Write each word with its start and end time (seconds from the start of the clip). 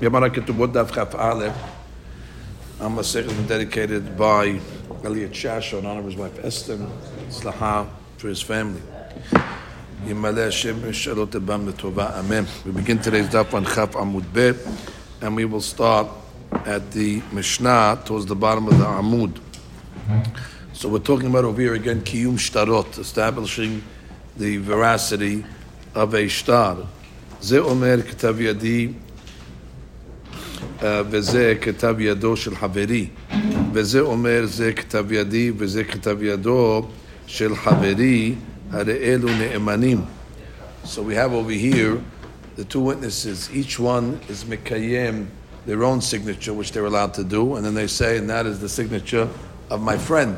Gemara 0.00 0.30
Ketubot 0.30 0.72
Daf 0.72 0.92
Chaf 0.92 1.14
Aleph. 1.14 1.56
I'm 2.80 2.98
a 2.98 3.04
second 3.04 3.48
dedicated 3.48 4.16
by 4.16 4.60
Elliot 5.04 5.32
Shasho 5.32 5.78
in 5.78 5.86
honor 5.86 6.00
of 6.00 6.06
his 6.06 6.16
wife 6.16 6.44
Esther, 6.44 6.76
Slaha 7.28 7.88
for 8.16 8.28
his 8.28 8.42
family. 8.42 8.82
Yimaleh 10.04 10.44
Hashem 10.44 10.80
Shalot 10.82 11.28
Ebam 11.28 11.70
Letova. 11.70 12.12
Amen. 12.18 12.46
We 12.66 12.72
begin 12.72 12.98
today's 12.98 13.28
Daf 13.28 13.54
on 13.54 13.64
Chaf 13.64 13.92
Amud 13.92 14.32
Bet, 14.32 14.56
and 15.20 15.36
we 15.36 15.44
will 15.44 15.60
start 15.60 16.08
at 16.66 16.90
the 16.92 17.22
Mishnah 17.32 18.02
towards 18.04 18.26
the 18.26 18.36
bottom 18.36 18.68
of 18.68 18.78
the 18.78 18.84
Amud. 18.84 19.38
So 20.72 20.88
we're 20.88 20.98
talking 20.98 21.28
about 21.28 21.44
over 21.44 21.60
here 21.60 21.74
again 21.74 22.00
Kiyum 22.02 22.34
Shtarot, 22.34 22.98
establishing 22.98 23.82
the 24.36 24.56
veracity 24.58 25.44
of 25.94 26.14
a 26.14 26.28
shtar. 26.28 26.76
זה 27.40 27.58
אומר 27.58 28.02
כתב 28.02 28.40
ידי 28.40 28.88
וזה 30.82 31.54
כתב 31.60 31.96
ידו 31.98 32.36
של 32.36 32.56
חברי, 32.56 33.08
וזה 33.72 34.00
אומר 34.00 34.46
זה 34.46 34.72
כתב 34.72 35.12
ידי 35.12 35.52
וזה 35.56 35.84
כתב 35.84 36.22
ידו 36.22 36.86
של 37.26 37.56
חברי, 37.56 38.34
הרי 38.70 38.92
אלו 38.92 39.28
נאמנים. 39.28 40.00
So 40.84 41.02
we 41.02 41.14
have 41.14 41.32
over 41.32 41.50
here 41.50 42.00
the 42.56 42.64
two 42.64 42.80
witnesses, 42.80 43.48
each 43.52 43.78
one 43.78 44.20
is 44.28 44.44
מקיים 44.44 45.26
their 45.66 45.82
own 45.82 46.00
signature, 46.00 46.52
which 46.52 46.72
they're 46.72 46.84
allowed 46.84 47.14
to 47.14 47.24
do, 47.24 47.56
and 47.56 47.64
then 47.64 47.74
they 47.74 47.86
say, 47.86 48.18
and 48.18 48.28
that 48.28 48.46
is 48.46 48.60
the 48.60 48.68
signature 48.68 49.28
of 49.70 49.80
my 49.80 49.96
friend. 49.96 50.36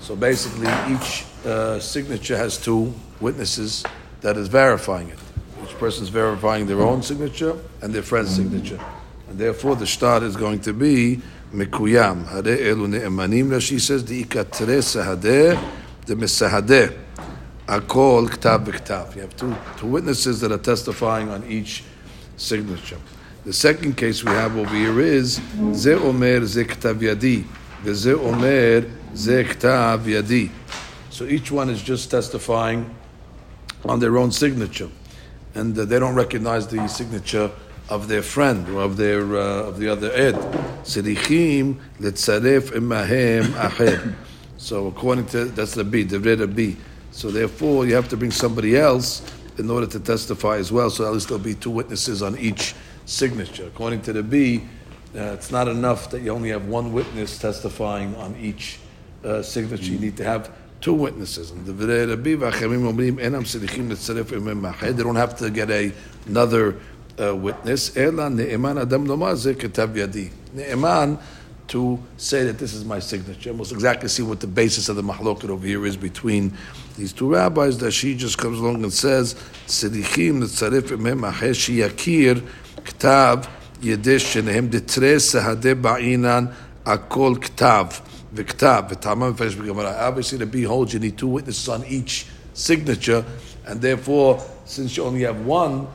So 0.00 0.14
basically, 0.14 0.68
each 0.94 1.24
uh, 1.44 1.80
signature 1.80 2.36
has 2.36 2.56
two 2.56 2.94
witnesses 3.20 3.84
that 4.20 4.36
is 4.36 4.48
verifying 4.48 5.08
it. 5.08 5.18
Each 5.64 5.76
person 5.78 6.04
is 6.04 6.10
verifying 6.10 6.66
their 6.66 6.80
own 6.80 7.02
signature 7.02 7.54
and 7.82 7.92
their 7.92 8.02
friend's 8.02 8.34
signature. 8.34 8.78
And 9.31 9.39
therefore, 9.39 9.77
the 9.77 9.85
shtar 9.85 10.21
is 10.25 10.35
going 10.35 10.59
to 10.63 10.73
be 10.73 11.21
Mekuyam. 11.53 12.27
Hare 12.27 12.57
elu 12.57 12.85
ne'emanim. 12.85 13.45
Rashi 13.45 13.79
says, 13.79 14.03
the 14.03 14.25
ikatre 14.25 14.81
sahadeh, 14.83 15.57
the 16.05 16.15
mesahadeh. 16.15 16.97
Akol 17.65 18.27
ktav 18.27 18.65
b'ktav. 18.65 19.15
You 19.15 19.21
have 19.21 19.33
two, 19.37 19.55
two 19.77 19.87
witnesses 19.87 20.41
that 20.41 20.51
are 20.51 20.57
testifying 20.57 21.29
on 21.29 21.45
each 21.45 21.85
signature. 22.35 22.97
The 23.45 23.53
second 23.53 23.95
case 23.95 24.21
we 24.21 24.31
have 24.31 24.57
over 24.57 24.75
here 24.75 24.99
is 24.99 25.39
Ze 25.75 25.93
Omer 25.93 26.45
Ze 26.45 26.65
Ktav 26.65 26.95
Yadi, 26.95 27.45
Ze 27.85 28.11
Omer 28.11 28.85
Ze 29.15 29.45
Ktav 29.45 29.99
Yadi. 29.99 30.51
So 31.09 31.23
each 31.23 31.51
one 31.51 31.69
is 31.69 31.81
just 31.81 32.11
testifying 32.11 32.93
on 33.85 34.01
their 34.01 34.17
own 34.17 34.33
signature, 34.33 34.89
and 35.55 35.79
uh, 35.79 35.85
they 35.85 35.99
don't 35.99 36.15
recognize 36.15 36.67
the 36.67 36.85
signature 36.89 37.49
of 37.91 38.07
their 38.07 38.23
friend 38.23 38.67
or 38.69 38.81
of 38.81 38.95
their 38.95 39.35
uh, 39.35 39.67
of 39.67 39.77
the 39.77 39.89
other 39.89 40.11
ed. 40.13 40.35
Sirichim 40.83 41.75
imahem. 41.99 44.15
So 44.57 44.87
according 44.87 45.25
to 45.27 45.45
that's 45.45 45.75
the 45.75 45.83
B, 45.83 46.03
the 46.03 46.19
red 46.19 46.55
B. 46.55 46.77
So 47.11 47.29
therefore, 47.29 47.85
you 47.85 47.93
have 47.95 48.07
to 48.09 48.17
bring 48.17 48.31
somebody 48.31 48.77
else 48.77 49.21
in 49.57 49.69
order 49.69 49.85
to 49.87 49.99
testify 49.99 50.55
as 50.55 50.71
well. 50.71 50.89
So 50.89 51.05
at 51.05 51.11
least 51.11 51.27
there'll 51.27 51.43
be 51.43 51.55
two 51.55 51.69
witnesses 51.69 52.23
on 52.23 52.37
each 52.37 52.73
signature. 53.05 53.67
According 53.67 54.03
to 54.03 54.13
the 54.13 54.23
B, 54.23 54.63
uh, 55.13 55.33
it's 55.33 55.51
not 55.51 55.67
enough 55.67 56.09
that 56.11 56.21
you 56.21 56.31
only 56.31 56.49
have 56.49 56.67
one 56.67 56.93
witness 56.93 57.37
testifying 57.37 58.15
on 58.15 58.37
each 58.37 58.79
uh, 59.25 59.41
signature. 59.41 59.91
You 59.91 59.99
need 59.99 60.15
to 60.15 60.23
have 60.23 60.49
two 60.79 60.93
witnesses. 60.93 61.51
And 61.51 61.65
the. 61.65 61.73
They 64.93 65.03
don't 65.03 65.15
have 65.15 65.37
to 65.37 65.49
get 65.49 65.69
a, 65.69 65.91
another 66.27 66.79
uh, 67.19 67.35
witness. 67.35 67.95
Ela 67.95 68.29
ne'eman 68.29 68.81
adam 68.81 69.05
lomar 69.07 69.35
ze 69.35 69.53
ketav 69.53 69.95
yadi. 69.95 70.31
Ne'eman 70.53 71.19
to 71.67 71.99
say 72.17 72.43
that 72.43 72.57
this 72.59 72.73
is 72.73 72.83
my 72.83 72.99
signature. 72.99 73.53
We'll 73.53 73.71
exactly 73.71 74.09
see 74.09 74.23
what 74.23 74.41
the 74.41 74.47
basis 74.47 74.89
of 74.89 74.97
the 74.97 75.03
mahloket 75.03 75.49
over 75.49 75.65
here 75.65 75.85
is 75.85 75.95
between 75.95 76.53
these 76.97 77.13
two 77.13 77.31
rabbis. 77.31 77.77
That 77.79 77.91
she 77.91 78.15
just 78.15 78.37
comes 78.37 78.59
along 78.59 78.83
and 78.83 78.91
says, 78.91 79.35
"Sedichim 79.67 80.41
letzaref 80.41 80.89
imem 80.91 81.21
mached 81.21 81.55
sheyakir 81.55 82.45
ktav 82.83 83.47
yedesh 83.81 84.33
shenehem 84.33 84.69
detre 84.69 85.15
sehade 85.15 85.81
ba'inan 85.81 86.53
akol 86.85 87.37
ktav." 87.37 88.01
Viktav, 88.33 88.89
v'tamam 88.89 89.33
v'fesh 89.33 89.55
b'gemara. 89.55 90.07
Obviously, 90.07 90.37
the 90.37 90.45
B 90.45 90.63
holds 90.63 90.93
you 90.93 90.99
need 90.99 91.17
two 91.17 91.27
witnesses 91.27 91.67
on 91.67 91.83
each 91.85 92.25
signature, 92.53 93.25
and 93.65 93.81
therefore, 93.81 94.41
since 94.63 94.95
you 94.95 95.03
only 95.03 95.23
have 95.23 95.45
one 95.45 95.85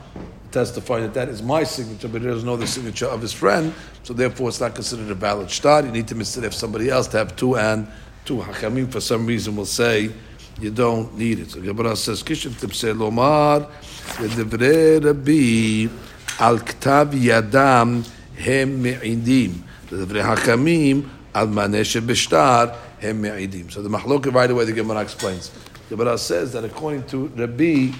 testifying 0.57 1.03
that 1.03 1.13
that 1.13 1.29
is 1.29 1.43
my 1.43 1.63
signature, 1.63 2.07
but 2.07 2.23
there's 2.23 2.43
no 2.43 2.53
other 2.53 2.65
signature 2.65 3.05
of 3.05 3.21
his 3.21 3.31
friend, 3.31 3.71
so 4.01 4.11
therefore 4.11 4.49
it's 4.49 4.59
not 4.59 4.73
considered 4.73 5.11
a 5.11 5.13
valid 5.13 5.51
shtar. 5.51 5.85
You 5.85 5.91
need 5.91 6.07
to 6.07 6.15
mitzvah 6.15 6.51
somebody 6.51 6.89
else 6.89 7.07
to 7.09 7.17
have 7.17 7.35
two 7.35 7.55
and 7.57 7.87
two. 8.25 8.37
Hakamim, 8.37 8.91
for 8.91 8.99
some 8.99 9.27
reason, 9.27 9.55
will 9.55 9.67
say 9.67 10.09
you 10.59 10.71
don't 10.71 11.15
need 11.15 11.37
it. 11.37 11.51
So 11.51 11.61
Gemara 11.61 11.95
says, 11.95 12.23
Kishin 12.23 12.53
timseh 12.53 12.97
lomar, 12.97 13.69
v'devrei 14.17 15.03
rabbi, 15.05 15.93
al 16.43 16.57
ktav 16.57 17.11
yadam 17.11 18.09
hem 18.35 18.81
me'idim. 18.81 19.61
V'devrei 19.89 20.23
hakamim, 20.35 21.07
al 21.35 21.47
maneshe 21.47 22.01
b'shtar 22.01 22.75
hem 22.99 23.21
me'idim. 23.21 23.71
So 23.71 23.83
the 23.83 23.89
mahloket 23.89 24.33
right 24.33 24.49
away 24.49 24.65
the 24.65 24.73
Gemara 24.73 25.01
explains. 25.01 25.51
The 25.89 25.95
Gemara 25.95 26.17
says 26.17 26.51
that 26.53 26.65
according 26.65 27.03
to 27.09 27.27
Rabbi, 27.27 27.91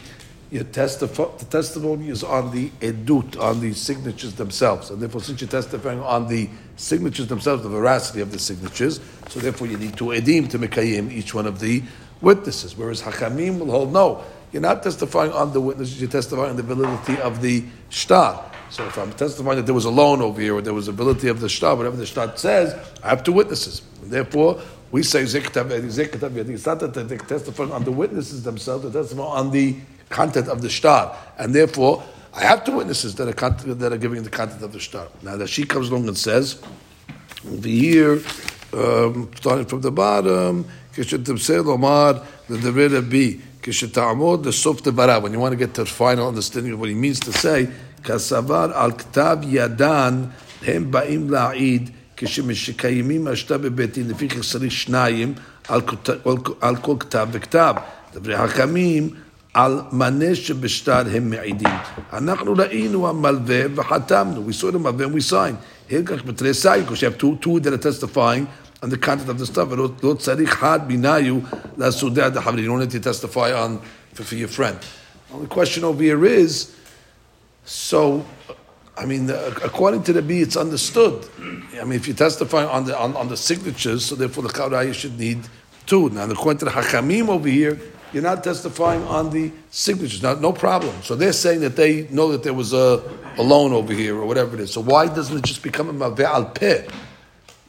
your 0.49 0.63
testif- 0.63 1.39
the 1.39 1.45
testimony 1.45 2.09
is 2.09 2.23
on 2.23 2.51
the 2.51 2.69
edut, 2.81 3.39
on 3.39 3.59
the 3.59 3.73
signatures 3.73 4.33
themselves, 4.35 4.89
and 4.89 5.01
therefore, 5.01 5.21
since 5.21 5.41
you're 5.41 5.49
testifying 5.49 5.99
on 5.99 6.27
the 6.27 6.49
signatures 6.77 7.27
themselves, 7.27 7.63
the 7.63 7.69
veracity 7.69 8.21
of 8.21 8.31
the 8.31 8.39
signatures, 8.39 9.01
so 9.27 9.39
therefore 9.39 9.67
you 9.67 9.77
need 9.77 9.97
to 9.97 10.05
edim 10.05 10.49
to 10.49 10.57
mekayim 10.57 11.11
each 11.11 11.33
one 11.33 11.45
of 11.45 11.59
the 11.59 11.83
witnesses. 12.21 12.77
Whereas 12.77 13.01
Hakamim 13.01 13.59
will 13.59 13.71
hold 13.71 13.91
no, 13.91 14.23
you're 14.53 14.61
not 14.61 14.83
testifying 14.83 15.31
on 15.33 15.51
the 15.51 15.59
witnesses, 15.59 15.99
you're 15.99 16.09
testifying 16.09 16.51
on 16.51 16.55
the 16.55 16.63
validity 16.63 17.19
of 17.19 17.41
the 17.41 17.65
shtar. 17.89 18.43
So 18.69 18.85
if 18.85 18.97
I'm 18.97 19.11
testifying 19.13 19.57
that 19.57 19.65
there 19.65 19.75
was 19.75 19.85
a 19.85 19.89
loan 19.89 20.21
over 20.21 20.39
here, 20.39 20.55
or 20.55 20.61
there 20.61 20.73
was 20.73 20.87
a 20.87 20.91
validity 20.91 21.27
of 21.27 21.41
the 21.41 21.49
shtar, 21.49 21.75
whatever 21.75 21.97
the 21.97 22.05
shtar 22.05 22.35
says, 22.37 22.73
I 23.03 23.09
have 23.09 23.23
two 23.23 23.33
witnesses. 23.33 23.81
And 24.01 24.11
therefore, 24.11 24.61
we 24.91 25.03
say 25.03 25.23
ziktav 25.23 25.69
yadi. 25.69 26.49
It's 26.49 26.65
not 26.65 26.79
that 26.79 26.93
they're 26.93 27.17
testifying 27.17 27.71
on 27.73 27.83
the 27.83 27.91
witnesses 27.91 28.43
themselves; 28.43 28.83
they're 28.83 29.03
testifying 29.03 29.29
on 29.29 29.51
the 29.51 29.75
content 30.09 30.47
of 30.47 30.61
the 30.61 30.69
shtar, 30.69 31.15
and 31.37 31.53
therefore 31.53 32.03
I 32.33 32.43
have 32.43 32.63
two 32.63 32.77
witnesses 32.77 33.15
that 33.15 33.27
are 33.27 33.33
content, 33.33 33.79
that 33.79 33.91
are 33.91 33.97
giving 33.97 34.23
the 34.23 34.29
content 34.29 34.61
of 34.61 34.71
the 34.71 34.79
shtar. 34.79 35.07
Now 35.23 35.37
that 35.37 35.47
she 35.47 35.63
comes 35.63 35.89
along 35.89 36.07
and 36.07 36.17
says, 36.17 36.61
the 37.43 37.71
year 37.71 38.21
um, 38.73 39.29
starting 39.35 39.65
from 39.65 39.81
the 39.81 39.91
bottom, 39.91 40.65
כשתמסר 40.93 41.61
לומר 41.61 42.11
לדברי 42.49 42.87
רבי, 42.87 43.37
כשתעמוד 43.61 44.45
לסוף 44.45 44.81
דבריו, 44.81 45.21
when 45.23 45.33
you 45.33 45.39
want 45.39 45.51
to 45.51 45.55
get 45.55 45.73
to 45.73 45.83
the 45.83 45.89
final 45.89 46.27
understanding 46.27 46.73
of 46.73 46.79
what 46.79 46.89
he 46.89 46.95
means 46.95 47.19
to 47.19 47.31
say, 47.31 47.67
כסבר 48.03 48.71
על 48.73 48.91
כתב 48.91 49.37
Yadan, 49.41 50.13
הם 50.65 50.91
באים 50.91 51.29
להעיד, 51.29 51.89
כשמקיימים 52.17 53.27
השתה 53.27 53.57
בבית 53.57 53.93
דין, 53.93 54.09
לפיכך 54.09 54.41
צריך 54.41 54.71
שניים 54.71 55.33
על, 55.67 55.81
על 56.61 56.75
כל 56.75 56.95
כתב 56.99 57.27
וכתב. 57.31 57.75
על 59.56 59.80
מנה 59.92 60.34
שבשטר 60.34 61.02
הם 61.12 61.30
מעידים. 61.30 61.68
אנחנו 62.12 62.54
ראינו 62.56 63.08
המלווה 63.08 63.62
וחתמנו, 63.74 64.48
we 64.48 64.52
saw 64.52 64.72
the 64.72 64.78
מלווה 64.78 65.06
and 65.06 65.14
we 65.14 65.32
signed. 65.32 65.90
הלקח 65.90 66.22
בתריסאי, 66.24 66.84
because 66.84 67.02
you 67.02 67.10
have 67.10 67.18
two, 67.18 67.36
two 67.42 67.60
that 67.60 67.72
are 67.72 67.78
testifying 67.78 68.46
on 68.82 68.88
the 68.88 68.96
content 68.96 69.28
of 69.28 69.38
the 69.38 69.46
stuff, 69.46 69.68
ולא 69.70 70.14
צריך 70.18 70.54
חד 70.54 70.80
ביניו 70.86 71.38
לסודי 71.78 72.30
דחברים. 72.30 72.64
You 72.64 72.68
don't 72.68 72.80
need 72.80 72.90
to 72.90 73.00
testify 73.00 73.52
on 73.52 73.78
for, 74.14 74.22
for 74.22 74.34
your 74.34 74.48
friend. 74.48 74.76
The 75.40 75.46
question 75.46 75.84
over 75.84 76.02
here 76.02 76.24
is, 76.24 76.74
so, 77.64 78.24
I 78.96 79.06
mean, 79.06 79.30
according 79.64 80.02
to 80.04 80.12
the 80.12 80.20
B, 80.20 80.40
it's 80.40 80.56
understood. 80.56 81.26
I 81.80 81.84
mean, 81.84 81.98
if 82.00 82.06
you 82.08 82.14
testify 82.14 82.64
on 82.64 82.84
the 82.84 82.98
on, 82.98 83.16
on 83.16 83.28
the 83.28 83.36
signatures, 83.36 84.04
so 84.04 84.14
therefore 84.14 84.42
the 84.44 84.50
Chaurah 84.50 84.92
should 84.92 85.18
need 85.18 85.40
two. 85.86 86.10
Now, 86.10 86.24
according 86.24 86.58
to 86.58 86.64
the 86.66 86.70
Hachamim 86.72 87.28
over 87.28 87.48
here, 87.48 87.80
you're 88.13 88.23
not 88.23 88.43
testifying 88.43 89.03
on 89.03 89.29
the 89.29 89.51
signatures. 89.69 90.23
Now, 90.23 90.35
no 90.35 90.53
problem. 90.53 90.95
So 91.03 91.15
they're 91.15 91.33
saying 91.33 91.61
that 91.61 91.75
they 91.75 92.07
know 92.09 92.31
that 92.31 92.43
there 92.43 92.53
was 92.53 92.73
a, 92.73 93.01
a 93.37 93.43
loan 93.43 93.73
over 93.73 93.93
here 93.93 94.15
or 94.15 94.25
whatever 94.25 94.55
it 94.55 94.61
is. 94.61 94.71
So 94.71 94.81
why 94.81 95.07
doesn't 95.07 95.37
it 95.37 95.43
just 95.43 95.61
become 95.61 95.89
a 95.89 95.93
malveh 95.93 96.23
al 96.23 96.45
peh? 96.45 96.87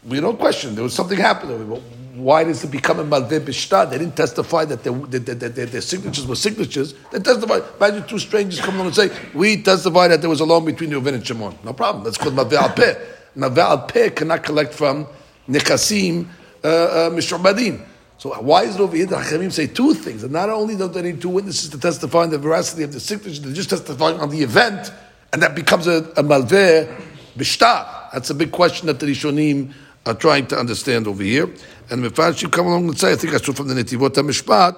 We 0.05 0.21
don't 0.21 0.39
question. 0.39 0.75
There 0.75 0.85
was 0.85 0.95
something 0.95 1.19
happened. 1.19 1.83
Why 2.15 2.45
does 2.45 2.65
it 2.65 2.71
become 2.71 2.99
a 3.01 3.05
malveh 3.05 3.41
b'shtad? 3.41 3.91
They 3.91 3.99
didn't 3.99 4.17
testify 4.17 4.65
that, 4.67 4.83
their, 4.83 4.93
that, 4.93 5.27
that, 5.27 5.41
that, 5.41 5.55
that 5.55 5.73
their 5.73 5.81
signatures 5.81 6.27
were 6.27 6.37
signatures. 6.37 6.95
They 7.11 7.19
testified. 7.19 7.63
Imagine 7.77 8.07
two 8.07 8.19
strangers 8.19 8.61
come 8.61 8.75
along 8.75 8.87
and 8.87 8.97
say, 8.97 9.11
"We 9.35 9.63
testify 9.63 10.09
that 10.09 10.21
there 10.21 10.31
was 10.31 10.41
a 10.41 10.45
loan 10.45 10.65
between 10.65 10.91
Reuven 10.91 11.15
and 11.15 11.27
Shimon." 11.27 11.59
No 11.65 11.73
problem. 11.73 12.05
That's 12.05 12.17
called 12.17 12.35
malveh 12.35 12.57
al 12.57 12.71
peh. 12.71 12.95
Malveh 13.37 13.59
al 13.59 13.79
peh 13.87 14.11
cannot 14.11 14.43
collect 14.43 14.73
from 14.73 15.07
nekasim 15.49 16.27
uh, 16.65 16.69
uh. 16.69 17.79
So 18.19 18.35
why 18.43 18.65
is 18.65 18.75
it 18.75 18.81
over 18.81 18.97
here 18.97 19.07
that 19.07 19.27
Hachamim 19.27 19.53
say 19.53 19.69
two 19.69 19.95
things, 19.95 20.25
and 20.25 20.33
not 20.33 20.51
only 20.51 20.75
do 20.75 20.89
they 20.89 21.03
need 21.03 21.21
two 21.23 21.29
witnesses 21.29 21.71
to 21.71 21.79
testify 21.79 22.23
on 22.25 22.31
the 22.31 22.39
veracity 22.39 22.83
of 22.83 22.93
the 22.93 22.99
signature, 22.99 23.41
they're 23.43 23.53
just 23.53 23.71
testifying 23.71 24.19
on 24.19 24.29
the 24.31 24.43
event, 24.43 24.93
and 25.33 25.41
that 25.41 25.55
becomes 25.55 25.87
a, 25.87 25.99
a 26.17 26.23
malveh 26.25 26.93
b'shtar. 27.37 28.11
That's 28.13 28.31
a 28.31 28.35
big 28.35 28.51
question 28.51 28.89
that 28.89 28.99
the 28.99 29.07
Rishonim 29.07 29.73
are 30.05 30.15
trying 30.15 30.47
to 30.49 30.59
understand 30.59 31.07
over 31.07 31.23
here. 31.23 31.49
And 31.91 32.05
if 32.05 32.19
I 32.19 32.33
should 32.33 32.51
come 32.51 32.67
along 32.67 32.89
and 32.89 32.99
say, 32.99 33.13
I 33.13 33.17
think 33.17 33.35
I 33.35 33.39
saw 33.39 33.53
from 33.53 33.69
the 33.69 33.75
Netivot 33.75 34.15
HaMishpat, 34.15 34.75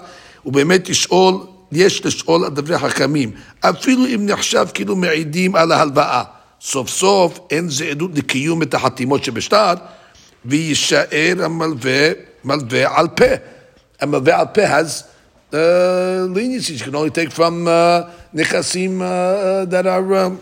ובאמת 0.47 0.89
לשאול, 0.89 1.47
יש 1.73 2.07
לשאול 2.07 2.45
על 2.45 2.51
דברי 2.51 2.79
חכמים, 2.79 3.33
אפילו 3.61 4.07
אם 4.07 4.27
נחשב 4.27 4.67
כאילו 4.75 4.97
מעידים 4.97 5.57
על 5.57 5.73
ההלוואה. 5.73 6.23
סוף 6.61 6.89
סוף 6.89 7.41
אין 7.51 7.69
זה 7.69 7.85
עדות 7.85 8.11
לקיום 8.15 8.63
את 8.63 8.75
החתימות 8.75 9.25
שבשטר, 9.25 9.75
ויישאר 10.45 11.35
המלווה 11.45 12.11
malveh 12.45 12.85
al 12.85 13.09
peh. 13.09 13.35
Um, 13.35 13.41
and 14.01 14.13
malveh 14.13 14.33
al 14.33 14.47
peh 14.47 14.67
has 14.67 15.09
uh, 15.53 16.27
leniency. 16.29 16.75
You 16.75 16.85
can 16.85 16.95
only 16.95 17.11
take 17.11 17.31
from 17.31 17.67
uh, 17.67 17.71
uh, 17.71 18.05
uh, 18.35 19.65
that 19.65 19.87
are, 19.87 20.15
um, 20.15 20.41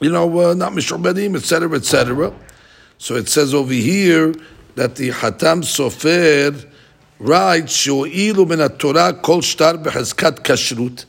you 0.00 0.10
know, 0.10 0.50
uh, 0.50 0.54
not 0.54 0.72
mishrobedim, 0.72 1.36
etc., 1.36 1.76
etc. 1.76 2.32
So 2.98 3.16
it 3.16 3.28
says 3.28 3.54
over 3.54 3.72
here 3.72 4.34
that 4.74 4.96
the 4.96 5.10
hatam 5.10 5.62
sofer 5.62 6.68
writes 7.18 7.72
she'ilu 7.72 8.46
min 8.46 8.68
Torah 8.78 9.14
kol 9.14 9.40
shtar 9.40 9.82
behezkat 9.82 10.42
kashrut. 10.42 11.06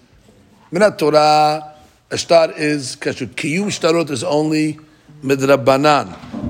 Min 0.71 0.81
Torah, 0.97 1.75
a 2.09 2.17
shtar 2.17 2.51
is 2.55 2.95
kashrut. 2.95 3.35
Kiyum 3.35 3.67
shtarot 3.67 4.09
is 4.09 4.23
only 4.23 4.79
מדרבנן, 5.23 6.05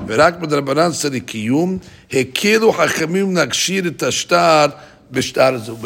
ורק 0.07 0.39
מדרבנן 0.39 0.91
צריך 0.91 1.23
קיום, 1.23 1.77
הכירו 2.13 2.73
חכמים 2.73 3.35
להכשיר 3.35 3.87
את 3.87 4.03
השטר 4.03 4.65
בשטר 5.11 5.57
זו, 5.57 5.77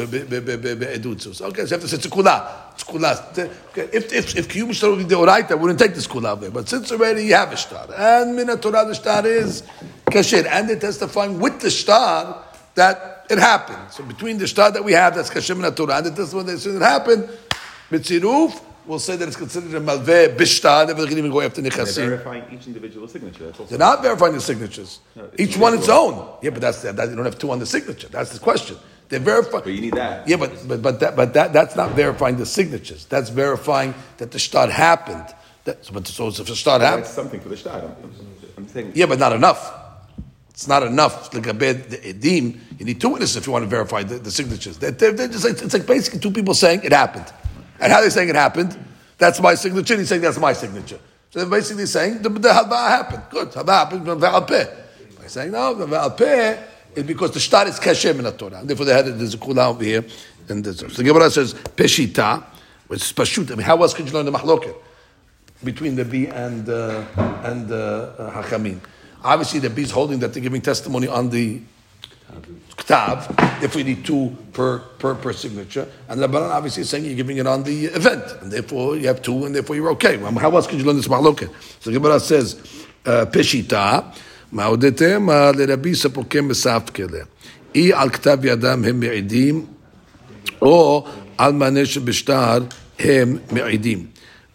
בעדות 0.79 1.19
זו. 1.19 1.45
אוקיי, 1.45 1.63
אז 1.63 1.69
זה 1.83 2.01
סקולה, 2.01 2.39
סקולה. 2.79 3.13
If 3.75 4.47
קיום 4.47 4.73
שטר 4.73 4.93
would 4.93 5.05
be 5.05 5.09
דאורייתא, 5.09 5.53
we 5.53 5.57
wouldn't 5.57 5.79
take 5.79 5.95
the 5.95 6.01
school 6.01 6.25
out 6.25 6.41
there. 6.41 6.49
But 6.49 6.69
since 6.69 6.91
already 6.91 7.23
you 7.23 7.35
have 7.35 7.51
a 7.51 7.57
shtar, 7.57 7.87
and 7.97 8.35
מן 8.35 8.49
התורה 8.49 8.83
the 8.89 8.95
shtar 8.95 9.25
is 9.25 9.63
Kashir, 10.11 10.45
and 10.45 10.69
they're 10.69 10.79
testifying 10.79 11.39
with 11.39 11.59
the 11.59 11.69
shtar 11.69 12.35
that 12.75 13.25
it 13.29 13.37
happened. 13.37 13.85
So 13.91 14.03
between 14.03 14.37
the 14.37 14.47
shtar 14.47 14.71
that 14.71 14.83
we 14.83 14.93
have, 14.93 15.15
that's 15.15 15.29
כשר 15.29 15.55
מן 15.55 15.65
התורה, 15.65 15.97
and 15.97 16.05
the 16.05 16.11
testimony 16.11 16.53
that 16.53 16.65
it 16.65 16.81
happened, 16.81 17.23
בצירוף, 17.91 18.61
we'll 18.87 18.99
say 18.99 19.15
that 19.15 19.27
it's 19.27 19.37
considered 19.37 19.73
a 19.73 19.79
malveh 19.79 20.35
bishta, 20.35 20.87
never 20.87 21.05
can 21.07 21.17
even 21.17 21.31
go 21.31 21.41
after 21.41 21.61
They're 21.61 21.71
nichasim. 21.71 22.07
verifying 22.07 22.43
each 22.51 22.67
individual 22.67 23.07
signature. 23.07 23.51
That's 23.51 23.69
They're 23.69 23.79
not 23.79 24.01
verifying 24.01 24.33
the 24.33 24.41
signatures. 24.41 24.99
No, 25.15 25.29
Each 25.37 25.57
one 25.57 25.73
its 25.73 25.89
own. 25.89 26.37
Yeah, 26.41 26.51
but 26.51 26.61
that's 26.61 26.81
that, 26.83 27.09
you 27.09 27.15
don't 27.15 27.25
have 27.25 27.37
two 27.37 27.51
on 27.51 27.59
the 27.59 27.65
signature. 27.65 28.07
That's 28.09 28.31
the 28.31 28.39
question. 28.39 28.77
They're 29.09 29.19
verifying. 29.19 29.63
But 29.63 29.73
you 29.73 29.81
need 29.81 29.93
that. 29.93 30.27
Yeah, 30.27 30.37
but 30.37 30.67
but 30.67 30.81
but 30.81 30.99
that 30.99 31.15
but 31.15 31.33
that 31.33 31.53
that's 31.53 31.75
not 31.75 31.91
verifying 31.91 32.37
the 32.37 32.45
signatures. 32.45 33.05
That's 33.05 33.29
verifying 33.29 33.93
that 34.17 34.31
the 34.31 34.39
shtar 34.39 34.67
happened. 34.69 35.33
That, 35.63 35.89
but 35.93 36.07
so 36.07 36.27
if 36.27 36.37
the 36.37 36.43
That's 36.43 36.63
happened, 36.65 37.05
something 37.05 37.39
for 37.39 37.49
the 37.49 37.57
shtar. 37.57 37.81
I'm, 37.81 37.95
I'm 38.57 38.67
saying. 38.67 38.91
yeah, 38.95 39.05
but 39.05 39.19
not 39.19 39.33
enough. 39.33 39.73
It's 40.49 40.67
not 40.67 40.81
enough. 40.81 41.31
Like 41.33 41.45
a 41.45 41.53
bad 41.53 41.87
edim, 41.89 42.59
you 42.79 42.85
need 42.85 42.99
two 42.99 43.09
witnesses 43.09 43.35
if 43.35 43.45
you 43.45 43.53
want 43.53 43.63
to 43.63 43.69
verify 43.69 44.01
the, 44.01 44.17
the 44.17 44.31
signatures. 44.31 44.79
They're, 44.79 44.89
they're, 44.89 45.11
they're 45.11 45.27
just 45.27 45.43
like, 45.45 45.61
it's 45.61 45.73
like 45.73 45.85
basically 45.85 46.19
two 46.19 46.31
people 46.31 46.55
saying 46.55 46.81
it 46.83 46.91
happened. 46.91 47.31
And 47.79 47.91
how 47.91 47.99
are 47.99 48.03
they 48.03 48.09
saying 48.09 48.29
it 48.29 48.35
happened? 48.35 48.77
That's 49.17 49.39
my 49.41 49.55
signature. 49.55 49.93
and 49.93 50.01
He's 50.01 50.09
saying 50.09 50.21
that's 50.21 50.39
my 50.39 50.53
signature. 50.53 50.99
So 51.29 51.39
they're 51.39 51.49
basically 51.49 51.85
saying 51.85 52.21
the, 52.21 52.29
the 52.29 52.49
haba 52.49 52.89
happened. 52.89 53.23
Good, 53.29 53.51
haba 53.51 53.69
happened. 53.69 54.05
The 54.05 54.15
ve'al 54.15 54.47
peh. 54.47 54.67
By 55.19 55.27
saying 55.27 55.51
no, 55.51 55.73
the 55.73 55.85
ve'al 55.85 56.15
peh 56.17 56.63
is 56.95 57.03
because 57.03 57.31
the 57.31 57.39
shtar 57.39 57.67
is 57.67 57.79
kashem 57.79 58.17
in 58.17 58.23
the 58.23 58.31
Torah. 58.31 58.61
Therefore 58.63 58.85
they 58.85 58.93
had 58.93 59.05
there's 59.05 59.33
a 59.33 59.37
kula 59.37 59.69
over 59.69 59.83
here. 59.83 60.05
And 60.49 60.63
this. 60.63 60.79
So 60.79 60.87
the 60.87 61.03
Gemara 61.03 61.29
says 61.29 61.53
peshita, 61.53 62.43
which 62.87 63.01
is 63.01 63.13
pashut. 63.13 63.51
I 63.51 63.55
mean, 63.55 63.65
how 63.65 63.81
else 63.81 63.93
could 63.93 64.07
you 64.07 64.13
learn 64.13 64.25
the 64.25 64.31
mahloket 64.31 64.75
between 65.63 65.95
the 65.95 66.05
bee 66.05 66.27
and 66.27 66.69
uh, 66.69 67.03
and 67.43 67.69
uh, 67.71 67.75
uh, 67.75 68.41
Hachamim? 68.43 68.79
Obviously, 69.23 69.59
the 69.59 69.69
bee 69.69 69.81
is 69.81 69.91
holding 69.91 70.19
that 70.19 70.33
they're 70.33 70.43
giving 70.43 70.61
testimony 70.61 71.07
on 71.07 71.29
the 71.29 71.61
Ktav, 72.77 73.63
if 73.63 73.75
we 73.75 73.83
need 73.83 74.05
two 74.05 74.35
per, 74.53 74.79
per, 74.99 75.15
per 75.15 75.33
signature. 75.33 75.87
And 76.07 76.21
Rabbanan 76.21 76.51
obviously 76.51 76.81
is 76.81 76.89
saying 76.89 77.05
you're 77.05 77.15
giving 77.15 77.37
it 77.37 77.47
on 77.47 77.63
the 77.63 77.85
event. 77.85 78.23
And 78.41 78.51
therefore 78.51 78.95
you 78.95 79.07
have 79.07 79.21
two 79.21 79.45
and 79.45 79.55
therefore 79.55 79.75
you're 79.75 79.89
okay. 79.91 80.17
Well, 80.17 80.31
How 80.33 80.55
else 80.55 80.67
could 80.67 80.79
you 80.79 80.85
learn 80.85 80.95
this 80.97 81.07
mahloket? 81.07 81.51
So 81.81 81.91
Gemara 81.91 82.19
says, 82.19 82.55
uh, 83.05 83.25
Peshita, 83.25 84.13
לרבי 84.53 85.95
ספוקי 85.95 86.41
מסף 86.41 86.81
כלה. 86.95 87.23
אי 87.75 87.93
על 87.93 88.09
כתב 88.09 88.37
ידם 88.43 88.83
הם 88.85 88.99
מעידים, 88.99 89.65
או 90.61 91.07
על 91.37 91.53
מענה 91.53 91.85
שבשטר 91.85 92.59
הם 92.99 93.37
מעידים. 93.51 94.05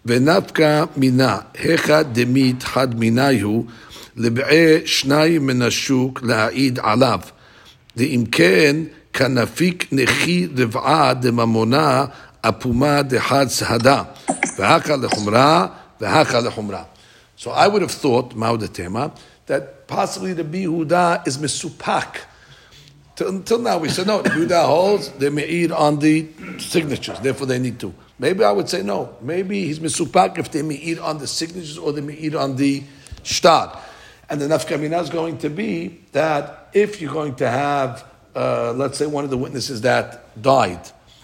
ונפקא 0.06 0.84
מינה, 0.96 1.38
היכא 1.58 2.02
דמית 2.02 2.62
חד 2.62 2.98
מיני 2.98 3.40
הוא, 3.40 3.64
לבעי 4.16 4.86
שניים 4.86 5.46
מן 5.46 5.62
השוק 5.62 6.22
להעיד 6.22 6.78
עליו. 6.82 7.20
The 7.94 8.14
imken 8.16 8.90
kanafik 9.12 9.88
nechi 9.90 10.48
rev'a 10.48 11.20
demamona 11.20 12.12
apuma 12.42 13.02
dehad. 13.08 13.48
V'haka 14.56 15.02
lechumra, 15.02 15.72
v'haka 15.98 16.48
lechumra. 16.48 16.86
So 17.36 17.50
I 17.50 17.68
would 17.68 17.82
have 17.82 17.90
thought, 17.90 18.34
Maudatema, 18.34 19.16
that 19.46 19.86
possibly 19.88 20.32
the 20.32 20.44
Bihuda 20.44 21.26
is 21.26 21.38
Mesupak. 21.38 22.18
Until 23.20 23.58
now, 23.58 23.78
we 23.78 23.88
said 23.88 24.06
no, 24.06 24.22
the 24.22 24.62
holds, 24.62 25.10
they 25.10 25.28
may 25.28 25.46
eat 25.46 25.70
on 25.70 25.98
the 25.98 26.28
signatures, 26.58 27.20
therefore 27.20 27.46
they 27.46 27.58
need 27.58 27.78
to. 27.78 27.94
Maybe 28.18 28.44
I 28.44 28.52
would 28.52 28.68
say 28.68 28.82
no. 28.82 29.16
Maybe 29.20 29.66
he's 29.66 29.80
misupak 29.80 30.38
if 30.38 30.52
they 30.52 30.62
may 30.62 30.76
eat 30.76 31.00
on 31.00 31.18
the 31.18 31.26
signatures 31.26 31.76
or 31.76 31.92
they 31.92 32.00
may 32.00 32.14
eat 32.14 32.36
on 32.36 32.54
the 32.54 32.84
shtad. 33.24 33.76
And 34.32 34.40
the 34.40 34.46
nafkamina 34.46 35.02
is 35.02 35.10
going 35.10 35.36
to 35.38 35.50
be 35.50 36.00
that 36.12 36.70
if 36.72 37.02
you're 37.02 37.12
going 37.12 37.34
to 37.34 37.50
have, 37.50 38.02
uh, 38.34 38.72
let's 38.72 38.96
say, 38.96 39.04
one 39.04 39.24
of 39.24 39.30
the 39.30 39.36
witnesses 39.36 39.82
that 39.82 40.40
died, 40.40 40.80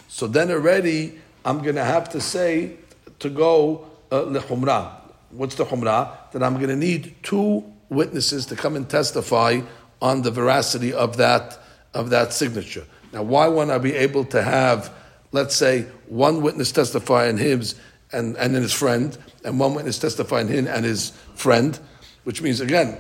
so 0.09 0.27
then 0.27 0.51
already 0.51 1.19
I'm 1.43 1.63
going 1.63 1.77
to 1.77 1.85
have 1.85 2.11
to 2.11 2.21
say 2.21 2.77
to 3.21 3.31
go 3.31 3.89
uh, 4.13 4.25
lechumrah. 4.25 4.93
What's 5.31 5.55
the 5.55 5.65
chumrah? 5.65 6.31
That 6.33 6.43
I'm 6.43 6.57
going 6.57 6.69
to 6.69 6.77
need 6.77 7.17
two 7.23 7.65
witnesses 7.89 8.45
to 8.45 8.57
come 8.57 8.77
and 8.77 8.87
testify 8.87 9.63
on 10.03 10.21
the 10.21 10.31
veracity 10.31 10.93
of 10.93 11.17
that 11.17 11.59
of 11.95 12.11
that 12.11 12.35
signature. 12.35 12.85
Now, 13.15 13.23
why 13.23 13.49
won't 13.49 13.71
I 13.71 13.79
be 13.79 13.95
able 13.95 14.27
to 14.27 14.43
have, 14.43 14.93
let's 15.33 15.57
say, 15.57 15.87
one 16.09 16.43
witness 16.43 16.73
testify 16.73 17.31
on 17.31 17.39
his 17.39 17.75
and, 18.13 18.37
and 18.37 18.55
in 18.55 18.61
his 18.61 18.75
friend, 18.75 19.17
and 19.47 19.59
one 19.59 19.73
witness 19.73 19.99
testify 19.99 20.41
on 20.41 20.49
him 20.49 20.67
and 20.67 20.85
his 20.85 21.13
friend, 21.35 21.81
which 22.25 22.43
means 22.43 22.61
again, 22.61 22.99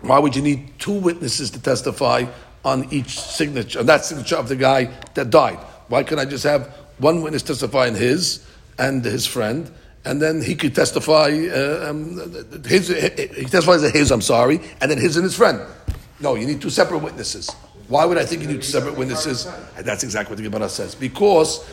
why 0.00 0.18
would 0.18 0.36
you 0.36 0.42
need 0.42 0.78
two 0.78 0.92
witnesses 0.92 1.50
to 1.52 1.60
testify 1.60 2.26
on 2.64 2.92
each 2.92 3.18
signature, 3.20 3.80
on 3.80 3.86
that 3.86 4.04
signature 4.04 4.36
of 4.36 4.48
the 4.48 4.56
guy 4.56 4.90
that 5.14 5.30
died? 5.30 5.58
Why 5.88 6.02
can't 6.02 6.20
I 6.20 6.24
just 6.24 6.44
have 6.44 6.66
one 6.98 7.22
witness 7.22 7.42
testify 7.42 7.88
on 7.88 7.94
his 7.94 8.46
and 8.78 9.04
his 9.04 9.26
friend, 9.26 9.70
and 10.04 10.20
then 10.20 10.42
he 10.42 10.54
could 10.54 10.74
testify, 10.74 11.30
uh, 11.30 11.90
um, 11.90 12.16
his, 12.64 12.88
he 12.88 13.44
testifies 13.44 13.82
as 13.82 13.92
his, 13.92 14.10
I'm 14.10 14.20
sorry, 14.20 14.60
and 14.80 14.90
then 14.90 14.98
his 14.98 15.16
and 15.16 15.24
his 15.24 15.36
friend. 15.36 15.60
No, 16.20 16.34
you 16.34 16.46
need 16.46 16.60
two 16.60 16.70
separate 16.70 16.98
witnesses. 16.98 17.50
Why 17.88 18.04
would 18.04 18.18
I 18.18 18.24
think 18.24 18.42
you 18.42 18.48
need 18.48 18.56
two 18.56 18.62
separate 18.62 18.96
witnesses? 18.96 19.46
And 19.76 19.86
that's 19.86 20.02
exactly 20.02 20.32
what 20.32 20.42
the 20.42 20.48
Gemara 20.48 20.68
says. 20.68 20.94
Because, 20.94 21.64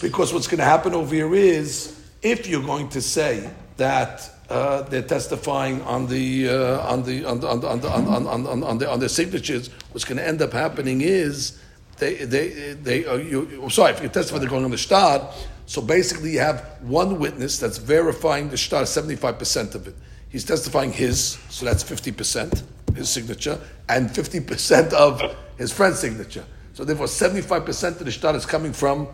because 0.00 0.32
what's 0.32 0.46
going 0.46 0.58
to 0.58 0.64
happen 0.64 0.94
over 0.94 1.14
here 1.14 1.34
is, 1.34 2.00
if 2.22 2.46
you're 2.46 2.62
going 2.62 2.88
to 2.90 3.00
say 3.00 3.50
that 3.76 4.31
uh, 4.52 4.82
they're 4.82 5.00
testifying 5.00 5.80
on 5.82 6.06
the 6.06 6.48
uh, 6.48 6.92
on 6.92 7.02
the 7.04 7.24
on 7.24 7.40
the 7.40 7.48
on 7.48 7.60
the 7.60 7.68
on 7.68 7.80
the 7.80 8.66
on, 8.66 8.78
the, 8.78 8.90
on 8.90 9.08
signatures, 9.08 9.68
what's 9.92 10.04
going 10.04 10.18
to 10.18 10.26
end 10.26 10.42
up 10.42 10.52
happening 10.52 11.00
is 11.00 11.58
they 11.96 12.16
they 12.16 12.74
they 12.74 13.06
uh, 13.06 13.14
you, 13.14 13.66
sorry 13.70 13.92
if 13.92 14.02
you 14.02 14.10
testify 14.10 14.38
they're 14.38 14.48
going 14.48 14.64
on 14.64 14.70
the 14.70 14.76
shtar. 14.76 15.32
So 15.64 15.80
basically, 15.80 16.32
you 16.32 16.40
have 16.40 16.60
one 16.82 17.18
witness 17.18 17.58
that's 17.58 17.78
verifying 17.78 18.50
the 18.50 18.58
shtar, 18.58 18.84
seventy 18.84 19.16
five 19.16 19.38
percent 19.38 19.74
of 19.74 19.88
it. 19.88 19.94
He's 20.28 20.44
testifying 20.44 20.92
his, 20.92 21.38
so 21.48 21.64
that's 21.64 21.82
fifty 21.82 22.12
percent 22.12 22.62
his 22.94 23.08
signature, 23.08 23.58
and 23.88 24.14
fifty 24.14 24.40
percent 24.40 24.92
of 24.92 25.22
his 25.56 25.72
friend's 25.72 25.98
signature. 25.98 26.44
So 26.74 26.84
therefore, 26.84 27.08
seventy 27.08 27.40
five 27.40 27.64
percent 27.64 27.98
of 28.00 28.04
the 28.04 28.12
shtar 28.12 28.36
is 28.36 28.44
coming 28.44 28.74
from 28.74 29.06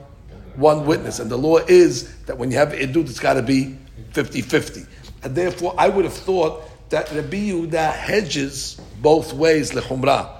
one 0.56 0.84
witness. 0.84 1.20
And 1.20 1.30
the 1.30 1.38
law 1.38 1.58
is 1.58 2.16
that 2.24 2.36
when 2.36 2.50
you 2.50 2.56
have 2.56 2.72
idut, 2.72 3.08
it's 3.08 3.20
got 3.20 3.34
to 3.34 3.42
be 3.42 3.78
50-50. 4.12 4.86
And 5.22 5.34
therefore, 5.34 5.74
I 5.76 5.88
would 5.88 6.04
have 6.04 6.14
thought 6.14 6.62
that 6.90 7.10
Rabbi 7.12 7.50
Yehuda 7.50 7.92
hedges 7.92 8.80
both 9.00 9.32
ways 9.32 9.72
lechumrah. 9.72 10.30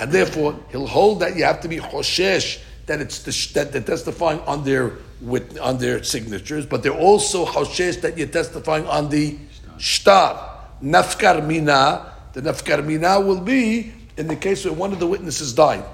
And 0.00 0.12
therefore, 0.12 0.58
he'll 0.70 0.86
hold 0.86 1.20
that 1.20 1.36
you 1.36 1.44
have 1.44 1.60
to 1.62 1.68
be 1.68 1.78
choshesh, 1.78 2.60
that 2.86 3.00
it's 3.00 3.22
the, 3.22 3.52
that 3.54 3.72
they're 3.72 3.82
testifying 3.82 4.40
on 4.40 4.64
their 4.64 4.92
wit, 5.20 5.58
on 5.58 5.78
their 5.78 6.02
signatures, 6.02 6.66
but 6.66 6.82
they're 6.82 6.92
also 6.92 7.44
choshesh 7.46 8.00
that 8.02 8.16
you're 8.16 8.28
testifying 8.28 8.86
on 8.86 9.08
the 9.08 9.38
shtar. 9.78 10.56
Nafkar 10.82 11.44
mina, 11.46 12.12
the 12.32 12.42
nafkar 12.42 12.84
mina 12.84 13.20
will 13.20 13.40
be 13.40 13.92
in 14.16 14.28
the 14.28 14.36
case 14.36 14.64
where 14.64 14.74
one 14.74 14.92
of 14.92 15.00
the 15.00 15.06
witnesses 15.06 15.52
died. 15.52 15.84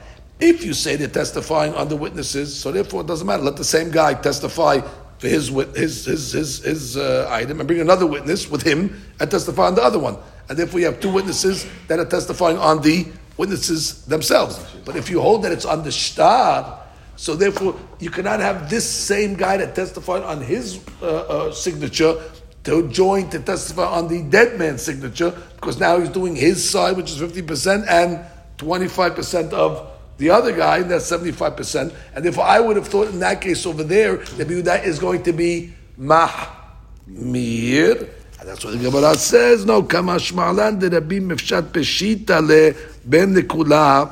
If 0.40 0.64
you 0.64 0.74
say 0.74 0.96
they're 0.96 1.08
testifying 1.08 1.74
on 1.74 1.88
the 1.88 1.96
witnesses, 1.96 2.54
so 2.54 2.72
therefore 2.72 3.02
it 3.02 3.06
doesn't 3.06 3.26
matter. 3.26 3.42
Let 3.42 3.56
the 3.56 3.64
same 3.64 3.90
guy 3.90 4.14
testify 4.14 4.80
for 5.18 5.28
his 5.28 5.48
his 5.48 6.04
his 6.04 6.32
his, 6.32 6.58
his 6.58 6.96
uh, 6.96 7.28
item 7.30 7.60
and 7.60 7.66
bring 7.66 7.80
another 7.80 8.06
witness 8.06 8.50
with 8.50 8.62
him 8.62 9.02
and 9.20 9.30
testify 9.30 9.66
on 9.66 9.74
the 9.74 9.82
other 9.82 9.98
one. 9.98 10.16
And 10.48 10.58
therefore, 10.58 10.80
you 10.80 10.86
have 10.86 11.00
two 11.00 11.12
witnesses 11.12 11.66
that 11.88 11.98
are 11.98 12.04
testifying 12.04 12.58
on 12.58 12.82
the 12.82 13.06
witnesses 13.36 14.04
themselves. 14.04 14.58
But 14.84 14.96
if 14.96 15.08
you 15.10 15.20
hold 15.20 15.42
that 15.44 15.52
it's 15.52 15.64
on 15.64 15.82
the 15.82 15.90
shtar, 15.90 16.80
so 17.16 17.34
therefore 17.34 17.78
you 18.00 18.10
cannot 18.10 18.40
have 18.40 18.68
this 18.68 18.88
same 18.88 19.34
guy 19.34 19.56
that 19.56 19.74
testified 19.74 20.22
on 20.22 20.40
his 20.40 20.84
uh, 21.00 21.06
uh, 21.06 21.52
signature 21.52 22.20
to 22.64 22.88
join 22.88 23.28
to 23.30 23.38
testify 23.38 23.84
on 23.84 24.08
the 24.08 24.22
dead 24.22 24.58
man's 24.58 24.82
signature 24.82 25.30
because 25.56 25.78
now 25.78 25.98
he's 25.98 26.08
doing 26.08 26.34
his 26.34 26.68
side, 26.68 26.96
which 26.96 27.10
is 27.10 27.18
fifty 27.18 27.42
percent, 27.42 27.84
and 27.88 28.20
twenty 28.58 28.88
five 28.88 29.14
percent 29.14 29.52
of 29.52 29.90
the 30.16 30.30
other 30.30 30.52
guy, 30.52 30.82
that's 30.82 31.06
seventy 31.06 31.32
five 31.32 31.56
percent. 31.56 31.92
And 32.14 32.24
therefore, 32.24 32.44
I 32.44 32.60
would 32.60 32.76
have 32.76 32.88
thought 32.88 33.08
in 33.08 33.20
that 33.20 33.40
case 33.40 33.66
over 33.66 33.82
there 33.82 34.18
that 34.18 34.84
is 34.84 34.98
going 34.98 35.22
to 35.24 35.32
be 35.32 35.72
mahmir. 35.98 38.08
And 38.40 38.48
that's 38.48 38.64
what 38.64 38.72
the 38.72 38.78
Gemara 38.78 39.14
says. 39.14 39.64
No, 39.64 39.82
kamash 39.82 40.32
ma'alan 40.32 40.78
de 40.78 40.90
rabbi 40.90 41.18
mefshat 41.18 41.72
peshita 41.72 42.46
le 42.46 42.74
ben 43.04 43.34
lekula 43.34 44.10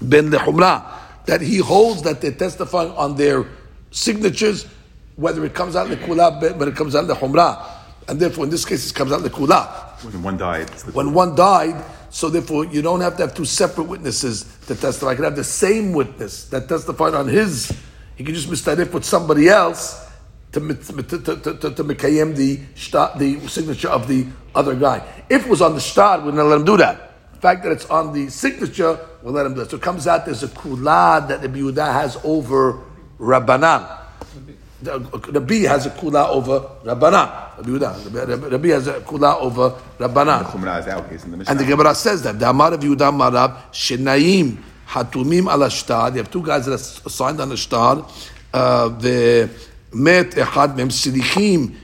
ben 0.00 0.30
lechumra. 0.30 0.90
That 1.26 1.40
he 1.40 1.58
holds 1.58 2.02
that 2.02 2.20
they're 2.20 2.32
testifying 2.32 2.90
on 2.90 3.16
their 3.16 3.46
signatures, 3.90 4.66
whether 5.16 5.44
it 5.44 5.54
comes 5.54 5.76
out 5.76 5.88
lekula, 5.88 6.58
but 6.58 6.68
it 6.68 6.76
comes 6.76 6.94
out 6.94 7.06
lechumra. 7.06 7.70
And 8.06 8.20
therefore, 8.20 8.44
in 8.44 8.50
this 8.50 8.66
case, 8.66 8.90
it 8.90 8.94
comes 8.94 9.12
out 9.12 9.22
lekula. 9.22 10.04
When 10.04 10.22
one 10.22 10.36
died. 10.36 10.68
When 10.92 11.14
one 11.14 11.34
died, 11.34 11.82
so 12.14 12.30
therefore 12.30 12.64
you 12.66 12.80
don't 12.80 13.00
have 13.00 13.16
to 13.16 13.26
have 13.26 13.34
two 13.34 13.44
separate 13.44 13.88
witnesses 13.88 14.44
to 14.68 14.76
testify. 14.76 15.08
I 15.10 15.14
can 15.16 15.24
have 15.24 15.34
the 15.34 15.42
same 15.42 15.92
witness 15.92 16.44
that 16.50 16.68
testified 16.68 17.12
on 17.12 17.26
his. 17.26 17.76
He 18.14 18.22
can 18.22 18.32
just 18.36 18.48
mistarif 18.48 18.92
with 18.92 19.04
somebody 19.04 19.48
else 19.48 20.00
to 20.52 20.60
to 20.60 21.02
to 21.02 21.18
to, 21.18 21.54
to, 21.58 21.70
to 21.74 21.82
the 21.82 22.60
shtar, 22.76 23.18
the 23.18 23.40
signature 23.48 23.88
of 23.88 24.06
the 24.06 24.28
other 24.54 24.76
guy. 24.76 25.02
If 25.28 25.46
it 25.46 25.50
was 25.50 25.60
on 25.60 25.74
the 25.74 25.80
shtar, 25.80 26.24
we're 26.24 26.30
not 26.30 26.44
let 26.46 26.60
him 26.60 26.64
do 26.64 26.76
that. 26.76 27.32
The 27.34 27.40
fact 27.40 27.64
that 27.64 27.72
it's 27.72 27.86
on 27.86 28.12
the 28.12 28.28
signature, 28.30 28.96
we'll 29.24 29.34
let 29.34 29.44
him 29.44 29.54
do 29.54 29.62
it. 29.62 29.70
So 29.70 29.76
it 29.78 29.82
comes 29.82 30.06
out 30.06 30.24
there's 30.24 30.44
a 30.44 30.48
kula 30.48 31.26
that 31.26 31.42
the 31.42 31.48
Yehuda 31.48 31.92
has 31.92 32.16
over 32.22 32.78
Rabbanan. 33.18 34.03
The, 34.84 34.98
the 35.32 35.40
B 35.40 35.62
has 35.62 35.86
a 35.86 35.90
kula 35.90 36.28
over 36.28 36.60
Rabbanan. 36.84 37.56
Rabbi 37.56 37.70
Yehuda. 37.70 38.50
Rabbi 38.52 38.68
has 38.68 38.86
a 38.86 39.00
kula 39.00 39.40
over 39.40 39.70
Rabbanan. 39.98 40.44
Chumrah 40.44 40.80
is 40.80 40.88
our 40.88 41.02
case 41.08 41.24
in. 41.24 41.32
And 41.32 41.58
the 41.58 41.64
Gemara 41.64 41.94
says 41.94 42.22
that 42.24 42.38
the 42.38 42.50
Amar 42.50 42.74
of 42.74 42.80
Yehuda 42.80 43.10
Marab 43.10 43.72
Shenayim 43.72 44.58
Hatumim 44.86 45.50
al 45.50 45.60
Ashtar. 45.60 46.10
You 46.12 46.18
have 46.18 46.30
two 46.30 46.42
guys 46.42 46.66
that 46.66 46.72
are 46.74 47.08
signed 47.10 47.40
on 47.40 47.48
the 47.48 47.56
shtar. 47.56 48.06
Uh, 48.52 48.88
the 48.88 49.48
Met 49.94 50.32
Echad 50.32 50.76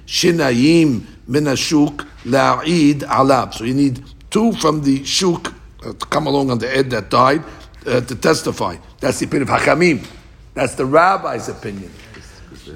Shenayim 0.06 1.02
Min 1.26 1.44
Ashuk 1.44 2.06
La'id 2.24 2.98
Alab. 2.98 3.54
So 3.54 3.64
you 3.64 3.72
need 3.72 4.04
two 4.30 4.52
from 4.52 4.82
the 4.82 5.02
shuk 5.06 5.54
uh, 5.82 5.94
to 5.94 6.06
come 6.06 6.26
along 6.26 6.50
on 6.50 6.58
the 6.58 6.70
ed 6.76 6.90
that 6.90 7.08
died 7.08 7.42
uh, 7.86 8.02
to 8.02 8.14
testify. 8.14 8.76
That's 9.00 9.20
the 9.20 9.26
opinion 9.26 9.48
of 9.48 9.58
Hakamim. 9.58 10.06
That's 10.52 10.74
the 10.74 10.84
rabbi's 10.84 11.48
opinion. 11.48 11.90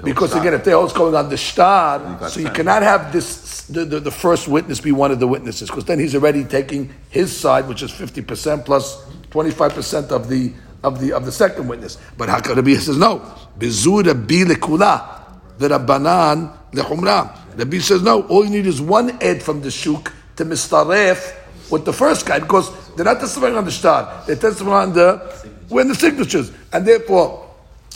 Because 0.03 0.35
again, 0.35 0.53
if 0.53 0.63
they're 0.63 0.75
always 0.75 0.93
going 0.93 1.15
on 1.15 1.29
the 1.29 1.37
shtar, 1.37 2.29
so 2.29 2.39
you 2.39 2.49
cannot 2.49 2.83
have 2.83 3.11
this 3.11 3.67
the, 3.67 3.83
the, 3.85 3.99
the 3.99 4.11
first 4.11 4.47
witness 4.47 4.79
be 4.79 4.91
one 4.91 5.11
of 5.11 5.19
the 5.19 5.27
witnesses, 5.27 5.69
because 5.69 5.85
then 5.85 5.99
he's 5.99 6.13
already 6.13 6.43
taking 6.43 6.93
his 7.09 7.35
side, 7.35 7.67
which 7.67 7.81
is 7.81 7.91
fifty 7.91 8.21
percent 8.21 8.65
plus 8.65 9.03
twenty 9.31 9.51
five 9.51 9.73
percent 9.73 10.11
of 10.11 10.29
the 10.29 10.53
of 10.83 10.99
the 10.99 11.13
of 11.13 11.25
the 11.25 11.31
second 11.31 11.67
witness. 11.67 11.97
But 12.17 12.29
Hakarabi 12.29 12.77
says 12.77 12.97
no. 12.97 13.19
Bizura 13.57 14.13
bi 14.13 14.43
lekula, 14.51 15.57
the 15.57 15.69
rabbanan 15.69 16.55
lechumra. 16.71 17.55
The 17.55 17.65
B 17.65 17.79
says 17.79 18.01
no. 18.01 18.23
All 18.27 18.43
you 18.43 18.51
need 18.51 18.67
is 18.67 18.81
one 18.81 19.17
ed 19.21 19.41
from 19.41 19.61
the 19.61 19.71
shuk 19.71 20.13
to 20.35 20.45
mistaref 20.45 21.35
with 21.71 21.85
the 21.85 21.93
first 21.93 22.25
guy, 22.25 22.39
because 22.39 22.69
they're 22.95 23.05
not 23.05 23.19
testifying 23.19 23.55
on 23.55 23.65
the 23.65 23.71
shtar; 23.71 24.23
they're 24.27 24.35
testifying 24.35 24.89
on 24.89 24.93
the 24.93 25.17
when 25.69 25.87
the 25.87 25.95
signatures, 25.95 26.51
and 26.73 26.85
therefore. 26.85 27.44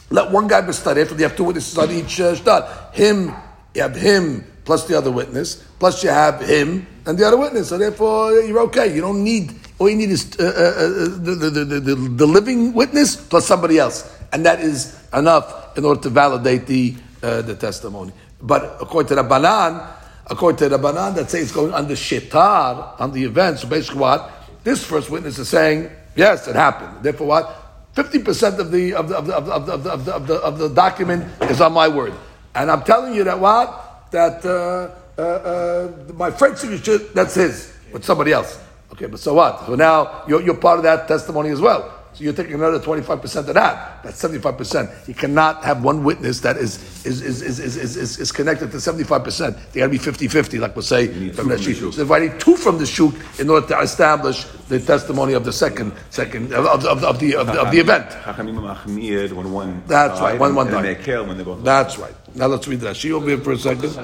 Let 0.10 0.32
one 0.32 0.48
guy 0.48 0.62
be 0.62 0.74
studied. 0.74 1.10
You 1.12 1.18
have 1.18 1.36
two 1.36 1.44
witnesses 1.44 1.78
on 1.78 1.92
each 1.92 2.20
uh, 2.20 2.36
shtar. 2.36 2.68
Him, 2.94 3.34
you 3.76 3.82
have 3.82 3.96
him 3.96 4.44
plus 4.66 4.86
the 4.86 4.98
other 4.98 5.12
witness, 5.12 5.56
plus 5.80 6.04
you 6.04 6.10
have 6.10 6.42
him 6.42 6.86
and 7.06 7.18
the 7.18 7.26
other 7.26 7.38
witness. 7.38 7.70
So 7.70 7.78
therefore, 7.78 8.34
you're 8.42 8.60
okay. 8.70 8.94
You 8.94 9.02
don't 9.02 9.24
need. 9.24 9.54
All 9.80 9.90
you 9.90 9.96
need 9.96 10.10
is 10.10 10.38
uh, 10.40 10.44
uh, 10.44 10.48
uh, 10.48 11.04
the, 11.18 11.36
the, 11.36 11.50
the, 11.50 11.80
the, 11.80 11.96
the 11.96 12.26
living 12.28 12.74
witness 12.74 13.16
plus 13.16 13.48
somebody 13.48 13.80
else, 13.80 14.16
and 14.34 14.46
that 14.46 14.60
is 14.60 14.96
enough 15.14 15.78
in 15.78 15.86
order 15.86 16.02
to 16.02 16.10
validate 16.10 16.68
the 16.68 16.96
uh, 17.24 17.42
the 17.42 17.56
testimony. 17.56 18.12
But 18.42 18.78
according 18.82 19.16
to 19.16 19.24
Rabbanan, 19.24 19.88
according 20.28 20.70
to 20.70 20.78
Rabbanan, 20.78 21.16
that 21.16 21.30
says 21.30 21.44
it's 21.44 21.52
going 21.52 21.74
on 21.74 21.88
the 21.88 21.96
shetar 21.96 23.00
on 23.00 23.12
the 23.12 23.24
event. 23.24 23.60
So 23.60 23.68
basically, 23.68 24.00
what 24.00 24.32
this 24.64 24.84
first 24.84 25.10
witness 25.10 25.40
is 25.40 25.50
saying, 25.50 25.90
yes, 26.16 26.48
it 26.48 26.56
happened. 26.56 27.04
Therefore, 27.04 27.28
what 27.28 27.59
Fifty 27.94 28.20
percent 28.20 28.60
of 28.60 28.72
the 28.72 28.94
of 28.94 29.10
the 29.10 29.16
of 29.16 29.26
the 29.26 29.34
of 29.34 29.46
the, 29.46 29.92
of 29.92 30.28
the, 30.28 30.36
of 30.36 30.58
the, 30.60 30.70
document 30.70 31.26
is 31.44 31.60
on 31.60 31.74
my 31.74 31.88
word, 31.88 32.14
and 32.56 32.70
I'm 32.70 32.84
telling 32.84 33.16
you 33.16 33.24
that 33.24 33.40
what 33.40 34.12
that 34.12 34.46
uh, 34.46 34.90
uh, 35.20 35.22
uh, 35.22 36.14
my 36.14 36.32
friend's 36.32 36.62
signature 36.62 36.98
that's 36.98 37.36
his 37.36 37.74
with 37.92 38.06
somebody 38.06 38.32
else. 38.32 38.60
Okay, 38.94 39.08
but 39.08 39.20
so 39.20 39.34
what? 39.34 39.66
So 39.66 39.76
now 39.76 40.24
you're, 40.28 40.42
you're 40.42 40.56
part 40.58 40.78
of 40.78 40.84
that 40.84 41.08
testimony 41.08 41.50
as 41.50 41.62
well. 41.62 41.99
So 42.14 42.24
you're 42.24 42.34
taking 42.34 42.56
another 42.56 42.80
25% 42.80 43.48
of 43.48 43.54
that. 43.54 44.04
That's 44.04 44.22
75%. 44.22 45.08
You 45.08 45.14
cannot 45.14 45.64
have 45.64 45.84
one 45.84 46.04
witness 46.04 46.40
that 46.42 46.58
is 46.58 47.06
is, 47.06 47.22
is, 47.22 47.42
is, 47.42 47.60
is, 47.60 47.96
is, 47.96 48.20
is 48.20 48.32
connected 48.32 48.72
to 48.72 48.78
75%. 48.78 49.72
They 49.72 49.80
got 49.80 49.86
to 49.86 49.90
be 49.90 50.00
50-50, 50.00 50.60
like 50.60 50.76
we'll 50.76 50.84
say 50.84 51.30
from 51.32 51.50
that 51.50 51.62
sheet. 51.62 51.78
So 51.78 52.02
if 52.02 52.12
I 52.12 52.20
need 52.20 52.40
two 52.40 52.56
from 52.58 52.78
the 52.78 52.86
shuk 52.86 53.14
in 53.40 53.50
order 53.50 53.68
to 53.68 53.80
establish 53.80 54.44
the 54.68 54.80
testimony 54.80 55.34
of 55.34 55.46
the 55.46 55.54
second 55.54 55.94
second 56.10 56.54
of, 56.54 56.66
of, 56.66 56.86
of, 56.86 57.04
of 57.04 57.20
the, 57.20 57.36
of, 57.36 57.48
the, 57.48 57.62
of 57.62 57.72
the 57.72 57.80
event. 57.80 58.10
Chachamim 58.10 58.58
are 58.68 58.76
machmir 58.76 59.32
when 59.32 59.52
one 59.52 59.84
That's 59.88 60.20
right, 60.20 60.32
died, 60.32 60.40
when 60.40 60.56
one 60.56 60.68
and 60.68 60.84
died. 60.84 60.98
Mekel 60.98 61.28
when 61.28 61.38
they 61.38 61.44
both 61.44 61.64
That's 61.64 61.98
right. 61.98 62.14
Now 62.36 62.48
let's 62.48 62.68
read 62.68 62.80
Rashi 62.80 63.12
over 63.12 63.28
here 63.28 63.38
for 63.40 63.54
a 63.54 63.58
second. 63.58 63.96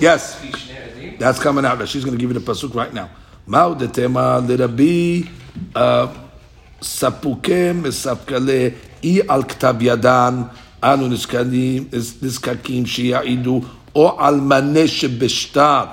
Yes. 0.00 0.40
That's 1.18 1.38
coming 1.38 1.64
out. 1.64 1.86
She's 1.88 2.04
going 2.04 2.16
to 2.16 2.20
give 2.20 2.32
you 2.32 2.38
the 2.38 2.52
pasuk 2.52 2.74
right 2.74 2.92
now. 2.92 3.10
Mao 3.46 3.74
de 3.74 3.88
tema 3.88 4.42
de 4.46 4.56
Rabbi 4.56 5.28
uh, 5.74 6.23
ספוקי 6.83 7.71
מספקלי 7.73 8.69
אי 9.03 9.19
על 9.27 9.43
כתב 9.43 9.75
ידן, 9.79 10.41
אנו 10.83 11.07
נזקקים, 11.07 11.87
נזקקים 12.21 12.85
שיעידו 12.85 13.61
או 13.95 14.21
על 14.21 14.39
מנה 14.39 14.87
שבשטר, 14.87 15.83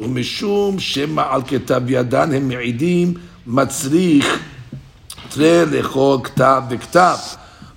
ומשום 0.00 0.78
שמא 0.78 1.22
על 1.30 1.42
כתב 1.46 1.82
ידן 1.88 2.34
הם 2.34 2.48
מעידים, 2.48 3.14
מצריך 3.46 4.38
תראה 5.28 5.64
לכל 5.64 6.18
כתב 6.24 6.62
וכתב. 6.70 7.16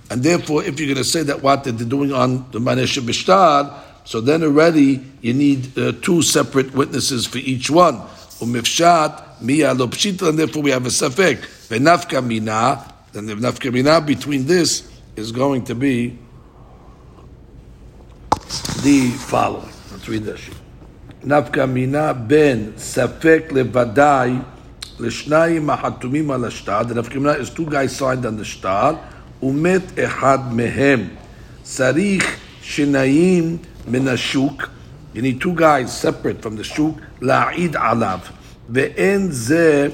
And 0.08 0.22
therefore, 0.22 0.62
if 0.62 0.78
you're 0.78 0.86
going 0.86 0.96
to 0.98 1.04
say 1.04 1.22
that 1.24 1.42
what 1.42 1.64
they're 1.64 1.72
doing 1.72 2.12
on 2.12 2.46
the 2.52 2.60
Manesh 2.60 2.96
Bishtar, 3.00 3.72
so 4.04 4.20
then 4.20 4.44
already 4.44 5.00
you 5.20 5.34
need 5.34 5.76
uh, 5.76 5.92
two 6.00 6.22
separate 6.22 6.72
witnesses 6.72 7.26
for 7.26 7.38
each 7.38 7.68
one. 7.70 7.96
Umifshat, 8.38 9.40
miya 9.40 9.74
lo 9.74 9.88
pshita, 9.88 10.28
and 10.28 10.38
therefore 10.38 10.62
we 10.62 10.70
have 10.70 10.86
a 10.86 10.90
safek. 10.90 11.38
Venafka 11.70 12.24
mina, 12.24 12.92
then 13.12 13.26
the 13.26 13.34
nafka 13.34 13.72
mina 13.72 14.00
between 14.00 14.46
this 14.46 14.88
is 15.16 15.32
going 15.32 15.64
to 15.64 15.74
be 15.74 16.18
the 18.82 19.10
following. 19.10 19.72
Let's 19.90 20.08
read 20.08 20.24
that 20.24 20.38
sheet. 20.38 20.54
נפקא 21.24 21.66
מינה 21.66 22.12
בין 22.12 22.70
ספק 22.78 23.42
לוודאי 23.50 24.32
לשניים 25.00 25.70
החתומים 25.70 26.30
על 26.30 26.44
השטר, 26.44 26.80
the 26.80 26.94
נפקא 26.94 27.18
מינה 27.18 27.34
is 27.34 27.50
two 27.50 27.66
guys 27.66 27.96
signed 27.98 28.24
on 28.24 28.40
the 28.40 28.44
שטר, 28.44 28.94
ומת 29.42 29.82
אחד 30.04 30.38
מהם. 30.52 31.08
צריך 31.62 32.36
שניים 32.62 33.56
מן 33.88 34.08
השוק, 34.08 34.68
you 35.14 35.18
need 35.18 35.40
two 35.40 35.58
guys 35.58 35.90
separate 36.02 36.46
from 36.46 36.56
the 36.60 36.64
שוק, 36.64 36.98
להעיד 37.20 37.76
עליו. 37.76 38.18
ואין 38.70 39.30
זה 39.30 39.88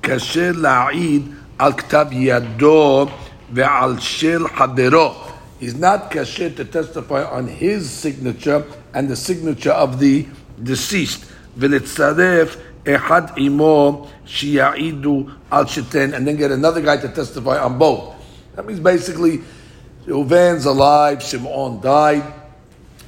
קשה 0.00 0.52
להעיד 0.52 1.22
על 1.58 1.72
כתב 1.72 2.06
ידו 2.10 3.06
ועל 3.52 3.94
של 3.98 4.48
חברו. 4.48 5.14
He's 5.60 5.74
not 5.74 6.10
kasher 6.10 6.50
to 6.50 6.64
testify 6.64 7.22
on 7.24 7.48
his 7.48 7.88
signature 7.88 8.62
and 8.92 9.08
the 9.08 9.16
signature 9.16 9.72
of 9.72 9.98
the 9.98 10.26
deceased. 10.62 11.24
ולצרף 11.58 12.56
אחד 12.88 13.22
עמו 13.36 14.06
שיעידו 14.26 15.26
על 15.50 15.66
שתן, 15.66 16.10
and 16.14 16.26
then 16.26 16.36
get 16.36 16.50
another 16.50 16.80
guy 16.80 16.96
to 16.96 17.08
testify 17.08 17.58
on 17.58 17.78
both. 17.78 18.14
That 18.54 18.66
means 18.66 18.80
basically, 18.80 19.40
Reuven's 20.06 20.66
alive, 20.66 21.22
Shimon 21.22 21.80
died, 21.80 22.22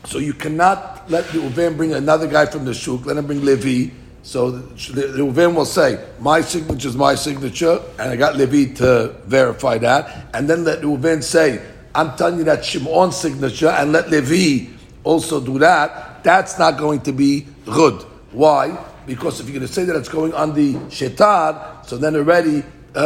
so 0.05 0.19
you 0.19 0.33
cannot 0.33 1.11
let 1.11 1.25
Reuven 1.27 1.77
bring 1.77 1.93
another 1.93 2.27
guy 2.27 2.47
from 2.47 2.65
the 2.65 2.75
shuk, 2.75 3.07
let 3.07 3.17
him 3.17 3.27
bring 3.27 3.45
Levi. 3.45 3.91
so 4.24 4.52
the, 4.52 5.08
the 5.08 5.26
will 5.26 5.66
say, 5.66 6.04
my 6.20 6.40
signature 6.40 6.88
is 6.88 6.96
my 6.96 7.14
signature, 7.14 7.82
and 8.00 8.10
I 8.10 8.16
got 8.16 8.38
Levi 8.38 8.74
to 8.76 9.16
verify 9.26 9.78
that, 9.80 10.28
and 10.34 10.50
then 10.50 10.64
let 10.64 10.82
Reuven 10.82 11.22
say, 11.22 11.62
I'm 11.94 12.16
telling 12.16 12.38
you 12.40 12.46
that 12.46 12.64
Shimon's 12.64 13.18
signature, 13.18 13.68
and 13.68 13.92
let 13.92 14.10
Levi 14.10 14.72
also 15.04 15.42
do 15.42 15.60
that, 15.60 16.24
that's 16.24 16.58
not 16.58 16.78
going 16.78 17.02
to 17.02 17.12
be 17.12 17.46
good. 17.66 18.02
Why? 18.32 18.78
Because 19.06 19.42
if 19.42 19.48
you're 19.48 19.60
going 19.60 19.68
to 19.68 19.74
say 19.74 19.84
that 19.84 19.96
it's 19.98 20.08
going 20.08 20.34
on 20.34 20.56
the 20.56 20.74
shetar, 20.88 21.86
so 21.86 21.98
then 21.98 22.16
already 22.16 22.64
uh, 22.96 23.00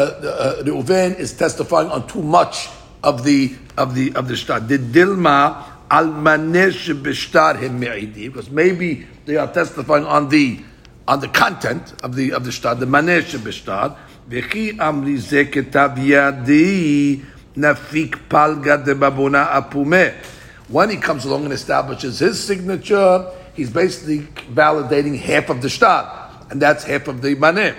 uh, 0.63 1.13
is 1.17 1.33
testifying 1.35 1.89
on 1.89 2.07
too 2.07 2.21
much 2.21 2.69
of 3.03 3.23
the 3.23 3.55
of 3.75 3.95
the 3.95 4.13
of 4.13 4.27
the 4.27 4.35
shtar. 4.35 4.59
The 4.59 4.77
dilma 4.77 5.63
al 5.89 6.05
manesh 6.07 6.93
b'shtar 7.01 7.59
him 7.59 7.79
because 8.13 8.49
maybe 8.51 9.07
they 9.25 9.37
are 9.37 9.51
testifying 9.51 10.05
on 10.05 10.29
the 10.29 10.59
on 11.06 11.20
the 11.20 11.28
content 11.28 11.94
of 12.02 12.14
the 12.14 12.32
of 12.32 12.44
the 12.44 12.52
shtar, 12.52 12.74
the 12.74 12.86
manesh 12.86 13.36
b'shtar. 13.36 13.96
V'chi 14.28 14.76
amri 14.76 15.18
ze 15.18 15.44
ketav 15.44 15.96
yadi 15.96 17.22
nafik 17.56 18.28
palga 18.28 18.84
de 18.84 18.94
babuna 18.94 19.48
apumeh. 19.48 20.14
When 20.68 20.90
he 20.90 20.96
comes 20.96 21.24
along 21.24 21.44
and 21.44 21.52
establishes 21.52 22.20
his 22.20 22.42
signature, 22.42 23.26
he's 23.54 23.70
basically 23.70 24.20
validating 24.52 25.18
half 25.18 25.50
of 25.50 25.60
the 25.60 25.68
shtar, 25.68 26.30
and 26.50 26.62
that's 26.62 26.84
half 26.84 27.08
of 27.08 27.20
the 27.20 27.34
maneh. 27.34 27.74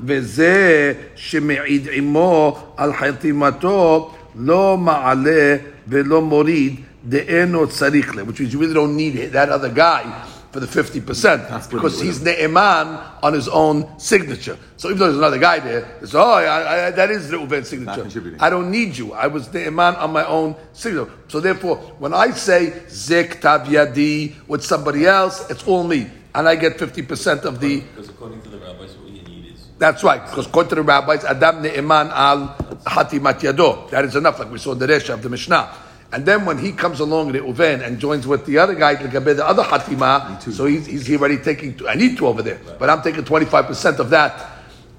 וזה 0.00 0.92
שמעיד 1.14 1.88
עמו 1.92 2.72
על 2.76 2.92
חתימתו 2.92 4.14
לא 4.36 4.76
מעלה 4.76 5.56
ולא 5.88 6.22
מוריד 6.22 6.80
דאינו 7.04 7.66
צריך 7.68 8.16
לה, 8.16 8.22
which 8.22 8.40
means 8.40 8.52
you 8.52 8.58
really 8.58 8.74
don't 8.74 8.94
need 8.94 9.32
that 9.32 9.48
other 9.48 9.70
guy 9.70 10.04
for 10.51 10.59
the 10.59 10.67
50% 10.67 11.69
because 11.71 12.01
he's 12.01 12.19
ne'eman 12.19 13.01
on 13.23 13.33
his 13.33 13.47
own 13.47 13.97
signature. 13.99 14.57
So 14.75 14.89
even 14.89 14.99
though 14.99 15.05
there's 15.05 15.17
another 15.17 15.39
guy 15.39 15.59
there, 15.59 15.97
it's, 16.01 16.13
oh, 16.13 16.21
I, 16.21 16.87
I, 16.87 16.91
that 16.91 17.09
is 17.09 17.29
the 17.29 17.37
Reuven 17.37 17.65
signature. 17.65 18.35
I 18.39 18.49
don't 18.49 18.69
need 18.69 18.97
you. 18.97 19.13
I 19.13 19.27
was 19.27 19.47
ne'eman 19.47 19.95
on 19.97 20.11
my 20.11 20.25
own 20.25 20.55
signature. 20.73 21.11
So 21.29 21.39
therefore, 21.39 21.77
when 21.99 22.13
I 22.13 22.31
say 22.31 22.83
zik 22.89 23.39
tav 23.39 23.61
yadi 23.67 24.35
with 24.47 24.63
somebody 24.63 25.05
else, 25.05 25.49
it's 25.49 25.65
all 25.65 25.83
me. 25.85 26.09
And 26.35 26.47
I 26.47 26.55
get 26.55 26.77
50% 26.77 27.43
of 27.43 27.59
the... 27.59 27.81
Because 27.81 28.09
according 28.09 28.41
to 28.41 28.49
the 28.49 28.57
rabbis, 28.57 28.95
what 28.97 29.09
you 29.09 29.23
need 29.23 29.53
is... 29.53 29.67
That's 29.77 30.03
right, 30.03 30.21
because 30.21 30.47
according 30.47 30.69
to 30.69 30.75
the 30.75 30.83
rabbis, 30.83 31.23
Adam 31.23 31.61
ne'eman 31.61 32.09
al 32.09 32.55
hatimat 32.85 33.39
yado. 33.39 33.89
That 33.89 34.03
is 34.03 34.17
enough, 34.17 34.39
like 34.39 34.51
we 34.51 34.57
saw 34.57 34.73
in 34.73 34.79
the 34.79 34.87
Resha 34.87 35.13
of 35.13 35.21
the 35.21 35.29
Mishnah. 35.29 35.73
And 36.12 36.24
then 36.24 36.44
when 36.44 36.58
he 36.58 36.72
comes 36.72 37.00
along, 37.00 37.32
Reuven, 37.32 37.84
and 37.84 37.98
joins 37.98 38.26
with 38.26 38.46
the 38.46 38.58
other 38.58 38.74
guy, 38.74 38.94
the 38.94 39.44
other 39.46 39.62
Hatima, 39.62 40.40
so 40.52 40.66
he's, 40.66 40.86
he's 40.86 41.10
already 41.10 41.38
taking, 41.38 41.76
two, 41.76 41.88
I 41.88 41.94
need 41.94 42.16
two 42.16 42.26
over 42.26 42.42
there, 42.42 42.60
but 42.78 42.88
I'm 42.88 43.02
taking 43.02 43.24
25% 43.24 43.98
of 43.98 44.10
that, 44.10 44.50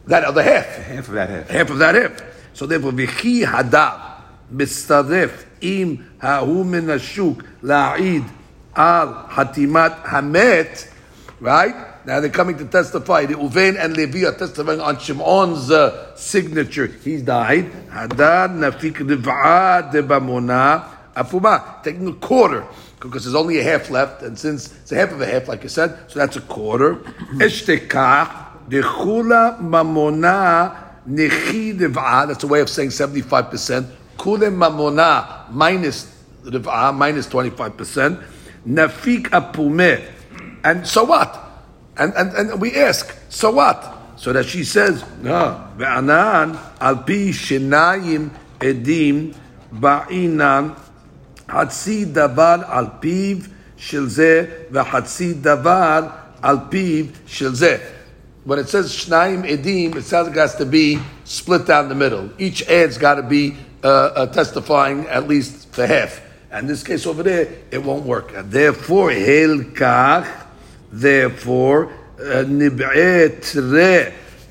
that 0.06 0.25
other 0.25 0.44
half. 0.44 0.66
Half 0.66 1.08
of 1.08 1.13
that 1.13 1.30
half. 1.30 1.50
Half 1.50 1.70
of 1.70 1.77
that 1.80 1.96
half. 1.96 2.22
So 2.54 2.66
therefore, 2.66 2.92
Vichi 2.92 3.42
Hadav, 3.42 4.18
מצטרף 4.51 5.44
עם 5.62 5.96
ההוא 6.22 6.66
מן 6.66 6.89
השוק 6.89 7.44
להעיד 7.63 8.24
על 8.74 9.08
חתימת 9.36 9.92
המת, 10.06 10.88
right? 11.42 11.75
Now 12.06 12.22
they're 12.22 12.30
coming 12.30 12.58
to 12.58 12.66
testify. 12.66 13.25
The 13.25 13.34
Uven 13.34 13.75
and 13.77 13.98
Levi 13.98 14.25
are 14.25 14.32
testifying 14.32 14.80
on 14.80 14.98
Shimon's 14.98 15.70
uh, 15.70 16.16
signature. 16.16 16.88
He 16.88 17.22
died. 17.22 17.70
Hadad 17.92 18.51
nafik 18.51 18.96
riv'ah 19.06 19.92
de 19.92 20.01
bamona 20.01 20.86
apuma, 21.14 21.83
taking 21.83 22.09
a 22.09 22.12
quarter 22.14 22.66
because 23.00 23.25
there's 23.25 23.35
only 23.35 23.59
a 23.59 23.62
half 23.62 23.90
left, 23.90 24.23
and 24.23 24.38
since 24.38 24.73
it's 24.81 24.92
a 24.92 24.97
half 24.97 25.11
of 25.12 25.21
a 25.21 25.26
half, 25.26 25.49
like 25.49 25.64
I 25.64 25.69
said, 25.69 25.99
so 26.09 26.19
that's 26.19 26.37
a 26.37 26.40
quarter. 26.42 26.95
Mm-hmm. 26.95 27.40
Eshtekach 27.40 28.69
dechula 28.69 29.59
mamona 29.61 30.76
nechi. 31.09 31.76
That's 32.28 32.45
a 32.45 32.47
way 32.47 32.61
of 32.61 32.69
saying 32.69 32.90
seventy-five 32.90 33.50
percent. 33.50 33.87
Kule 34.16 34.50
mamona 34.50 35.50
minus 35.50 36.07
minus 36.45 37.26
twenty-five 37.26 37.76
percent. 37.76 38.21
Nafik 38.66 39.31
apumeh. 39.31 40.00
And 40.62 40.87
so 40.87 41.02
what? 41.02 41.37
And, 41.97 42.14
and, 42.14 42.33
and 42.33 42.61
we 42.61 42.76
ask, 42.76 43.14
so 43.28 43.50
what? 43.50 43.99
So 44.16 44.33
that 44.33 44.47
she 44.47 44.62
says, 44.62 45.02
Ve'anan 45.02 46.56
al 46.80 46.97
pi 46.99 47.34
shenayim 47.34 48.30
edim 48.60 49.34
ba'inan 49.73 50.76
al 51.52 53.00
piv 53.00 53.50
shel 53.76 54.06
zeh 54.06 54.69
ve'hatsi 54.71 55.34
davar 55.34 56.12
al 56.43 56.58
piv 56.71 57.15
shel 57.26 57.52
zeh. 57.52 57.80
When 58.45 58.58
it 58.58 58.69
says 58.69 58.91
shnayim 58.91 59.49
edim, 59.49 59.95
it 59.95 60.02
sounds 60.02 60.28
like 60.28 60.36
it 60.36 60.41
has 60.41 60.56
to 60.56 60.67
be 60.67 60.99
split 61.25 61.67
down 61.67 61.88
the 61.88 61.95
middle. 61.95 62.30
Each 62.38 62.62
ad's 62.69 62.99
got 62.99 63.15
to 63.15 63.23
be 63.23 63.56
uh, 63.84 63.86
uh, 63.86 64.26
testifying 64.26 65.06
at 65.06 65.28
least 65.28 65.73
for 65.73 65.86
half. 65.86 66.21
And 66.50 66.69
this 66.69 66.82
case 66.82 67.06
over 67.06 67.23
there, 67.23 67.49
it 67.71 67.82
won't 67.82 68.04
work. 68.04 68.34
And 68.34 68.50
therefore, 68.50 69.10
hilkach 69.10 70.43
Therefore, 70.93 71.91
uh, 72.21 72.45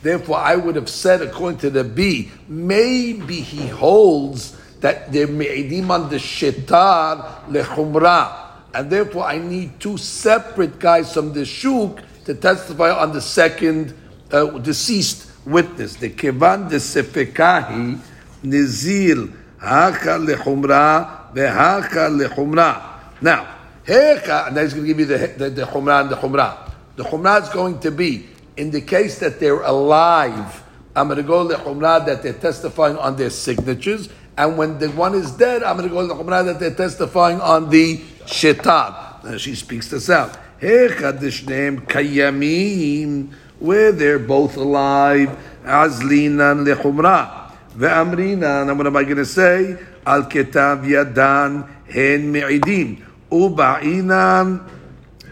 Therefore, 0.02 0.38
I 0.38 0.56
would 0.56 0.76
have 0.76 0.90
said, 0.90 1.22
according 1.22 1.60
to 1.60 1.70
the 1.70 1.84
B, 1.84 2.32
maybe 2.48 3.42
he 3.42 3.68
holds 3.68 4.58
that 4.82 5.12
they're 5.12 5.28
me'idim 5.28 5.90
on 5.90 6.10
the 6.10 6.18
shetar 6.18 7.46
lechumra. 7.48 8.50
And 8.74 8.90
therefore, 8.90 9.24
I 9.24 9.38
need 9.38 9.80
two 9.80 9.98
separate 9.98 10.80
guys 10.80 11.14
from 11.14 11.34
the 11.34 11.46
shuk 11.46 12.02
to 12.26 12.36
testify 12.36 12.92
on 12.92 13.14
the 13.14 13.22
second 13.22 13.94
uh, 14.32 14.46
deceased 14.60 15.32
witness. 15.46 15.96
The 15.96 16.10
kevan 16.10 16.70
de 16.70 16.78
sefekahi 16.78 18.00
nizil 18.44 19.34
haka 19.60 20.18
lechumra 20.20 21.34
vehaka 21.34 22.10
lechumra. 22.10 22.82
Now, 23.22 23.56
heka, 23.86 24.48
and 24.48 24.58
he's 24.58 24.74
going 24.74 24.88
to 24.88 24.94
give 24.94 25.00
you 25.00 25.06
the, 25.06 25.18
the, 25.38 25.50
the 25.50 25.64
chumra 25.64 26.02
and 26.02 26.10
the 26.10 26.16
chumra. 26.16 26.72
The 26.96 27.04
chumrah 27.04 27.44
is 27.44 27.50
going 27.50 27.80
to 27.80 27.92
be 27.92 28.28
in 28.58 28.72
the 28.72 28.82
case 28.82 29.20
that 29.20 29.40
they're 29.40 29.62
alive. 29.62 30.64
I'm 30.96 31.08
going 31.08 31.18
to 31.18 31.24
go 31.24 31.48
the 31.48 31.56
chumrah 31.56 32.06
that 32.06 32.22
they're 32.24 32.34
testifying 32.34 32.98
on 32.98 33.16
their 33.16 33.30
signatures, 33.30 34.10
and 34.37 34.59
when 34.59 34.79
the 34.79 34.89
one 34.91 35.15
is 35.15 35.31
dead, 35.33 35.63
I'm 35.63 35.77
going 35.77 35.89
to 35.89 35.95
go 35.95 36.07
the 36.07 36.15
chumrah 36.15 36.45
that 36.45 36.61
they're 36.61 36.75
testifying 36.75 37.41
on 37.41 37.71
the 37.71 37.99
shetab. 38.27 39.25
Now 39.25 39.37
she 39.39 39.55
speaks 39.55 39.89
this 39.89 40.11
out. 40.11 40.37
name 40.61 41.81
kayamim, 41.81 43.33
where 43.59 43.93
they're 43.93 44.19
both 44.19 44.57
alive. 44.57 45.37
Azlinan 45.65 46.67
lechumrah. 46.67 47.53
Ve'amrinan, 47.77 48.69
and 48.69 48.79
what 48.79 48.87
am 48.87 48.97
I 48.97 49.05
going 49.05 49.17
to 49.17 49.27
say? 49.27 49.79
Al 50.05 50.25
ketav 50.25 50.85
yadan 50.85 51.69
hen 51.89 52.33
me'idim. 52.33 53.03
Uba'inam 53.31 54.61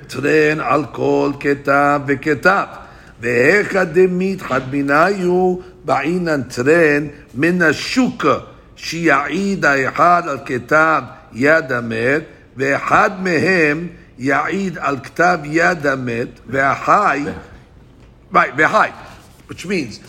טרן 0.08 0.60
על 0.60 0.84
כל 0.92 1.32
כתב 1.40 2.00
וכתב. 2.06 2.64
והיכא 3.20 3.84
דמיתחד 3.84 4.60
מניו 4.72 5.56
בעינן 5.84 6.42
טרן 6.42 7.06
מן 7.34 7.62
השוקה, 7.62 8.38
שיעיד 8.78 9.64
האחד 9.64 10.22
על 10.28 10.38
כתב 10.46 11.02
יד 11.32 11.72
המת, 11.72 12.22
ואחד 12.56 13.10
מהם 13.22 13.88
יעיד 14.18 14.78
על 14.78 14.96
כתב 15.02 15.38
יד 15.44 15.86
המת, 15.86 16.28
והחי, 16.46 17.24
right, 18.32 18.36
והחי, 18.56 18.88
which 19.48 19.66
means 19.66 20.00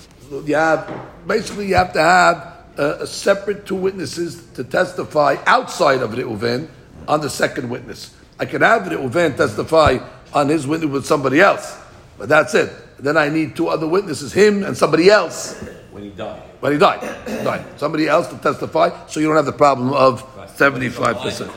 you 0.46 0.56
have, 0.56 0.89
basically 1.28 1.68
you 1.68 1.76
have 1.76 1.94
to 1.94 2.02
have 2.02 2.56
a, 2.78 3.04
a 3.04 3.08
separate 3.08 3.65
two 3.65 3.76
witnesses 3.76 4.44
to 4.56 4.63
testify 4.63 5.36
outside 5.46 6.02
of 6.02 6.12
Reuven 6.12 6.68
on 7.08 7.22
the 7.22 7.30
second 7.30 7.70
witness. 7.70 8.13
I 8.39 8.46
can 8.46 8.62
have 8.62 8.84
Reuven 8.84 9.38
testify 9.38 10.00
on 10.34 10.50
his 10.50 10.68
witness 10.68 10.89
with 10.89 11.06
somebody 11.06 11.39
else, 11.39 11.78
but 12.18 12.28
that's 12.30 12.54
it. 12.54 12.72
Then 13.00 13.18
I 13.18 13.30
need 13.30 13.56
two 13.56 13.68
other 13.68 13.88
witnesses, 13.88 14.34
him 14.34 14.63
and 14.63 14.76
somebody 14.76 15.10
else. 15.10 15.63
When 16.01 16.11
he 16.11 16.17
died. 16.17 16.43
When 16.61 16.73
he 16.73 16.79
died, 16.79 17.01
died. 17.45 17.79
Somebody 17.79 18.09
else 18.09 18.29
to 18.29 18.39
testify, 18.39 19.07
so 19.07 19.21
you 19.21 19.27
don't 19.27 19.37
have 19.37 19.45
the 19.45 19.53
problem 19.53 19.93
of 19.93 20.25
seventy-five 20.57 21.19
percent. 21.19 21.51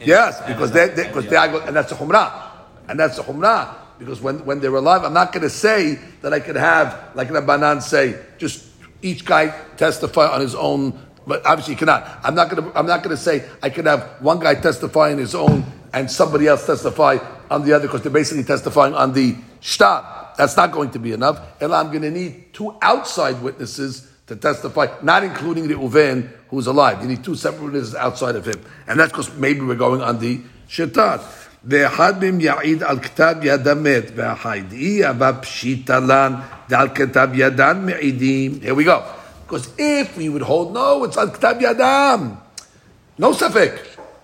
Yes, 0.00 0.40
because 0.46 0.72
they, 0.72 0.88
they, 0.88 1.06
because 1.06 1.26
they, 1.26 1.36
and 1.36 1.76
that's 1.76 1.92
a 1.92 1.94
humrah, 1.94 2.32
and 2.88 2.98
that's 2.98 3.18
a 3.18 3.22
humrah. 3.22 3.74
Because 3.98 4.22
when, 4.22 4.44
when 4.46 4.60
they're 4.60 4.74
alive, 4.74 5.04
I'm 5.04 5.12
not 5.12 5.32
going 5.32 5.42
to 5.42 5.50
say 5.50 5.98
that 6.22 6.32
I 6.32 6.40
could 6.40 6.56
have, 6.56 7.10
like 7.14 7.28
Rabbanan 7.28 7.80
say, 7.82 8.18
just 8.38 8.64
each 9.02 9.24
guy 9.24 9.54
testify 9.76 10.26
on 10.26 10.40
his 10.40 10.54
own. 10.54 10.98
But 11.26 11.44
obviously, 11.44 11.74
you 11.74 11.78
cannot. 11.78 12.20
I'm 12.24 12.34
not 12.34 12.48
going 12.48 12.64
to. 12.64 12.78
I'm 12.78 12.86
not 12.86 13.02
going 13.02 13.14
to 13.14 13.22
say 13.22 13.44
I 13.62 13.68
could 13.68 13.84
have 13.84 14.16
one 14.20 14.38
guy 14.38 14.54
testify 14.54 15.12
on 15.12 15.18
his 15.18 15.34
own 15.34 15.62
and 15.92 16.10
somebody 16.10 16.46
else 16.48 16.64
testify 16.64 17.18
on 17.50 17.66
the 17.66 17.74
other 17.74 17.86
because 17.86 18.00
they're 18.00 18.10
basically 18.10 18.44
testifying 18.44 18.94
on 18.94 19.12
the 19.12 19.36
shtar 19.60 20.23
That's 20.37 20.55
not 20.55 20.71
going 20.71 20.91
to 20.91 20.99
be 20.99 21.11
enough. 21.11 21.39
And 21.61 21.73
I'm 21.73 21.87
going 21.87 22.03
to 22.03 22.11
need 22.11 22.53
two 22.53 22.75
outside 22.81 23.41
witnesses 23.41 24.07
to 24.27 24.35
testify, 24.35 24.87
not 25.01 25.23
including 25.23 25.67
the 25.67 25.73
Uven 25.73 26.29
who's 26.49 26.67
alive. 26.67 27.01
You 27.01 27.07
need 27.07 27.23
two 27.23 27.35
separate 27.35 27.63
witnesses 27.63 27.95
outside 27.95 28.35
of 28.35 28.45
him. 28.45 28.61
And 28.87 28.99
that's 28.99 29.11
because 29.11 29.33
maybe 29.35 29.61
we're 29.61 29.75
going 29.75 30.01
on 30.01 30.19
the 30.19 30.39
shtar. 30.67 31.19
ואחד 31.63 32.23
מהם 32.23 32.39
יעיד 32.39 32.83
על 32.83 32.99
כתב 32.99 33.35
יד 33.41 33.67
המת, 33.67 34.11
והחיידאי 34.15 35.05
הבא 35.05 35.31
פשיטה 35.41 35.99
לן, 35.99 36.33
ועל 36.69 36.87
כתב 36.95 37.29
ידן 37.33 37.85
מעידים. 37.85 38.59
Here 38.63 38.75
we 38.75 38.85
go. 38.85 39.01
Because 39.45 39.67
if 39.77 40.15
we 40.15 40.29
would 40.29 40.43
hold, 40.43 40.73
no, 40.73 41.03
it's 41.03 41.17
על 41.17 41.29
כתב 41.29 41.55
ידם. 41.59 42.29
No 43.19 43.33
ספק. 43.33 43.71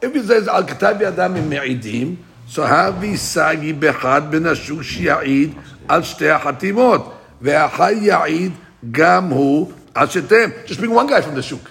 If 0.02 0.14
he 0.14 0.22
says 0.22 0.48
al 0.48 0.64
kitav 0.64 1.00
yadam 1.00 1.36
im 1.38 1.50
me'idim, 1.50 2.16
so 2.51 2.63
havi 2.67 3.15
sagi 3.17 3.73
bechad 3.73 4.31
ben 4.31 4.43
ashuk 4.43 4.83
shi'id 4.83 5.55
al 5.89 6.03
shtei 6.03 6.35
hatimot 6.35 7.03
ve'achai 7.43 8.03
ya'id 8.11 8.53
gam 8.91 9.31
hu 9.31 9.73
al 9.95 10.07
shetem. 10.09 10.67
Just 10.67 10.81
bring 10.81 10.91
one 10.93 11.07
guy 11.07 11.21
from 11.21 11.35
the 11.35 11.43
shuk. 11.43 11.71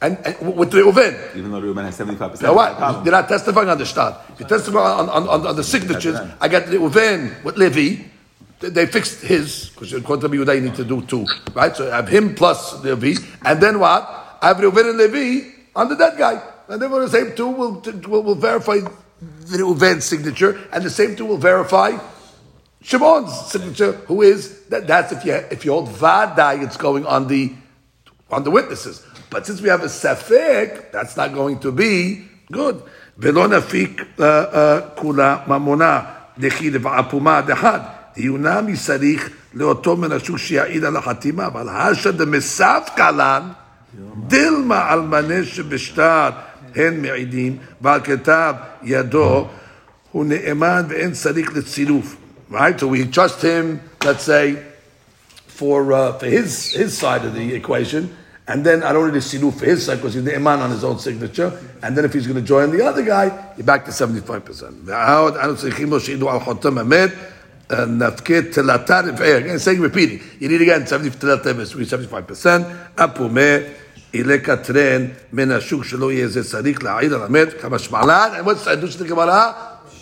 And, 0.00 0.16
and 0.24 0.54
with 0.56 0.70
Reuven. 0.72 1.34
Even 1.34 1.50
though 1.50 1.60
Reuben 1.60 1.84
has 1.84 1.98
75%. 1.98 2.42
Now 2.42 2.54
what? 2.54 3.02
They're 3.02 3.10
not 3.10 3.28
testifying 3.28 3.68
on 3.68 3.78
the 3.78 3.84
shtar. 3.84 4.22
If 4.32 4.40
you 4.40 4.46
testify 4.46 4.78
on, 4.78 5.08
on, 5.08 5.28
on, 5.28 5.46
on 5.46 5.56
the 5.56 5.64
signatures, 5.64 6.14
I 6.40 6.46
got 6.46 6.64
Reuven 6.70 7.42
with 7.42 7.56
Levi. 7.56 8.04
They- 8.60 8.70
They 8.70 8.86
fixed 8.86 9.22
his, 9.22 9.70
because 9.70 9.92
according 9.92 10.30
to 10.30 10.36
Yehuda, 10.36 10.54
you 10.54 10.62
need 10.62 10.74
to 10.76 10.84
do 10.84 11.02
two. 11.02 11.26
Right? 11.54 11.74
So 11.74 11.90
I 11.90 11.96
have 11.96 12.08
him 12.08 12.34
plus 12.36 12.78
Levi. 12.84 13.14
And 13.44 13.60
then 13.60 13.78
what? 13.80 14.02
I 14.40 14.48
have 14.48 14.58
Reuven 14.58 14.90
and 14.90 14.98
Levi 14.98 15.50
on 15.74 15.88
the 15.88 15.96
dead 15.96 16.14
guy. 16.16 16.42
And 16.68 16.80
then 16.80 16.90
the 16.90 17.08
same 17.08 17.34
two 17.34 17.48
will, 17.48 17.82
will, 18.06 18.22
will 18.22 18.34
verify 18.36 18.78
the 19.21 19.57
Reuven's 19.57 20.05
signature, 20.05 20.59
and 20.71 20.83
the 20.83 20.89
same 20.89 21.15
two 21.15 21.25
will 21.25 21.37
verify 21.37 21.97
Shimon's 22.83 23.33
signature, 23.47 23.93
who 24.07 24.21
is, 24.21 24.65
that, 24.65 24.87
that's 24.87 25.13
if 25.13 25.23
you, 25.23 25.33
if 25.33 25.63
you 25.63 25.71
hold 25.71 25.89
Vadai, 25.89 26.63
it's 26.63 26.77
going 26.77 27.05
on 27.05 27.27
the 27.27 27.53
on 28.29 28.43
the 28.43 28.51
witnesses. 28.51 29.05
But 29.29 29.45
since 29.45 29.61
we 29.61 29.69
have 29.69 29.83
a 29.83 29.87
safek, 29.87 30.91
that's 30.91 31.15
not 31.15 31.33
going 31.33 31.59
to 31.59 31.71
be 31.71 32.25
good. 32.51 32.81
ולא 33.17 33.47
נפיק 33.47 34.01
uh, 34.01 34.21
uh, 34.21 34.23
כולה 34.95 35.37
ממונה 35.47 36.01
דחי 36.39 36.69
לבעפומה 36.69 37.41
דחד. 37.41 37.79
דיונה 38.15 38.61
מסריך 38.61 39.29
לאותו 39.53 39.97
מן 39.97 40.11
השוק 40.11 40.37
שיעיד 40.37 40.83
על 40.83 40.97
החתימה, 40.97 41.45
אבל 41.45 41.69
השא 41.69 42.11
דמספקא 42.11 43.11
לן, 43.11 43.41
דילמה 44.27 44.91
על 44.91 45.01
מנה 45.01 45.45
שבשטר 45.45 46.29
הן 46.77 47.01
מעידים, 47.01 47.57
ועל 47.81 47.99
כתב 48.03 48.53
ידו 48.83 49.47
הוא 50.11 50.25
נאמן 50.25 50.85
ואין 50.89 51.11
צריך 51.11 51.55
לצילוף. 51.55 52.15
Right? 52.49 52.79
So 52.79 52.87
we 52.87 53.05
trust 53.05 53.41
him, 53.41 53.81
let's 54.03 54.23
say, 54.23 54.57
for 55.47 55.91
uh, 55.91 56.13
for 56.19 56.27
his 56.27 56.73
his 56.73 56.95
side 56.95 57.25
of 57.25 57.33
the 57.33 57.55
equation, 57.55 58.15
and 58.47 58.63
then 58.63 58.83
I 58.83 58.91
don't 58.93 59.07
need 59.07 59.17
a 59.17 59.21
silu 59.21 59.51
for 59.51 59.65
his 59.65 59.85
side 59.85 59.95
because 59.95 60.13
he's 60.13 60.23
the 60.23 60.35
iman 60.35 60.59
on 60.59 60.69
his 60.69 60.83
own 60.83 60.99
signature, 60.99 61.51
and 61.81 61.97
then 61.97 62.05
if 62.05 62.13
he's 62.13 62.27
going 62.27 62.39
to 62.39 62.47
join 62.47 62.69
the 62.69 62.85
other 62.85 63.01
guy, 63.01 63.31
you're 63.57 63.65
back 63.65 63.85
to 63.85 63.91
seventy 63.91 64.21
five 64.21 64.45
percent. 64.45 64.87
Again, 69.21 69.59
saying 69.59 69.81
repeating. 69.81 70.21
You 70.39 70.49
need 70.49 70.61
again 70.61 70.85
seventy 70.85 71.09
seventy 71.09 72.07
five 72.07 72.27
percent. 74.11 74.13
Apume 74.13 74.13
ilekatren 74.13 75.13
min 75.33 75.51
השוק 75.51 75.83
שלא 75.83 76.11
יהיה 76.11 76.27
זה 76.27 76.43
צריך 76.43 76.83
להעיד 76.83 77.13
על 77.13 77.23
המת 77.23 77.61
כמשמע 77.61 78.05
לן. 78.05 78.29
And 78.39 78.45
what's 78.45 78.65
the 78.65 78.91
של 78.91 79.05
הגמרא? 79.05 79.51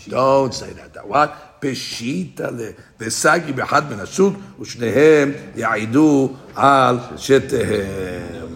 Don't 0.08 0.54
say 0.54 0.74
that. 0.74 0.94
That 0.94 1.08
what? 1.08 1.30
פשיטא 1.62 2.44
ל... 2.44 2.70
וסגי 3.00 3.52
באחד 3.54 3.92
מן 3.92 4.00
השוק, 4.00 4.34
ושניהם 4.62 5.32
יעידו 5.56 6.34
על 6.56 6.98
שתיהם. 7.18 8.52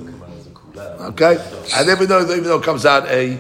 Okay? 1.07 1.38
And 1.71 1.88
even 1.89 2.07
though, 2.07 2.21
even 2.21 2.43
though 2.45 2.57
it 2.57 2.63
comes 2.63 2.85
out 2.85 3.05
a, 3.07 3.38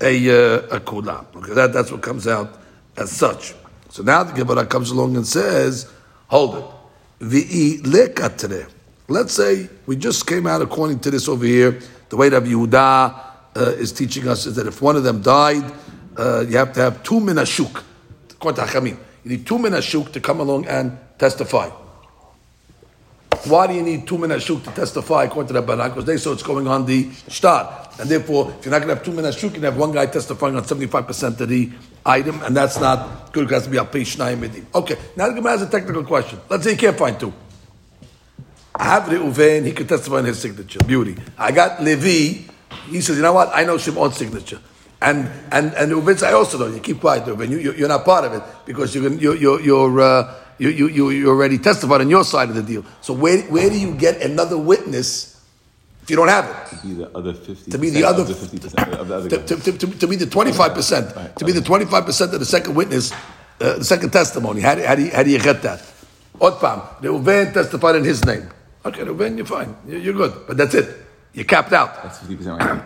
a, 0.00 0.14
uh, 0.28 0.76
a 0.76 0.80
kula. 0.80 1.24
Okay, 1.36 1.54
that, 1.54 1.72
that's 1.72 1.92
what 1.92 2.02
comes 2.02 2.26
out 2.26 2.48
as 2.96 3.12
such. 3.12 3.54
So 3.88 4.02
now 4.02 4.24
the 4.24 4.32
Gemara 4.32 4.66
comes 4.66 4.90
along 4.90 5.16
and 5.16 5.26
says, 5.26 5.88
hold 6.26 6.56
it. 6.56 6.64
Vi'i 7.20 7.82
lekatre. 7.82 8.66
Let's 9.09 9.33
say 9.33 9.67
we 9.87 9.95
just 9.95 10.27
came 10.27 10.45
out 10.45 10.61
according 10.61 10.99
to 10.99 11.09
this 11.09 11.27
over 11.27 11.43
here. 11.43 11.79
The 12.09 12.15
way 12.15 12.29
that 12.29 12.43
Yehuda 12.43 12.75
uh, 13.55 13.59
is 13.71 13.91
teaching 13.91 14.27
us 14.27 14.45
is 14.45 14.55
that 14.55 14.67
if 14.67 14.83
one 14.83 14.95
of 14.95 15.03
them 15.03 15.23
died, 15.23 15.63
uh, 16.15 16.45
you 16.47 16.57
have 16.57 16.73
to 16.73 16.81
have 16.81 17.01
two 17.01 17.19
minashuk. 17.19 17.83
According 18.29 18.63
to 18.63 18.71
Hachamim. 18.71 18.97
You 19.23 19.31
need 19.31 19.47
two 19.47 19.57
minashuk 19.57 20.11
to 20.13 20.19
come 20.21 20.39
along 20.39 20.67
and 20.67 20.95
testify. 21.17 21.69
Why 23.45 23.65
do 23.65 23.73
you 23.73 23.81
need 23.81 24.05
two 24.07 24.17
minashuk 24.17 24.63
to 24.65 24.71
testify 24.71 25.23
according 25.23 25.47
to 25.47 25.53
the 25.53 25.61
Barak? 25.63 25.93
Because 25.93 26.05
they 26.05 26.17
saw 26.17 26.33
it's 26.33 26.43
going 26.43 26.67
on 26.67 26.85
the 26.85 27.09
shtar. 27.29 27.89
And 27.99 28.07
therefore, 28.09 28.53
if 28.59 28.65
you're 28.65 28.71
not 28.71 28.85
going 28.85 28.89
to 28.89 28.95
have 28.95 29.03
two 29.03 29.11
minashuk, 29.11 29.43
you 29.43 29.49
can 29.49 29.63
have 29.63 29.77
one 29.77 29.91
guy 29.91 30.05
testifying 30.05 30.55
on 30.55 30.63
75% 30.63 31.39
of 31.39 31.49
the 31.49 31.71
item, 32.05 32.41
and 32.43 32.55
that's 32.55 32.79
not 32.79 33.33
good. 33.33 33.49
It 33.49 33.53
has 33.53 33.63
to 33.63 33.69
be 33.71 33.77
a. 33.77 34.77
Okay, 34.77 34.97
now 35.15 35.27
the 35.27 35.33
Gemara 35.33 35.53
has 35.53 35.63
a 35.63 35.69
technical 35.69 36.03
question. 36.03 36.39
Let's 36.47 36.63
say 36.63 36.71
you 36.71 36.77
can't 36.77 36.97
find 36.97 37.19
two. 37.19 37.33
I 38.79 38.85
have 38.85 39.03
Reuven, 39.03 39.65
he 39.65 39.73
can 39.73 39.87
testify 39.87 40.17
on 40.17 40.25
his 40.25 40.39
signature. 40.39 40.79
Beauty. 40.85 41.15
I 41.37 41.51
got 41.51 41.83
Levi, 41.83 42.49
he 42.87 43.01
says, 43.01 43.17
you 43.17 43.21
know 43.21 43.33
what? 43.33 43.49
I 43.53 43.65
know 43.65 43.75
Shimon's 43.77 44.15
signature. 44.15 44.59
And 45.01 45.29
and 45.51 45.73
and 45.73 45.91
Reuven 45.91 46.13
says, 46.13 46.23
I 46.23 46.33
also 46.33 46.57
know. 46.57 46.67
You 46.67 46.79
keep 46.79 46.99
quiet, 46.99 47.25
Reuven. 47.25 47.49
You, 47.49 47.57
you, 47.59 47.73
you're 47.73 47.87
not 47.89 48.03
part 48.05 48.25
of 48.25 48.33
it 48.33 48.43
because 48.65 48.95
you're 48.95 49.11
you're 49.13 49.35
you're, 49.35 49.61
you're 49.61 50.01
uh, 50.01 50.35
you, 50.59 50.69
you, 50.69 50.87
you, 50.89 51.09
you 51.09 51.29
already 51.29 51.57
testified 51.57 52.01
on 52.01 52.09
your 52.09 52.23
side 52.25 52.49
of 52.49 52.55
the 52.55 52.61
deal. 52.63 52.83
So 53.01 53.13
where, 53.13 53.41
where 53.43 53.69
do 53.69 53.79
you 53.79 53.95
get 53.95 54.21
another 54.21 54.57
witness 54.57 55.41
if 56.03 56.09
you 56.09 56.17
don't 56.17 56.27
have 56.27 56.45
it? 56.45 56.77
To 56.81 56.87
be 56.87 56.93
the 56.95 57.09
other 57.15 57.33
50 57.33 57.71
To 57.71 57.77
be 57.77 57.89
the 57.89 58.03
other, 58.03 58.21
of 58.23 58.27
the 58.27 58.33
50% 58.33 58.99
of 58.99 59.07
the 59.07 59.15
other 59.15 59.29
to, 59.29 60.07
be 60.07 60.15
the 60.17 60.25
25%, 60.25 61.35
to 61.35 61.45
be 61.45 61.51
the 61.53 61.61
25% 61.61 62.33
of 62.33 62.39
the 62.39 62.45
second 62.45 62.75
witness, 62.75 63.13
uh, 63.13 63.77
the 63.77 63.85
second 63.85 64.11
testimony. 64.11 64.59
How, 64.59 64.75
do- 64.75 64.83
how, 64.83 64.95
do 64.95 65.03
you, 65.03 65.11
how 65.11 65.23
do 65.23 65.29
you 65.29 65.39
get 65.39 65.61
that? 65.61 65.81
Otpam, 66.39 67.01
Reuven 67.01 67.53
testified 67.53 67.95
in 67.95 68.03
his 68.03 68.25
name. 68.25 68.49
Okay, 68.85 69.03
Ruben, 69.03 69.37
you're 69.37 69.45
fine. 69.45 69.75
You're 69.87 70.13
good. 70.13 70.33
But 70.47 70.57
that's 70.57 70.73
it. 70.73 71.05
You're 71.33 71.45
capped 71.45 71.73
out. 71.73 72.01
That's 72.03 72.19
50% 72.19 72.59
right 72.59 72.85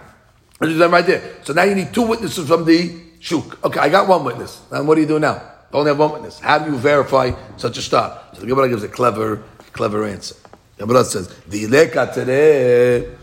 there. 0.60 0.90
right 0.90 1.06
there. 1.06 1.36
So 1.44 1.54
now 1.54 1.64
you 1.64 1.76
need 1.76 1.94
two 1.94 2.08
witnesses 2.08 2.48
from 2.48 2.66
the 2.66 3.00
shuk. 3.20 3.64
Okay, 3.64 3.80
I 3.80 3.90
got 3.90 4.08
one 4.08 4.24
witness. 4.24 4.62
Then 4.72 4.88
what 4.88 4.96
do 4.96 5.02
you 5.02 5.08
do 5.08 5.20
now? 5.20 5.42
Only 5.72 5.90
have 5.90 6.00
one 6.00 6.14
witness. 6.14 6.40
How 6.40 6.60
do 6.60 6.72
you 6.72 6.78
verify 6.78 7.32
such 7.58 7.78
a 7.78 7.82
shtar? 7.82 8.22
So 8.34 8.42
the 8.42 8.48
Gemara 8.48 8.70
gives 8.70 8.84
a 8.84 8.88
clever, 8.88 9.44
clever 9.72 10.06
answer. 10.06 10.36
The 10.78 10.86
Gemara 10.86 11.04
says, 11.04 11.28
"Vileka 11.50 12.14
tere 12.14 13.18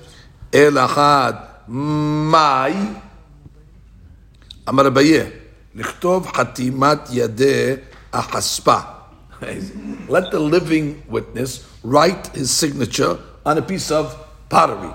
elachad 0.51 1.69
mai 1.69 2.75
amar 4.67 4.91
baye 4.91 5.33
lichtov 5.77 6.27
hatimat 6.27 7.07
yade 7.11 7.83
achaspa. 8.13 9.00
Let 9.41 10.31
the 10.31 10.39
living 10.41 11.03
witness 11.09 11.67
write 11.83 12.29
his 12.29 12.51
signature 12.51 13.19
on 13.45 13.59
a 13.59 13.63
piece 13.63 13.91
of 13.91 14.17
pottery. 14.49 14.93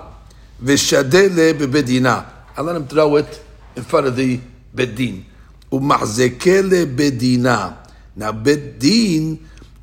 Vishadele 0.62 1.54
bebedina. 1.54 2.26
I 2.56 2.60
let 2.62 2.76
him 2.76 2.86
throw 2.86 3.16
it 3.16 3.42
in 3.74 3.82
front 3.82 4.06
of 4.06 4.16
the 4.16 4.40
bedin. 4.74 5.24
Umahzekele 5.70 6.94
bedina. 6.96 7.76
Now 8.14 8.32
bedin 8.32 9.40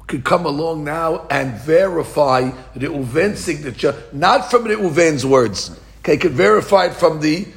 could 0.08 0.24
come 0.24 0.46
along 0.46 0.84
now 0.84 1.28
and 1.30 1.56
verify 1.56 2.52
the 2.76 2.88
Uven's 2.88 3.40
signature, 3.40 3.96
not 4.12 4.50
from 4.50 4.66
the 4.66 4.76
Uven's 4.76 5.26
words. 5.26 5.80
Okay, 6.00 6.18
could 6.18 6.34
verify 6.34 6.86
it 6.86 6.94
from 6.94 7.20
the 7.20 7.48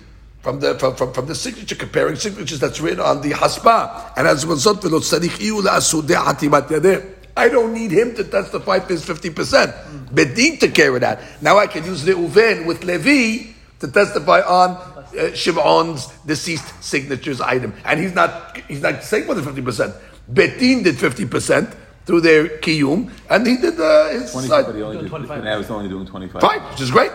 from 0.46 0.60
the 0.60 0.78
from, 0.78 0.94
from, 0.94 1.12
from 1.12 1.26
the 1.26 1.34
signature, 1.34 1.74
comparing 1.74 2.14
signatures 2.14 2.60
that's 2.60 2.80
written 2.80 3.00
on 3.00 3.20
the 3.20 3.32
haspa. 3.32 4.12
And 4.16 4.28
as 4.28 4.44
a 4.44 4.46
result, 4.46 4.80
"V'lo 4.80 5.00
tzarich 5.00 5.38
iyu 5.42 5.60
la'asudeh 5.60 6.14
hatimat 6.14 6.68
yadeh." 6.68 7.04
I 7.36 7.48
don't 7.48 7.74
need 7.74 7.90
him 7.90 8.14
to 8.14 8.22
testify 8.22 8.78
for 8.78 8.92
his 8.92 9.04
50%. 9.04 10.14
Bedin 10.14 10.60
took 10.60 10.72
care 10.72 10.94
of 10.94 11.00
that. 11.00 11.20
Now 11.42 11.58
I 11.58 11.66
can 11.66 11.84
use 11.84 12.04
Reuven 12.04 12.64
with 12.64 12.84
Levi 12.84 13.54
to 13.80 13.88
testify 13.88 14.40
on 14.40 14.70
uh, 14.70 15.34
Shimon's 15.34 16.06
deceased 16.24 16.82
signatures 16.82 17.40
item. 17.40 17.74
And 17.84 17.98
he's 17.98 18.14
not 18.14 18.56
he's 18.68 18.82
not 18.82 19.02
saying 19.02 19.26
more 19.26 19.34
than 19.34 19.44
50%. 19.44 20.00
Bedin 20.32 20.84
did 20.84 20.94
50% 20.94 21.74
through 22.04 22.20
their 22.20 22.46
kiyum, 22.62 23.10
and 23.28 23.44
he 23.44 23.56
did 23.56 23.80
uh, 23.80 24.10
his 24.10 24.30
25, 24.30 24.48
side. 24.48 24.66
but 24.66 24.76
he 24.76 24.82
only 24.82 25.02
did, 25.02 25.42
now 25.42 25.58
he's 25.58 25.70
only 25.70 25.88
doing 25.88 26.06
25. 26.06 26.40
Fine, 26.40 26.60
which 26.70 26.80
is 26.80 26.92
great. 26.92 27.10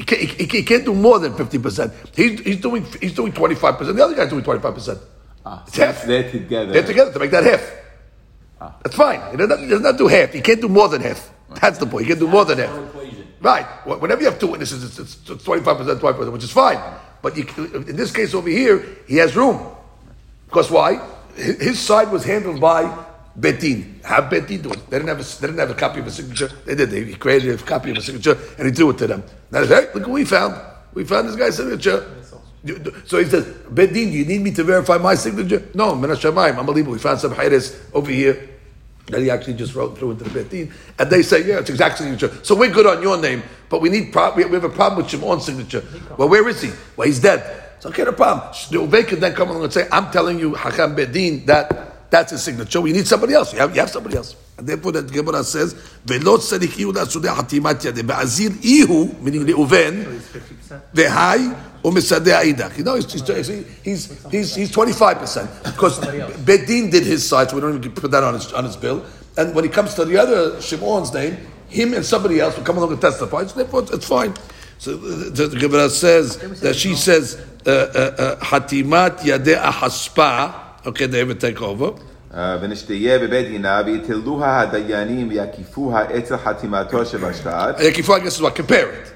He 0.00 0.06
can't, 0.06 0.22
he, 0.22 0.46
he 0.46 0.62
can't 0.62 0.86
do 0.86 0.94
more 0.94 1.18
than 1.18 1.34
50%. 1.34 1.92
He's, 2.16 2.40
he's 2.40 2.60
doing 2.62 2.86
he's 3.02 3.14
doing 3.14 3.32
25%. 3.32 3.94
The 3.94 4.02
other 4.02 4.14
guy's 4.14 4.30
doing 4.30 4.42
25%. 4.42 4.98
Ah, 5.44 5.62
It's 5.66 5.76
so 5.76 5.84
half. 5.84 6.04
They're 6.04 6.30
together. 6.30 6.72
They're 6.72 6.86
together 6.86 7.12
to 7.12 7.18
make 7.18 7.30
that 7.32 7.44
half. 7.44 7.70
That's 8.82 8.96
fine. 8.96 9.20
He 9.30 9.36
does, 9.36 9.48
not, 9.50 9.58
he 9.58 9.66
does 9.66 9.82
not 9.82 9.98
do 9.98 10.06
half. 10.06 10.32
He 10.32 10.40
can't 10.40 10.58
do 10.58 10.70
more 10.70 10.88
than 10.88 11.02
half. 11.02 11.30
That's 11.60 11.76
the 11.76 11.84
point. 11.84 12.06
He 12.06 12.12
can 12.12 12.18
do 12.18 12.28
more 12.28 12.46
than 12.46 12.60
half. 12.60 12.94
Right. 13.42 13.66
Whenever 13.86 14.22
you 14.22 14.30
have 14.30 14.38
two 14.40 14.46
witnesses, 14.46 14.84
it's, 14.84 14.98
it's, 14.98 15.30
it's 15.30 15.44
25%, 15.44 15.98
25%, 15.98 16.32
which 16.32 16.44
is 16.44 16.50
fine. 16.50 16.78
But 17.20 17.36
you, 17.36 17.44
in 17.86 17.94
this 17.96 18.10
case 18.10 18.32
over 18.32 18.48
here, 18.48 18.82
he 19.06 19.16
has 19.16 19.36
room. 19.36 19.60
Because 20.46 20.70
why? 20.70 21.06
His 21.36 21.78
side 21.78 22.10
was 22.10 22.24
handled 22.24 22.58
by 22.58 22.84
Betin. 23.40 24.04
Have 24.04 24.24
Betin 24.24 24.62
do 24.62 24.72
it. 24.72 24.90
They 24.90 24.98
didn't 24.98 25.08
have 25.08 25.20
a, 25.20 25.40
they 25.40 25.46
didn't 25.46 25.58
have 25.60 25.70
a 25.70 25.74
copy 25.74 26.00
of 26.00 26.06
a 26.06 26.10
signature. 26.10 26.48
They 26.64 26.74
did. 26.74 26.92
He 26.92 27.14
created 27.14 27.60
a 27.60 27.62
copy 27.62 27.90
of 27.90 27.98
a 27.98 28.02
signature 28.02 28.36
and 28.58 28.66
he 28.66 28.72
threw 28.72 28.90
it 28.90 28.98
to 28.98 29.06
them. 29.06 29.24
Now, 29.50 29.64
hey, 29.64 29.88
look 29.94 30.06
what 30.06 30.10
we 30.10 30.24
found. 30.24 30.60
We 30.94 31.04
found 31.04 31.28
this 31.28 31.36
guy's 31.36 31.56
signature. 31.56 32.06
So 33.06 33.18
he 33.18 33.24
says, 33.24 33.46
Bedin, 33.70 33.92
do 33.92 34.18
you 34.18 34.24
need 34.26 34.42
me 34.42 34.52
to 34.52 34.64
verify 34.64 34.98
my 34.98 35.14
signature? 35.14 35.66
No, 35.74 35.94
Min 35.94 36.10
Hashemayim, 36.10 36.58
unbelievable. 36.58 36.92
We 36.92 36.98
found 36.98 37.18
some 37.18 37.32
Hayres 37.32 37.80
over 37.94 38.10
here 38.10 38.50
that 39.06 39.20
he 39.20 39.30
actually 39.30 39.54
just 39.54 39.74
wrote 39.74 39.96
through 39.96 40.12
into 40.12 40.24
the 40.24 40.44
Betin. 40.44 40.70
And 40.98 41.10
they 41.10 41.22
say, 41.22 41.46
yeah, 41.46 41.60
it's 41.60 41.70
exactly 41.70 42.06
signature. 42.06 42.44
So 42.44 42.54
we're 42.54 42.70
good 42.70 42.86
on 42.86 43.02
your 43.02 43.16
name, 43.16 43.42
but 43.68 43.80
we 43.80 43.88
need 43.88 44.12
pro- 44.12 44.34
we 44.34 44.42
have 44.42 44.64
a 44.64 44.68
problem 44.68 45.02
with 45.02 45.10
Shimon's 45.10 45.46
signature. 45.46 45.82
Well, 46.18 46.28
where 46.28 46.46
is 46.48 46.60
he? 46.60 46.70
Well, 46.96 47.06
he's 47.06 47.20
dead. 47.20 47.72
So 47.80 47.88
okay, 47.88 48.04
no 48.04 48.12
problem. 48.12 48.52
Reuven 48.52 49.08
could 49.08 49.20
then 49.20 49.34
come 49.34 49.48
along 49.48 49.64
and 49.64 49.72
say, 49.72 49.88
I'm 49.90 50.10
telling 50.10 50.38
you, 50.38 50.52
Hakam 50.52 50.94
Bedin, 50.94 51.46
that 51.46 51.89
that's 52.10 52.32
his 52.32 52.42
signature. 52.42 52.80
We 52.80 52.92
need 52.92 53.06
somebody 53.06 53.34
else. 53.34 53.52
You 53.52 53.60
have, 53.60 53.74
you 53.74 53.80
have 53.80 53.90
somebody 53.90 54.16
else. 54.16 54.34
And 54.58 54.66
therefore 54.66 54.92
the 54.92 55.02
Gemara 55.02 55.44
says, 55.44 55.72
Velo 56.04 56.36
tzarich 56.38 56.78
ihu 56.78 56.92
la'asudeh 56.92 57.34
hatimat 57.34 57.80
yadeh. 57.80 58.06
Be'azir 58.06 58.52
ihu, 58.62 59.14
meaning 59.22 59.46
Reuven, 59.46 60.04
Vehai 60.92 61.56
umisadeh 61.82 62.42
aidach. 62.42 62.76
You 62.76 62.84
know, 62.84 62.96
he's, 62.96 63.12
he's, 63.12 63.48
he's, 63.82 64.30
he's, 64.30 64.54
he's 64.54 64.70
25%. 64.72 65.64
Because 65.64 66.00
Bedin 66.00 66.90
did 66.90 67.04
his 67.04 67.26
side, 67.28 67.50
so 67.50 67.56
we 67.56 67.62
don't 67.62 67.76
even 67.76 67.92
put 67.92 68.10
that 68.10 68.24
on 68.24 68.34
his, 68.34 68.52
on 68.52 68.64
his 68.64 68.76
bill. 68.76 69.04
And 69.36 69.54
when 69.54 69.64
it 69.64 69.72
comes 69.72 69.94
to 69.94 70.04
the 70.04 70.18
other 70.18 70.60
Shimon's 70.60 71.14
name, 71.14 71.38
him 71.68 71.94
and 71.94 72.04
somebody 72.04 72.40
else 72.40 72.56
will 72.56 72.64
come 72.64 72.76
along 72.76 72.92
and 72.92 73.00
testify. 73.00 73.46
So 73.46 73.56
therefore, 73.56 73.86
it's 73.92 74.06
fine. 74.06 74.34
So 74.78 74.96
the, 74.96 75.46
the 75.46 75.58
Gemara 75.60 75.88
says 75.88 76.38
that 76.60 76.74
she 76.74 76.94
says, 76.96 77.40
uh, 77.66 77.70
uh, 77.70 78.22
uh, 78.22 78.36
Hatimat 78.44 79.20
yadeh 79.20 79.62
ahaspa. 79.62 80.69
Okay, 80.85 81.07
they 81.07 81.21
ever 81.21 81.33
take 81.33 81.61
over. 81.61 81.91
ונשתהיה 82.61 83.19
בבית 83.19 83.47
דינה 83.47 83.81
ויתלוה 83.85 84.59
הדיינים 84.59 85.29
ויקיפוה 85.29 86.17
אצל 86.17 86.37
חתימתו 86.37 87.05
שבשטר. 87.05 87.71
Yakifu, 87.77 88.13
I 88.13 88.19
guess, 88.19 88.35
is 88.35 88.41
what? 88.41 88.55
Compare 88.55 88.89
it. 88.89 89.13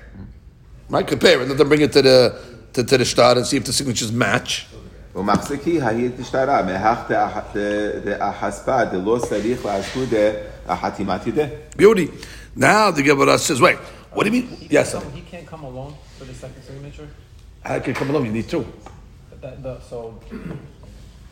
Right? 0.89 1.06
Compare 1.08 1.42
it. 1.42 1.50
Let 1.50 1.58
them 1.58 1.70
bring 1.70 1.82
it 1.82 1.92
to 1.94 2.02
the, 2.02 2.36
to, 2.74 2.84
to 2.84 2.98
the 2.98 3.06
star 3.06 3.38
and 3.38 3.46
see 3.46 3.58
if 3.58 3.65
the 3.65 3.74
signatures 3.74 4.12
match. 4.12 4.68
ומחזיקי 5.15 5.82
ההיא 5.82 6.10
תשתרה, 6.18 6.63
מהך 6.63 7.00
דאחספה 8.06 8.86
דלא 8.86 9.20
צריך 9.30 9.65
לעשו 9.65 10.00
דחתימת 10.68 11.28
ידה. 11.28 11.44
Beauty. 11.78 12.08
Now 12.56 12.92
the 12.92 13.04
Gemara 13.04 13.38
says, 13.38 13.60
wait, 13.62 13.78
what 14.13 14.24
do 14.24 14.30
you 14.30 14.42
mean? 14.42 14.68
Yes, 14.70 14.92
sir. 14.92 15.02
He 15.13 15.22
can't 15.22 15.46
come 15.46 15.63
alone 15.63 15.94
for 16.18 16.26
the 16.26 16.34
second 16.34 16.63
signature. 16.63 17.08
How 17.63 17.80
can 17.80 17.89
you 17.89 17.96
come 17.96 18.10
along? 18.12 18.26
You 18.26 18.32
need 18.32 18.50
two. 18.50 18.65
But 19.30 19.42
That, 19.42 19.63
the, 19.63 19.80
so 19.89 20.20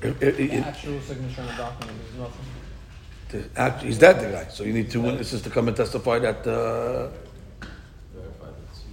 It- 0.03 0.21
the 0.21 0.43
it- 0.43 0.65
actual 0.65 1.01
signature 1.01 1.43
on 1.43 1.47
the 1.49 1.55
document 1.55 1.99
is 2.09 2.19
nothing. 2.19 2.47
the 3.31 3.61
act- 3.61 3.83
he's 3.83 3.99
dead, 3.99 4.21
the 4.21 4.31
guy. 4.31 4.47
So 4.51 4.65
you 4.65 4.73
need 4.73 4.91
two 4.91 5.01
witnesses 5.01 5.41
to 5.43 5.51
come 5.51 5.69
and 5.69 5.77
testify 5.77 6.19
that, 6.19 6.47
uh, 6.47 7.09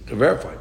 to 0.06 0.14
verify. 0.14 0.54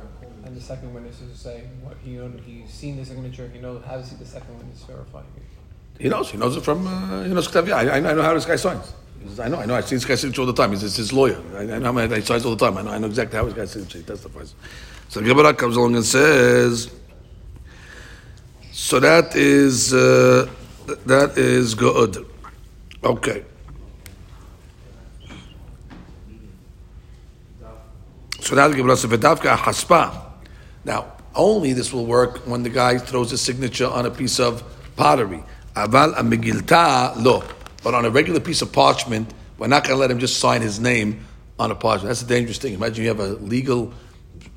And 0.43 0.55
the 0.57 0.61
second 0.61 0.93
witness 0.93 1.21
is 1.21 1.39
saying 1.39 1.69
what 1.83 1.97
he 2.03 2.19
owned, 2.19 2.41
he's 2.45 2.69
seen 2.69 2.97
the 2.97 3.05
signature. 3.05 3.49
He 3.53 3.59
knows 3.59 3.83
how 3.85 3.97
to 3.97 4.05
see 4.05 4.15
the 4.15 4.25
second 4.25 4.57
witness 4.57 4.83
verify. 4.83 5.19
It 5.19 6.03
he 6.03 6.09
knows. 6.09 6.29
He 6.31 6.37
knows 6.37 6.55
it 6.57 6.63
from, 6.63 6.87
uh, 6.87 7.23
he 7.23 7.33
knows 7.33 7.47
Ktav 7.47 7.71
I, 7.71 7.97
I 7.97 7.99
know 7.99 8.21
how 8.21 8.33
this 8.33 8.45
guy 8.45 8.55
signs. 8.55 8.93
Says, 9.27 9.39
I 9.39 9.49
know, 9.49 9.59
I 9.59 9.65
know. 9.65 9.75
I 9.75 9.81
see 9.81 9.95
this 9.95 10.05
guy 10.05 10.15
signature 10.15 10.41
all 10.41 10.47
the 10.47 10.53
time. 10.53 10.71
He's, 10.71 10.81
he's 10.81 10.95
his 10.95 11.13
lawyer. 11.13 11.41
I, 11.53 11.61
I 11.61 11.79
know 11.79 11.91
how 11.93 12.07
he 12.07 12.21
signs 12.21 12.45
all 12.45 12.55
the 12.55 12.65
time. 12.65 12.77
I 12.77 12.81
know, 12.81 12.91
I 12.91 12.97
know 12.97 13.07
exactly 13.07 13.37
how 13.37 13.45
this 13.45 13.53
guy 13.53 13.65
signature. 13.65 13.97
He 13.99 14.03
testifies. 14.03 14.55
So 15.09 15.21
Gemara 15.21 15.53
comes 15.53 15.75
along 15.75 15.95
and 15.95 16.05
says, 16.05 16.89
so 18.79 18.99
that 18.99 19.35
is, 19.35 19.93
uh, 19.93 20.49
that 21.05 21.37
is 21.37 21.75
good. 21.75 22.25
Okay. 23.03 23.43
So 28.39 28.55
now 28.55 28.69
the 28.69 28.75
Gemara 28.77 28.95
says, 28.95 29.11
"V'davka 29.11 29.55
haspa." 29.57 30.11
Now, 30.85 31.11
only 31.35 31.73
this 31.73 31.91
will 31.91 32.05
work 32.05 32.47
when 32.47 32.63
the 32.63 32.69
guy 32.69 32.97
throws 32.97 33.31
his 33.31 33.41
signature 33.41 33.85
on 33.85 34.05
a 34.05 34.09
piece 34.09 34.39
of 34.39 34.63
pottery. 34.95 35.43
Aval 35.75 36.15
amigilta 36.15 37.21
lo. 37.21 37.43
But 37.83 37.93
on 37.93 38.05
a 38.05 38.09
regular 38.09 38.39
piece 38.39 38.61
of 38.61 38.71
parchment, 38.71 39.29
we're 39.57 39.67
not 39.67 39.83
going 39.83 39.97
to 39.97 39.99
let 39.99 40.09
him 40.09 40.19
just 40.19 40.39
sign 40.39 40.61
his 40.61 40.79
name 40.79 41.27
on 41.59 41.69
a 41.69 41.75
parchment. 41.75 42.07
That's 42.07 42.21
a 42.21 42.25
dangerous 42.25 42.57
thing. 42.57 42.73
Imagine 42.73 43.03
you 43.03 43.09
have 43.09 43.19
a 43.19 43.33
legal 43.43 43.93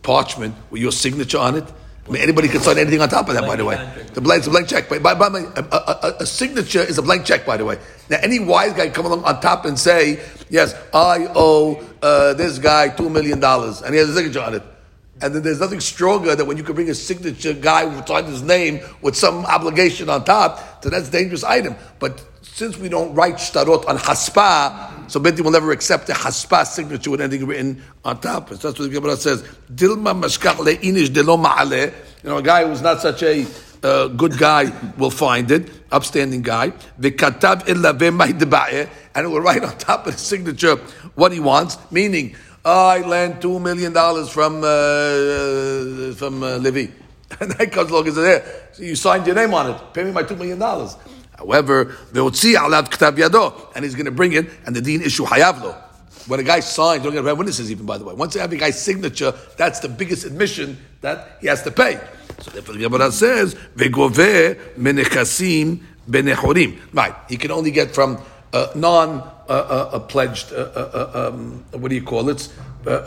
parchment 0.03 0.55
with 0.71 0.81
your 0.81 0.93
signature 0.93 1.39
on 1.39 1.57
it. 1.57 1.65
I 2.13 2.17
mean, 2.17 2.25
anybody 2.25 2.49
can 2.49 2.61
sign 2.61 2.77
anything 2.77 3.01
on 3.01 3.09
top 3.09 3.27
of 3.31 3.35
that, 3.37 3.47
by 3.47 3.57
the 3.57 3.65
way. 3.65 3.77
The 4.13 4.21
blank, 4.21 4.41
it's 4.41 4.47
a 4.47 4.51
blank 4.51 4.69
check. 4.69 4.87
By, 4.91 4.99
by, 4.99 5.15
by, 5.15 5.29
a, 5.29 5.65
a, 5.65 6.17
a, 6.21 6.27
signature 6.27 6.83
is 6.83 6.99
a 6.99 7.03
blank 7.03 7.25
check, 7.25 7.47
by 7.47 7.57
the 7.57 7.65
way. 7.65 7.79
Now, 8.11 8.19
any 8.21 8.39
wise 8.39 8.75
guy 8.75 8.91
come 8.91 9.07
along 9.07 9.25
on 9.25 9.41
top 9.41 9.65
and 9.65 9.79
say, 9.79 10.21
"Yes, 10.51 10.75
I 10.93 11.27
owe 11.35 11.83
uh, 12.03 12.35
this 12.35 12.59
guy 12.59 12.91
two 12.91 13.09
million 13.09 13.41
dollars," 13.41 13.81
and 13.81 13.95
he 13.95 13.99
has 13.99 14.11
a 14.11 14.15
signature 14.15 14.43
on 14.43 14.53
it. 14.53 14.63
And 15.23 15.35
then 15.35 15.43
there's 15.43 15.61
nothing 15.61 15.81
stronger 15.81 16.37
than 16.37 16.47
when 16.47 16.59
you 16.59 16.65
can 16.65 16.75
bring 16.75 16.91
a 16.91 16.95
signature 16.95 17.55
guy 17.55 17.89
who 17.89 18.07
signed 18.07 18.27
his 18.27 18.43
name 18.43 18.81
with 19.01 19.17
some 19.17 19.47
obligation 19.47 20.11
on 20.11 20.25
top. 20.25 20.83
So 20.85 20.91
that's 20.91 21.09
a 21.09 21.13
dangerous 21.13 21.45
item. 21.45 21.77
But 21.99 22.23
since 22.43 22.77
we 22.77 22.91
don't 22.91 23.15
write 23.15 23.37
shtarot 23.37 23.89
on 23.89 23.97
haspa, 23.97 25.02
so 25.13 25.21
Benti 25.21 25.43
will 25.43 25.51
never 25.51 25.73
accept 25.73 26.09
a 26.09 26.15
haspa 26.15 26.67
signature 26.67 27.11
with 27.11 27.21
anything 27.21 27.47
written 27.47 27.83
on 28.03 28.19
top. 28.19 28.49
So 28.49 28.55
that's 28.55 28.79
what 28.79 28.89
the 28.89 28.89
Gemara 28.89 29.19
says. 29.19 29.43
Dilma 29.71 30.19
mashkach 30.19 30.55
le'inish 30.55 31.13
delo 31.13 31.37
ma'aleh. 31.37 31.93
You 32.23 32.31
know, 32.31 32.39
a 32.39 32.43
guy 32.43 32.67
who's 32.67 32.81
not 32.81 33.03
such 33.03 33.23
a 33.23 33.47
uh, 33.83 34.09
good 34.09 34.39
guy 34.39 34.73
will 34.97 35.11
find 35.11 35.51
it, 35.51 35.69
upstanding 35.93 36.41
guy. 36.41 36.71
V'katav 36.99 37.65
ve'mahdiba'eh. 37.65 38.89
And 39.15 39.27
it 39.27 39.29
will 39.29 39.43
write 39.43 39.63
on 39.63 39.77
top 39.77 40.07
of 40.07 40.15
the 40.15 40.19
signature 40.19 40.77
what 41.15 41.31
he 41.31 41.41
wants, 41.41 41.77
meaning, 41.91 42.35
I 42.65 43.01
lent 43.01 43.43
two 43.43 43.61
million 43.61 43.93
dollars 43.93 44.31
from 44.31 44.65
uh, 44.65 46.15
from 46.15 46.43
uh, 46.43 46.57
Levi, 46.57 46.91
and 47.41 47.51
that 47.51 47.71
comes 47.71 47.91
along 47.91 48.07
and 48.07 48.15
says, 48.15 48.25
"There, 48.25 48.69
so 48.73 48.83
you 48.83 48.95
signed 48.95 49.27
your 49.27 49.35
name 49.35 49.53
on 49.53 49.73
it. 49.73 49.93
Pay 49.93 50.05
me 50.05 50.13
my 50.13 50.23
two 50.23 50.37
million 50.37 50.59
dollars." 50.59 50.97
However, 51.43 51.87
ve'otzi 52.13 52.55
alav 52.55 52.89
k'tav 52.89 53.17
yado, 53.17 53.75
and 53.75 53.85
he's 53.85 53.95
going 53.95 54.07
to 54.07 54.13
bring 54.13 54.33
it, 54.33 54.49
and 54.65 54.77
the 54.77 54.81
dean 54.81 55.03
issue 55.03 55.25
hayavlo. 55.25 55.77
When 56.29 56.39
a 56.39 56.45
guy 56.45 56.61
signs, 56.61 57.03
don't 57.03 57.13
get 57.13 57.25
have 57.25 57.37
witnesses 57.37 57.71
even, 57.71 57.85
by 57.85 57.99
the 57.99 58.05
way. 58.05 58.15
Once 58.15 58.37
you 58.37 58.41
have 58.41 58.53
a 58.53 58.57
guy's 58.57 58.81
signature, 58.81 59.35
that's 59.57 59.81
the 59.81 59.89
biggest 59.89 60.25
admission 60.25 60.79
that 61.01 61.39
he 61.41 61.49
has 61.49 61.63
to 61.65 61.73
pay. 61.73 62.01
So 62.41 62.53
therefore, 62.53 62.77
the 62.77 62.83
Gemara 62.83 63.11
says, 63.11 63.57
"Vegoveh 63.77 64.77
menechasim 64.79 65.81
benechorim." 66.09 66.79
Right, 66.93 67.15
he 67.29 67.37
can 67.37 67.51
only 67.51 67.73
get 67.73 67.93
from 67.93 68.19
uh, 68.53 68.69
non 68.75 69.21
uh, 69.49 69.53
uh, 69.53 69.91
uh, 69.93 69.99
pledged. 69.99 70.53
Uh, 70.53 70.71
uh, 70.75 71.31
um, 71.33 71.65
what 71.73 71.89
do 71.89 71.95
you 71.95 72.03
call 72.03 72.29
it? 72.29 72.49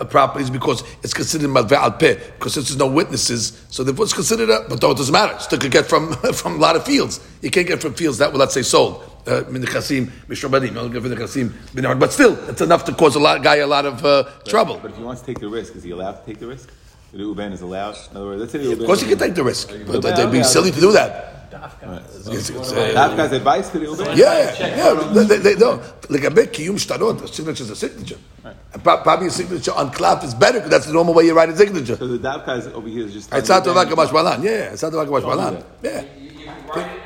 Properties 0.09 0.49
because 0.49 0.83
it's 1.03 1.13
considered 1.13 1.49
malve 1.49 1.73
al 1.73 1.91
peh 1.91 2.15
because 2.37 2.53
since 2.53 2.69
there's 2.69 2.79
no 2.79 2.87
witnesses, 2.87 3.61
so 3.69 3.83
therefore 3.83 4.05
it's 4.05 4.13
considered 4.13 4.49
a. 4.49 4.65
But 4.69 4.79
though 4.79 4.91
it 4.91 4.97
doesn't 4.97 5.11
matter, 5.11 5.37
still 5.39 5.59
could 5.59 5.71
get 5.71 5.85
from 5.85 6.13
from 6.33 6.55
a 6.55 6.57
lot 6.57 6.77
of 6.77 6.85
fields. 6.85 7.19
You 7.41 7.51
can't 7.51 7.67
get 7.67 7.81
from 7.81 7.93
fields 7.93 8.17
that 8.19 8.31
were 8.31 8.39
let's 8.39 8.53
say 8.53 8.61
sold. 8.61 9.03
Uh, 9.27 9.43
min 9.49 9.63
chasim 9.63 10.11
mishrabadim, 10.29 10.67
you 10.67 10.73
don't 10.75 10.93
get 10.93 11.03
the 11.03 11.15
chasim 11.15 11.51
min- 11.73 11.99
but 11.99 12.13
still 12.13 12.37
it's 12.47 12.61
enough 12.61 12.85
to 12.85 12.93
cause 12.93 13.15
a 13.15 13.19
lot, 13.19 13.43
guy 13.43 13.55
a 13.57 13.67
lot 13.67 13.85
of 13.85 14.05
uh, 14.05 14.23
trouble. 14.45 14.79
But 14.81 14.91
if 14.91 14.97
he 14.97 15.03
wants 15.03 15.21
to 15.21 15.27
take 15.27 15.39
the 15.39 15.49
risk, 15.49 15.75
is 15.75 15.83
he 15.83 15.91
allowed 15.91 16.21
to 16.21 16.25
take 16.25 16.39
the 16.39 16.47
risk? 16.47 16.71
The 17.11 17.17
Reuben 17.17 17.51
is 17.51 17.61
allowed. 17.61 17.97
In 18.11 18.17
other 18.17 18.25
words, 18.27 18.39
let's 18.41 18.51
say 18.51 18.59
the 18.59 18.71
Of 18.73 18.85
course, 18.85 19.01
you 19.01 19.07
can 19.09 19.17
take 19.17 19.35
the 19.35 19.43
risk, 19.43 19.71
but 19.87 20.01
they'd 20.01 20.31
be 20.31 20.43
silly 20.43 20.71
to 20.71 20.79
do 20.79 20.91
that. 20.93 21.44
Uh, 21.55 22.93
That 22.93 23.17
guy's 23.17 23.31
advice 23.31 23.69
to 23.69 23.79
the 23.79 23.85
Reuben. 23.87 24.17
Yeah, 24.17 24.53
yeah. 24.59 25.13
They, 25.13 25.23
they, 25.25 25.37
they 25.37 25.55
don't. 25.55 25.81
Like 26.09 26.23
a 26.25 26.31
big 26.31 26.51
kiyum 26.51 26.75
shtarot, 26.75 27.21
a 27.23 27.27
signature 27.27 27.63
is 27.63 27.69
a 27.69 27.75
signature. 27.75 28.17
And 28.43 28.83
pro- 28.83 29.01
probably 29.01 29.27
a 29.27 29.31
signature 29.31 29.71
on 29.73 29.91
cloth 29.91 30.23
is 30.23 30.33
better 30.33 30.59
because 30.59 30.69
that's 30.71 30.85
the 30.87 30.93
normal 30.93 31.13
way 31.13 31.25
you 31.25 31.33
write 31.35 31.49
a 31.49 31.55
signature. 31.57 31.95
So 31.95 32.07
the 32.07 32.17
guy's 32.17 32.67
over 32.67 32.87
here 32.87 33.05
is 33.05 33.13
just. 33.13 33.33
It's 33.33 33.49
not 33.49 33.63
Tovak 33.63 33.87
Mashmalan. 33.87 34.43
Yeah, 34.43 34.73
it's 34.73 34.81
not 34.83 34.91
Tovak 34.93 35.07
Mashmalan. 35.07 35.63
Yeah. 35.81 36.03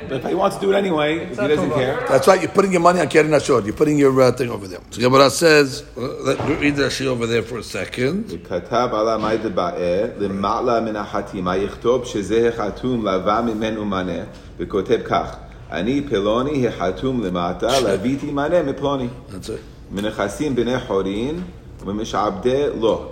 But 0.07 0.17
if 0.17 0.25
he 0.25 0.35
wants 0.35 0.57
to 0.57 0.61
do 0.61 0.71
it 0.73 0.77
anyway, 0.77 1.19
if 1.19 1.29
he 1.39 1.47
doesn't 1.47 1.71
care. 1.71 2.05
That's 2.07 2.27
right. 2.27 2.41
You're 2.41 2.51
putting 2.51 2.71
your 2.71 2.81
money 2.81 2.99
on 2.99 3.07
Keren 3.07 3.31
Ashod. 3.31 3.65
You're 3.65 3.73
putting 3.75 3.97
your 3.97 4.21
uh, 4.21 4.31
thing 4.31 4.49
over 4.49 4.67
there. 4.67 4.79
So 4.91 5.01
Gemara 5.01 5.29
says, 5.29 5.83
uh, 5.97 6.01
let 6.01 6.47
me 6.47 6.55
read 6.55 6.75
that 6.75 7.01
over 7.01 7.25
there 7.25 7.41
for 7.41 7.57
a 7.57 7.63
second. 7.63 8.39
כתב 8.49 8.89
על 8.93 9.09
המאי 9.09 9.37
דבעי 9.37 10.03
למעלה 10.19 10.79
מן 10.79 10.95
החתימה 10.95 11.57
יכתוב 11.57 12.05
שזה 12.05 12.49
החתום 12.49 13.07
לבא 13.07 13.41
ממנו 13.45 13.85
מנה 13.85 14.23
וכותב 14.57 14.99
כך 15.05 15.35
אני 15.71 16.01
פלוני 16.09 16.67
החתום 16.67 17.23
למטה 17.23 17.79
להביתי 17.79 18.31
מנה 18.31 18.63
מפלוני 18.63 19.07
That's 19.29 19.49
it. 19.49 19.51
מנכסים 19.91 20.55
בני 20.55 20.79
חורין 20.79 21.41
ומשעבדי 21.85 22.63
לו 22.79 23.11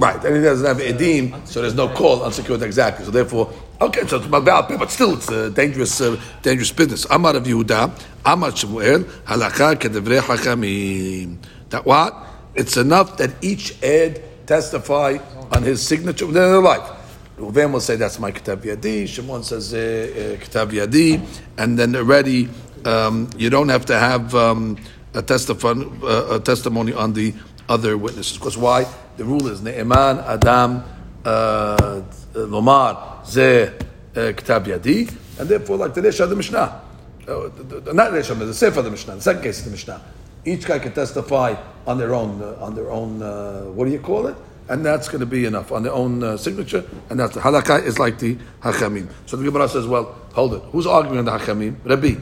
Right, 0.00 0.24
and 0.24 0.36
he 0.36 0.42
doesn't 0.42 0.66
have 0.66 0.78
edim, 0.78 1.46
so 1.46 1.60
there's 1.60 1.74
no 1.74 1.88
call 1.88 2.24
unsecured 2.24 2.62
exactly. 2.62 3.04
So 3.04 3.12
therefore, 3.12 3.52
okay, 3.80 4.04
so 4.08 4.16
it's 4.16 4.26
about 4.26 4.68
but 4.68 4.90
still 4.90 5.14
it's 5.14 5.28
a 5.28 5.50
dangerous, 5.50 6.00
uh, 6.00 6.20
dangerous 6.42 6.72
business. 6.72 7.06
Amar 7.10 7.36
of 7.36 7.44
Yehuda, 7.44 7.96
Amar 8.24 8.50
Shmuel, 8.50 9.04
halakha 9.24 9.76
kedevrei 9.76 10.20
hakamim. 10.20 11.38
That 11.70 11.86
what? 11.86 12.16
It's 12.56 12.76
enough 12.76 13.16
that 13.18 13.30
each 13.40 13.80
ed 13.84 14.22
testify 14.48 15.18
on 15.52 15.62
his 15.62 15.80
signature 15.80 16.26
within 16.26 16.42
their 16.42 16.60
life. 16.60 16.90
Ruven 17.38 17.72
will 17.72 17.80
say 17.80 17.94
that's 17.94 18.18
my 18.18 18.32
ketav 18.32 18.62
yadi. 18.62 19.06
Shimon 19.06 19.44
says 19.44 19.72
uh, 19.72 19.76
uh, 19.76 20.44
ketav 20.44 20.70
yadi, 20.72 21.24
and 21.56 21.78
then 21.78 21.94
already 21.94 22.48
um, 22.84 23.30
you 23.36 23.48
don't 23.48 23.68
have 23.68 23.86
to 23.86 23.96
have. 23.96 24.34
Um, 24.34 24.76
a, 25.14 25.22
testify, 25.22 25.70
uh, 25.70 26.36
a 26.36 26.40
testimony 26.40 26.92
on 26.92 27.12
the 27.12 27.34
other 27.68 27.96
witnesses. 27.96 28.36
Because 28.36 28.56
why? 28.56 28.86
The 29.16 29.24
rule 29.24 29.46
is 29.48 29.60
Ne'eman 29.60 30.24
Adam 30.26 30.84
uh, 31.24 32.02
Lomar 32.34 33.24
Ze 33.26 33.66
uh, 33.66 33.72
Ketav 34.14 34.64
Yadi, 34.66 35.08
and 35.38 35.48
therefore 35.48 35.76
like 35.78 35.94
the 35.94 36.02
Resh 36.02 36.20
of 36.20 36.30
the 36.30 36.36
Mishnah. 36.36 36.82
Uh, 37.26 37.48
not 37.92 38.12
Resh, 38.12 38.28
but 38.28 38.40
the 38.40 38.54
Sefer 38.54 38.80
of 38.80 38.84
the 38.84 38.90
Mishnah. 38.90 39.16
The 39.16 39.22
second 39.22 39.42
case 39.42 39.58
is 39.58 39.64
the 39.64 39.70
Mishnah. 39.70 40.00
Each 40.44 40.66
guy 40.66 40.78
can 40.78 40.92
testify 40.92 41.54
on 41.86 41.96
their 41.96 42.14
own, 42.14 42.42
uh, 42.42 42.56
on 42.60 42.74
their 42.74 42.90
own. 42.90 43.22
Uh, 43.22 43.62
what 43.72 43.86
do 43.86 43.92
you 43.92 44.00
call 44.00 44.26
it? 44.26 44.36
and 44.68 44.84
that's 44.84 45.08
going 45.08 45.20
to 45.20 45.26
be 45.26 45.44
enough 45.44 45.72
on 45.72 45.82
their 45.82 45.92
own 45.92 46.22
uh, 46.22 46.36
signature, 46.36 46.84
and 47.10 47.20
that's 47.20 47.34
the 47.34 47.40
halakha 47.40 47.84
is 47.84 47.98
like 47.98 48.18
the 48.18 48.36
hachamim. 48.62 49.08
So 49.26 49.36
the 49.36 49.44
Gemara 49.44 49.68
says, 49.68 49.86
well, 49.86 50.16
hold 50.32 50.54
it. 50.54 50.62
Who's 50.72 50.86
arguing 50.86 51.18
on 51.18 51.24
the 51.26 51.32
hachamim? 51.32 51.76
Rabbi. 51.84 52.14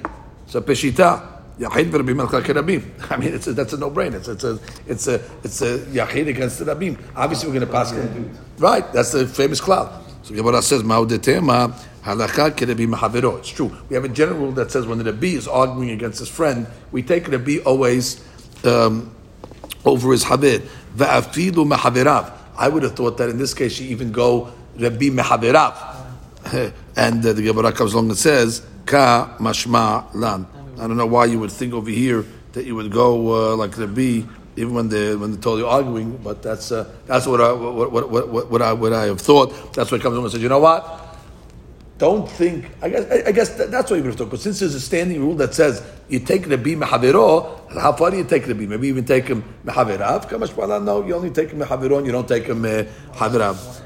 So 0.46 0.60
peshita. 0.60 1.31
Yachid 1.62 1.90
v'Rabbi 1.90 2.14
Melcha 2.14 2.42
Rabim. 2.42 2.82
I 3.10 3.16
mean, 3.16 3.34
it's 3.34 3.46
a, 3.46 3.52
that's 3.52 3.72
a 3.72 3.78
no-brainer. 3.78 4.16
It's, 4.16 4.28
it's 4.28 4.44
a 4.44 4.58
it's 4.86 5.06
a 5.06 5.14
it's 5.44 5.62
a 5.62 5.78
Yachid 5.78 6.26
against 6.26 6.58
the 6.58 6.64
Rabim. 6.64 6.98
Obviously, 7.14 7.48
we're 7.48 7.54
going 7.54 7.66
to 7.66 7.72
pass 7.72 7.92
it. 7.92 8.10
Right, 8.58 8.92
that's 8.92 9.12
the 9.12 9.28
famous 9.28 9.60
cloud. 9.60 10.04
So 10.22 10.34
Gemara 10.34 10.60
says, 10.60 10.82
"Ma'udetema 10.82 11.72
halakha 12.02 12.50
kerebi 12.50 12.92
mahavero." 12.92 13.38
It's 13.38 13.50
true. 13.50 13.70
We 13.88 13.94
have 13.94 14.04
a 14.04 14.08
general 14.08 14.38
rule 14.38 14.52
that 14.52 14.72
says 14.72 14.88
when 14.88 14.98
the 14.98 15.04
Rabbi 15.04 15.28
is 15.28 15.46
arguing 15.46 15.90
against 15.90 16.18
his 16.18 16.28
friend, 16.28 16.66
we 16.90 17.02
take 17.02 17.26
the 17.26 17.38
Rabbi 17.38 17.58
always 17.64 18.24
um, 18.64 19.14
over 19.84 20.10
his 20.10 20.24
habir. 20.24 20.66
Va'afilu 20.96 21.72
mahaverav. 21.72 22.32
I 22.56 22.68
would 22.68 22.82
have 22.82 22.96
thought 22.96 23.18
that 23.18 23.30
in 23.30 23.38
this 23.38 23.54
case, 23.54 23.78
you 23.78 23.88
even 23.90 24.10
go 24.10 24.52
Rabbi 24.78 25.10
mahaverav. 25.10 26.00
and 26.96 27.24
uh, 27.24 27.32
the 27.32 27.42
Gemara 27.42 27.70
comes 27.70 27.92
along 27.92 28.08
and 28.08 28.18
says, 28.18 28.66
"Ka 28.84 29.36
mashma 29.38 30.12
lan." 30.12 30.46
I 30.78 30.86
don't 30.86 30.96
know 30.96 31.06
why 31.06 31.26
you 31.26 31.38
would 31.38 31.52
think 31.52 31.74
over 31.74 31.90
here 31.90 32.24
that 32.52 32.64
you 32.64 32.74
would 32.74 32.90
go 32.90 33.52
uh, 33.52 33.56
like 33.56 33.76
Rabbi 33.76 34.22
even 34.56 34.74
when 34.74 34.88
they 34.88 35.14
when 35.16 35.32
they're 35.32 35.40
totally 35.40 35.68
arguing. 35.68 36.16
But 36.18 36.42
that's 36.42 36.72
uh, 36.72 36.90
that's 37.06 37.26
what 37.26 37.40
I 37.40 37.52
what, 37.52 37.92
what, 37.92 38.10
what, 38.10 38.50
what 38.50 38.62
I 38.62 38.72
what 38.72 38.92
I 38.92 39.04
have 39.04 39.20
thought. 39.20 39.74
That's 39.74 39.90
what 39.90 40.00
comes 40.00 40.14
along 40.14 40.24
and 40.24 40.32
says, 40.32 40.42
you 40.42 40.48
know 40.48 40.58
what? 40.58 41.00
Don't 41.98 42.28
think. 42.28 42.66
I 42.82 42.88
guess 42.88 43.10
I, 43.10 43.28
I 43.28 43.32
guess 43.32 43.50
that, 43.56 43.70
that's 43.70 43.90
what 43.90 43.96
you 43.96 44.02
would 44.02 44.10
have 44.10 44.18
thought. 44.18 44.30
But 44.30 44.40
since 44.40 44.60
there's 44.60 44.74
a 44.74 44.80
standing 44.80 45.20
rule 45.20 45.34
that 45.36 45.54
says 45.54 45.82
you 46.08 46.20
take 46.20 46.46
Rabbi 46.46 46.74
mehaviro, 46.74 47.70
how 47.78 47.92
far 47.92 48.10
do 48.10 48.16
you 48.16 48.24
take 48.24 48.46
Rabbi? 48.46 48.66
Maybe 48.66 48.88
even 48.88 49.04
take 49.04 49.26
him 49.26 49.44
mehavirav. 49.64 50.28
Kamash 50.28 50.84
no, 50.84 51.06
you 51.06 51.14
only 51.14 51.30
take 51.30 51.50
him 51.50 51.60
mehaviro, 51.60 51.98
and 51.98 52.06
you 52.06 52.12
don't 52.12 52.28
take 52.28 52.44
him 52.44 52.62
mehavirav. 52.62 53.80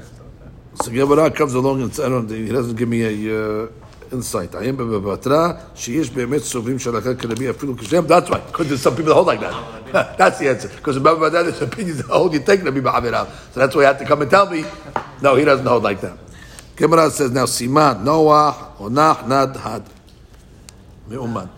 So 0.81 0.91
Gemara 0.91 1.31
comes 1.31 1.53
along 1.53 1.81
and 1.81 1.91
I 1.93 2.09
don't. 2.09 2.29
He 2.29 2.49
doesn't 2.49 2.75
give 2.75 2.89
me 2.89 3.27
a. 3.27 3.63
Uh, 3.63 3.67
insight. 4.11 4.55
I 4.55 4.65
am 4.65 4.77
bebatra 4.77 5.73
sheish 5.73 6.09
beemet 6.09 6.41
sovim 6.41 6.75
shalakha 6.75 7.15
k'rabi 7.15 7.53
afilu 7.53 7.75
kishem. 7.75 8.07
That's 8.07 8.29
right. 8.29 8.45
Because 8.45 8.67
there's 8.67 8.81
some 8.81 8.95
people 8.95 9.09
that 9.09 9.15
hold 9.15 9.27
like 9.27 9.39
that. 9.39 9.87
That's 10.17 10.39
the 10.39 10.49
answer. 10.49 10.67
Because 10.69 10.97
remember 10.97 11.29
that 11.29 11.43
there's 11.43 11.61
opinions 11.61 11.99
that 11.99 12.07
hold 12.07 12.33
you 12.33 12.39
take 12.39 12.63
Rabbi 12.63 12.79
Ba'aviram. 12.79 13.27
So 13.53 13.59
that's 13.61 13.73
why 13.73 13.81
you 13.81 13.87
have 13.87 13.99
to 13.99 14.05
come 14.05 14.21
and 14.21 14.29
tell 14.29 14.49
me. 14.49 14.65
No, 15.21 15.35
he 15.35 15.45
doesn't 15.45 15.65
hold 15.65 15.83
like 15.83 16.01
that. 16.01 16.17
Gemara 16.75 17.09
says 17.09 17.31
now 17.31 17.45
Siman 17.45 18.03
Noah 18.03 18.73
Onach 18.77 19.27
Nad 19.27 19.55
Had 19.55 19.83
Meuman. 21.09 21.49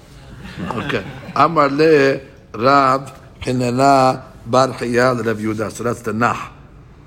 Okay. 0.60 1.04
Amar 1.36 1.70
le 1.70 2.22
Rav 2.54 3.40
Hinana 3.42 4.24
Bar 4.46 4.70
Hiyal 4.70 5.26
Rav 5.26 5.38
Yudah. 5.38 5.72
So 5.72 5.84
that's 5.84 6.02
the 6.02 6.14
Nah. 6.14 6.50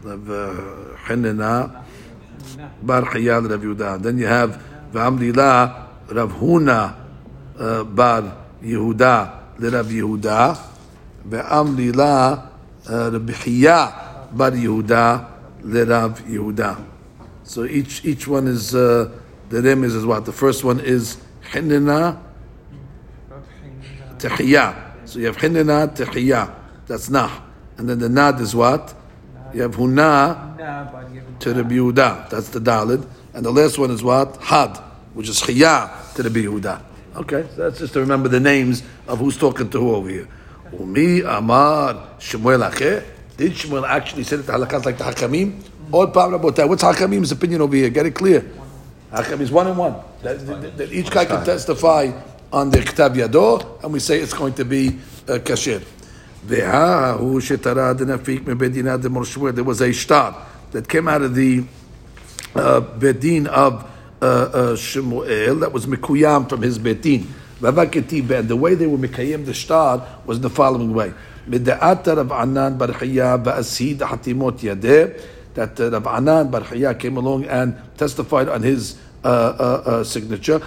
Rav 0.02 0.30
uh, 0.30 0.96
Hinana 1.06 1.84
Bar 2.82 3.02
Hiyal 3.02 3.48
Rav 3.48 3.60
Yudah. 3.60 4.02
Then 4.02 4.18
you 4.18 4.26
have 4.26 4.62
ואמרי 4.93 5.31
לה 5.31 5.67
רב 6.09 6.31
הונא 6.31 6.87
בר 7.95 8.21
יהודה 8.61 9.25
לרב 9.59 9.91
יהודה, 9.91 10.53
ואמרי 11.29 11.91
לה 11.91 12.35
רב 12.89 13.31
חייא 13.31 13.85
בר 14.31 14.53
יהודה 14.53 15.17
לרב 15.63 16.21
יהודה. 16.27 16.73
So 17.45 17.63
each 17.63 18.03
each 18.03 18.27
one 18.27 18.45
is 18.47 18.75
uh, 18.75 19.09
the 19.49 19.61
name 19.61 19.85
is, 19.85 19.95
is 19.95 20.05
what 20.05 20.25
the 20.25 20.33
first 20.33 20.65
one 20.65 20.81
is 20.81 21.17
Hinina 21.51 22.17
Tehiyah. 24.17 24.75
So 25.05 25.19
you 25.19 25.27
have 25.27 25.37
Hinina 25.37 25.95
Tehiyah. 25.95 26.53
That's 26.87 27.09
Nah. 27.09 27.29
And 27.77 27.87
then 27.89 27.99
the 27.99 28.09
Nad 28.09 28.39
is 28.41 28.55
what? 28.55 28.93
You 29.53 29.61
have 29.61 29.75
Huna 29.75 30.57
to 31.39 31.53
Rabbi 31.53 31.75
Yehuda. 31.75 32.29
That's 32.29 32.49
the 32.49 32.59
Dalid. 32.59 33.07
And 33.34 33.44
the 33.44 33.50
last 33.50 33.78
one 33.78 33.90
is 33.90 34.02
what? 34.02 34.36
Had, 34.36 34.76
which 35.14 35.28
is 35.28 35.40
Chiyah 35.40 36.14
to 36.14 36.22
the 36.22 36.30
Yehuda. 36.30 36.82
Okay, 37.16 37.46
so 37.54 37.62
that's 37.64 37.78
just 37.78 37.92
to 37.92 38.00
remember 38.00 38.28
the 38.28 38.40
names 38.40 38.82
of 39.06 39.18
who's 39.18 39.36
talking 39.36 39.68
to 39.70 39.78
who 39.78 39.94
over 39.94 40.08
here. 40.08 40.28
Umi 40.78 41.20
Amar 41.20 42.16
Shemuel 42.18 42.64
Ache. 42.64 43.04
Did 43.36 43.56
Shemuel 43.56 43.84
actually 43.84 44.24
say 44.24 44.36
that 44.36 44.46
the 44.46 44.52
halakas 44.52 44.84
like 44.84 44.98
the 44.98 45.04
Hakamim? 45.04 45.62
Or 45.90 46.04
about 46.04 46.56
that? 46.56 46.68
What's 46.68 46.82
Hakamim's 46.82 47.32
opinion 47.32 47.60
over 47.60 47.76
here? 47.76 47.90
Get 47.90 48.06
it 48.06 48.14
clear. 48.14 48.50
Hakamim 49.12 49.40
is 49.42 49.50
one 49.50 49.66
and 49.66 49.76
one. 49.76 49.96
That, 50.22 50.46
that, 50.46 50.76
that 50.78 50.92
each 50.92 51.10
guy 51.10 51.26
can 51.26 51.44
testify 51.44 52.12
on 52.52 52.70
the 52.70 52.78
Ktab 52.78 53.14
Yado, 53.14 53.82
and 53.82 53.92
we 53.92 53.98
say 53.98 54.20
it's 54.20 54.34
going 54.34 54.54
to 54.54 54.64
be 54.64 54.88
uh, 55.28 55.38
kasher. 55.38 55.82
There 56.44 56.66
was 59.64 59.80
a 59.80 59.92
shtar 59.92 60.46
that 60.72 60.88
came 60.88 61.08
out 61.08 61.22
of 61.22 61.34
the 61.34 61.64
uh, 62.54 62.80
bedin 62.80 63.46
of 63.46 63.90
uh, 64.20 64.24
uh, 64.24 64.76
Shemuel 64.76 65.56
that 65.56 65.72
was 65.72 65.86
mikuyam 65.86 66.48
from 66.48 66.62
his 66.62 66.78
bedin. 66.78 67.26
Ravaketi 67.60 68.26
ben. 68.26 68.46
The 68.46 68.56
way 68.56 68.74
they 68.74 68.86
were 68.86 68.98
mikayim 68.98 69.46
the 69.46 69.54
shtar 69.54 70.06
was 70.26 70.40
the 70.40 70.50
following 70.50 70.92
way. 70.92 71.14
Mid'ata 71.48 72.18
of 72.18 72.30
Anan 72.30 72.76
Bar 72.76 72.88
va'asid 72.88 73.98
hatimot 73.98 74.58
yadeh. 74.60 75.20
That 75.54 75.78
uh, 75.80 75.90
Rav 75.90 76.06
Anan 76.06 76.50
Bar 76.50 76.94
came 76.94 77.16
along 77.16 77.44
and 77.46 77.76
testified 77.96 78.48
on 78.48 78.62
his 78.62 78.96
uh, 79.24 79.28
uh, 79.28 79.82
uh, 79.86 80.04
signature. 80.04 80.60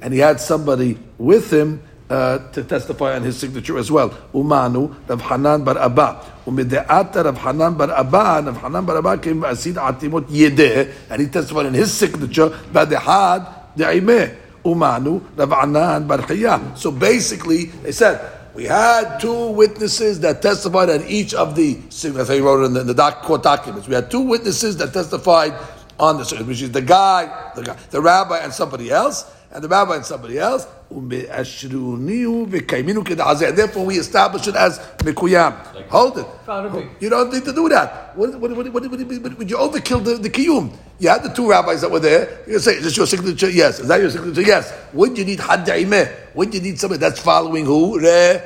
And 0.00 0.12
he 0.12 0.18
had 0.18 0.40
somebody 0.40 0.98
with 1.18 1.52
him 1.52 1.82
uh, 2.08 2.38
to 2.50 2.62
testify 2.64 3.16
on 3.16 3.22
his 3.22 3.36
signature 3.36 3.78
as 3.78 3.90
well. 3.90 4.10
Umanu, 4.32 4.94
Rav 5.08 5.20
Hanan 5.22 5.64
Bar 5.64 5.78
Abba. 5.78 6.22
Umide'ata 6.46 7.24
Rav 7.24 7.38
Hanan 7.38 7.74
Bar 7.74 7.90
Abba, 7.90 8.42
Rav 8.46 8.56
Hanan 8.62 8.86
Bar 8.86 8.98
Abba 8.98 9.18
came 9.18 9.44
Asid 9.44 9.76
Atimot 9.76 10.26
Yedeh, 10.26 10.92
and 11.10 11.22
he 11.22 11.28
testified 11.28 11.66
in 11.66 11.74
his 11.74 11.92
signature, 11.92 12.50
Badehad 12.50 13.74
De'imeh. 13.76 14.36
Umanu, 14.64 15.22
Rav 15.36 15.50
Hanan 15.50 16.06
Bar 16.06 16.18
Chiyah. 16.18 16.76
So 16.76 16.90
basically, 16.90 17.66
they 17.66 17.92
said, 17.92 18.32
we 18.54 18.64
had 18.64 19.18
two 19.18 19.50
witnesses 19.50 20.20
that 20.20 20.40
testified 20.40 20.88
on 20.88 21.04
each 21.06 21.34
of 21.34 21.54
the, 21.54 21.74
how 21.74 22.24
he 22.24 22.40
wrote 22.40 22.62
it 22.62 22.66
in 22.66 22.72
the, 22.72 22.80
in 22.80 22.86
the 22.86 23.10
court 23.22 23.42
documents. 23.42 23.86
We 23.86 23.94
had 23.94 24.10
two 24.10 24.22
witnesses 24.22 24.78
that 24.78 24.94
testified 24.94 25.52
on 26.00 26.16
the, 26.16 26.44
which 26.44 26.62
is 26.62 26.72
the 26.72 26.80
guy, 26.80 27.52
the 27.54 27.62
guy, 27.62 27.76
the 27.90 28.00
rabbi 28.00 28.38
and 28.38 28.52
somebody 28.52 28.90
else 28.90 29.30
and 29.52 29.62
the 29.62 29.68
rabbi 29.68 29.96
and 29.96 30.04
somebody 30.06 30.38
else. 30.38 30.66
Therefore, 30.88 31.96
we 33.86 33.98
establish 33.98 34.46
it 34.46 34.54
as 34.54 34.78
mikuyam. 34.98 35.52
Hold 35.88 36.18
it. 36.18 36.26
You 37.00 37.10
don't 37.10 37.32
need 37.32 37.44
to 37.44 37.52
do 37.52 37.68
that. 37.68 38.16
What, 38.16 38.38
what, 38.38 38.56
what, 38.56 38.72
what, 38.72 38.90
would 38.90 39.50
you 39.50 39.56
overkill 39.56 40.04
the, 40.04 40.14
the 40.14 40.30
kiyum? 40.30 40.72
You 40.98 41.08
had 41.08 41.24
the 41.24 41.30
two 41.30 41.50
rabbis 41.50 41.80
that 41.80 41.90
were 41.90 41.98
there. 41.98 42.38
You 42.46 42.60
say, 42.60 42.76
is 42.76 42.84
this 42.84 42.96
your 42.96 43.06
signature? 43.06 43.50
Yes. 43.50 43.80
Is 43.80 43.88
that 43.88 44.00
your 44.00 44.10
signature? 44.10 44.42
Yes. 44.42 44.72
Would 44.92 45.18
you 45.18 45.24
need 45.24 45.40
haddaimeh? 45.40 46.34
Would 46.34 46.54
you 46.54 46.60
need 46.60 46.78
somebody 46.78 47.00
that's 47.00 47.20
following 47.20 47.64
who? 47.64 47.98
Re, 47.98 48.40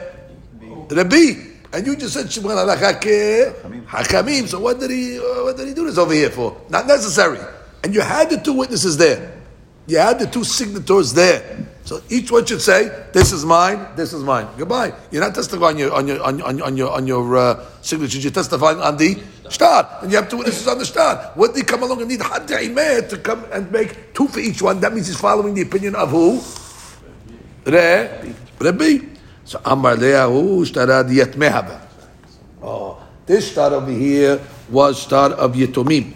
Rabbi. 0.90 1.50
And 1.72 1.87
you 1.87 1.94
just 1.94 2.14
said 2.14 2.33
Shimon 2.33 2.57
Hakamim. 2.57 4.48
So 4.48 4.61
what 4.61 4.81
did 4.81 4.90
he 4.90 5.18
uh, 5.18 5.44
what 5.44 5.57
did 5.57 5.68
he 5.68 5.74
do 5.74 5.85
this 5.85 5.98
over 5.98 6.12
here 6.12 6.31
for? 6.31 6.61
Not 6.68 6.87
necessary. 6.87 7.38
And 7.85 7.94
you 7.94 8.00
had 8.00 8.31
the 8.31 8.38
two 8.38 8.55
witnesses 8.55 8.96
there. 8.96 9.40
You 9.87 9.98
had 9.98 10.18
the 10.18 10.26
two 10.26 10.42
signatories 10.42 11.14
there. 11.14 11.68
So 11.84 12.02
each 12.08 12.30
one 12.30 12.44
should 12.44 12.60
say, 12.60 12.90
"This 13.12 13.32
is 13.32 13.44
mine. 13.44 13.96
This 13.96 14.12
is 14.12 14.22
mine." 14.22 14.46
Goodbye. 14.56 14.92
You're 15.10 15.22
not 15.22 15.34
testifying 15.34 15.80
on 15.80 15.80
your 15.80 15.92
on 15.92 16.06
your 16.06 16.22
on 16.22 16.62
on 16.62 16.76
your, 16.76 16.90
on 16.92 17.06
your 17.06 17.36
uh, 17.36 17.64
signature. 17.82 18.18
You're 18.18 18.30
testifying 18.30 18.80
on 18.80 18.96
the 18.96 19.18
shtar, 19.48 19.98
and 20.02 20.10
you 20.10 20.16
have 20.16 20.28
two 20.28 20.38
witnesses 20.38 20.68
on 20.68 20.78
the 20.78 20.84
shtar. 20.84 21.32
Would 21.36 21.54
they 21.54 21.62
come 21.62 21.82
along 21.82 22.00
and 22.00 22.10
need 22.10 22.20
Hadimeh 22.20 23.08
to 23.08 23.18
come 23.18 23.44
and 23.50 23.70
make 23.72 24.14
two 24.14 24.28
for 24.28 24.38
each 24.38 24.62
one? 24.62 24.78
That 24.80 24.92
means 24.92 25.08
he's 25.08 25.18
following 25.18 25.54
the 25.54 25.62
opinion 25.62 25.96
of 25.96 26.10
who? 26.10 26.40
Re 27.64 28.34
Rabbi. 28.60 28.98
So 29.44 29.60
Amar 29.64 29.96
Leahu 29.96 30.62
Shtarad 30.62 31.10
Yatmehaba. 31.10 31.80
Oh, 32.62 33.02
this 33.26 33.50
shtar 33.50 33.72
over 33.72 33.90
here 33.90 34.40
was 34.68 35.00
shtar 35.02 35.32
of 35.32 35.54
Yetomim. 35.54 36.14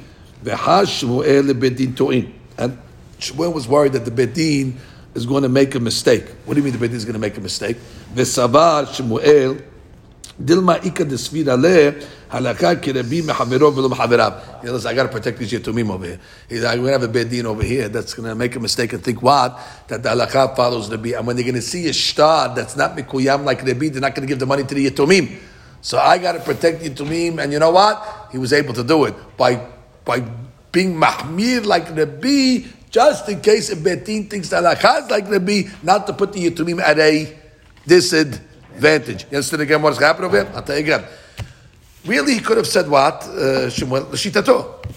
And 2.56 2.78
Shmuel 3.18 3.54
was 3.54 3.66
worried 3.66 3.92
that 3.94 4.04
the 4.04 4.10
Bedin 4.10 4.76
is 5.14 5.26
going 5.26 5.42
to 5.42 5.48
make 5.48 5.74
a 5.74 5.80
mistake. 5.80 6.24
What 6.44 6.54
do 6.54 6.60
you 6.60 6.64
mean 6.64 6.78
the 6.78 6.88
Bedin 6.88 6.94
is 6.94 7.04
going 7.04 7.14
to 7.14 7.20
make 7.20 7.36
a 7.36 7.40
mistake? 7.40 7.76
V'savar 8.14 8.86
Shmuel 8.86 9.62
Dilma 10.42 10.84
ika 10.84 11.04
desvira 11.04 11.56
le 11.56 11.92
halakha 12.28 12.74
kirebi 12.74 13.22
mehavero 13.22 13.72
v'lo 13.72 13.88
mehaverav. 13.88 14.62
He 14.62 14.66
says, 14.66 14.84
I 14.84 14.92
got 14.92 15.04
to 15.04 15.08
protect 15.08 15.38
these 15.38 15.52
yetumim 15.52 15.90
over 15.90 16.06
here. 16.06 16.20
He's 16.48 16.64
like, 16.64 16.80
we're 16.80 16.90
going 16.90 17.00
to 17.00 17.06
have 17.06 17.16
a 17.16 17.24
bedin 17.24 17.44
over 17.44 17.62
here 17.62 17.88
that's 17.88 18.14
going 18.14 18.28
to 18.28 18.34
make 18.34 18.56
a 18.56 18.60
mistake 18.60 18.92
and 18.92 19.02
think 19.02 19.22
what? 19.22 19.56
That 19.86 20.02
the 20.02 20.08
halakha 20.08 20.56
follows 20.56 20.88
the 20.88 20.96
And 21.16 21.26
when 21.26 21.36
they're 21.36 21.44
going 21.44 21.54
to 21.54 21.62
see 21.62 21.88
a 21.88 21.92
shtar 21.92 22.52
that's 22.52 22.76
not 22.76 22.96
mikuyam 22.96 23.44
like 23.44 23.60
Rebi, 23.60 23.92
they're 23.92 24.00
not 24.00 24.16
going 24.16 24.26
to 24.26 24.32
give 24.32 24.40
the 24.40 24.46
money 24.46 24.64
to 24.64 24.74
the 24.74 24.90
yetumim. 24.90 25.38
So 25.82 25.98
I 25.98 26.18
got 26.18 26.32
to 26.32 26.40
protect 26.40 26.82
the 26.82 26.90
yetumim. 26.90 27.40
And 27.40 27.52
you 27.52 27.60
know 27.60 27.70
what? 27.70 28.28
He 28.32 28.38
was 28.38 28.52
able 28.52 28.74
to 28.74 28.82
do 28.82 29.04
it 29.04 29.14
by, 29.36 29.64
by 30.04 30.24
being 30.72 30.96
mahmir 30.96 31.64
like 31.64 31.86
Rebi 31.86 32.66
just 32.94 33.28
in 33.28 33.40
case 33.40 33.72
a 33.72 33.76
betin 33.76 34.30
thinks 34.30 34.50
that 34.50 34.62
halakha 34.62 35.02
is 35.02 35.10
like 35.10 35.28
Rabbi, 35.28 35.62
not 35.82 36.06
to 36.06 36.12
put 36.12 36.32
the 36.32 36.48
Yitumim 36.48 36.80
at 36.80 36.96
a 36.96 37.36
disadvantage. 37.84 39.24
You 39.32 39.38
understand 39.38 39.62
again 39.62 39.82
what's 39.82 39.98
happening 39.98 40.26
over 40.26 40.44
here? 40.44 40.52
I'll 40.54 40.62
tell 40.62 40.76
you 40.76 40.84
again. 40.84 41.04
Really, 42.06 42.34
he 42.34 42.38
could 42.38 42.56
have 42.56 42.68
said 42.68 42.88
what? 42.88 43.24
Uh. 43.26 43.68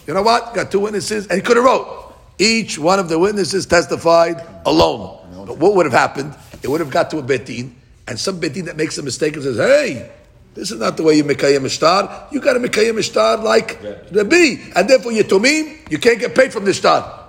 You 0.06 0.14
know 0.14 0.22
what? 0.22 0.54
Got 0.54 0.70
two 0.70 0.82
witnesses, 0.82 1.26
and 1.26 1.38
he 1.38 1.42
could 1.42 1.58
have 1.58 1.66
wrote. 1.66 2.14
Each 2.38 2.78
one 2.78 3.00
of 3.00 3.10
the 3.10 3.18
witnesses 3.18 3.66
testified 3.66 4.46
alone. 4.64 5.46
But 5.48 5.58
what 5.58 5.74
would 5.74 5.88
have 5.88 5.94
happened? 5.94 6.36
It 6.62 6.68
would 6.68 6.82
have 6.82 6.92
got 6.92 7.10
to 7.10 7.18
a 7.18 7.24
betin, 7.24 7.72
and 8.08 8.20
some 8.20 8.40
betin 8.40 8.66
that 8.66 8.78
makes 8.78 9.00
a 9.00 9.02
mistake 9.02 9.34
and 9.34 9.44
says, 9.44 9.58
"Hey, 9.58 10.12
this 10.54 10.70
is 10.70 10.80
not 10.80 10.98
the 10.98 11.04
way 11.04 11.16
you 11.16 11.24
mekayem 11.24 11.66
ishtar. 11.66 12.28
You 12.32 12.42
got 12.42 12.54
to 12.54 12.60
mekayem 12.60 13.00
ishtar 13.00 13.38
like 13.38 13.82
Rabbi, 14.12 14.72
and 14.76 14.88
therefore 14.88 15.14
yetomim, 15.14 15.90
you 15.90 15.98
can't 15.98 16.20
get 16.20 16.36
paid 16.36 16.54
from 16.54 16.66
the 16.66 16.70
ishtar." 16.70 17.24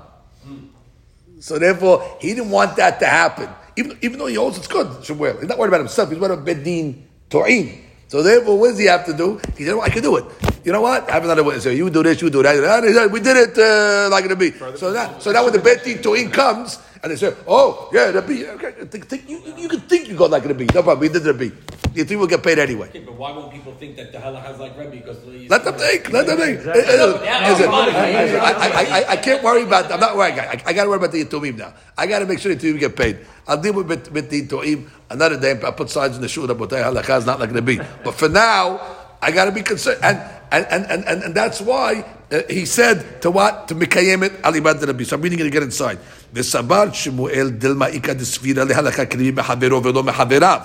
So 1.40 1.58
therefore, 1.58 2.16
he 2.20 2.34
didn't 2.34 2.50
want 2.50 2.76
that 2.76 2.98
to 3.00 3.06
happen. 3.06 3.48
Even, 3.76 3.98
even 4.02 4.18
though 4.18 4.26
he 4.26 4.34
holds 4.34 4.58
it's 4.58 4.66
good, 4.66 5.04
Shemuel. 5.04 5.38
He's 5.38 5.48
not 5.48 5.58
worried 5.58 5.68
about 5.68 5.80
himself. 5.80 6.10
He's 6.10 6.18
worried 6.18 6.32
about 6.32 6.44
bedin 6.46 7.02
to'im. 7.30 7.84
So 8.08 8.22
therefore, 8.22 8.58
what 8.58 8.70
does 8.70 8.78
he 8.78 8.86
have 8.86 9.04
to 9.06 9.12
do? 9.12 9.40
He 9.56 9.64
said, 9.64 9.74
well, 9.74 9.84
I 9.84 9.90
can 9.90 10.02
do 10.02 10.16
it. 10.16 10.24
You 10.68 10.72
know 10.72 10.82
what? 10.82 11.08
I 11.08 11.14
have 11.14 11.24
another 11.24 11.42
witness. 11.42 11.64
So 11.64 11.70
you 11.70 11.88
do 11.88 12.02
this, 12.02 12.20
you 12.20 12.28
do 12.28 12.42
that. 12.42 12.84
And 12.84 12.94
said, 12.94 13.10
we 13.10 13.20
did 13.20 13.38
it 13.38 13.56
uh, 13.56 14.10
like 14.10 14.26
Rabbi. 14.26 14.50
So 14.76 14.92
now, 14.92 15.18
so 15.18 15.32
now 15.32 15.42
when 15.44 15.54
the 15.54 15.60
bedin 15.60 16.02
to'im 16.02 16.30
comes, 16.30 16.78
and 17.02 17.10
they 17.10 17.16
say, 17.16 17.32
oh, 17.46 17.88
yeah, 17.90 18.10
Rabbi, 18.10 18.44
okay, 18.52 18.84
think, 18.84 19.08
think, 19.08 19.30
you, 19.30 19.40
you 19.56 19.66
can 19.66 19.80
think 19.80 20.08
you 20.08 20.14
go 20.14 20.26
like 20.26 20.44
Rabbi. 20.44 20.66
No 20.74 20.82
problem, 20.82 21.00
we 21.00 21.08
did 21.08 21.24
Rabbi. 21.24 21.48
You 21.94 22.04
think 22.04 22.18
we'll 22.20 22.28
get 22.28 22.42
paid 22.42 22.58
anyway. 22.58 22.88
Okay, 22.88 23.00
but 23.00 23.14
why 23.14 23.32
won't 23.32 23.50
people 23.50 23.72
think 23.76 23.96
that 23.96 24.12
the 24.12 24.18
halacha 24.18 24.52
is 24.52 24.60
like 24.60 24.76
Rebbe? 24.76 24.90
Because 24.90 25.24
Let 25.24 25.64
them 25.64 25.74
think. 25.76 26.12
Let 26.12 26.26
them 26.26 26.36
think. 26.36 26.62
Listen, 26.62 27.24
Yeah, 27.24 27.48
listen, 27.48 27.70
fine. 27.70 27.88
I, 27.88 28.52
I, 28.52 29.00
I, 29.00 29.10
I 29.12 29.16
can't 29.16 29.42
worry 29.42 29.62
about. 29.62 29.90
I'm 29.90 30.00
not 30.00 30.18
worrying. 30.18 30.38
I, 30.38 30.60
I 30.66 30.72
got 30.74 30.84
to 30.84 30.90
worry 30.90 30.98
about 30.98 31.12
the 31.12 31.24
Yitumim 31.24 31.56
now. 31.56 31.72
I 31.96 32.06
got 32.06 32.18
to 32.18 32.26
make 32.26 32.40
sure 32.40 32.54
the 32.54 32.60
Yitumim 32.60 32.78
get 32.78 32.94
paid. 32.94 33.20
I'll 33.46 33.56
deal 33.56 33.72
with, 33.72 33.88
with, 33.88 34.12
with 34.12 34.28
the 34.28 34.42
Yitumim 34.42 34.90
another 35.08 35.40
day. 35.40 35.58
I'll 35.64 35.72
put 35.72 35.88
signs 35.88 36.16
in 36.16 36.20
the 36.20 36.28
shul. 36.28 36.46
Rabotay 36.46 36.84
halakha 36.84 37.16
is 37.16 37.24
not 37.24 37.40
like 37.40 37.52
Rabbi. 37.52 37.82
But 38.04 38.12
for 38.12 38.28
now, 38.28 38.80
I 39.22 39.32
got 39.32 39.46
to 39.46 39.52
be 39.52 39.62
concerned. 39.62 40.00
And 40.02 40.37
and 40.51 40.65
and 40.69 40.85
and, 40.85 41.05
and, 41.05 41.23
and 41.23 41.35
that's 41.35 41.61
why 41.61 42.05
uh, 42.31 42.41
he 42.49 42.65
said 42.65 43.21
to 43.21 43.31
what 43.31 43.67
to 43.67 43.75
mikayem 43.75 44.23
it 44.23 44.41
alibad 44.41 44.85
Rabbi. 44.85 45.03
So 45.03 45.15
I'm 45.15 45.21
reading 45.21 45.39
it 45.39 45.47
again 45.47 45.63
inside. 45.63 45.99
וסבר 46.33 46.93
שמואל 46.93 47.49
דלמה 47.49 47.87
איכא 47.87 48.13
דספירה 48.13 48.63
להלכה 48.63 49.05
כרבי 49.05 49.31
מחברו 49.31 49.83
ולא 49.83 50.03
מחבריו. 50.03 50.59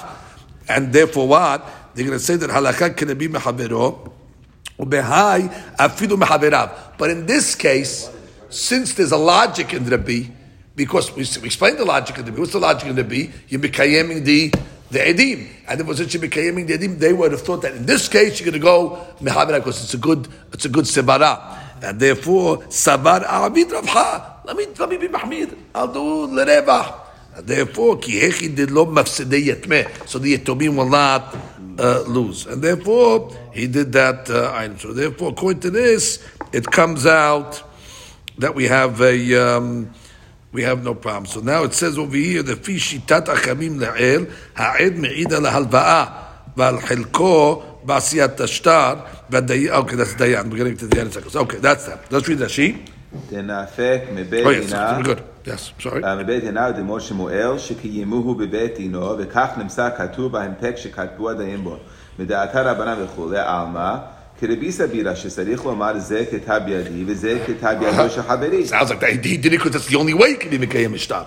And 0.69 0.93
therefore 0.93 1.29
what? 1.29 1.61
They're 1.95 2.07
going 2.07 2.19
to 2.19 2.25
say 2.25 2.37
that 2.37 2.51
halakha 2.51 2.97
כרבי 2.97 3.29
מחברו 3.29 4.09
ובהאי 4.79 5.49
אפילו 5.77 6.17
מחבריו. 6.17 6.69
But 6.99 7.11
in 7.11 7.27
this 7.27 7.55
case, 7.55 8.09
since 8.51 8.95
there's 8.95 9.13
a 9.13 9.17
logic 9.17 9.75
in 9.75 9.85
Rabbi, 9.85 10.23
because 10.75 11.15
we, 11.15 11.27
we 11.43 11.47
explained 11.47 11.79
the 11.79 11.85
logic 11.85 12.19
in 12.19 12.25
Rabbi, 12.25 12.39
what's 12.41 12.53
the 12.53 12.61
logic 12.61 12.89
in 12.89 12.97
Rabbi? 12.97 13.27
You're 13.49 13.61
mikayeming 13.61 14.25
the 14.25 14.53
the 14.94 15.00
edim, 15.00 15.48
and 15.68 15.82
if 15.82 15.86
it 15.86 15.90
was 15.90 15.98
since 15.98 16.14
you're 16.14 16.22
the 16.22 16.30
edim, 16.30 17.00
they 17.00 17.12
would 17.12 17.32
have 17.32 17.42
thought 17.42 17.64
that 17.64 17.74
in 17.76 17.86
this 17.86 18.08
case 18.08 18.40
you're 18.40 18.52
going 18.52 18.54
to 18.54 18.60
go 18.60 19.06
mehabera 19.20 19.58
because 19.58 19.84
it's 19.84 19.94
a 19.96 19.98
good 19.98 20.28
it's 20.54 20.66
a 20.66 20.70
good 20.70 20.86
sebara, 20.86 21.84
and 21.84 22.00
therefore 22.00 22.60
sabar 22.70 23.26
abid 23.26 23.72
Ravcha. 23.72 24.46
Let 24.46 24.56
me 24.56 24.68
let 24.78 24.90
me 24.90 24.98
be 24.98 25.08
mahmid. 25.08 25.58
I'll 25.74 25.92
do 25.92 26.28
lerevah. 26.28 27.00
Therefore, 27.42 27.98
ki 27.98 28.22
hechi 28.22 28.56
did 28.56 28.70
lo 28.70 28.86
mafsedei 28.86 29.48
yatmeh, 29.48 30.08
so 30.08 30.20
the 30.20 30.38
yatomim 30.38 30.78
will 30.78 30.90
not 30.90 31.36
uh, 31.80 32.02
lose, 32.02 32.46
and 32.46 32.62
therefore 32.62 33.36
he 33.52 33.66
did 33.66 33.92
that 33.94 34.30
uh. 34.30 34.78
So 34.78 34.94
therefore, 34.94 35.32
according 35.32 35.62
to 35.62 35.72
this, 35.72 36.24
it 36.52 36.68
comes 36.68 37.08
out 37.08 37.64
that 38.38 38.54
we 38.54 38.66
have 38.66 39.02
a 39.02 39.36
um, 39.36 39.92
we 40.53 40.63
have 40.63 40.83
no 40.83 40.95
problem. 40.95 41.27
So 41.27 41.41
now 41.41 41.65
it 41.65 41.75
says 41.75 41.99
over 41.99 42.17
here 42.17 42.43
the 42.43 42.57
fi 42.57 42.77
shitat 42.77 43.27
achamim 43.27 43.79
le'el 43.79 44.31
ha'ed 44.57 44.97
me'ida 44.99 45.39
lahalva'a 45.41 46.29
ועל 46.59 46.81
חלקו 46.81 47.63
בעשיית 47.83 48.41
השטר, 48.41 48.95
והדיין, 49.31 49.73
okay, 49.73 49.95
that's 49.95 50.19
דיין, 50.19 50.51
we're 50.51 50.57
getting 50.57 50.77
to 50.77 50.87
the 50.87 51.01
end 51.01 51.07
in 51.07 51.07
a 51.07 51.13
second. 51.13 51.37
Okay, 51.37 51.59
that's 51.59 51.87
that. 51.87 52.13
Let's 52.13 52.29
read 52.29 52.39
Rashi. 52.39 52.91
דנאפק 53.31 54.01
מבית 54.15 54.47
Oh 54.47 54.51
yes, 54.51 54.67
דינה, 54.67 54.99
good. 55.03 55.49
Yes, 55.49 55.73
sorry. 55.83 56.05
אה, 56.05 56.17
מבית 56.17 56.45
דינה 56.45 56.71
דמו 56.71 57.01
שמואל, 57.01 57.59
שקיימוהו 57.59 58.35
בבית 58.35 58.77
דינו, 58.77 59.19
וכך 59.19 59.49
נמצא 59.57 59.89
כתוב 59.97 60.33
בהנפק 60.33 60.75
שכתבו 60.77 61.31
הדיים 61.31 61.65
בו. 61.65 61.77
מדעתה 62.19 62.63
רבנן 62.63 63.03
וכולי, 63.05 63.39
עלמא, 63.39 63.97
כרבי 64.41 64.73
סבירה 64.73 65.17
שצריך 65.17 65.65
לומר 65.65 65.99
זה 65.99 66.25
כתב 66.31 66.61
ידי 66.67 67.05
וזה 67.07 67.39
כתב 67.47 67.77
ידו 67.83 68.11
של 68.11 68.23
חברי. 68.23 68.65
Sounds 68.65 68.91
like 68.91 69.01
that. 69.01 69.25
He 69.25 69.37
did 69.37 69.47
it 69.47 69.51
because 69.51 69.71
that's 69.73 69.87
the 69.89 69.97
only 69.97 70.15
way 70.15 70.31
he 70.33 70.37
can 70.37 70.51
be 70.51 70.59
Mikayim 70.59 70.95
Ishtar. 70.95 71.25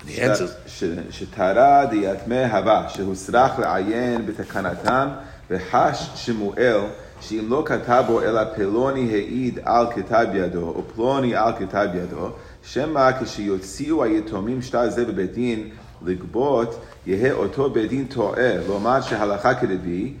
And 0.00 0.08
the 0.08 0.20
answer 0.20 0.48
ש- 0.66 0.84
שטרה 1.10 1.86
דיאטמה 1.86 2.46
הווה, 2.56 2.88
שהוסרח 2.88 3.58
לעיין 3.58 4.26
בתקנתם, 4.26 5.08
וחש 5.50 6.08
שמואל, 6.14 6.80
שאם 7.20 7.46
לא 7.48 7.62
כתב 7.66 8.04
בו 8.06 8.22
אלא 8.22 8.40
פלוני 8.56 9.12
העיד 9.12 9.58
על 9.64 9.86
כתב 9.94 10.26
ידו, 10.34 10.60
או 10.68 10.82
פלוני 10.94 11.34
על 11.36 11.52
כתב 11.58 11.86
ידו, 11.94 12.28
שמא 12.64 13.10
כשיוציאו 13.22 14.04
היתומים 14.04 14.62
שטר 14.62 14.90
זה 14.90 15.04
בבית 15.04 15.32
דין 15.32 15.68
לגבות, 16.06 16.80
יהא 17.06 17.32
אותו 17.32 17.70
בית 17.70 17.90
דין 17.90 18.06
טועה, 18.06 18.56
לומר 18.68 19.00
שהלכה 19.00 19.54
כרבי, 19.54 20.12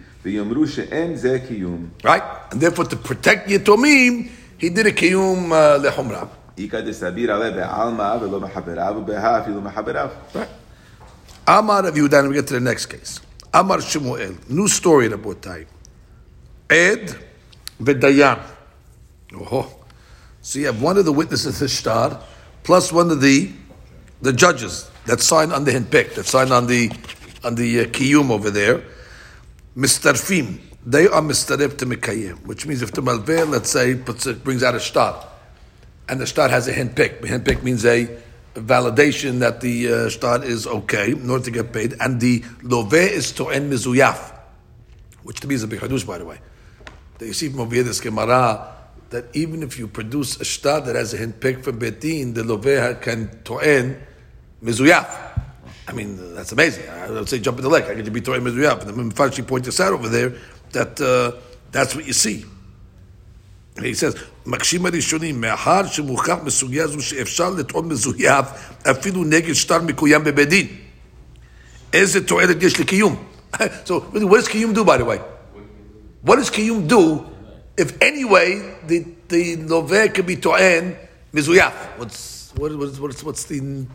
Right? 2.03 2.23
And 2.51 2.59
therefore, 2.59 2.85
to 2.85 2.95
protect 2.95 3.49
Yetomim, 3.49 4.29
he 4.57 4.69
did 4.69 4.85
a 4.87 4.91
kiyum 4.91 5.51
uh, 5.51 5.79
lehumra. 5.79 6.29
Right. 10.33 10.49
Amar 11.47 11.85
of 11.87 11.95
Yehudan, 11.95 12.27
we 12.27 12.35
get 12.35 12.47
to 12.47 12.55
the 12.55 12.59
next 12.59 12.87
case. 12.87 13.21
Amar 13.53 13.77
Shmuel, 13.77 14.37
new 14.49 14.67
story 14.67 15.05
in 15.05 15.13
Abotai. 15.13 15.65
Ed 16.69 17.15
v'dayan. 17.81 18.41
Oh, 19.33 19.73
so 20.41 20.59
you 20.59 20.65
have 20.65 20.81
one 20.81 20.97
of 20.97 21.05
the 21.05 21.13
witnesses, 21.13 21.59
the 21.59 21.67
shtar, 21.67 22.21
plus 22.63 22.91
one 22.91 23.09
of 23.09 23.21
the 23.21 23.51
the 24.21 24.33
judges 24.33 24.91
that 25.05 25.21
signed 25.21 25.53
on 25.53 25.63
the 25.63 25.71
hinpik, 25.71 26.13
that 26.15 26.25
signed 26.25 26.51
on 26.51 26.67
the 26.67 26.91
on 27.43 27.55
the 27.55 27.81
uh, 27.81 27.83
kiyum 27.85 28.29
over 28.31 28.51
there. 28.51 28.83
Mistarfim, 29.77 30.59
they 30.85 31.07
are 31.07 31.21
mistarif 31.21 31.77
to 31.77 31.85
mikayim, 31.85 32.45
which 32.45 32.65
means 32.65 32.81
if 32.81 32.91
the 32.91 33.01
malveh, 33.01 33.47
let's 33.49 33.69
say, 33.69 33.95
puts 33.95 34.27
brings 34.31 34.63
out 34.63 34.75
a 34.75 34.79
shtar, 34.79 35.27
and 36.07 36.19
the 36.19 36.25
shtar 36.25 36.49
has 36.49 36.67
a 36.67 36.73
hinpick. 36.73 37.23
Hinpick 37.23 37.63
means 37.63 37.85
a 37.85 38.09
validation 38.55 39.39
that 39.39 39.61
the 39.61 39.93
uh, 39.93 40.09
shtar 40.09 40.43
is 40.43 40.65
okay 40.65 41.11
in 41.11 41.29
order 41.29 41.45
to 41.45 41.51
get 41.51 41.71
paid, 41.71 41.93
and 41.99 42.19
the 42.19 42.43
love 42.63 42.93
is 42.93 43.31
to 43.33 43.49
end 43.49 43.71
mizuyaf, 43.71 44.37
which 45.23 45.39
to 45.39 45.47
me 45.47 45.55
is 45.55 45.63
a 45.63 45.67
big 45.67 45.79
hadush, 45.79 46.05
by 46.05 46.17
the 46.17 46.25
way. 46.25 46.39
You 47.21 47.33
see 47.33 47.49
from 47.49 47.59
over 47.59 47.75
here 47.75 47.83
this 47.83 47.99
Gemara 47.99 48.75
that 49.09 49.25
even 49.33 49.61
if 49.61 49.77
you 49.77 49.87
produce 49.87 50.39
a 50.39 50.45
shtar 50.45 50.81
that 50.81 50.95
has 50.95 51.13
a 51.13 51.17
hinpick 51.17 51.63
from 51.63 51.79
betin, 51.79 52.33
the 52.33 52.43
love 52.43 53.01
can 53.01 53.29
to'en 53.43 54.01
mizuyaf. 54.63 55.28
I 55.88 55.92
mean, 55.92 56.34
that's 56.34 56.52
amazing. 56.52 56.88
I 56.88 57.10
would 57.10 57.28
say 57.28 57.38
jump 57.38 57.58
in 57.58 57.64
the 57.64 57.70
lake. 57.70 57.84
I 57.84 57.94
get 57.94 58.04
to 58.04 58.10
be 58.10 58.20
to'en 58.20 58.40
mizuyaf. 58.42 58.86
And 58.86 59.10
the 59.10 59.14
Mfarshi 59.14 59.46
points 59.46 59.66
this 59.66 59.80
out 59.80 59.92
over 59.92 60.08
there 60.08 60.32
that 60.72 61.00
uh, 61.00 61.38
that's 61.72 61.94
what 61.94 62.06
you 62.06 62.12
see. 62.12 62.44
And 63.76 63.84
he 63.84 63.94
says, 63.94 64.14
מקשים 64.46 64.86
הראשונים, 64.86 65.40
מאחר 65.40 65.86
שמוכח 65.86 66.36
בסוגיה 66.44 66.86
זו 66.86 67.02
שאפשר 67.02 67.50
לטעון 67.50 67.88
מזויף 67.88 68.46
אפילו 68.90 69.24
נגד 69.24 69.52
שטר 69.52 69.82
מקוים 69.82 70.24
בבית 70.24 70.48
דין. 70.48 70.66
איזה 71.92 72.26
תועלת 72.26 72.62
יש 72.62 72.80
לקיום? 72.80 73.24
So, 73.84 74.00
really, 74.12 74.24
what 74.24 74.40
does 74.40 74.48
Kiyum 74.48 74.74
do, 74.74 74.84
by 74.84 74.96
the 74.98 75.04
way? 75.04 75.20
What 76.22 76.36
does 76.36 76.50
Kiyum 76.50 76.88
do 76.88 77.24
if 77.76 78.00
anyway 78.02 78.76
the, 78.86 79.06
the 79.28 79.56
Loveh 79.58 80.12
can 80.12 80.26
be 80.26 80.36
To'en 80.36 80.96
Mizuyaf? 81.32 81.72
What's, 81.98 82.52
what, 82.56 82.76
what's, 82.76 82.98
what's, 82.98 83.22
what's, 83.22 83.44
the, 83.44 83.86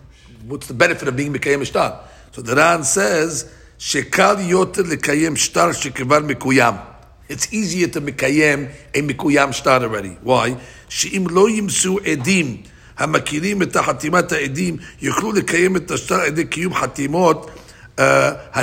what's 0.48 0.66
the 0.66 0.74
benefit 0.74 1.08
of 1.08 1.16
being 1.16 1.32
Mekayem 1.32 1.64
Shtar? 1.66 2.00
So 2.32 2.42
the 2.42 2.56
Ran 2.56 2.84
says, 2.84 3.50
Shekal 3.78 4.36
yoter 4.48 4.84
lekayem 4.84 5.36
shtar 5.36 5.70
shekivar 5.70 6.26
mikuyam. 6.26 6.80
It's 7.28 7.52
easier 7.52 7.88
to 7.88 8.00
mikayem 8.00 8.70
a 8.94 9.02
mikuyam 9.02 9.52
shtar 9.52 9.82
already. 9.82 10.16
Why? 10.22 10.56
She'im 10.88 11.24
lo 11.26 11.48
yimsu 11.48 11.98
edim 11.98 12.66
hamakirim 12.96 13.62
את 13.62 13.76
חתימת 13.76 14.32
edim 14.32 14.80
יוכלו 15.00 15.32
לקיים 15.32 15.76
את 15.76 15.90
השטר 15.90 16.20
על 16.20 16.28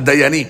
ידי 0.01 0.45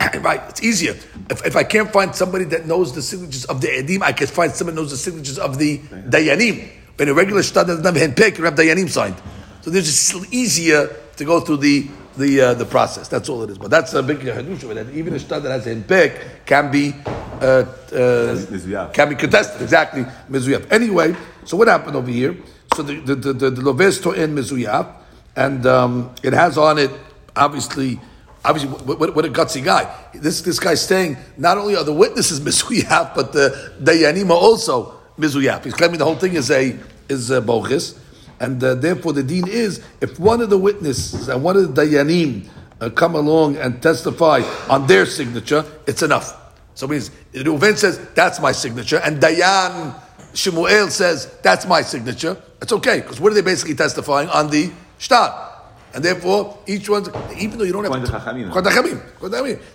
Right, 0.22 0.40
it's 0.48 0.62
easier. 0.62 0.94
If, 1.28 1.44
if 1.44 1.56
I 1.56 1.64
can't 1.64 1.92
find 1.92 2.14
somebody 2.14 2.44
that 2.44 2.64
knows 2.66 2.94
the 2.94 3.02
signatures 3.02 3.44
of 3.44 3.60
the 3.60 3.68
Edim, 3.68 4.02
I 4.02 4.12
can 4.12 4.28
find 4.28 4.50
someone 4.50 4.74
that 4.74 4.80
knows 4.80 4.90
the 4.92 4.96
signatures 4.96 5.38
of 5.38 5.58
the 5.58 5.78
Dayanim. 5.78 6.70
But 6.96 7.08
in 7.08 7.12
a 7.12 7.14
regular 7.14 7.42
shtar 7.42 7.64
that 7.64 7.82
doesn't 7.82 7.96
have 7.96 8.14
hinpik, 8.14 8.38
you 8.38 8.44
have 8.44 8.54
Dayanim 8.54 8.88
signed. 8.88 9.16
So 9.62 9.70
this 9.70 9.88
is 9.88 9.98
still 9.98 10.24
easier 10.30 10.88
to 11.16 11.24
go 11.24 11.40
through 11.40 11.58
the 11.58 11.88
the 12.16 12.40
uh, 12.40 12.54
the 12.54 12.64
process. 12.64 13.08
That's 13.08 13.28
all 13.28 13.42
it 13.42 13.50
is. 13.50 13.58
But 13.58 13.70
that's 13.70 13.92
a 13.94 14.02
big 14.02 14.20
hadush 14.20 14.62
of 14.62 14.70
it. 14.70 14.74
That 14.74 14.94
even 14.94 15.14
a 15.14 15.18
shtar 15.18 15.40
that 15.40 15.50
has 15.50 15.66
hinpik 15.66 16.46
can 16.46 16.70
be 16.70 16.94
uh, 17.40 17.64
uh, 17.94 18.90
can 18.92 19.08
be 19.08 19.14
contested. 19.14 19.62
Exactly, 19.62 20.04
mizuyaf. 20.30 20.70
Anyway, 20.72 21.14
so 21.44 21.56
what 21.56 21.68
happened 21.68 21.96
over 21.96 22.10
here? 22.10 22.36
So 22.74 22.82
the 22.82 23.00
the 23.00 23.14
the, 23.14 23.32
the, 23.32 23.50
the 23.50 23.62
loves 23.62 24.00
to 24.00 24.12
in 24.12 24.34
mizuyaf, 24.34 24.94
and 25.36 25.66
um, 25.66 26.14
it 26.22 26.32
has 26.32 26.58
on 26.58 26.78
it 26.78 26.90
obviously 27.36 28.00
Obviously, 28.42 28.70
what, 28.70 28.98
what, 28.98 29.14
what 29.14 29.24
a 29.26 29.28
gutsy 29.28 29.62
guy. 29.62 29.94
This 30.14 30.40
this 30.40 30.58
guy's 30.58 30.80
saying 30.80 31.18
not 31.36 31.58
only 31.58 31.76
are 31.76 31.84
the 31.84 31.92
witnesses 31.92 32.40
mizuyaf, 32.48 33.14
but 33.14 33.32
the 33.32 33.72
dayanim 33.82 34.30
are 34.30 34.32
also 34.32 34.98
mizuyaf. 35.18 35.64
He's 35.64 35.74
claiming 35.74 35.98
the 35.98 36.06
whole 36.06 36.14
thing 36.14 36.34
is 36.34 36.50
a 36.50 36.78
is 37.08 37.30
a 37.30 37.42
bochis, 37.42 37.98
and 38.40 38.62
uh, 38.64 38.74
therefore 38.74 39.12
the 39.12 39.22
dean 39.22 39.46
is 39.46 39.84
if 40.00 40.18
one 40.18 40.40
of 40.40 40.50
the 40.50 40.58
witnesses 40.58 41.28
and 41.28 41.42
one 41.42 41.56
of 41.56 41.74
the 41.74 41.82
dayanim 41.82 42.48
uh, 42.80 42.88
come 42.90 43.14
along 43.14 43.56
and 43.56 43.82
testify 43.82 44.40
on 44.68 44.86
their 44.86 45.04
signature, 45.06 45.64
it's 45.86 46.02
enough. 46.02 46.36
So 46.74 46.86
it 46.86 46.90
means 46.90 47.10
Reuven 47.34 47.76
says 47.76 48.00
that's 48.14 48.40
my 48.40 48.52
signature, 48.52 49.00
and 49.04 49.20
Dayan 49.20 49.94
Shemuel 50.34 50.88
says 50.88 51.26
that's 51.42 51.66
my 51.66 51.82
signature. 51.82 52.36
It's 52.62 52.72
okay 52.72 53.00
because 53.00 53.20
what 53.20 53.32
are 53.32 53.34
they 53.34 53.42
basically 53.42 53.74
testifying 53.74 54.28
on 54.30 54.50
the 54.50 54.70
shtar? 54.98 55.48
And 55.92 56.04
therefore, 56.04 56.56
each 56.68 56.88
one, 56.88 57.04
even 57.36 57.58
though 57.58 57.64
you 57.64 57.72
don't 57.72 57.82
have 57.84 57.92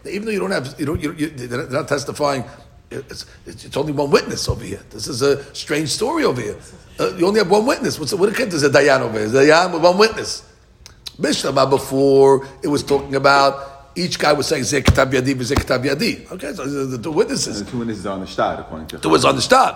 even 0.05 0.25
though 0.25 0.31
you 0.31 0.39
don't 0.39 0.51
have 0.51 0.79
you 0.79 0.85
don't 0.85 1.01
you, 1.01 1.11
you, 1.13 1.27
they're 1.29 1.69
not 1.69 1.87
testifying. 1.89 2.45
It's, 2.91 3.25
it's, 3.45 3.65
it's 3.65 3.77
only 3.77 3.91
one 3.91 4.11
witness 4.11 4.47
over 4.47 4.63
here. 4.63 4.81
This 4.89 5.07
is 5.07 5.21
a 5.21 5.43
strange 5.53 5.89
story 5.89 6.23
over 6.23 6.41
here. 6.41 6.57
Uh, 6.99 7.15
you 7.15 7.25
only 7.27 7.39
have 7.39 7.49
one 7.49 7.65
witness. 7.65 7.99
What's 7.99 8.13
what 8.13 8.33
there's 8.35 8.63
a 8.63 8.69
dayan 8.69 9.01
over 9.01 9.19
here? 9.19 9.27
Dayan 9.27 9.73
with 9.73 9.83
one 9.83 9.97
witness. 9.97 10.47
Mishnah 11.17 11.51
before 11.67 12.47
it 12.61 12.67
was 12.67 12.83
talking 12.83 13.15
about 13.15 13.75
each 13.95 14.19
guy 14.19 14.33
was 14.33 14.47
saying 14.47 14.63
Zeh 14.63 14.81
Ketav 14.81 15.11
Yadi, 15.11 15.33
Zeh 15.35 15.55
Ketav 15.55 15.83
Yadi. 15.83 16.31
Okay, 16.31 16.53
so 16.53 16.65
the, 16.65 16.97
the 16.97 17.03
two 17.03 17.11
witnesses. 17.11 17.59
And 17.59 17.67
the 17.67 17.71
two 17.71 17.79
witnesses 17.79 18.05
are 18.05 18.13
on 18.13 18.19
the 18.19 18.27
shtar, 18.27 18.59
according 18.59 18.87
to 18.87 18.97
It 18.97 19.05
was 19.05 19.23
on 19.23 19.35
the 19.35 19.41
start. 19.41 19.75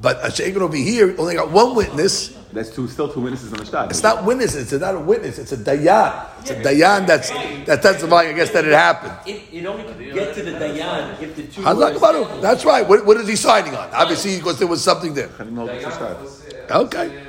But 0.00 0.20
Hashem 0.22 0.56
over 0.62 0.76
here 0.76 1.14
only 1.18 1.34
got 1.34 1.50
one 1.50 1.74
witness. 1.76 2.36
That's 2.52 2.74
two, 2.74 2.88
still 2.88 3.12
two 3.12 3.20
witnesses 3.20 3.52
on 3.52 3.58
the 3.58 3.64
shtar. 3.66 3.86
It's 3.90 4.02
not 4.02 4.24
witnesses. 4.24 4.72
It's 4.72 4.80
not 4.80 4.94
a 4.94 4.98
witness. 5.00 5.38
It's 5.38 5.52
a 5.52 5.56
dayan. 5.58 6.40
It's 6.40 6.50
a 6.50 6.56
dayan 6.56 7.06
that's 7.06 7.30
that 7.66 7.82
testifying 7.82 8.32
against 8.32 8.52
that 8.54 8.64
it 8.64 8.72
happened. 8.72 9.12
It, 9.26 9.42
it 9.52 9.66
only 9.66 9.84
could 9.84 9.98
get 10.14 10.34
to 10.34 10.42
the 10.42 10.52
dayan 10.52 11.20
if 11.20 11.36
the 11.36 11.46
two. 11.46 11.60
Hazak 11.62 11.92
was- 11.92 12.00
Baruch. 12.00 12.40
That's 12.40 12.64
right. 12.64 12.88
What, 12.88 13.04
what 13.04 13.18
is 13.18 13.28
he 13.28 13.36
signing 13.36 13.74
on? 13.76 13.90
Obviously, 13.92 14.36
because 14.38 14.58
there 14.58 14.66
was 14.68 14.82
something 14.82 15.12
there. 15.14 15.28
Chachamim 15.28 15.56
hold 15.56 15.70
it's 15.70 15.84
a 15.86 15.90
shtar. 15.90 16.80
Okay. 16.82 17.26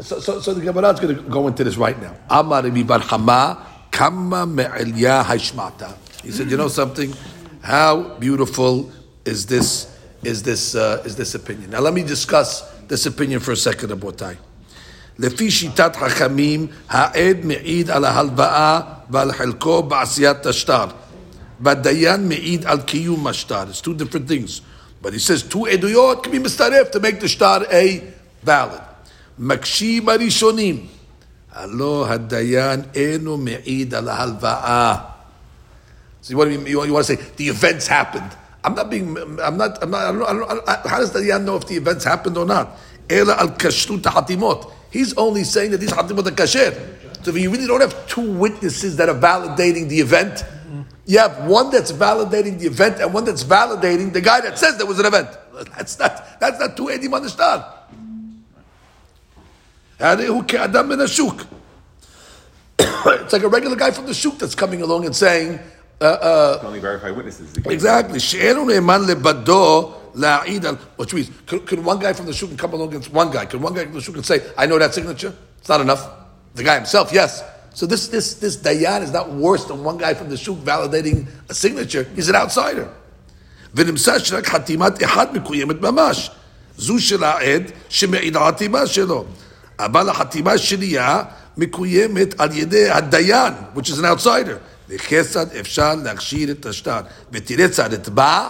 So, 0.00 0.18
so, 0.20 0.40
so 0.40 0.54
the 0.54 0.60
Gemara 0.62 0.90
is 0.90 1.00
going 1.00 1.14
to 1.14 1.22
go 1.22 1.46
into 1.48 1.62
this 1.64 1.76
right 1.76 2.00
now. 2.00 2.16
Amar 2.30 2.62
Rami 2.62 2.82
Bar 2.82 2.98
Hama, 3.00 3.66
kama 3.90 4.46
me'elya 4.46 5.22
hashmata. 5.22 5.96
He 6.22 6.30
said, 6.32 6.50
you 6.50 6.56
know 6.56 6.68
something? 6.68 7.12
How 7.62 8.14
beautiful 8.18 8.90
is 9.24 9.46
this? 9.46 9.91
is 10.24 10.42
this 10.42 10.74
uh, 10.74 11.02
is 11.04 11.16
this 11.16 11.34
opinion. 11.34 11.70
Now 11.70 11.80
let 11.80 11.94
me 11.94 12.02
discuss 12.02 12.62
this 12.88 13.06
opinion 13.06 13.40
for 13.40 13.52
a 13.52 13.56
second, 13.56 13.90
Abotai. 13.90 14.36
לפי 15.18 15.50
שיטת 15.50 15.96
חכמים, 15.96 16.66
העד 16.88 17.44
מעיד 17.44 17.90
על 17.90 18.04
ההלוואה 18.04 18.80
ועל 19.10 19.32
חלקו 19.32 19.82
בעשיית 19.82 20.46
השטר. 20.46 20.86
והדיין 21.60 22.28
מעיד 22.28 22.66
על 22.66 22.80
קיום 22.80 23.26
השטר. 23.26 23.64
It's 23.70 23.80
two 23.80 23.94
different 23.94 24.28
things. 24.28 24.60
But 25.02 25.12
he 25.12 25.18
says, 25.18 25.42
two 25.42 25.66
עדויות 25.66 26.26
can 26.26 26.30
be 26.30 26.38
מצטרף 26.38 26.90
to 26.92 27.00
make 27.00 27.20
the 27.20 27.28
shtar 27.28 27.66
a 27.70 28.00
valid. 28.44 28.80
מקשים 29.38 30.08
הראשונים, 30.08 30.86
הלא 31.52 32.06
הדיין 32.08 32.82
אינו 32.94 33.36
מעיד 33.36 33.94
על 33.94 34.08
ההלוואה. 34.08 34.96
So 36.22 36.30
you 36.30 36.36
want, 36.36 36.50
to, 36.50 36.70
you 36.70 36.78
want 36.78 37.06
to 37.06 37.16
say, 37.16 37.18
the 37.36 37.48
events 37.48 37.88
happened. 37.88 38.32
I'm 38.64 38.74
not 38.74 38.90
being. 38.90 39.16
I'm 39.40 39.56
not. 39.56 39.82
I'm 39.82 39.90
not. 39.90 40.02
I 40.02 40.12
don't. 40.12 40.22
I 40.22 40.32
don't, 40.32 40.68
I 40.68 40.76
don't 40.76 40.86
how 40.86 40.98
does 40.98 41.12
Dayan 41.12 41.44
know 41.44 41.56
if 41.56 41.66
the 41.66 41.76
events 41.76 42.04
happened 42.04 42.36
or 42.36 42.46
not? 42.46 42.78
Ela 43.10 43.34
al 43.36 43.48
hatimot. 43.48 44.72
He's 44.90 45.16
only 45.16 45.44
saying 45.44 45.72
that 45.72 45.78
these 45.78 45.92
hatimot 45.92 46.26
are 46.26 46.30
kasher. 46.30 47.24
So 47.24 47.30
if 47.30 47.38
you 47.38 47.50
really 47.50 47.66
don't 47.66 47.80
have 47.80 48.06
two 48.08 48.32
witnesses 48.32 48.96
that 48.96 49.08
are 49.08 49.14
validating 49.14 49.88
the 49.88 50.00
event, 50.00 50.44
you 51.06 51.18
have 51.18 51.46
one 51.46 51.70
that's 51.70 51.92
validating 51.92 52.58
the 52.58 52.66
event 52.66 53.00
and 53.00 53.12
one 53.12 53.24
that's 53.24 53.44
validating 53.44 54.12
the 54.12 54.20
guy 54.20 54.40
that 54.40 54.58
says 54.58 54.76
there 54.76 54.86
was 54.86 54.98
an 54.98 55.06
event. 55.06 55.28
That's 55.76 55.98
not. 55.98 56.40
That's 56.40 56.58
not 56.58 56.76
two 56.76 56.84
edim 56.84 57.12
on 57.12 57.22
the 57.22 57.28
shtar. 57.30 57.78
It's 62.78 63.32
like 63.32 63.42
a 63.42 63.48
regular 63.48 63.76
guy 63.76 63.90
from 63.90 64.06
the 64.06 64.14
shuk 64.14 64.38
that's 64.38 64.54
coming 64.54 64.82
along 64.82 65.06
and 65.06 65.14
saying, 65.14 65.60
uh, 66.01 66.03
uh, 66.03 66.63
Only 66.63 66.79
verified 66.79 67.15
witnesses. 67.15 67.47
Exactly. 67.65 68.19
שאינו 68.19 68.65
נאמן 68.65 69.01
לבדו 69.07 69.93
להעיד 70.15 70.65
על... 70.65 70.75
Which 70.97 71.13
means, 71.13 71.29
could, 71.47 71.65
could 71.65 71.83
one 71.83 71.99
guy 71.99 72.13
from 72.13 72.25
the 72.25 72.33
shuk 72.33 72.55
come 72.57 72.73
along 72.73 72.89
against 72.89 73.11
one 73.11 73.31
guy? 73.31 73.45
Could 73.45 73.61
one 73.61 73.73
guy 73.73 73.85
from 73.85 73.93
the 73.93 74.01
shuk 74.01 74.15
and 74.15 74.25
say, 74.25 74.41
I 74.57 74.65
know 74.65 74.77
that 74.77 74.93
signature? 74.93 75.33
It's 75.59 75.69
not 75.69 75.81
enough. 75.81 76.07
The 76.55 76.63
guy 76.63 76.75
himself, 76.75 77.11
yes. 77.11 77.43
So 77.73 77.85
this, 77.85 78.07
this, 78.07 78.35
this 78.35 78.57
dayan 78.57 79.01
is 79.03 79.11
not 79.11 79.31
worse 79.31 79.65
than 79.65 79.83
one 79.83 79.97
guy 79.97 80.13
from 80.13 80.29
the 80.29 80.37
shuk 80.37 80.57
validating 80.57 81.27
a 81.49 81.53
signature. 81.53 82.03
He's 82.15 82.29
an 82.29 82.35
outsider. 82.35 82.89
ונמצא 83.75 84.19
שרק 84.19 84.47
חתימת 84.47 85.03
אחד 85.03 85.33
מקוימת 85.33 85.81
ממש. 85.81 86.31
זו 86.77 86.99
של 86.99 87.23
העד 87.23 87.63
שמעיד 87.89 88.37
על 88.37 88.43
החתימה 88.43 88.87
שלו. 88.87 89.25
אבל 89.79 90.09
החתימה 90.09 90.51
השנייה 90.51 91.23
מקוימת 91.57 92.39
על 92.39 92.49
ידי 92.57 92.89
הדיין, 92.89 93.53
which 93.75 93.89
is 93.89 93.99
an 93.99 94.05
outsider. 94.05 94.57
וכיצד 94.91 95.55
אפשר 95.55 95.95
להכשיר 95.95 96.51
את 96.51 96.65
השטר? 96.65 96.99
ותראה 97.31 97.69
צד 97.69 97.93
אתבע, 97.93 98.49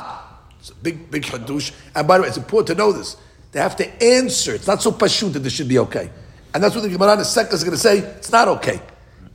it's 0.61 0.69
a 0.69 0.73
big, 0.85 1.11
big 1.11 1.25
חידוש. 1.25 1.71
And 1.95 2.07
by 2.07 2.17
the 2.17 2.23
way, 2.23 2.27
it's 2.27 2.37
important 2.37 2.67
to 2.67 2.75
know 2.75 2.91
this. 2.91 3.15
They 3.51 3.59
have 3.59 3.75
to 3.77 4.03
answer. 4.03 4.53
It's 4.53 4.67
not 4.67 4.81
so 4.81 4.91
pashut 4.91 5.33
that 5.33 5.39
this 5.39 5.53
should 5.53 5.69
be 5.69 5.79
okay. 5.79 6.09
And 6.53 6.63
that's 6.63 6.75
what 6.75 6.83
the 6.83 6.89
Gemara 6.89 7.13
in 7.13 7.19
a 7.19 7.25
second 7.25 7.53
is 7.53 7.63
going 7.63 7.75
to 7.75 7.77
say. 7.77 7.99
It's 7.99 8.31
not 8.31 8.47
okay. 8.47 8.81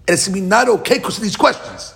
And 0.07 0.11
it's 0.15 0.29
going 0.29 0.37
to 0.37 0.43
be 0.43 0.47
not 0.47 0.69
okay 0.69 0.99
because 0.99 1.17
of 1.17 1.23
these 1.23 1.37
questions. 1.37 1.95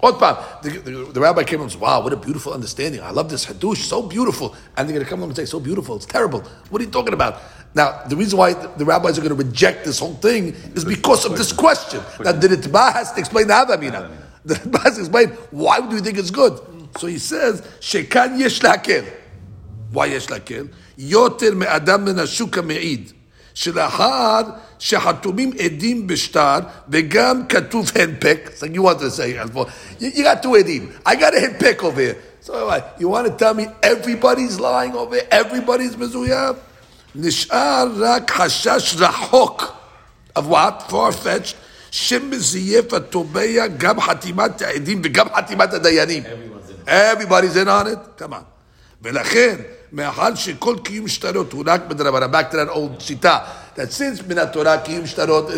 Od 0.00 0.20
the, 0.62 0.70
the, 0.70 0.90
the, 1.12 1.20
rabbi 1.20 1.42
came 1.42 1.60
and 1.60 1.70
says, 1.70 1.80
Wow, 1.80 2.02
what 2.02 2.12
a 2.12 2.16
beautiful 2.16 2.52
understanding. 2.52 3.02
I 3.02 3.10
love 3.10 3.28
this 3.28 3.46
Hadush, 3.46 3.78
so 3.78 4.02
beautiful. 4.02 4.54
And 4.76 4.88
they're 4.88 4.94
going 4.94 5.04
to 5.04 5.10
come 5.10 5.18
along 5.18 5.30
and 5.30 5.36
say, 5.36 5.44
So 5.44 5.58
beautiful, 5.58 5.96
it's 5.96 6.06
terrible. 6.06 6.40
What 6.70 6.80
are 6.80 6.84
you 6.84 6.90
talking 6.90 7.14
about? 7.14 7.40
Now, 7.74 8.02
the 8.04 8.16
reason 8.16 8.38
why 8.38 8.54
the, 8.54 8.68
the 8.78 8.84
rabbis 8.84 9.18
are 9.18 9.22
going 9.22 9.36
to 9.36 9.44
reject 9.44 9.84
this 9.84 9.98
whole 9.98 10.14
thing 10.14 10.54
is 10.74 10.84
because 10.84 11.24
of 11.24 11.36
this 11.36 11.52
question. 11.52 12.00
Now, 12.20 12.32
the 12.32 12.48
Ritba 12.48 12.92
has 12.92 13.12
to 13.12 13.20
explain 13.20 13.48
the 13.48 13.54
Havamina. 13.54 14.10
The 14.44 14.54
Ritba 14.54 14.82
has 14.84 14.94
to 14.94 15.00
explain, 15.00 15.30
Why 15.50 15.80
do 15.80 15.96
you 15.96 16.00
think 16.00 16.16
it's 16.16 16.30
good? 16.30 16.60
So 16.96 17.08
he 17.08 17.18
says, 17.18 17.60
Shekan 17.80 18.38
yesh. 18.38 18.62
Why 19.90 20.06
yesh 20.06 20.26
lakel? 20.28 20.72
Yoter 20.96 21.56
me'adam 21.56 22.04
min 22.04 22.16
ashuka 22.16 22.64
me'id. 22.64 23.12
Shelahar 23.52 24.60
שחתומים 24.79 25.51
עדים 25.59 26.07
בשטר 26.07 26.59
וגם 26.89 27.47
כתוב 27.47 27.91
הנפק, 27.95 28.49
it's 28.53 28.61
like 28.61 28.75
you 28.75 28.81
want 28.81 28.99
to 28.99 29.09
say, 29.09 29.29
you, 29.99 30.07
you 30.07 30.23
got 30.23 30.43
two 30.43 30.55
עדים, 30.55 30.89
I 31.05 31.15
got 31.15 31.33
a 31.33 31.39
henpek 31.39 31.83
over 31.83 32.01
here. 32.01 32.15
So 32.41 32.67
what, 32.67 32.95
you 32.99 33.07
want 33.07 33.25
to 33.27 33.33
tell 33.37 33.53
me 33.53 33.67
everybody's 33.81 34.59
lying 34.59 34.93
over 34.93 35.15
here, 35.15 35.27
everybody's 35.31 35.97
מזויף? 35.97 36.55
נשאר 37.15 37.87
רק 37.99 38.31
חשש 38.31 38.95
רחוק, 38.99 39.73
of 40.35 40.41
what? 40.41 40.91
far-fetched, 40.91 41.55
שמזייף 41.91 42.93
התובע 42.93 43.67
גם 43.77 44.01
חתימת 44.01 44.61
העדים 44.61 45.01
וגם 45.03 45.25
חתימת 45.35 45.73
הדיינים. 45.73 46.23
Everybody's 46.87 47.55
in 47.55 47.67
on 47.67 47.87
it? 47.87 48.21
Come 48.21 48.33
on. 48.33 48.43
ולכן, 49.01 49.55
מאחר 49.91 50.35
שכל 50.35 50.75
קיום 50.83 51.07
שטרות 51.07 51.53
הוא 51.53 51.63
רק 51.67 51.81
בדרבנן, 51.87 52.31
back 52.31 52.53
to 52.53 52.55
that 52.55 52.73
old 52.73 52.99
שיטה, 52.99 53.37
that 53.77 53.91
since 53.91 54.23
מן 54.27 54.37
התורה 54.37 54.77
קיום 54.77 55.05
שטרות, 55.05 55.49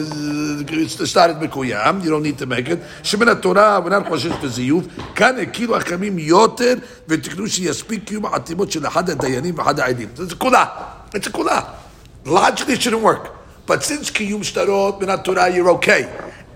שטר 1.05 1.33
מקוים, 1.41 1.99
you 2.01 2.05
don't 2.05 2.23
need 2.23 2.41
to 2.41 2.45
make 2.45 2.67
it, 2.69 2.77
שמן 3.03 3.27
התורה 3.27 3.75
הבנן 3.75 4.01
חושש 4.09 4.31
לזיוף, 4.43 4.85
כאן 5.15 5.39
הקילו 5.41 5.75
החכמים 5.75 6.19
יותר, 6.19 6.73
ותקנו 7.07 7.47
שיספיק 7.47 8.03
קיום 8.03 8.25
החתימות 8.25 8.71
של 8.71 8.87
אחד 8.87 9.09
הדיינים 9.09 9.53
ואחד 9.57 9.79
העדים. 9.79 10.07
זה 10.15 10.35
כולה, 10.35 10.65
it's 11.15 11.29
כולה. 11.31 11.61
Logically 12.25 12.73
it 12.73 12.81
shouldn't 12.81 13.03
work. 13.03 13.29
But 13.67 13.83
since 13.83 14.11
קיום 14.13 14.43
שטרות 14.43 15.01
מן 15.01 15.09
התורה, 15.09 15.47
you're 15.47 15.69
okay. 15.69 16.05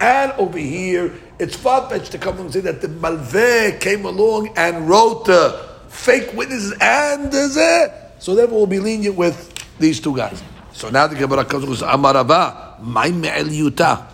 And 0.02 0.32
over 0.38 0.58
here, 0.58 1.12
it's 1.40 1.56
far-fetched 1.56 2.12
to 2.14 2.18
come 2.18 2.40
and 2.40 2.54
say 2.54 2.62
that 2.62 2.80
the 2.82 2.88
Malveh 2.88 3.80
came 3.82 4.06
along 4.06 4.54
and 4.56 4.88
wrote 4.90 5.26
the 5.26 5.70
fake 5.90 6.34
witnesses 6.34 6.74
and 6.80 7.34
is 7.34 7.58
it? 7.58 7.92
So 8.20 8.36
therefore 8.36 8.60
we'll 8.60 8.68
be 8.68 8.80
lenient 8.80 9.16
with 9.16 9.38
these 9.80 10.00
two 10.00 10.16
guys. 10.16 10.42
So 10.75 10.91
now 10.91 11.07
the 11.07 11.15
Gemara 11.15 11.45
comes 11.45 11.63
and 11.63 11.71
goes, 11.71 11.83
Amarava, 11.83 12.81
my 12.83 13.11
me'eliyuta. 13.11 14.07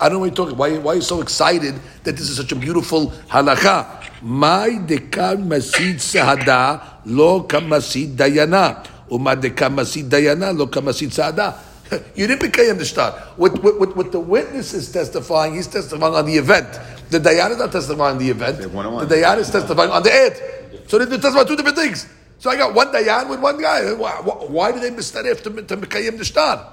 I 0.00 0.08
don't 0.08 0.14
know 0.14 0.18
what 0.20 0.26
you're 0.26 0.34
talking. 0.34 0.56
Why, 0.56 0.78
why 0.78 0.92
are 0.92 0.96
you 0.96 1.02
so 1.02 1.20
excited 1.20 1.74
that 2.04 2.16
this 2.16 2.30
is 2.30 2.36
such 2.36 2.52
a 2.52 2.56
beautiful 2.56 3.08
halakha? 3.28 4.00
My 4.22 4.70
dekan 4.70 5.44
masid 5.46 5.96
sahada 6.00 7.02
lo 7.04 7.44
kamasid 7.44 8.16
dayana. 8.16 8.82
Uma 9.10 9.36
dekan 9.36 9.74
masid 9.76 10.08
dayana 10.08 10.56
lo 10.56 10.66
kamasid 10.66 11.12
sahada. 11.12 11.54
You 12.14 12.26
didn't 12.28 12.40
become 12.40 12.78
the 12.78 12.86
start. 12.86 13.14
What, 13.36 13.62
what, 13.62 13.96
what, 13.96 14.12
the 14.12 14.20
witness 14.20 14.72
is 14.74 14.92
testifying, 14.92 15.54
he's 15.54 15.66
testifying 15.66 16.14
on 16.14 16.24
the 16.24 16.36
event. 16.36 16.68
The 17.10 17.18
dayan 17.18 17.50
is 17.50 17.58
not 17.58 17.72
testifying 17.72 18.12
on 18.14 18.18
the 18.18 18.30
event. 18.30 18.58
The 18.58 18.68
dayan 18.68 19.38
is 19.38 19.50
testifying 19.50 19.90
on 19.90 20.02
the 20.04 20.12
ed. 20.12 20.86
So 20.86 20.98
they're 20.98 21.18
testifying 21.18 21.48
two 21.48 21.56
different 21.56 21.76
things. 21.76 22.06
So 22.39 22.49
I 22.49 22.57
got 22.57 22.73
one 22.73 22.91
dayan 22.91 23.29
with 23.29 23.39
one 23.39 23.59
guy. 23.61 23.93
Why, 23.93 24.11
why, 24.21 24.33
why 24.45 24.71
do 24.71 24.79
they 24.79 24.91
mistake 24.91 25.25
to, 25.43 25.49
to 25.49 25.77
Mekayim 25.77 26.17
the 26.17 26.25
star? 26.25 26.71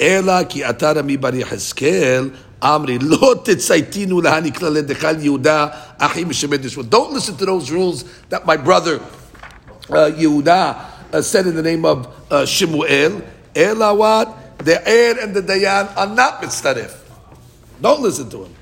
אלא 0.00 0.44
כי 0.48 0.70
אתה 0.70 0.92
רמי 0.92 1.16
בר 1.16 1.34
יחזקאל, 1.34 2.30
אמרי, 2.64 2.98
לא 2.98 3.34
תצייתינו 3.44 4.20
להעניק 4.20 4.62
ללדך 4.62 5.08
יהודה, 5.20 5.66
אחי 5.98 6.24
משמד 6.24 6.64
ישמעאל. 6.64 6.88
Don't 6.90 7.12
listen 7.12 7.36
to 7.36 7.46
those 7.46 7.70
rules 7.70 8.04
that 8.30 8.44
my 8.46 8.56
brother 8.56 9.00
uh, 9.90 10.10
Yehuda 10.16 10.76
uh, 11.12 11.22
said 11.22 11.46
in 11.46 11.54
the 11.54 11.62
name 11.62 11.84
of 11.84 12.08
uh, 12.30 12.44
Shemuel. 12.44 13.22
Ela 13.54 13.94
what? 13.94 14.58
The 14.58 14.86
heir 14.88 15.18
and 15.20 15.34
the 15.34 15.42
dayan 15.42 15.96
are 15.96 16.06
not 16.06 16.42
mitzaref. 16.42 16.92
Don't 17.80 18.00
listen 18.00 18.28
to 18.30 18.44
him. 18.44 18.54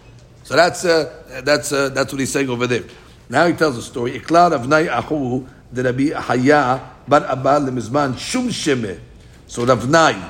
So 0.43 0.57
that's 0.57 0.85
uh, 0.85 1.43
that's 1.45 1.72
uh, 1.72 1.91
that's 1.91 2.12
what 2.12 2.20
he's 2.20 2.33
saying 2.33 2.51
over 2.51 2.66
there. 2.66 2.85
Now 3.28 3.47
he 3.47 3.53
tells 3.55 3.78
a 3.78 3.83
story. 3.83 4.18
Iklar 4.18 4.59
Ravnai 4.59 4.89
Ahu 4.89 5.47
the 5.72 5.84
Rabbi 5.84 6.09
Haya 6.13 6.82
bar 7.07 7.26
Abba 7.26 7.59
lemizman 7.59 8.18
shum 8.18 8.49
sheme. 8.49 8.99
So 9.47 9.65
Ravnai, 9.65 10.22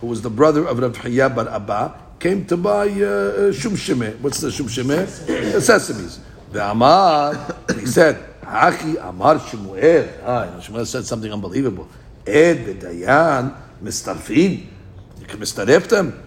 who 0.00 0.06
was 0.06 0.22
the 0.22 0.30
brother 0.30 0.66
of 0.66 0.78
Rav 0.78 0.96
Haya 0.96 1.28
bar 1.28 1.48
Abba, 1.48 1.94
came 2.18 2.44
to 2.46 2.56
buy 2.56 2.88
uh, 2.88 3.48
uh, 3.48 3.52
shum 3.52 3.72
sheme. 3.72 4.18
What's 4.20 4.40
the 4.40 4.50
shum 4.50 4.66
sheme? 4.66 5.06
The 5.26 5.58
sesames. 5.58 6.18
The 6.52 6.68
Amar, 6.70 7.34
he 7.78 7.86
said, 7.86 8.18
Achi 8.42 8.96
Amar 8.96 9.38
Shemuel. 9.38 10.08
Ah, 10.24 10.58
Shemuel 10.58 10.84
said 10.84 11.06
something 11.06 11.32
unbelievable. 11.32 11.88
Ed 12.26 12.66
v'dayan 12.66 13.54
mistarfin. 13.80 14.66
You 15.20 15.26
can 15.26 15.38
mistaref 15.38 15.88
them. 15.88 16.20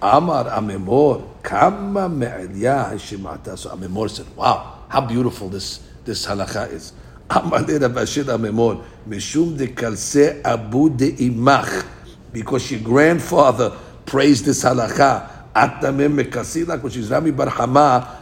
Amar 0.00 0.46
Amemor, 0.46 1.22
Kama 1.44 2.08
Me'elia 2.08 2.90
Hashimata. 2.90 3.56
So 3.56 3.70
Amemor 3.70 4.10
said, 4.10 4.26
Wow, 4.36 4.80
how 4.88 5.00
beautiful 5.02 5.48
this, 5.48 5.80
this 6.04 6.26
halakha 6.26 6.72
is. 6.72 6.92
Amar 7.34 7.62
le 7.66 7.78
Rav 7.78 7.92
Ashi 7.92 8.22
Amemor, 8.22 8.82
Mishum 9.08 9.56
de 9.56 9.68
Kalse 9.68 10.40
Abu 10.44 10.90
de 10.90 11.12
Imach. 11.12 11.86
Because 12.32 12.70
your 12.70 12.80
grandfather 12.80 13.70
praised 14.04 14.44
this 14.44 14.62
halakha. 14.64 15.28
Atamim 15.54 16.22
Mekasilak, 16.22 16.82
which 16.82 16.96
is 16.96 17.10
Rami 17.10 17.30
Bar 17.30 17.48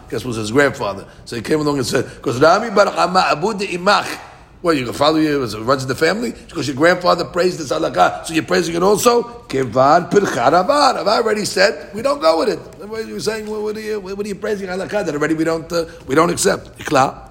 guess 0.08 0.24
was 0.24 0.36
his 0.36 0.50
grandfather. 0.50 1.06
So 1.24 1.36
he 1.36 1.42
came 1.42 1.60
along 1.60 1.78
and 1.78 1.86
said, 1.86 2.04
because 2.16 2.40
Rami 2.40 2.70
Bar 2.70 2.90
Hama 2.90 3.20
Abu 3.30 3.54
de 3.56 3.66
Imach. 3.66 4.18
Well, 4.62 4.74
you 4.74 4.84
can 4.84 4.92
follow 4.92 5.16
you 5.16 5.42
it 5.42 5.54
runs 5.60 5.84
in 5.84 5.88
the 5.88 5.94
family 5.94 6.32
because 6.32 6.66
your 6.68 6.76
grandfather 6.76 7.24
praised 7.24 7.58
this 7.58 7.72
halakha, 7.72 8.26
so 8.26 8.34
you're 8.34 8.42
praising 8.42 8.74
it 8.74 8.82
also. 8.82 9.22
Pircharabar. 9.48 10.96
I've 10.96 11.06
already 11.06 11.46
said 11.46 11.94
we 11.94 12.02
don't 12.02 12.20
go 12.20 12.40
with 12.40 12.50
it. 12.50 12.58
What 12.86 13.00
are 13.00 13.08
you 13.08 13.20
saying? 13.20 13.48
What 13.48 13.76
are 13.76 13.80
you, 13.80 14.00
what 14.00 14.18
are 14.18 14.28
you 14.28 14.34
praising 14.34 14.68
halakha 14.68 15.06
that 15.06 15.14
already 15.14 15.32
we 15.32 15.44
don't 15.44 15.72
uh, 15.72 15.86
we 16.06 16.14
don't 16.14 16.28
accept? 16.28 16.76
Ikla. 16.78 17.29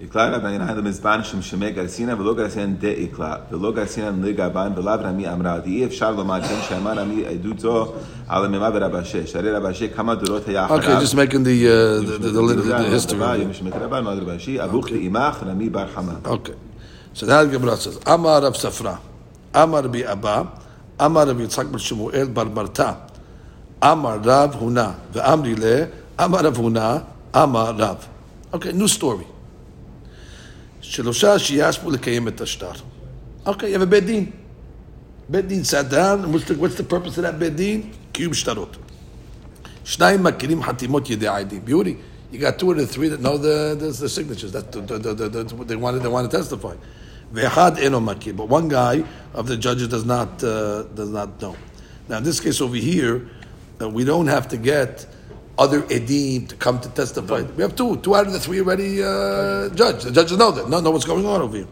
יקלע 0.00 0.36
רבי 0.36 0.52
ינאי 0.52 0.74
למזבן 0.76 1.20
שמשמי 1.24 1.70
גרסינא 1.70 2.14
ולא 2.18 2.34
גרסינא 2.34 2.72
דה 2.78 2.88
יקלע 2.88 3.34
ולא 3.50 3.72
גרסינא 3.72 4.10
לגבן 4.22 4.72
ולאו 4.76 4.94
רמי 5.02 5.32
אמרה 5.32 5.58
דאי 5.58 5.84
אפשר 5.84 6.10
לומר 6.10 6.42
כן 6.42 6.54
שאמר 6.68 6.92
רמי 6.92 7.26
עדות 7.26 7.58
זו 7.60 7.92
על 8.28 8.44
המימה 8.44 8.70
ורבא 8.74 9.04
שש 9.04 9.36
הרי 9.36 9.50
רבא 9.50 9.72
שש 9.72 9.82
כמה 9.96 10.14
דורות 10.14 10.48
היה 10.48 10.66
Okay, 10.68 11.00
just 11.04 11.14
making 11.14 11.44
the 11.44 11.56
uh, 11.66 12.00
the, 12.00 12.18
the, 12.18 12.30
the, 12.30 12.54
the, 12.54 12.62
the 12.62 13.12
history. 13.12 13.46
משמי 13.50 13.70
רבן 13.70 14.04
מאוד 14.04 14.18
רבא 14.18 14.38
שי 14.38 14.64
אבוך 14.64 14.90
לאימך 14.90 15.42
רמי 15.46 15.70
בר 15.70 15.86
חמא 15.94 16.12
Okay. 16.24 16.54
So 17.14 17.26
now 17.26 17.44
the 17.44 17.50
Gemara 17.50 17.76
says, 17.76 18.00
Amar 18.06 18.42
Rav 18.42 18.54
Safra, 18.54 18.98
Amar 19.54 19.82
Rabbi 19.82 20.00
Abba, 20.02 20.50
Amar 20.98 21.26
Rabbi 21.28 21.42
Yitzchak 21.42 21.70
bar 21.70 21.78
Shemuel 21.78 22.26
bar 22.26 22.46
Barta, 22.46 22.96
Amar 23.80 24.18
Rav 24.18 24.56
Huna, 24.56 24.96
ve'amri 25.12 25.56
le, 25.56 25.88
Amar 26.18 26.42
Rav 26.42 26.56
Huna, 26.56 27.04
Amar 27.32 27.72
Rav. 27.74 28.08
Okay, 28.52 28.72
new 28.72 28.88
story. 28.88 29.24
שלושה 30.88 31.38
שישבו 31.38 31.90
לקיים 31.90 32.28
את 32.28 32.40
השטר. 32.40 32.70
Okay, 33.46 33.48
you 33.48 33.78
have 33.78 33.82
a 33.82 33.86
בית 33.86 34.04
דין. 34.04 34.30
בית 35.28 35.46
דין 35.46 35.62
sat 35.62 35.90
down, 35.90 36.24
and 36.24 36.34
what's 36.34 36.44
the, 36.44 36.54
what's 36.54 36.76
the 36.76 36.82
purpose 36.82 37.18
of 37.18 37.22
that 37.22 37.38
בית 37.38 37.56
דין? 37.56 37.90
קיום 38.12 38.34
שטרות. 38.34 38.76
שניים 39.84 40.22
מכירים 40.22 40.62
חתימות 40.62 41.10
ידי 41.10 41.28
העדים. 41.28 41.62
Beauty. 41.66 41.94
You 42.32 42.38
got 42.38 42.58
two 42.58 42.72
of 42.72 42.78
the 42.78 42.86
three 42.86 43.08
that 43.08 43.20
know 43.20 43.36
the, 43.38 43.76
the, 43.78 43.92
the 43.92 44.08
signatures. 44.08 44.50
That 44.52 44.72
the, 44.72 44.80
the, 44.80 45.14
the, 45.14 45.28
the, 45.28 45.64
they 45.64 45.76
wanted 45.76 46.02
they 46.02 46.08
want 46.08 46.30
to 46.30 46.36
testify. 46.36 46.74
ואחד 47.32 47.76
אינו 47.76 48.00
מכיר, 48.00 48.34
but 48.36 48.48
one 48.48 48.68
guy 48.68 49.02
of 49.34 49.46
the 49.46 49.56
judges 49.56 49.88
does 49.88 50.04
not 50.04 50.42
uh, 50.42 50.82
does 50.94 51.10
not 51.10 51.40
know. 51.40 51.56
Now 52.08 52.18
in 52.18 52.24
this 52.24 52.40
case 52.40 52.60
over 52.60 52.76
here, 52.76 53.28
uh, 53.80 53.88
we 53.88 54.04
don't 54.04 54.26
have 54.26 54.48
to 54.48 54.56
get 54.56 55.06
other 55.59 55.81
edim 55.83 56.47
to 56.47 56.55
come 56.55 56.79
to 56.79 56.89
testify. 56.89 57.41
We 57.41 57.61
have 57.61 57.75
two, 57.75 57.97
two 57.97 58.15
out 58.15 58.25
of 58.27 58.33
the 58.33 58.39
three 58.39 58.61
already 58.61 59.03
uh, 59.03 59.69
judged. 59.69 60.05
The 60.05 60.11
judges 60.11 60.37
know 60.37 60.51
that, 60.51 60.69
know, 60.69 60.79
know 60.79 60.91
what's 60.91 61.05
going 61.05 61.25
on 61.25 61.41
over 61.41 61.57
here. 61.57 61.67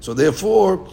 So 0.00 0.14
therefore, 0.14 0.88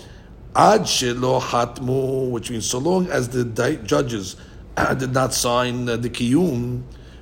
ad 0.56 0.82
shelo 0.82 1.40
hatmu, 1.40 2.32
which 2.32 2.50
means 2.50 2.66
so 2.66 2.80
long 2.80 3.08
as 3.12 3.30
the 3.30 3.46
di- 3.46 3.78
judges 3.78 4.36
uh, 4.76 4.94
did 4.96 5.14
not 5.14 5.34
sign 5.34 5.88
uh, 5.88 5.96
the 5.98 6.10
kiyum, 6.10 6.82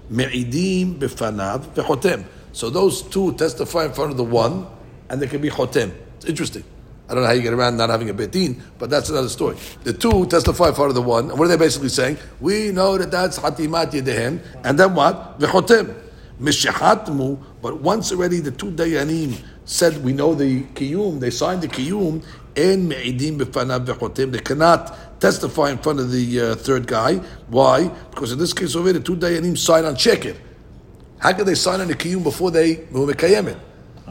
me'idim 0.09 0.97
befanav 0.97 1.65
vechotem. 1.75 2.23
So 2.53 2.69
those 2.69 3.01
two 3.01 3.33
testify 3.33 3.85
in 3.85 3.93
front 3.93 4.11
of 4.11 4.17
the 4.17 4.23
one, 4.23 4.65
and 5.09 5.21
they 5.21 5.27
can 5.27 5.41
be 5.41 5.49
chotem. 5.49 5.91
It's 6.15 6.25
interesting. 6.25 6.63
I 7.09 7.13
don't 7.13 7.23
know 7.23 7.27
how 7.27 7.33
you 7.33 7.41
get 7.41 7.53
around 7.53 7.77
not 7.77 7.89
having 7.89 8.09
a 8.09 8.13
betin, 8.13 8.59
but 8.77 8.89
that's 8.89 9.09
another 9.09 9.29
story. 9.29 9.55
The 9.83 9.93
two 9.93 10.25
testify 10.25 10.69
of 10.69 10.93
the 10.93 11.01
one, 11.01 11.29
and 11.29 11.39
what 11.39 11.45
are 11.45 11.47
they 11.47 11.57
basically 11.57 11.89
saying? 11.89 12.17
We 12.41 12.71
know 12.71 12.97
that 12.97 13.11
that's 13.11 13.39
hatimat 13.39 13.91
yedehem, 13.91 14.41
and 14.65 14.77
then 14.77 14.93
what? 14.93 15.39
Vechotem. 15.39 16.03
Mishahatmu, 16.41 17.41
but 17.61 17.81
once 17.81 18.11
already 18.11 18.39
the 18.41 18.51
two 18.51 18.71
dayanim 18.71 19.41
said 19.65 20.03
we 20.03 20.13
know 20.13 20.35
the 20.35 20.63
kiyum, 20.63 21.19
they 21.19 21.31
signed 21.31 21.63
the 21.63 21.67
kiyum, 21.67 22.23
and 22.55 22.89
me'idim 22.89 23.39
b'fanav 23.39 23.85
vechotem. 23.85 24.31
They 24.31 24.39
cannot 24.39 25.19
testify 25.19 25.71
in 25.71 25.77
front 25.77 25.99
of 25.99 26.11
the 26.11 26.41
uh, 26.41 26.55
third 26.55 26.85
guy. 26.85 27.15
Why? 27.47 27.87
Because 28.11 28.33
in 28.33 28.37
this 28.37 28.53
case 28.53 28.75
over 28.75 28.93
the 28.93 28.99
two 28.99 29.15
dayanim 29.15 29.57
sign 29.57 29.85
on 29.85 29.95
it. 29.95 30.37
How 31.19 31.33
can 31.33 31.45
they 31.45 31.55
sign 31.55 31.81
on 31.81 31.87
the 31.87 31.95
kiyum 31.95 32.21
before 32.21 32.51
they 32.51 32.75
mekayem 32.75 33.47
it? 33.47 33.57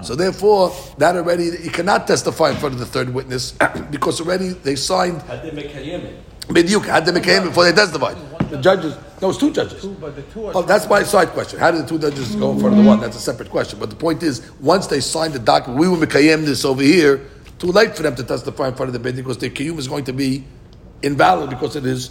So 0.03 0.14
therefore, 0.14 0.72
that 0.99 1.16
already 1.16 1.44
you 1.44 1.70
cannot 1.70 2.07
testify 2.07 2.51
in 2.51 2.57
front 2.57 2.74
of 2.74 2.80
the 2.80 2.86
third 2.86 3.12
witness 3.12 3.53
because 3.90 4.20
already 4.20 4.51
they 4.51 4.76
signed 4.76 5.22
Had 5.22 5.42
they 5.42 5.51
make 5.51 5.74
it? 5.74 6.14
Biduk 6.49 6.84
had 6.84 7.05
them 7.07 7.20
came 7.22 7.44
before 7.44 7.64
they 7.64 7.72
testified. 7.72 8.16
The 8.51 8.59
judges, 8.59 8.97
no, 9.20 9.30
it's 9.30 9.38
two 9.38 9.53
judges. 9.53 9.82
Two, 9.82 9.97
but 10.01 10.14
the 10.14 10.22
two 10.22 10.47
are 10.47 10.53
Oh, 10.57 10.62
that's 10.62 10.88
my 10.88 11.03
side 11.03 11.30
question. 11.30 11.59
How 11.59 11.72
did 11.72 11.82
the 11.82 11.88
two 11.88 11.99
judges 11.99 12.36
go 12.36 12.53
in 12.53 12.61
front 12.61 12.78
of 12.78 12.84
the 12.84 12.88
one? 12.88 13.01
That's 13.01 13.16
a 13.16 13.20
separate 13.20 13.51
question. 13.51 13.80
But 13.80 13.90
the 13.90 13.97
point 13.97 14.22
is, 14.22 14.49
once 14.61 14.86
they 14.86 15.01
signed 15.01 15.32
the 15.32 15.40
document, 15.40 15.80
we 15.80 15.88
will 15.88 15.97
Mikayim 15.97 16.44
this 16.44 16.64
over 16.64 16.82
here. 16.82 17.28
Too 17.59 17.72
late 17.72 17.97
for 17.97 18.05
them 18.05 18.14
to 18.14 18.22
testify 18.22 18.68
in 18.68 18.74
front 18.74 18.90
of 18.90 18.92
the 18.92 19.01
bid 19.01 19.16
because 19.16 19.38
their 19.38 19.51
kiyum 19.51 19.78
is 19.78 19.88
going 19.88 20.05
to 20.05 20.12
be 20.12 20.44
invalid 21.03 21.51
because 21.51 21.74
it 21.74 21.86
is, 21.86 22.11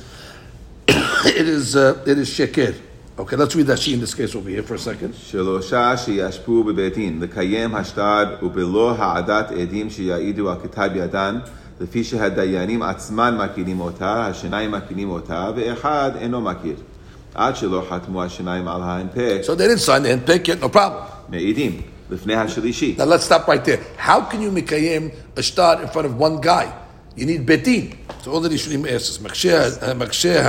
it 0.90 1.48
is, 1.48 1.76
uh, 1.78 2.04
it 2.06 2.18
is 2.18 2.30
shekir. 2.30 2.76
Okay, 3.18 3.38
let's 3.38 3.56
read 3.56 3.68
that 3.68 3.80
she 3.80 3.94
in 3.94 4.02
this 4.02 4.14
case 4.14 4.36
over 4.36 4.50
here 4.50 4.62
for 4.62 4.76
a 4.76 4.78
second. 4.78 5.14
שלושה 5.16 5.98
שישפו 5.98 6.64
בבית 6.64 6.94
דין, 6.94 7.20
לקיים 7.22 7.76
השטר 7.76 8.36
ובלא 8.42 8.96
העדת 8.98 9.52
עדים 9.52 9.90
שיעידו 9.90 10.50
על 10.50 10.58
כתב 10.64 10.90
ידן, 10.96 11.40
לפי 11.82 12.04
שהדיינים 12.04 12.82
עצמם 12.82 13.42
מכירים 13.44 13.80
אותה, 13.80 14.26
השניים 14.26 14.72
מכירים 14.72 15.10
אותה, 15.10 15.52
ואחד 15.56 16.12
אינו 16.22 16.42
מכיר. 16.42 16.76
עד 17.36 17.56
שלא 17.56 17.86
חתמו 17.90 18.24
השניים 18.24 18.68
על 18.68 18.82
ההנפק. 18.82 19.42
So 19.44 19.56
they 19.56 19.68
didn't 19.68 19.80
sign 19.80 20.04
the 20.04 20.10
hinpik 20.10 20.48
yet, 20.48 20.62
no 20.62 20.70
problem. 20.76 21.04
מעידים, 21.30 21.82
לפני 22.12 22.36
השלישי. 22.36 22.96
Now 22.98 23.06
let's 23.06 23.24
stop 23.24 23.48
right 23.48 23.66
there. 23.66 23.80
How 23.98 24.20
can 24.32 24.42
you 24.42 24.52
מקיים 24.52 25.10
a 25.38 25.42
start 25.42 25.80
in 25.82 25.88
front 25.88 26.06
of 26.06 26.18
one 26.20 26.42
guy? 26.42 26.66
You 27.18 27.26
need 27.26 27.46
בית 27.46 27.64
דין. 27.64 27.92
So 28.24 28.28
all 28.28 28.42
the 28.42 28.50
ראשונים 28.50 28.86
asks, 28.86 29.20
מקשה 29.96 30.42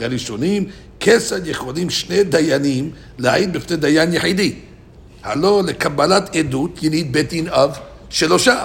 הראשונים 0.00 0.66
כיצד 1.04 1.46
יכולים 1.46 1.90
שני 1.90 2.24
דיינים 2.24 2.90
להעיד 3.18 3.52
בפני 3.52 3.76
דיין 3.76 4.14
יחידי? 4.14 4.54
הלא 5.22 5.62
לקבלת 5.66 6.36
עדות 6.36 6.78
need 6.78 7.06
בית 7.10 7.28
דין 7.28 7.48
of 7.48 7.78
שלושה. 8.10 8.64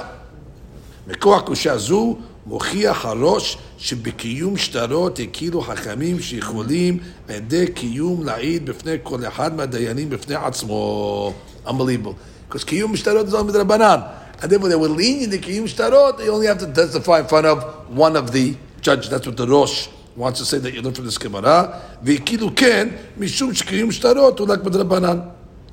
מכוח 1.07 1.41
קושה 1.41 1.77
זו 1.77 2.17
מוכיח 2.45 3.05
הראש 3.05 3.57
שבקיום 3.77 4.57
שטרות 4.57 5.19
הכירו 5.19 5.61
חכמים 5.61 6.19
שיכולים 6.19 6.99
על 7.29 7.35
ידי 7.35 7.67
קיום 7.67 8.23
להעיד 8.25 8.65
בפני 8.65 8.95
כל 9.03 9.27
אחד 9.27 9.55
מהדיינים 9.55 10.09
בפני 10.09 10.35
עצמו. 10.35 11.33
Unbelievable. 11.65 12.51
Because 12.51 12.63
קיום 12.65 12.95
שטרות 12.95 13.27
is 13.27 13.31
only 13.31 13.43
מדרבנן. 13.43 13.99
And 14.41 14.45
therefore 14.45 14.69
they 14.69 14.75
were 14.75 14.99
lenient 15.01 15.33
in 15.33 15.41
קיום 15.41 15.67
שטרות, 15.67 16.17
they 16.17 16.29
only 16.29 16.47
have 16.47 16.61
to 16.61 16.79
testify 16.79 17.19
in 17.19 17.27
front 17.27 17.45
of 17.45 17.63
one 17.97 18.15
of 18.15 18.31
the 18.31 18.53
judges. 18.81 19.09
That's 19.09 19.27
what 19.27 19.37
the 19.37 19.49
ראש 19.49 19.89
wants 20.16 20.38
to 20.40 20.44
say 20.44 20.58
that 20.58 20.72
you 20.74 20.82
learn 20.82 20.94
from 20.94 21.06
this 21.06 21.18
Gemara. 21.18 21.68
והכירו 22.02 22.50
כן, 22.56 22.88
משום 23.18 23.54
שקיום 23.54 23.92
שטרות 23.92 24.38
הוא 24.38 24.48
רק 24.48 24.64
מדרבנן. 24.64 25.18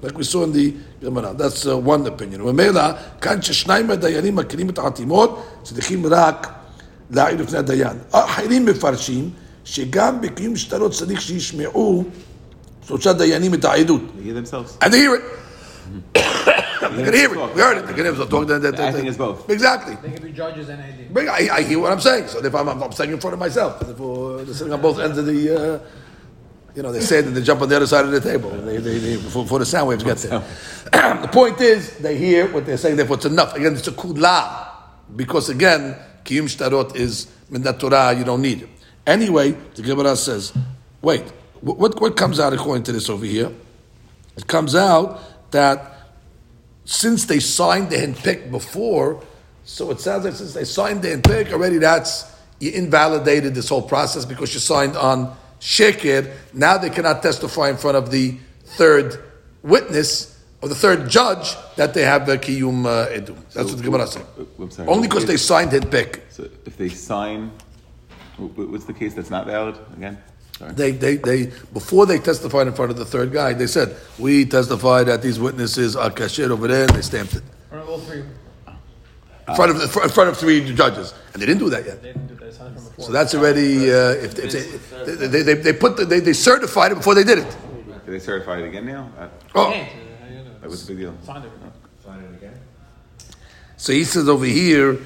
like 0.03 0.17
we 0.17 0.23
saw 0.23 0.43
in 0.43 0.51
the 0.51 0.73
Gemara. 1.01 1.33
That's 1.33 1.65
uh, 1.65 1.77
one 1.77 2.05
opinion. 2.07 2.41
וממילא, 2.41 2.81
כאן 3.21 3.41
ששניים 3.41 3.87
מהדיינים 3.87 4.35
מכירים 4.35 4.69
את 4.69 4.77
החתימות, 4.77 5.43
צריכים 5.63 6.05
רק 6.05 6.47
להעיד 7.11 7.39
לפני 7.39 7.57
הדיין. 7.57 7.97
אחרים 8.11 8.65
מפרשים 8.65 9.29
שגם 9.63 10.21
בקיום 10.21 10.55
שטרות 10.55 10.91
צריך 10.91 11.21
שישמעו 11.21 12.03
שלושה 12.87 13.13
דיינים 13.13 13.53
את 13.53 13.65
העדות. 13.65 14.01
They 14.01 14.27
hear 14.27 14.33
themselves 14.33 14.85
And 14.85 14.93
they 14.93 14.97
hear 14.97 15.15
it. 15.15 16.54
They're 16.80 16.90
going 16.90 17.12
to 17.12 17.16
hear 17.16 17.32
it. 17.32 17.54
We 17.54 17.60
heard 17.60 17.78
it. 17.78 17.86
They're 17.86 17.96
going 17.96 18.14
to 18.14 18.26
talk. 18.26 18.46
That, 18.48 18.62
that, 18.62 18.80
I 18.80 18.92
think 18.92 19.06
it's 19.06 19.16
both. 19.16 19.48
Exactly. 19.48 19.96
They 19.96 20.14
can 20.14 20.22
be 20.22 20.32
judges 20.32 20.68
and 20.68 20.80
AD. 20.80 21.28
I, 21.28 21.56
I 21.56 21.62
hear 21.62 21.78
what 21.78 21.92
I'm 21.92 22.00
saying. 22.00 22.28
So 22.28 22.44
if 22.44 22.54
I'm, 22.54 22.68
I'm, 22.68 22.82
I'm 22.82 22.92
saying 22.92 23.10
in 23.10 23.20
front 23.20 23.34
of 23.34 23.40
myself, 23.40 23.80
if 23.82 24.00
uh, 24.00 24.44
they're 24.44 24.54
sitting 24.54 24.72
on 24.72 24.80
both 24.80 24.98
ends 24.98 25.18
of 25.18 25.26
the, 25.26 25.56
uh, 25.56 25.80
you 26.74 26.82
know, 26.82 26.92
they 26.92 27.00
say 27.00 27.22
that 27.22 27.30
they 27.30 27.42
jump 27.42 27.62
on 27.62 27.68
the 27.68 27.76
other 27.76 27.86
side 27.86 28.04
of 28.04 28.10
the 28.10 28.20
table 28.20 28.50
they, 28.50 28.76
they, 28.76 28.98
they, 28.98 29.16
before, 29.16 29.44
before 29.44 29.58
the 29.58 29.66
sound 29.66 29.88
waves 29.88 30.04
get 30.04 30.18
there. 30.18 30.40
the 30.92 31.28
point 31.32 31.60
is, 31.60 31.96
they 31.98 32.18
hear 32.18 32.52
what 32.52 32.66
they're 32.66 32.76
saying. 32.76 32.96
Therefore, 32.96 33.16
it's 33.16 33.24
enough. 33.24 33.54
Again, 33.54 33.74
it's 33.74 33.88
a 33.88 33.92
kula 33.92 34.68
because 35.14 35.48
again, 35.48 35.96
kiyum 36.24 36.44
shtarot 36.44 36.94
is 36.94 37.32
min 37.48 37.62
Torah. 37.62 38.14
You 38.14 38.24
don't 38.24 38.42
need 38.42 38.62
it. 38.62 38.68
Anyway, 39.06 39.52
the 39.74 39.82
Gemara 39.82 40.16
says, 40.16 40.52
wait, 41.00 41.22
what, 41.60 41.78
what 41.78 42.00
what 42.00 42.16
comes 42.16 42.40
out 42.40 42.52
according 42.52 42.82
to 42.84 42.92
this 42.92 43.08
over 43.08 43.24
here? 43.24 43.50
It 44.36 44.46
comes 44.46 44.74
out 44.74 45.50
that 45.52 45.95
since 46.86 47.26
they 47.26 47.40
signed 47.40 47.90
the 47.90 47.96
hinpik 47.96 48.50
before, 48.50 49.22
so 49.64 49.90
it 49.90 50.00
sounds 50.00 50.24
like 50.24 50.34
since 50.34 50.54
they 50.54 50.64
signed 50.64 51.02
the 51.02 51.08
hinpik 51.08 51.52
already, 51.52 51.78
that's 51.78 52.32
you 52.60 52.70
invalidated 52.70 53.54
this 53.54 53.68
whole 53.68 53.82
process 53.82 54.24
because 54.24 54.54
you 54.54 54.60
signed 54.60 54.96
on 54.96 55.36
shekir. 55.60 56.32
Now 56.54 56.78
they 56.78 56.88
cannot 56.90 57.22
testify 57.22 57.68
in 57.68 57.76
front 57.76 57.96
of 57.96 58.10
the 58.10 58.38
third 58.64 59.22
witness 59.62 60.40
or 60.62 60.68
the 60.68 60.74
third 60.74 61.10
judge 61.10 61.54
that 61.74 61.92
they 61.92 62.02
have 62.02 62.24
the 62.24 62.38
kiyum 62.38 62.86
uh, 62.86 63.08
edum. 63.08 63.36
That's 63.52 63.70
what 63.70 63.78
the 63.78 63.82
Gemara 63.82 64.06
says. 64.06 64.24
Sorry. 64.70 64.88
Only 64.88 65.08
because 65.08 65.26
they 65.26 65.36
signed 65.36 65.72
handpick. 65.72 66.20
So 66.30 66.48
if 66.64 66.76
they 66.76 66.88
sign, 66.88 67.50
wh- 68.38 68.44
wh- 68.54 68.70
what's 68.70 68.84
the 68.84 68.94
case 68.94 69.12
that's 69.12 69.30
not 69.30 69.46
valid 69.46 69.76
again? 69.96 70.22
They, 70.58 70.92
they, 70.92 71.16
they, 71.16 71.46
before 71.72 72.06
they 72.06 72.18
testified 72.18 72.66
in 72.66 72.72
front 72.72 72.90
of 72.90 72.96
the 72.96 73.04
third 73.04 73.30
guy, 73.32 73.52
they 73.52 73.66
said, 73.66 73.94
we 74.18 74.46
testified 74.46 75.06
that 75.06 75.20
these 75.20 75.38
witnesses 75.38 75.94
are 75.96 76.10
kasher 76.10 76.50
over 76.50 76.66
there, 76.66 76.82
and 76.84 76.90
they 76.94 77.02
stamped 77.02 77.34
it. 77.34 77.42
All 77.72 77.98
three. 78.00 78.22
In 79.48 79.54
front 79.54 79.70
of, 79.70 79.82
in 79.82 80.08
front 80.08 80.30
of 80.30 80.36
three 80.38 80.74
judges. 80.74 81.14
And 81.32 81.42
they 81.42 81.46
didn't 81.46 81.60
do 81.60 81.70
that 81.70 81.84
yet. 81.84 82.02
They 82.02 82.08
didn't 82.12 82.26
do 82.28 82.34
that. 82.36 82.54
From. 82.56 83.04
So 83.04 83.12
that's 83.12 83.34
already, 83.34 83.92
uh, 83.92 84.12
if, 84.12 84.38
if 84.38 84.52
they, 85.04 85.14
they- 85.14 85.42
they, 85.42 85.54
they, 85.54 85.72
put, 85.74 85.96
the, 85.98 86.04
they, 86.06 86.20
they 86.20 86.32
certified 86.32 86.92
it 86.92 86.96
before 86.96 87.14
they 87.14 87.22
did 87.24 87.38
it. 87.38 87.56
Did 88.06 88.14
they 88.14 88.18
certify 88.18 88.58
it 88.58 88.66
again 88.68 88.86
now? 88.86 89.10
Uh, 89.18 89.28
oh, 89.54 89.70
That 90.62 90.70
was 90.70 90.84
a 90.84 90.86
big 90.88 90.98
deal. 90.98 91.14
Signed 91.24 91.44
it. 91.44 91.50
again. 92.36 92.54
so 93.76 93.92
he 93.92 94.04
says 94.04 94.28
over 94.28 94.46
here, 94.46 94.98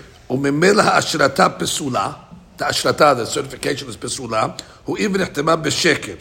pesula." 1.58 2.29
the 2.59 2.65
השרתה, 2.65 3.13
the 3.13 3.25
certification 3.25 3.89
is 3.89 3.97
פסולה, 3.99 4.47
הוא 4.83 4.97
אם 4.97 5.15
נחתמה 5.19 5.55
בשקר. 5.55 6.13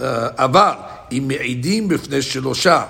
אה, 0.00 0.28
אבל 0.38 0.72
אם 1.12 1.24
מעידים 1.28 1.88
בפני 1.88 2.22
שלושה 2.22 2.84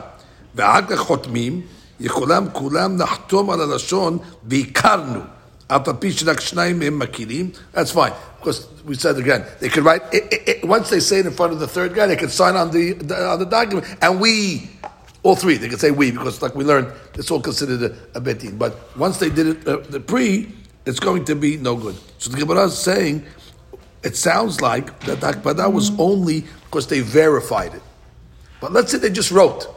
ואחר 0.55 0.83
כך 0.89 0.99
חותמים, 0.99 1.61
יכולם 2.01 2.47
כולם 2.53 3.01
לחתום 3.01 3.51
על 3.51 3.61
הלשון 3.61 4.18
והכרנו. 4.45 5.20
אף 5.68 5.89
על 5.89 5.95
פי 5.99 6.12
שרק 6.12 6.41
שניים 6.41 6.79
מהם 6.79 6.99
מכירים, 6.99 7.51
that's 7.74 7.91
fine. 7.91 8.12
Because 8.41 8.66
we 8.87 8.95
said 8.95 9.18
again, 9.18 9.43
they 9.61 9.68
could 9.68 9.85
write, 9.85 10.03
it, 10.12 10.24
it, 10.33 10.49
it, 10.49 10.64
once 10.64 10.89
they 10.91 11.01
say 11.01 11.18
it 11.18 11.26
in 11.26 11.33
front 11.33 11.53
of 11.53 11.59
the 11.59 11.66
third 11.66 11.93
guy, 11.95 12.07
they 12.07 12.16
could 12.16 12.31
sign 12.31 12.55
on 12.57 12.70
the, 12.70 12.93
the, 12.93 13.16
on 13.33 13.39
the 13.39 13.45
document, 13.45 13.87
and 14.01 14.20
we, 14.20 14.70
all 15.22 15.37
three, 15.37 15.57
they 15.57 15.68
could 15.68 15.81
say 15.81 15.91
we, 15.91 16.11
because 16.11 16.41
like 16.41 16.55
we 16.55 16.64
learned, 16.64 16.89
it's 17.14 17.31
all 17.31 17.41
considered 17.41 17.83
a, 17.83 18.18
a 18.18 18.20
betin. 18.20 18.59
But 18.59 18.72
once 18.97 19.18
they 19.18 19.29
did 19.29 19.47
it, 19.49 19.68
uh, 19.68 19.79
the 19.91 20.01
pre, 20.01 20.55
it's 20.86 21.00
going 21.00 21.26
to 21.26 21.36
be 21.36 21.58
no 21.58 21.76
good. 21.76 21.96
So 22.18 22.30
the 22.30 22.38
Gemara 22.38 22.66
is 22.66 22.78
saying, 22.78 23.26
it 24.04 24.16
sounds 24.18 24.62
like 24.62 25.00
that 25.02 25.22
the 25.22 25.28
Akbada 25.28 25.72
was 25.72 25.98
only 25.98 26.44
because 26.66 26.88
they 26.88 27.00
verified 27.00 27.74
it. 27.74 27.82
But 28.60 28.74
let's 28.74 28.92
say 28.92 28.98
they 28.98 29.10
just 29.10 29.32
wrote, 29.32 29.68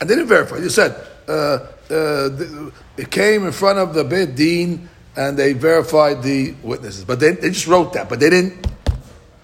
and 0.00 0.08
they 0.08 0.14
didn't 0.14 0.28
verify. 0.28 0.58
They 0.58 0.68
said 0.68 0.94
uh, 1.28 1.66
uh, 1.90 2.70
it 2.96 3.10
came 3.10 3.46
in 3.46 3.52
front 3.52 3.78
of 3.78 3.94
the 3.94 4.04
Beit 4.04 4.36
Din, 4.36 4.88
and 5.16 5.36
they 5.36 5.52
verified 5.52 6.22
the 6.22 6.54
witnesses. 6.62 7.04
But 7.04 7.20
they, 7.20 7.32
they 7.32 7.50
just 7.50 7.66
wrote 7.66 7.92
that, 7.92 8.08
but 8.08 8.20
they 8.20 8.30
didn't 8.30 8.66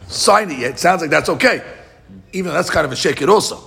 sign 0.08 0.50
it 0.50 0.58
yet. 0.58 0.72
It 0.72 0.78
sounds 0.78 1.00
like 1.02 1.10
that's 1.10 1.28
okay, 1.28 1.62
even 2.32 2.52
that's 2.52 2.70
kind 2.70 2.84
of 2.84 2.92
a 2.92 2.96
shake 2.96 3.22
it 3.22 3.28
also. 3.28 3.60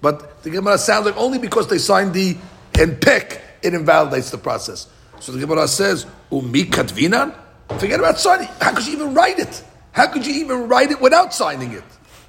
But 0.00 0.42
the 0.42 0.50
Gemara 0.50 0.78
sounds 0.78 1.06
like 1.06 1.16
only 1.16 1.38
because 1.38 1.68
they 1.68 1.78
signed 1.78 2.12
the 2.14 2.36
and 2.78 3.00
pick, 3.00 3.40
it 3.62 3.72
invalidates 3.72 4.30
the 4.30 4.38
process. 4.38 4.88
So 5.20 5.32
the 5.32 5.38
Gemara 5.40 5.66
says, 5.68 6.06
Umi 6.30 6.64
katvinan? 6.64 7.34
Forget 7.78 7.98
about 7.98 8.18
signing. 8.18 8.48
How 8.60 8.72
could 8.72 8.86
you 8.86 8.92
even 8.92 9.14
write 9.14 9.38
it? 9.38 9.64
How 9.92 10.06
could 10.06 10.26
you 10.26 10.34
even 10.34 10.68
write 10.68 10.90
it 10.90 11.00
without 11.00 11.32
signing 11.34 11.72
it? 11.72 11.84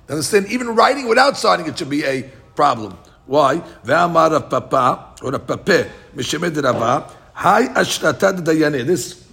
You 0.07 0.15
understand? 0.15 0.47
Even 0.47 0.75
writing 0.75 1.07
without 1.07 1.38
signing 1.38 1.67
it 1.67 1.77
should 1.77 1.89
be 1.89 2.03
a 2.05 2.23
problem. 2.55 2.97
Why? 3.25 3.61
Ve'amar 3.83 4.49
papa 4.49 5.15
or 5.21 5.35
a 5.35 5.39
pape 5.39 5.89
mishemed 6.15 6.63
rava 6.63 7.11
hay 7.35 7.67
ashrata 7.75 8.33
dayane. 8.33 8.85
This 8.85 9.25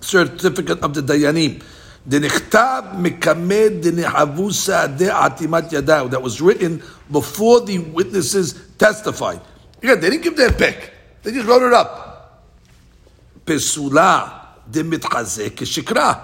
certificate 0.00 0.80
of 0.80 0.94
the 0.94 1.02
dayanim. 1.02 1.62
That 2.06 2.22
was 6.22 6.40
written 6.40 6.82
before 7.12 7.60
the 7.60 7.78
witnesses 7.78 8.54
testified. 8.78 9.40
Yeah, 9.82 9.94
they 9.96 10.08
didn't 10.08 10.24
give 10.24 10.34
their 10.34 10.50
pick. 10.50 10.94
They 11.22 11.30
just 11.32 11.46
wrote 11.46 11.62
it 11.62 11.74
up. 11.74 12.09
Pesula 13.50 14.46
shikra. 14.70 16.20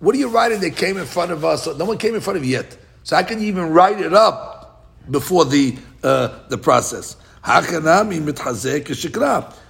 What 0.00 0.14
are 0.14 0.18
you 0.18 0.28
writing 0.28 0.60
that 0.60 0.76
came 0.76 0.98
in 0.98 1.06
front 1.06 1.32
of 1.32 1.44
us? 1.44 1.66
No 1.66 1.86
one 1.86 1.96
came 1.96 2.14
in 2.14 2.20
front 2.20 2.36
of 2.36 2.44
you 2.44 2.52
yet. 2.52 2.76
So 3.02 3.16
I 3.16 3.22
can 3.22 3.40
even 3.42 3.70
write 3.70 4.00
it 4.00 4.12
up 4.12 4.86
before 5.10 5.46
the 5.46 5.76
uh, 6.02 6.38
the 6.48 6.58
process? 6.58 7.16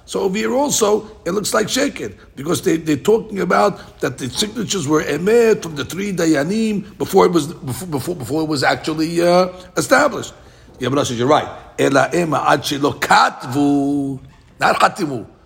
So 0.04 0.20
over 0.20 0.36
here 0.36 0.52
also, 0.54 1.06
it 1.24 1.30
looks 1.30 1.54
like 1.54 1.68
shaken 1.68 2.18
because 2.34 2.62
they, 2.62 2.76
they're 2.76 2.96
talking 2.96 3.40
about 3.40 4.00
that 4.00 4.18
the 4.18 4.28
signatures 4.28 4.88
were 4.88 5.02
emet 5.04 5.62
from 5.62 5.76
the 5.76 5.84
three 5.84 6.12
dayanim 6.12 6.98
before 6.98 7.26
it 7.26 7.32
was 7.32 7.46
before 7.46 7.88
before, 7.88 8.16
before 8.16 8.42
it 8.42 8.48
was 8.48 8.64
actually 8.64 9.20
uh, 9.22 9.48
established. 9.76 10.34
i 10.80 11.02
says 11.04 11.18
you're 11.18 11.28
right. 11.28 11.48
Ela 11.78 12.10
ema 12.12 12.44
ad 12.48 12.62
katvu, 12.62 14.20
not. 14.58 15.37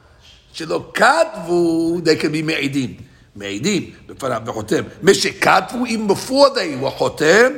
שלא 0.53 0.91
כתבו, 0.93 1.97
they 2.03 2.21
can 2.21 2.31
be 2.33 2.43
מעידים. 2.43 2.95
מעידים 3.35 3.91
בפניו 4.07 4.41
וחותם. 4.45 4.83
מי 5.01 5.13
שכתבו, 5.13 5.85
אם 5.85 6.07
before 6.09 6.49
they 6.55 6.83
were 6.85 6.89
חותם, 6.89 7.51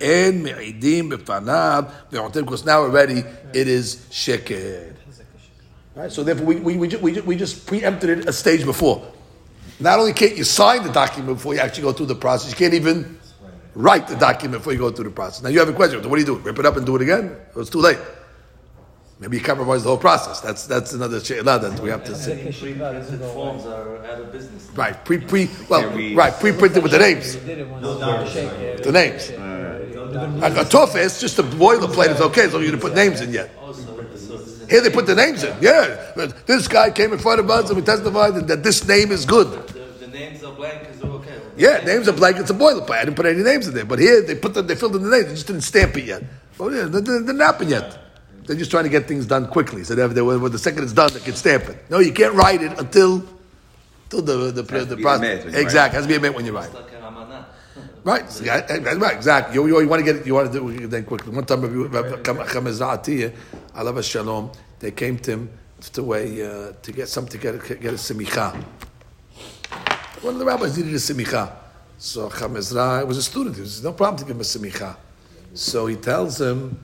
אין 0.00 0.42
מעידים 0.42 1.08
בפניו 1.08 1.84
וחותם, 2.12 2.44
because 2.44 2.64
now 2.64 2.82
already 2.82 3.22
it 3.52 3.66
is 3.68 3.96
שקר. 4.10 4.92
Right? 5.94 6.10
So 6.12 6.22
therefore, 6.22 6.46
we, 6.46 6.56
we, 6.56 6.76
we, 6.76 6.88
ju- 6.88 6.98
we, 7.02 7.12
ju- 7.12 7.22
we 7.26 7.36
just 7.36 7.66
preempted 7.66 8.08
it 8.18 8.28
a 8.28 8.32
stage 8.32 8.64
before. 8.64 9.02
Not 9.78 9.98
only 9.98 10.14
can't 10.14 10.36
you 10.36 10.44
sign 10.44 10.82
the 10.84 10.92
document 10.92 11.36
before 11.36 11.54
you 11.54 11.60
actually 11.60 11.82
go 11.82 11.92
through 11.92 12.06
the 12.06 12.14
process, 12.14 12.50
you 12.50 12.56
can't 12.56 12.72
even 12.72 13.18
write 13.74 14.08
the 14.08 14.16
document 14.16 14.60
before 14.60 14.72
you 14.72 14.78
go 14.78 14.90
through 14.90 15.04
the 15.04 15.10
process. 15.20 15.42
Now 15.42 15.50
you 15.50 15.58
have 15.58 15.68
a 15.68 15.72
question. 15.74 15.96
What 16.08 16.16
do 16.16 16.20
you 16.20 16.26
do? 16.26 16.36
Rip 16.36 16.58
it 16.58 16.64
up 16.66 16.76
and 16.78 16.86
do 16.86 16.96
it 16.96 17.02
again? 17.02 17.36
Or 17.54 17.60
it's 17.62 17.70
too 17.70 17.80
late. 17.80 17.98
Maybe 19.19 19.37
you 19.37 19.43
compromise 19.43 19.81
the 19.83 19.89
whole 19.89 19.97
process. 19.97 20.41
That's 20.41 20.67
that's 20.67 20.93
another 20.93 21.19
she'elah 21.19 21.57
that 21.59 21.79
we 21.79 21.89
have 21.89 22.03
to 22.05 22.15
see. 22.15 22.35
Printed 22.35 23.19
forms 23.33 23.65
are 23.65 23.97
out 24.05 24.19
of 24.21 24.31
business. 24.31 24.69
Right, 24.75 24.93
pre 25.05 25.17
pre 25.17 25.49
well, 25.69 25.81
Can't 25.81 25.95
read. 25.95 26.15
right, 26.15 26.33
pre-printed 26.39 26.83
with 26.83 26.91
the 26.91 26.99
names, 26.99 27.33
They 27.35 27.45
did 27.47 27.59
it 27.59 27.67
once. 27.67 27.83
No, 27.83 28.27
shake 28.29 28.51
it. 28.51 28.83
the 28.83 28.91
names. 28.91 29.29
A, 29.31 30.61
a 30.61 30.65
tofa, 30.65 31.03
it's 31.03 31.19
just 31.19 31.39
a 31.39 31.43
boilerplate. 31.43 32.11
It's 32.11 32.21
okay 32.21 32.43
as 32.43 32.53
long 32.53 32.61
as 32.61 32.65
you 32.67 32.71
didn't 32.71 32.81
put 32.81 32.93
names 32.95 33.21
in 33.21 33.33
yet. 33.33 33.49
Also, 33.59 33.81
so 33.81 34.01
this 34.03 34.29
is 34.29 34.69
Here 34.69 34.81
they 34.81 34.89
put 34.91 35.05
the 35.07 35.15
names 35.15 35.43
in. 35.43 35.55
Yeah, 35.61 36.11
but 36.15 36.45
this 36.45 36.67
guy 36.67 36.91
came 36.91 37.11
in 37.11 37.17
front 37.19 37.39
of 37.39 37.49
us 37.49 37.69
and 37.69 37.75
we 37.77 37.83
testified 37.83 38.35
that, 38.35 38.47
that 38.47 38.63
this 38.63 38.87
name 38.87 39.11
is 39.11 39.25
good. 39.25 39.47
the, 39.67 39.83
the 40.05 40.07
names 40.07 40.43
are 40.43 40.53
blank 40.53 40.87
is 40.89 41.01
okay. 41.03 41.39
Yeah, 41.57 41.83
names 41.83 42.07
are 42.07 42.13
blank. 42.13 42.37
It's 42.37 42.51
a 42.51 42.53
boilerplate. 42.53 42.91
I 43.01 43.05
didn't 43.05 43.15
put 43.17 43.25
any 43.25 43.41
names 43.43 43.67
in 43.67 43.73
there, 43.73 43.85
but 43.85 43.97
here 43.99 44.21
they 44.21 44.35
put 44.35 44.53
the, 44.53 44.61
they 44.61 44.75
filled 44.75 44.95
in 44.95 45.01
the 45.03 45.09
names. 45.09 45.25
They 45.25 45.33
just 45.33 45.47
didn't 45.47 45.61
stamp 45.63 45.97
it 45.97 46.05
yet. 46.05 46.23
Oh 46.59 46.69
yeah, 46.69 46.83
they 46.85 47.01
didn't 47.01 47.25
didn't 47.25 47.41
happen 47.41 47.67
yet. 47.69 47.97
They're 48.47 48.55
just 48.55 48.71
trying 48.71 48.85
to 48.85 48.89
get 48.89 49.07
things 49.07 49.25
done 49.25 49.47
quickly. 49.47 49.83
So 49.83 49.93
that 49.95 50.07
they, 50.15 50.21
when 50.21 50.51
the 50.51 50.57
second 50.57 50.83
it's 50.83 50.93
done, 50.93 51.11
they 51.13 51.19
can 51.19 51.35
stamp 51.35 51.65
it. 51.65 51.89
No, 51.89 51.99
you 51.99 52.13
can't 52.13 52.33
write 52.33 52.63
it 52.63 52.79
until 52.79 53.23
until 54.05 54.21
the 54.21 54.61
the, 54.61 54.63
Has 54.73 54.83
to 54.83 54.85
the, 54.85 54.95
be 54.95 55.01
process. 55.01 55.21
admit 55.21 55.45
when 55.45 55.53
write 55.53 55.61
Exactly, 55.63 55.95
has 55.97 56.05
to 56.05 56.09
be 56.09 56.15
admit 56.15 56.33
when 56.33 56.45
you 56.45 56.55
write. 56.55 56.65
It's 56.67 56.75
like 56.75 56.93
an 56.93 57.03
amana. 57.03 57.47
Right, 58.05 58.31
so, 58.31 58.45
yeah, 58.45 58.65
eh, 58.69 58.93
right, 58.95 59.17
exactly. 59.17 59.53
You, 59.55 59.67
you, 59.67 59.81
you 59.81 59.87
want 59.89 59.99
to 59.99 60.05
get 60.05 60.21
it, 60.21 60.25
you 60.25 60.33
want 60.33 60.49
to 60.49 60.59
do 60.59 60.69
it 60.69 60.87
then 60.87 61.03
quickly. 61.03 61.33
One 61.33 61.43
time, 61.43 61.61
Chamezati, 61.61 63.33
Alav 63.75 64.01
Shalom, 64.01 64.49
they 64.79 64.91
came 64.91 65.17
to 65.19 65.31
him 65.31 65.49
to 65.91 66.13
a 66.13 66.69
uh, 66.69 66.73
to 66.81 66.91
get 66.93 67.09
something 67.09 67.37
to 67.37 67.51
get, 67.51 67.81
get 67.81 67.93
a 67.93 67.97
simicha. 67.97 68.55
One 70.21 70.35
of 70.35 70.39
the 70.39 70.45
rabbis 70.45 70.77
needed 70.77 70.93
a 70.93 70.95
simicha, 70.95 71.51
so 71.97 72.29
Chamezra 72.29 73.05
was 73.05 73.17
a 73.17 73.23
student. 73.23 73.55
There 73.55 73.63
was 73.63 73.83
no 73.83 73.91
problem 73.91 74.19
to 74.19 74.23
give 74.23 74.37
him 74.37 74.41
a 74.41 74.45
simicha. 74.45 74.95
So 75.53 75.87
he 75.87 75.97
tells 75.97 76.39
him, 76.39 76.79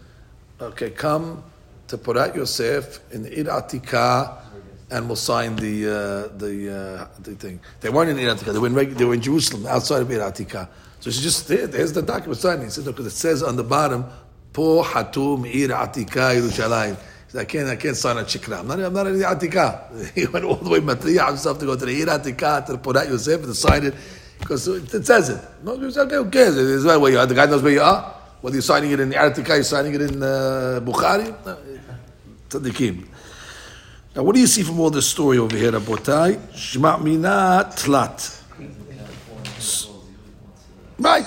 "Okay, 0.60 0.90
come 0.90 1.42
to 1.88 1.98
put 1.98 2.18
out 2.18 2.36
Yosef 2.36 3.00
in 3.12 3.26
Ir 3.26 3.46
Atika." 3.46 4.40
And 4.92 5.08
we'll 5.08 5.16
sign 5.16 5.56
the 5.56 5.88
uh, 5.88 6.38
the 6.38 7.08
uh, 7.10 7.22
the 7.22 7.36
thing. 7.36 7.60
They 7.82 7.90
weren't 7.90 8.10
in 8.12 8.20
Ir 8.20 8.34
Atika. 8.34 8.54
They 8.54 8.60
were 8.60 8.68
in, 8.68 8.94
they 8.96 9.06
were 9.06 9.16
in 9.16 9.22
Jerusalem, 9.22 9.66
outside 9.66 10.02
of 10.02 10.12
Ir 10.12 10.20
Atika. 10.20 10.70
So 11.00 11.12
she 11.12 11.22
just 11.22 11.48
there, 11.48 11.68
there's 11.68 11.94
the 11.94 12.02
document 12.02 12.38
signing. 12.38 12.66
He 12.66 12.70
said, 12.70 12.86
"Look, 12.86 13.00
it 13.00 13.10
says 13.10 13.42
on 13.44 13.56
the 13.56 13.64
bottom, 13.64 14.06
Po 14.52 14.84
Hatum 14.84 15.46
Ir 15.46 15.70
Atika 15.70 16.36
Yerushalayim." 16.36 16.98
I 17.36 17.46
can't, 17.46 17.68
I 17.68 17.76
can't 17.76 17.98
sign 17.98 18.18
a 18.18 18.22
Shikra. 18.22 18.60
I'm 18.60 18.68
not, 18.68 18.80
I'm 18.80 18.94
not 18.94 19.08
in 19.08 19.18
the 19.18 19.26
Atika. 19.26 20.14
He 20.14 20.28
went 20.28 20.46
all 20.46 20.56
the 20.56 20.70
way 20.70 20.80
Matriya 20.80 21.28
himself 21.28 21.60
to 21.60 21.66
go 21.66 21.76
to 21.76 21.86
the 21.86 22.02
Ir 22.02 22.06
Atika, 22.06 22.66
to 22.68 22.78
put 22.78 22.96
out 22.96 23.08
Yosef, 23.08 23.44
and 23.44 23.56
sign 23.56 23.86
it, 23.86 23.96
because 24.40 24.68
it, 24.68 25.06
says 25.06 25.30
it. 25.30 25.42
No, 25.64 25.74
okay, 25.74 26.16
who 26.16 26.30
cares? 26.30 26.58
It's 26.58 26.86
where 26.86 27.10
you 27.10 27.18
are. 27.18 27.26
The 27.26 27.34
guy 27.34 27.48
knows 27.48 27.64
where 27.64 27.74
you 27.74 27.82
are. 27.82 28.14
Whether 28.42 28.58
you're 28.58 28.62
signing 28.62 28.92
it 28.92 29.00
in 29.00 29.12
Atika, 29.12 29.48
you're 29.48 29.64
signing 29.64 29.96
it 29.96 30.02
in 30.02 30.22
uh, 30.22 30.80
Bukhari. 30.84 31.34
No, 31.46 31.58
Tzadikim. 32.64 33.08
Now, 34.16 34.24
what 34.24 34.36
do 34.36 34.42
you 34.42 34.48
see 34.48 34.62
from 34.64 34.80
all 34.80 34.90
this 34.92 35.08
story 35.08 35.38
over 35.40 35.58
here, 35.58 35.72
Rabotai? 35.72 36.38
Shma 36.54 37.02
mina 37.02 37.70
tlat. 37.76 38.40
Right, 41.00 41.26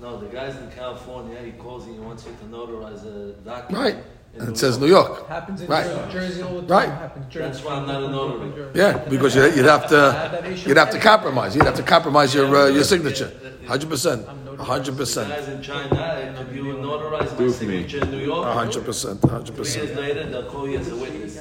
No, 0.00 0.20
the 0.20 0.26
guy's 0.26 0.54
in 0.56 0.70
California. 0.70 1.38
He 1.42 1.52
calls 1.52 1.86
you. 1.86 1.94
He 1.94 1.98
wants 2.00 2.26
you 2.26 2.32
to 2.32 2.44
notarize 2.56 3.04
a 3.06 3.32
document. 3.42 3.84
right. 3.96 4.04
And 4.38 4.48
it 4.50 4.56
says 4.58 4.78
New 4.78 4.86
York. 4.86 5.26
Happens 5.26 5.60
in 5.62 5.66
Right. 5.66 5.86
Jer- 5.86 6.08
Jersey 6.12 6.42
all 6.42 6.60
the 6.60 6.68
time. 6.68 6.90
Right. 6.90 7.30
Jersey. 7.30 7.46
That's 7.46 7.64
why 7.64 7.74
I'm 7.74 7.86
not 7.86 8.02
a 8.04 8.08
notary. 8.08 8.70
Yeah, 8.74 8.98
because 8.98 9.34
you'd 9.34 9.56
you'd 9.56 9.64
have 9.66 9.88
to, 9.88 10.54
you'd 10.66 10.76
have 10.76 10.90
to 10.90 11.00
compromise. 11.00 11.56
You'd 11.56 11.64
have 11.64 11.74
to 11.74 11.82
compromise 11.82 12.32
your 12.34 12.46
uh, 12.54 12.66
your 12.68 12.84
signature. 12.84 13.32
Hundred 13.66 13.88
percent, 13.90 14.24
hundred 14.60 14.96
percent, 14.96 15.28
guys 15.28 15.48
in 15.48 15.62
China. 15.62 16.34
Could 16.46 16.54
you 16.56 16.64
notarize 16.74 17.32
my 17.32 17.38
Do 17.38 17.50
for 17.52 17.64
me. 17.64 17.82
signature 17.82 18.02
in 18.04 18.10
New 18.10 18.24
York? 18.24 18.46
hundred 18.48 18.84
percent, 18.84 19.22
hundred 19.24 19.54
Three 19.56 19.64
years 19.64 19.76
percent. 19.76 20.00
later, 20.00 20.26
they'll 20.28 20.50
call 20.50 20.68
you 20.68 20.78
as 20.78 20.88
a 20.90 20.96
witness. 20.96 21.38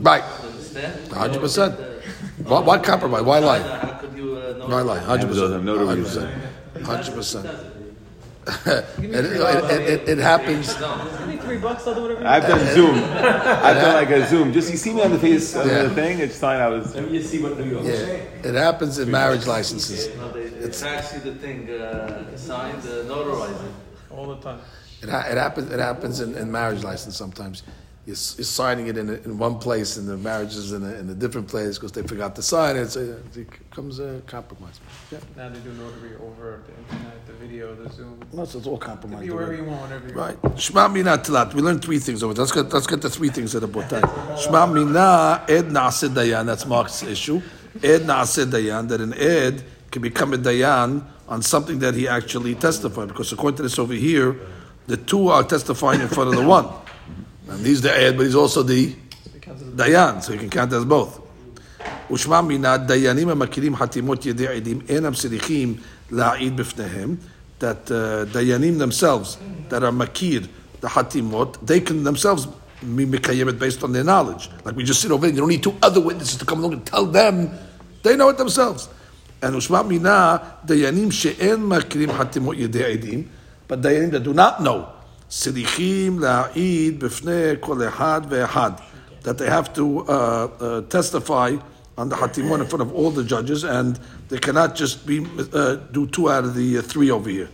Right, 0.00 0.22
hundred 1.12 1.40
percent. 1.40 1.78
Why, 2.44 2.60
why 2.60 2.78
compromise? 2.78 3.22
Why 3.22 3.38
lie? 3.38 3.60
How 3.60 3.92
could 3.98 4.16
you 4.16 4.36
uh, 4.36 4.66
Why 4.66 4.80
lie? 4.82 4.98
Hundred 4.98 5.28
percent, 5.28 5.52
hundred 5.68 6.04
percent, 6.04 6.30
hundred 6.84 7.14
percent. 7.14 7.46
It, 8.46 8.84
it, 8.98 9.80
it, 9.88 10.08
it 10.08 10.18
happens. 10.18 10.74
Give 10.74 11.28
me 11.28 11.36
three 11.38 11.56
bucks, 11.56 11.86
I'll 11.86 11.94
do 11.94 12.02
whatever 12.02 12.20
you 12.20 12.26
I've 12.26 12.42
done 12.42 12.74
Zoom. 12.74 12.94
I've 13.04 13.76
done 13.80 13.94
like 13.94 14.10
a 14.10 14.26
Zoom. 14.28 14.52
Just 14.52 14.70
you 14.70 14.76
see 14.76 14.92
me 14.92 15.00
on 15.02 15.12
the 15.12 15.18
face 15.18 15.54
of 15.56 15.66
Yeah. 15.66 15.84
the 15.84 15.94
thing, 15.94 16.18
it's 16.18 16.38
fine. 16.38 16.60
I 16.60 16.68
was. 16.68 16.94
Let 16.94 17.10
me 17.10 17.16
just 17.18 17.30
see 17.30 17.42
what 17.42 17.56
New 17.58 17.64
York 17.70 17.84
Yeah, 17.86 18.48
it 18.50 18.54
happens 18.54 18.98
in 18.98 19.10
marriage 19.10 19.46
licenses. 19.46 20.08
No, 20.64 20.70
they, 20.70 20.72
they 20.72 21.00
fax 21.00 21.14
you 21.14 21.20
the 21.20 21.34
thing 21.38 21.70
uh, 21.70 22.36
signed, 22.36 22.78
uh, 22.82 23.04
notarize 23.04 23.64
it. 23.64 23.70
all 24.10 24.26
the 24.26 24.36
time. 24.36 24.60
It, 25.02 25.08
ha- 25.08 25.26
it 25.28 25.36
happens. 25.36 25.70
It 25.70 25.78
happens 25.80 26.20
in, 26.20 26.34
in 26.36 26.50
marriage 26.50 26.82
license 26.82 27.16
sometimes. 27.16 27.62
You're, 28.06 28.16
you're 28.36 28.44
signing 28.44 28.88
it 28.88 28.98
in, 28.98 29.08
a, 29.08 29.14
in 29.14 29.38
one 29.38 29.58
place, 29.58 29.96
and 29.96 30.06
the 30.06 30.16
marriage 30.18 30.54
is 30.56 30.72
in 30.72 30.82
a, 30.82 30.94
in 30.94 31.08
a 31.08 31.14
different 31.14 31.48
place 31.48 31.78
because 31.78 31.92
they 31.92 32.02
forgot 32.02 32.36
to 32.36 32.42
sign 32.42 32.76
it. 32.76 32.88
So 32.90 33.00
it 33.00 33.32
becomes 33.70 33.98
a 33.98 34.20
compromise. 34.26 34.78
Yeah, 35.10 35.18
Now 35.36 35.48
they 35.48 35.58
do 35.60 35.72
notary 35.72 36.14
over 36.16 36.62
the 36.66 36.94
internet, 36.94 37.26
the 37.26 37.32
video, 37.34 37.74
the 37.74 37.88
Zoom. 37.90 38.20
no, 38.32 38.44
so 38.44 38.58
it's 38.58 38.66
all 38.66 38.76
compromise. 38.76 39.20
Be 39.20 39.30
wherever 39.30 39.54
you 39.54 39.64
want, 39.64 39.80
whatever 39.82 40.08
you 40.08 40.14
want. 40.14 40.38
Right. 40.44 40.60
Shema 40.60 40.88
mina 40.88 41.16
tlat. 41.18 41.54
We 41.54 41.62
learned 41.62 41.82
three 41.82 41.98
things 41.98 42.22
over 42.22 42.34
there. 42.34 42.42
Let's 42.42 42.52
get, 42.52 42.70
let's 42.74 42.86
get 42.86 43.00
the 43.02 43.08
three 43.10 43.30
things 43.30 43.52
that 43.52 43.62
are 43.64 43.68
botai. 43.68 44.02
Shema 44.38 44.66
mina 44.66 45.42
ed 45.48 45.66
naaseh 45.66 46.10
dayan. 46.10 46.44
That's 46.44 46.66
Mark's 46.66 47.02
issue. 47.02 47.40
Ed 47.82 48.02
naaseh 48.02 48.44
dayan. 48.44 48.86
That 48.88 49.00
an 49.00 49.14
ed 49.14 49.64
can 49.93 50.01
become 50.01 50.33
a 50.33 50.37
dayan 50.37 51.03
on 51.27 51.41
something 51.41 51.79
that 51.79 51.95
he 51.95 52.07
actually 52.07 52.55
testified. 52.55 53.07
Because 53.07 53.31
according 53.31 53.57
to 53.57 53.63
this 53.63 53.79
over 53.79 53.93
here, 53.93 54.35
the 54.87 54.97
two 54.97 55.29
are 55.29 55.43
testifying 55.43 56.01
in 56.01 56.07
front 56.07 56.29
of 56.29 56.35
the 56.35 56.47
one. 56.47 56.67
And 57.47 57.65
he's 57.65 57.81
the 57.81 57.95
ed, 57.95 58.17
but 58.17 58.23
he's 58.23 58.35
also 58.35 58.63
the 58.63 58.95
dayan. 59.75 60.21
So 60.21 60.33
you 60.33 60.39
can 60.39 60.49
count 60.49 60.73
as 60.73 60.85
both. 60.85 61.21
ושמע 62.11 62.41
מן 62.41 62.65
הדיינים 62.65 63.29
המכירים 63.29 63.75
חתימות 63.75 64.25
ידי 64.25 64.47
עדים 64.47 64.79
אינם 64.89 65.13
צריכים 65.13 65.75
להעיד 66.11 66.57
בפניהם 66.57 67.15
that 67.59 67.89
uh, 67.89 67.91
דיינים 68.33 68.81
themselves 68.81 69.37
that 69.69 69.83
are 69.83 69.91
מכיר 69.91 70.47
the 70.81 70.87
חתימות 70.87 71.57
they 71.65 71.79
can 71.79 72.03
themselves 72.03 72.47
be 72.97 73.05
מקיימת 73.05 73.59
based 73.59 73.83
on 73.83 73.91
their 73.91 74.03
knowledge 74.03 74.49
like 74.65 74.75
we 74.75 74.83
just 74.83 75.01
sit 75.01 75.11
over 75.11 75.27
there 75.27 75.35
you 75.35 75.41
don't 75.41 75.49
need 75.49 75.63
two 75.63 75.75
other 75.83 76.01
witnesses 76.01 76.37
to 76.37 76.45
come 76.45 76.59
along 76.59 76.73
and 76.73 76.85
tell 76.85 77.05
them 77.05 77.49
they 78.03 78.15
know 78.15 78.29
it 78.29 78.37
themselves 78.37 78.89
And 79.44 79.56
Ushma 79.56 79.86
Mina, 79.86 80.56
Dayanim 80.64 81.12
she'en 81.12 81.58
makrim 81.58 82.06
hatimot 82.06 82.56
Yede'edim, 82.66 83.26
but 83.68 83.82
Dayanim 83.82 84.10
that 84.12 84.22
do 84.22 84.32
not 84.32 84.62
know, 84.62 84.88
sidichim 85.28 86.16
la'id 86.16 86.98
b'fnei 86.98 87.60
kol 87.60 87.76
ehad 87.76 88.26
ve'ehad, 88.30 88.82
that 89.22 89.36
they 89.36 89.44
have 89.44 89.74
to 89.74 90.00
uh, 90.00 90.12
uh, 90.12 90.80
testify 90.88 91.56
on 91.98 92.08
the 92.08 92.16
hatimot 92.16 92.60
in 92.60 92.66
front 92.66 92.80
of 92.80 92.94
all 92.94 93.10
the 93.10 93.22
judges, 93.22 93.64
and 93.64 94.00
they 94.30 94.38
cannot 94.38 94.74
just 94.74 95.06
be 95.06 95.26
uh, 95.52 95.74
do 95.92 96.06
two 96.06 96.30
out 96.30 96.44
of 96.44 96.54
the 96.54 96.78
uh, 96.78 96.82
three 96.82 97.10
over 97.10 97.28
here. 97.28 97.50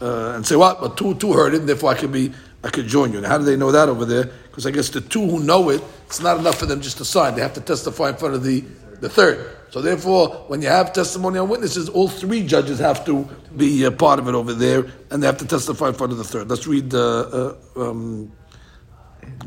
Uh, 0.00 0.32
and 0.36 0.46
say 0.46 0.56
what? 0.56 0.80
Well, 0.80 0.88
but 0.88 0.96
two 0.96 1.16
two 1.16 1.34
heard 1.34 1.52
it, 1.52 1.60
and 1.60 1.68
therefore 1.68 1.90
I 1.90 1.96
can 1.96 2.12
be 2.12 2.32
I 2.64 2.70
can 2.70 2.88
join 2.88 3.12
you. 3.12 3.18
And 3.18 3.26
how 3.26 3.36
do 3.36 3.44
they 3.44 3.56
know 3.56 3.72
that 3.72 3.90
over 3.90 4.06
there? 4.06 4.24
Because 4.24 4.64
I 4.64 4.70
guess 4.70 4.88
the 4.88 5.02
two 5.02 5.26
who 5.26 5.40
know 5.40 5.68
it, 5.68 5.82
it's 6.06 6.20
not 6.20 6.38
enough 6.38 6.58
for 6.58 6.64
them 6.64 6.80
just 6.80 6.96
to 6.96 7.04
sign. 7.04 7.34
They 7.34 7.42
have 7.42 7.54
to 7.54 7.60
testify 7.60 8.08
in 8.08 8.16
front 8.16 8.34
of 8.34 8.42
the 8.42 8.64
the 9.00 9.08
third. 9.08 9.52
So 9.70 9.82
therefore, 9.82 10.28
when 10.48 10.62
you 10.62 10.68
have 10.68 10.92
testimony 10.92 11.38
on 11.38 11.48
witnesses, 11.48 11.88
all 11.88 12.08
three 12.08 12.46
judges 12.46 12.78
have 12.78 13.04
to 13.06 13.28
be 13.56 13.84
uh, 13.84 13.90
part 13.90 14.18
of 14.18 14.28
it 14.28 14.34
over 14.34 14.54
there, 14.54 14.86
and 15.10 15.22
they 15.22 15.26
have 15.26 15.38
to 15.38 15.46
testify 15.46 15.88
in 15.88 15.94
front 15.94 16.12
of 16.12 16.18
the 16.18 16.24
third. 16.24 16.48
Let's 16.48 16.66
read. 16.66 16.94
Uh, 16.94 17.54
uh, 17.76 17.90
um, 17.90 18.32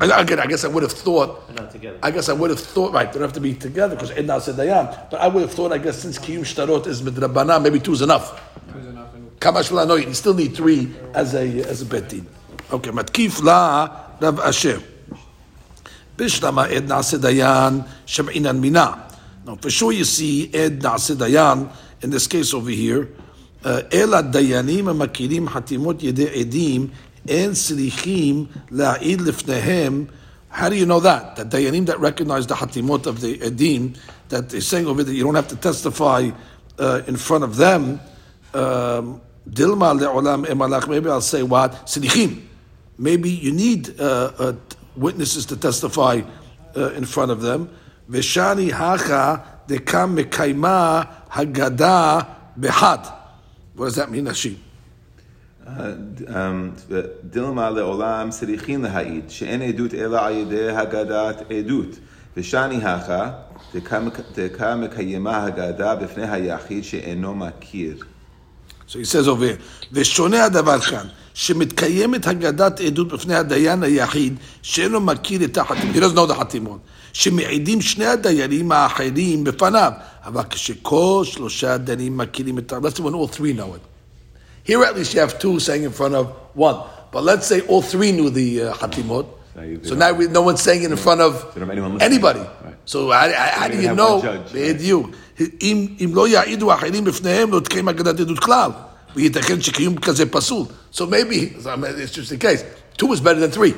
I- 0.02 0.22
Again, 0.22 0.40
I 0.40 0.46
guess 0.46 0.64
I 0.66 0.68
would 0.68 0.84
have 0.84 0.92
thought. 0.92 1.54
not 1.56 1.72
together. 1.72 1.98
I 2.04 2.12
guess 2.12 2.30
I 2.30 2.34
would 2.34 2.50
have 2.50 2.60
thought. 2.60 2.94
Right, 2.94 3.08
they 3.12 3.14
don't 3.20 3.28
have 3.28 3.34
to 3.34 3.40
be 3.42 3.54
together 3.56 3.96
because 3.96 4.12
Edna 4.12 4.40
said 4.42 4.56
Dayan. 4.56 5.10
But 5.10 5.22
I 5.22 5.28
would 5.28 5.42
have 5.42 5.52
thought. 5.54 5.72
I 5.72 5.78
guess 5.78 5.98
since 5.98 6.20
Kiyum 6.20 6.42
Shtarot 6.42 6.86
is 6.88 7.02
midrabana, 7.02 7.62
maybe 7.62 7.80
two 7.80 7.94
is 7.94 8.02
enough. 8.02 8.40
Who's 8.74 8.86
enough 8.86 9.14
and 9.16 9.32
Kamash 9.40 9.72
no, 9.88 9.96
you 9.96 10.14
still 10.14 10.34
need 10.34 10.56
three 10.56 10.94
as 11.14 11.34
a 11.34 11.62
as 11.62 11.82
a 11.82 11.86
betin. 11.86 12.26
Okay, 12.72 12.92
matkif 12.92 13.42
la 13.42 13.88
Rav 14.20 14.40
Asher. 14.42 14.82
Bishlama 16.18 16.70
Ed 16.70 16.84
Nase 16.88 17.18
Dayan 17.18 17.88
Shem'inan 18.06 18.60
Mina. 18.60 19.09
Now, 19.50 19.56
for 19.56 19.72
sure, 19.72 19.92
you 19.92 20.04
see 20.04 20.54
Ed 20.54 20.80
Nase 20.82 21.16
Dayan 21.16 21.74
in 22.04 22.12
this 22.12 22.28
case 22.28 22.54
over 22.54 22.70
here. 22.70 23.10
Ela 23.64 24.22
Dayanim 24.22 24.96
Makirim 24.96 25.48
Hatimot 25.48 26.04
Yede 26.04 26.32
Edim 26.36 26.92
En 27.28 27.50
Silichim 27.54 28.48
La'id 28.70 29.18
Lifnehem. 29.18 30.08
How 30.50 30.70
do 30.70 30.76
you 30.76 30.86
know 30.86 31.00
that? 31.00 31.36
That 31.36 31.50
Dayanim 31.50 31.88
that 31.88 32.00
recognize 32.00 32.46
the 32.46 32.54
Hatimot 32.54 33.08
of 33.08 33.22
the 33.22 33.40
Edim, 33.40 33.98
that 34.28 34.52
they're 34.52 34.62
saying 34.62 34.86
over 34.86 35.04
there, 35.04 35.16
you 35.16 35.24
don't 35.24 35.34
have 35.34 35.48
to 35.48 35.56
testify 35.56 36.30
uh, 36.78 37.02
in 37.08 37.16
front 37.18 37.44
of 37.44 37.56
them. 37.56 38.00
Um, 38.54 39.20
Dilma 39.50 40.00
le'olam 40.00 40.46
emalach. 40.46 40.88
Maybe 40.88 41.10
I'll 41.10 41.22
say 41.22 41.42
what? 41.42 41.72
Silichim. 41.88 42.44
Maybe 43.00 43.32
you 43.32 43.52
need 43.52 44.00
uh, 44.00 44.32
uh, 44.38 44.54
witnesses 44.96 45.48
to 45.48 45.58
testify 45.58 46.22
uh, 46.78 46.92
in 46.92 47.06
front 47.06 47.32
of 47.32 47.42
them. 47.42 47.76
Veshani 48.10 48.72
hacha 48.72 49.44
dekam 49.68 50.16
mekaima 50.18 51.08
hagada 51.30 52.26
behad. 52.60 53.08
What 53.76 53.86
does 53.86 53.96
that 53.96 54.12
mean, 54.12 54.26
Nashi? 54.26 54.58
דילמה 57.24 57.70
לעולם 57.70 58.30
צריכים 58.30 58.84
להעיד 58.84 59.30
שאין 59.30 59.62
עדות 59.62 59.94
אלא 59.94 60.26
על 60.26 60.34
ידי 60.34 60.70
הגדת 60.70 61.52
עדות. 61.52 62.00
ושני 62.38 62.84
הכה 62.84 63.30
דקה 64.36 64.76
מקיימה 64.76 65.44
הגדה 65.44 65.96
בפני 65.96 66.30
היחיד 66.30 66.84
שאינו 66.84 67.36
מכיר. 67.36 67.98
So 68.88 68.98
he 68.98 69.06
says 69.06 69.28
over 69.28 69.46
here, 69.46 69.62
ושונה 69.92 70.44
הדבר 70.44 70.80
כאן, 70.80 71.08
שמתקיימת 71.34 72.28
הגדת 72.28 72.80
עדות 72.80 73.14
בפני 73.14 73.36
הדיין 73.36 73.84
היחיד, 73.84 74.36
שאינו 74.62 75.00
מכיר 75.00 75.44
את 75.44 75.58
החתימות, 75.58 75.96
he 75.96 76.00
doesn't 76.00 76.16
know 76.16 76.32
the 76.32 76.40
חתימות, 76.40 76.80
שמעידים 77.13 77.81
שני 77.81 78.07
הדיינים 78.07 78.73
האחרים 78.73 79.45
בפניו, 79.45 79.93
אבל 80.25 80.43
כשכל 80.51 81.23
שלושה 81.25 81.77
דיינים 81.77 82.17
מכירים 82.19 82.59
את 82.59 82.73
ה... 82.73 82.77
let's 82.79 82.99
say 82.99 83.03
when 83.03 83.15
all 83.15 83.29
three 83.37 83.53
know 83.53 83.75
it. 83.77 83.81
Here 84.71 84.83
at 84.85 84.97
least 84.97 85.15
you 85.15 85.21
have 85.21 85.39
two 85.39 85.61
saying 85.61 85.85
in 85.85 85.93
front 85.93 86.15
of 86.15 86.27
one, 86.55 86.77
but 87.13 87.23
let's 87.23 87.47
say 87.47 87.61
all 87.69 87.83
three 87.83 88.13
knew 88.13 88.31
the 88.31 88.63
uh, 88.63 88.75
חתימות, 88.75 89.25
Now 89.57 89.63
you- 89.63 89.81
so 89.85 89.95
now 89.95 90.13
we, 90.13 90.27
no 90.27 90.43
one's 90.43 90.63
saying 90.63 90.83
it 90.83 90.91
in 90.91 90.97
front 90.97 91.21
of 91.21 91.33
don't 91.55 91.61
have 91.61 91.71
anyone 91.71 91.93
listening. 91.95 92.13
anybody. 92.13 92.41
Right. 92.41 92.75
So 92.87 93.11
how, 93.13 93.29
how, 93.33 93.61
how 93.61 93.69
do 93.69 93.75
even 93.75 93.83
you 93.83 93.89
have 93.89 93.97
know? 93.97 94.15
one 94.17 94.23
judge, 94.23 94.53
right. 94.55 94.75
בדיוק. 94.75 95.11
אם, 95.63 95.87
אם 96.05 96.11
לא 96.15 96.29
יעידו 96.29 96.75
אחרים 96.75 97.05
בפניהם, 97.05 97.53
לא 97.53 97.61
תקיים 97.61 97.89
אגדת 97.89 98.21
עדות 98.21 98.39
כלל. 98.39 98.71
וייתכן 99.17 99.61
שקיום 99.61 99.97
כזה 99.97 100.27
פסול. 100.27 100.67
So 100.93 101.01
maybe, 101.07 101.55
I 101.67 101.77
mean, 101.77 101.95
it's 101.97 102.13
just 102.13 102.31
the 102.31 102.37
case. 102.37 102.65
Two 102.99 103.13
is 103.13 103.21
better 103.21 103.41
than 103.41 103.51
three. 103.51 103.75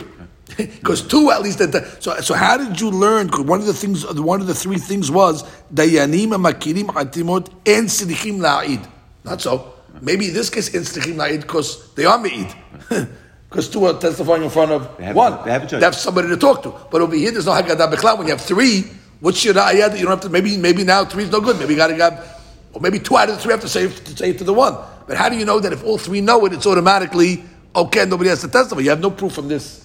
Because 0.57 1.01
two 1.01 1.31
at 1.31 1.41
least. 1.41 1.59
so, 2.01 2.19
so 2.21 2.33
how 2.33 2.57
did 2.57 2.79
you 2.79 2.89
learn? 2.89 3.29
One 3.29 3.59
of 3.59 3.65
the 3.65 3.73
things, 3.73 4.05
one 4.13 4.41
of 4.41 4.47
the 4.47 4.55
three 4.55 4.77
things 4.77 5.09
was 5.11 5.43
dayanim 5.73 6.35
and 6.35 6.45
makirim 6.45 6.87
atimot 6.87 7.47
and 7.65 7.87
sidichim 7.87 8.39
la'id. 8.39 8.87
Not 9.23 9.41
so. 9.41 9.73
Maybe 10.01 10.29
in 10.29 10.33
this 10.33 10.49
case 10.49 10.73
in 10.73 10.81
sidichim 10.81 11.15
la'id 11.15 11.41
because 11.41 11.93
they 11.93 12.05
are 12.05 12.17
me'id. 12.19 12.53
Because 13.51 13.67
two 13.67 13.83
are 13.83 13.99
testifying 13.99 14.43
in 14.43 14.49
front 14.49 14.71
of 14.71 14.97
they 14.97 15.11
one. 15.11 15.33
A, 15.33 15.43
they, 15.43 15.51
have 15.51 15.69
they 15.69 15.81
have 15.81 15.93
somebody 15.93 16.29
to 16.29 16.37
talk 16.37 16.63
to. 16.63 16.73
But 16.89 17.01
over 17.01 17.13
here, 17.13 17.31
there's 17.31 17.45
no 17.45 17.51
hagadah 17.51 17.91
beklau. 17.91 18.17
When 18.17 18.27
you 18.27 18.31
have 18.31 18.39
three, 18.39 18.85
what's 19.19 19.43
your 19.43 19.59
ayah 19.59 19.89
that 19.89 19.99
you 19.99 20.05
don't 20.05 20.11
have 20.11 20.21
to? 20.21 20.29
Maybe 20.29 20.55
maybe 20.55 20.85
now 20.85 21.03
three 21.03 21.25
is 21.25 21.31
no 21.31 21.41
good. 21.41 21.59
Maybe 21.59 21.73
you 21.73 21.77
got 21.77 21.87
to 21.87 21.95
have, 21.95 22.41
or 22.71 22.79
maybe 22.79 22.97
two 22.97 23.17
out 23.17 23.27
of 23.27 23.35
the 23.35 23.41
three 23.41 23.51
have 23.51 23.59
to 23.59 23.67
say 23.67 23.89
to 23.89 24.15
say 24.17 24.29
it 24.29 24.37
to 24.37 24.45
the 24.45 24.53
one. 24.53 24.77
But 25.05 25.17
how 25.17 25.27
do 25.27 25.35
you 25.35 25.43
know 25.43 25.59
that 25.59 25.73
if 25.73 25.83
all 25.83 25.97
three 25.97 26.21
know 26.21 26.45
it, 26.45 26.53
it's 26.53 26.65
automatically 26.65 27.43
okay? 27.75 28.05
Nobody 28.05 28.29
has 28.29 28.39
to 28.39 28.47
testify. 28.47 28.79
You 28.79 28.91
have 28.91 29.01
no 29.01 29.11
proof 29.11 29.33
from 29.33 29.49
this 29.49 29.80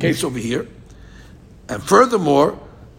case 0.00 0.24
over 0.24 0.38
here. 0.38 0.66
And 1.68 1.82
furthermore, 1.82 2.52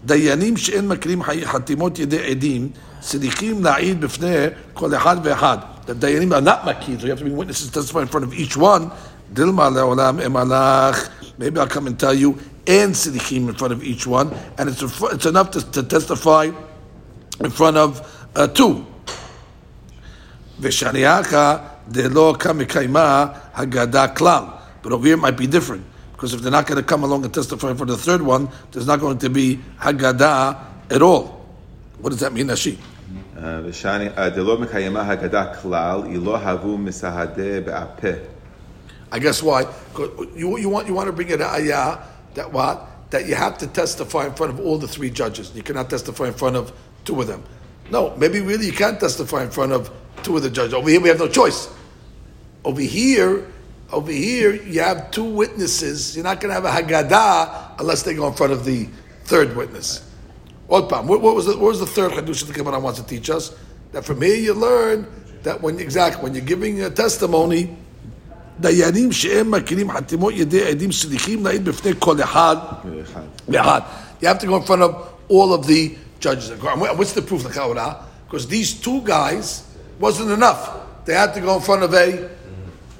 דיינים 0.05 0.57
שאין 0.57 0.88
מקרים 0.88 1.23
חתימות 1.45 1.99
ידי 1.99 2.32
עדים, 2.32 2.69
צריכים 2.99 3.63
להעיד 3.63 4.01
בפני 4.01 4.36
כל 4.73 4.95
אחד 4.95 5.17
ואחד. 5.23 5.57
The 5.88 5.93
דיינים 5.93 6.34
are 6.34 6.41
not 6.41 6.65
makir, 6.65 6.99
so 6.99 7.05
you 7.05 7.11
have 7.11 7.19
to 7.19 7.25
be 7.25 7.32
witnesses 7.32 7.67
to 7.67 7.73
testify 7.73 8.01
in 8.01 8.07
front 8.07 8.25
of 8.25 8.34
each 8.34 8.57
one. 8.57 8.89
דילמה 9.34 9.69
לעולם 9.69 10.19
הם 10.19 10.38
הלך, 10.38 11.07
maybe 11.39 11.59
I'll 11.59 11.67
come 11.67 11.88
and 11.88 11.99
tell 11.99 12.13
you, 12.13 12.34
אין 12.67 12.91
צריכים 12.91 13.49
in 13.49 13.53
front 13.53 13.71
of 13.71 13.84
each 13.84 14.07
one, 14.07 14.30
and 14.57 14.69
it's, 14.69 14.82
it's 15.13 15.25
enough 15.25 15.51
to, 15.51 15.71
to 15.71 15.84
testify 15.84 16.49
in 17.43 17.49
front 17.49 17.78
of 17.78 18.01
uh, 18.36 18.47
two. 18.47 18.84
ושניאך 20.59 21.36
דלא 21.88 22.36
כמקיימה 22.39 23.25
הגדה 23.55 24.07
כלל. 24.07 24.43
But 24.84 24.91
over 24.91 25.05
here 25.05 25.15
it 25.15 25.19
might 25.19 25.38
be 25.38 25.47
different. 25.47 25.84
because 26.22 26.34
if 26.34 26.40
they're 26.40 26.52
not 26.52 26.68
going 26.68 26.80
to 26.80 26.86
come 26.86 27.02
along 27.02 27.24
and 27.24 27.34
testify 27.34 27.74
for 27.74 27.84
the 27.84 27.96
third 27.96 28.22
one, 28.22 28.48
there's 28.70 28.86
not 28.86 29.00
going 29.00 29.18
to 29.18 29.28
be 29.28 29.58
Haggadah 29.80 30.56
at 30.88 31.02
all. 31.02 31.44
What 31.98 32.10
does 32.10 32.20
that 32.20 32.32
mean, 32.32 32.46
Nashi? 32.46 32.78
I 39.10 39.18
guess 39.18 39.42
why? 39.42 39.62
You, 40.36 40.58
you, 40.58 40.68
want, 40.68 40.86
you 40.86 40.94
want 40.94 41.08
to 41.08 41.12
bring 41.12 41.28
it 41.28 41.40
ayah 41.40 41.98
that 42.34 42.52
what? 42.52 43.10
That 43.10 43.26
you 43.26 43.34
have 43.34 43.58
to 43.58 43.66
testify 43.66 44.26
in 44.26 44.34
front 44.34 44.52
of 44.52 44.60
all 44.60 44.78
the 44.78 44.86
three 44.86 45.10
judges. 45.10 45.52
You 45.56 45.64
cannot 45.64 45.90
testify 45.90 46.28
in 46.28 46.34
front 46.34 46.54
of 46.54 46.72
two 47.04 47.20
of 47.20 47.26
them. 47.26 47.42
No, 47.90 48.14
maybe 48.16 48.38
really 48.38 48.66
you 48.66 48.72
can't 48.72 49.00
testify 49.00 49.42
in 49.42 49.50
front 49.50 49.72
of 49.72 49.90
two 50.22 50.36
of 50.36 50.44
the 50.44 50.50
judges. 50.50 50.72
Over 50.72 50.88
here 50.88 51.00
we 51.00 51.08
have 51.08 51.18
no 51.18 51.26
choice. 51.26 51.68
Over 52.64 52.80
here, 52.80 53.44
over 53.91 54.11
here 54.11 54.53
you 54.53 54.82
have 54.82 55.11
two 55.11 55.23
witnesses. 55.23 56.15
You're 56.15 56.23
not 56.23 56.39
going 56.41 56.53
to 56.53 56.61
have 56.61 56.65
a 56.65 56.71
Haggadah 56.71 57.80
unless 57.80 58.03
they 58.03 58.13
go 58.13 58.28
in 58.28 58.34
front 58.34 58.53
of 58.53 58.65
the 58.65 58.88
third 59.23 59.55
witness. 59.55 60.03
What, 60.67 60.91
what, 60.91 61.21
what 61.21 61.36
was 61.36 61.45
the, 61.45 61.53
what 61.53 61.69
was 61.69 61.80
the 61.80 61.86
third 61.86 62.11
Hadush 62.11 62.45
the 62.45 62.53
Gemara 62.53 62.80
wants 62.80 62.99
to 62.99 63.05
teach 63.05 63.30
us? 63.30 63.55
That 63.93 64.03
from 64.03 64.21
here 64.21 64.36
you 64.36 64.53
learn 64.53 65.07
that 65.43 65.61
when 65.61 65.80
exactly 65.80 66.21
when 66.23 66.34
you're 66.34 66.43
giving 66.43 66.82
a 66.82 66.89
testimony, 66.89 67.78
דיינים 68.59 69.11
שהם 69.11 69.51
מכירים 69.51 69.91
חתימות 69.91 70.34
ידי 70.34 70.63
עדים 70.67 70.91
סליחים 70.91 71.45
להעיד 71.45 71.65
בפני 71.65 71.91
כל 71.99 72.21
אחד 72.21 72.55
אחד. 72.57 72.78
ואחד. 73.47 73.82
You 74.21 74.28
have 74.28 74.39
to 74.39 74.47
go 74.47 74.55
in 74.55 74.63
front 74.63 74.82
of 74.82 74.95
all 75.30 75.53
of 75.53 75.67
the 75.67 75.95
judges. 76.19 76.49
And 76.49 76.61
What's 76.97 77.13
the 77.13 77.21
proof, 77.21 77.43
Lakaura? 77.43 78.03
Because 78.25 78.47
these 78.47 78.73
two 78.73 79.01
guys 79.01 79.63
wasn't 79.99 80.32
enough. 80.32 80.71
They 81.05 81.13
had 81.13 81.34
to 81.36 81.41
go 81.41 81.55
in 81.55 81.61
front 81.61 81.84
of 81.84 81.93
a 81.93 82.30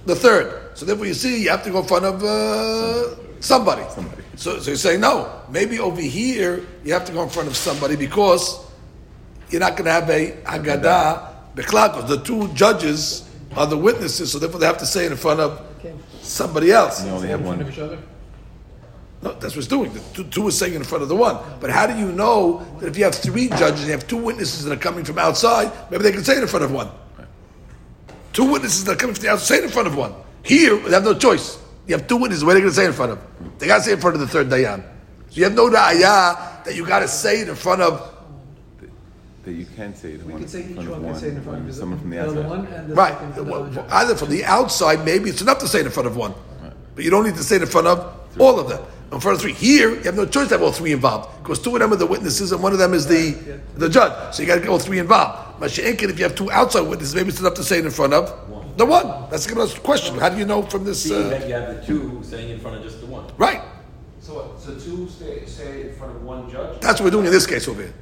the 0.06 0.16
third. 0.16 0.61
So 0.75 0.87
therefore, 0.87 1.07
you 1.07 1.15
see, 1.15 1.43
you 1.43 1.51
have 1.51 1.63
to 1.65 1.71
go 1.71 1.81
in 1.81 1.87
front 1.87 2.05
of 2.05 2.23
uh, 2.23 3.15
somebody. 3.41 3.83
Somebody. 3.91 4.23
So, 4.37 4.59
so 4.59 4.71
you 4.71 4.77
say 4.77 4.97
no. 4.97 5.43
Maybe 5.51 5.79
over 5.79 6.01
here 6.01 6.67
you 6.85 6.93
have 6.93 7.05
to 7.07 7.13
go 7.13 7.23
in 7.23 7.29
front 7.29 7.49
of 7.49 7.57
somebody 7.57 7.97
because 7.97 8.65
you're 9.51 9.61
not 9.61 9.77
going 9.77 9.85
to 9.85 9.93
have 9.93 10.09
a 10.09 10.33
Haggadah 10.45 11.55
Beklal, 11.55 11.95
because 11.95 12.09
the 12.09 12.23
two 12.25 12.49
judges 12.55 13.29
are 13.55 13.67
the 13.67 13.77
witnesses, 13.77 14.33
so 14.33 14.39
therefore 14.39 14.61
they 14.61 14.67
have 14.67 14.79
to 14.79 14.87
say 14.87 15.05
in 15.05 15.15
front 15.17 15.41
of 15.41 15.61
somebody 16.23 16.73
else. 16.73 17.05
You 17.05 17.11
only 17.11 17.29
have 17.29 17.43
front 17.43 17.61
of 17.61 17.67
one. 17.67 17.73
each 17.73 17.79
other. 17.79 17.99
No, 19.21 19.33
that's 19.35 19.55
what 19.55 19.59
it's 19.59 19.67
doing. 19.67 19.93
The 19.93 20.01
two, 20.15 20.25
two 20.25 20.49
is 20.49 20.59
saying 20.59 20.75
in 20.75 20.83
front 20.83 21.03
of 21.03 21.09
the 21.09 21.15
one. 21.15 21.39
But 21.61 21.71
how 21.71 21.87
do 21.87 21.97
you 21.97 22.11
know 22.11 22.65
that 22.81 22.89
if 22.89 22.97
you 22.97 23.05
have 23.05 23.15
three 23.15 23.49
judges 23.49 23.81
and 23.81 23.87
you 23.87 23.93
have 23.93 24.09
two 24.09 24.17
witnesses 24.17 24.65
that 24.65 24.73
are 24.73 24.81
coming 24.81 25.05
from 25.05 25.19
outside, 25.19 25.71
maybe 25.91 26.03
they 26.03 26.13
can 26.13 26.25
say 26.25 26.37
it 26.37 26.43
in 26.43 26.49
front 26.49 26.65
of 26.65 26.73
one? 26.73 26.89
Two 28.33 28.51
witnesses 28.51 28.85
that 28.85 28.93
are 28.93 28.97
coming 28.97 29.15
from 29.15 29.23
the 29.23 29.31
outside, 29.31 29.47
say 29.47 29.59
it 29.59 29.65
in 29.65 29.71
front 29.71 29.87
of 29.87 29.97
one. 29.97 30.15
Here, 30.43 30.77
they 30.77 30.91
have 30.91 31.05
no 31.05 31.15
choice. 31.15 31.59
You 31.87 31.97
have 31.97 32.07
two 32.07 32.17
witnesses, 32.17 32.45
what 32.45 32.53
are 32.53 32.55
they 32.55 32.61
going 32.61 32.71
to 32.73 32.77
say 32.77 32.87
in 32.87 32.93
front 32.93 33.13
of? 33.13 33.59
They 33.59 33.67
got 33.67 33.79
to 33.79 33.83
say 33.83 33.93
in 33.93 34.01
front 34.01 34.15
of 34.15 34.21
the 34.21 34.29
third 34.29 34.49
Dayan. 34.49 34.83
So 35.31 35.37
you 35.39 35.45
have 35.45 35.55
no 35.55 35.69
ra'ayah 35.69 36.65
that 36.65 36.75
you 36.75 36.87
got 36.87 37.01
to 37.01 37.09
say 37.09 37.41
it 37.41 37.49
in 37.49 37.55
front 37.55 37.83
of. 37.83 38.09
That 39.45 39.53
you 39.53 39.67
can 39.75 39.95
say 39.97 40.15
the 40.17 40.25
We 40.25 40.35
one 40.35 40.47
say 40.47 40.63
in 40.63 40.69
each 40.71 40.75
front 40.77 40.89
of 40.89 41.03
one 41.03 41.13
can 41.13 41.21
say 41.21 41.27
it 41.29 41.33
in 41.35 41.43
front 41.43 41.59
of 41.61 41.67
the 41.67 41.73
someone 41.73 41.99
from 41.99 42.11
the 42.11 42.19
other 42.19 42.29
outside. 42.43 42.49
one 42.49 42.67
and 42.67 42.89
the 42.91 42.95
Right. 42.95 43.13
second 43.13 43.35
to 43.35 43.43
the 43.43 43.51
Well, 43.51 43.63
other. 43.65 43.85
Either 43.91 44.15
from 44.17 44.31
the 44.31 44.45
outside, 44.45 45.05
maybe 45.05 45.31
it's 45.31 45.43
enough 45.43 45.59
to 45.59 45.69
say 45.69 45.81
it 45.81 45.87
in 45.87 45.93
front 45.93 46.07
of 46.07 46.17
one. 46.17 46.35
But 46.95 47.05
you 47.05 47.11
don't 47.11 47.25
need 47.25 47.35
to 47.37 47.43
say 47.43 47.57
it 47.57 47.63
in 47.63 47.69
front 47.69 47.89
of 47.89 48.15
all 48.39 48.61
of 48.61 48.69
them. 48.69 48.81
In 49.11 49.19
front 49.21 49.37
of 49.37 49.43
three. 49.43 49.53
Here, 49.53 49.91
you 49.91 50.03
have 50.05 50.15
no 50.17 50.27
choice 50.27 50.49
to 50.49 50.55
have 50.55 50.63
all 50.63 50.73
three 50.73 50.93
involved. 50.93 51.43
Because 51.43 51.59
two 51.59 51.75
of 51.75 51.81
them 51.81 51.93
are 51.93 51.97
the 51.97 52.07
witnesses 52.07 52.53
and 52.53 52.63
one 52.63 52.73
of 52.73 52.79
them 52.79 52.95
is 52.95 53.07
the, 53.07 53.33
the 53.77 53.89
judge. 53.89 54.35
So 54.35 54.43
you 54.43 54.47
got 54.47 54.55
to 54.55 54.61
get 54.61 54.71
all 54.71 54.79
three 54.79 54.99
involved. 55.01 55.59
But 55.59 55.77
if 55.77 56.19
you 56.19 56.25
have 56.25 56.35
two 56.35 56.51
outside 56.53 56.83
witnesses, 56.83 57.15
maybe 57.15 57.31
it's 57.31 57.41
enough 57.41 57.55
to 57.55 57.65
say 57.65 57.79
it 57.79 57.85
in 57.85 57.91
front 57.91 58.15
of 58.15 58.31
the 58.77 58.87
one. 58.87 59.07
That's 59.31 59.47
the 59.47 59.81
question. 59.83 60.19
How 60.19 60.29
do 60.29 60.39
you 60.39 60.45
know 60.47 60.63
from 60.63 60.85
this? 60.85 61.03
Seeing 61.03 61.27
Uh, 61.27 61.29
that 61.31 61.49
you 61.49 61.55
have 61.55 61.69
the 61.77 61.87
two 61.87 62.21
saying 62.23 62.51
in 62.51 62.59
front 62.61 62.77
of 62.77 62.83
just 62.83 63.01
the 63.01 63.07
one. 63.07 63.25
right. 63.39 63.61
So 64.21 64.35
what? 64.35 64.61
So 64.61 64.75
two 64.79 65.09
stay, 65.09 65.45
say 65.47 65.89
in 65.89 65.95
front 65.95 66.15
of 66.17 66.23
one 66.23 66.49
judge? 66.51 66.81
That's 66.81 67.01
what 67.01 67.07
we're 67.07 67.11
doing 67.11 67.27
in 67.27 67.33
this 67.33 67.47
case 67.47 67.67
over 67.69 67.83
here. 67.83 67.95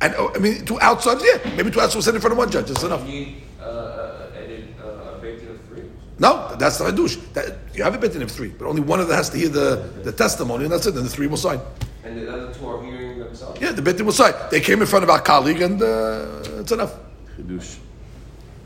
And 0.00 0.14
oh, 0.16 0.30
I 0.34 0.38
mean, 0.38 0.64
two 0.64 0.78
outsides, 0.80 1.24
yeah. 1.24 1.54
Maybe 1.56 1.70
two 1.70 1.80
outsides 1.80 2.06
in 2.06 2.20
front 2.20 2.32
of 2.32 2.38
one 2.38 2.50
judge. 2.50 2.68
That's 2.68 2.84
enough. 2.84 3.00
You 3.06 3.12
need 3.12 3.42
uh, 3.60 3.64
uh, 3.64 4.30
an- 4.36 4.74
uh, 4.80 5.16
a 5.16 5.18
bait 5.20 5.42
of 5.48 5.58
three? 5.68 5.82
No, 6.18 6.54
that's 6.56 6.78
the 6.78 6.84
hadush. 6.84 7.16
That 7.32 7.56
you 7.74 7.82
have 7.82 7.94
a 7.94 7.98
bit 7.98 8.14
of 8.14 8.30
three, 8.30 8.48
but 8.48 8.66
only 8.68 8.80
one 8.82 9.00
of 9.00 9.08
them 9.08 9.16
has 9.16 9.28
to 9.30 9.38
hear 9.38 9.48
the, 9.48 9.90
the 10.04 10.12
testimony, 10.12 10.64
and 10.64 10.72
that's 10.72 10.86
it. 10.86 10.94
Then 10.94 11.02
the 11.04 11.10
three 11.10 11.26
will 11.26 11.36
sign. 11.36 11.60
And 12.04 12.16
the 12.18 12.32
other 12.32 12.54
two 12.54 12.68
are 12.68 12.80
hearing 12.84 13.18
themselves? 13.18 13.60
Yeah, 13.60 13.72
the 13.72 13.82
bit 13.82 14.00
will 14.04 14.12
sign. 14.12 14.34
They 14.52 14.60
came 14.60 14.80
in 14.80 14.86
front 14.86 15.02
of 15.02 15.10
our 15.10 15.20
colleague, 15.20 15.60
and 15.62 15.82
uh, 15.82 16.60
it's 16.60 16.70
enough. 16.72 16.94
Chidush. 17.36 17.78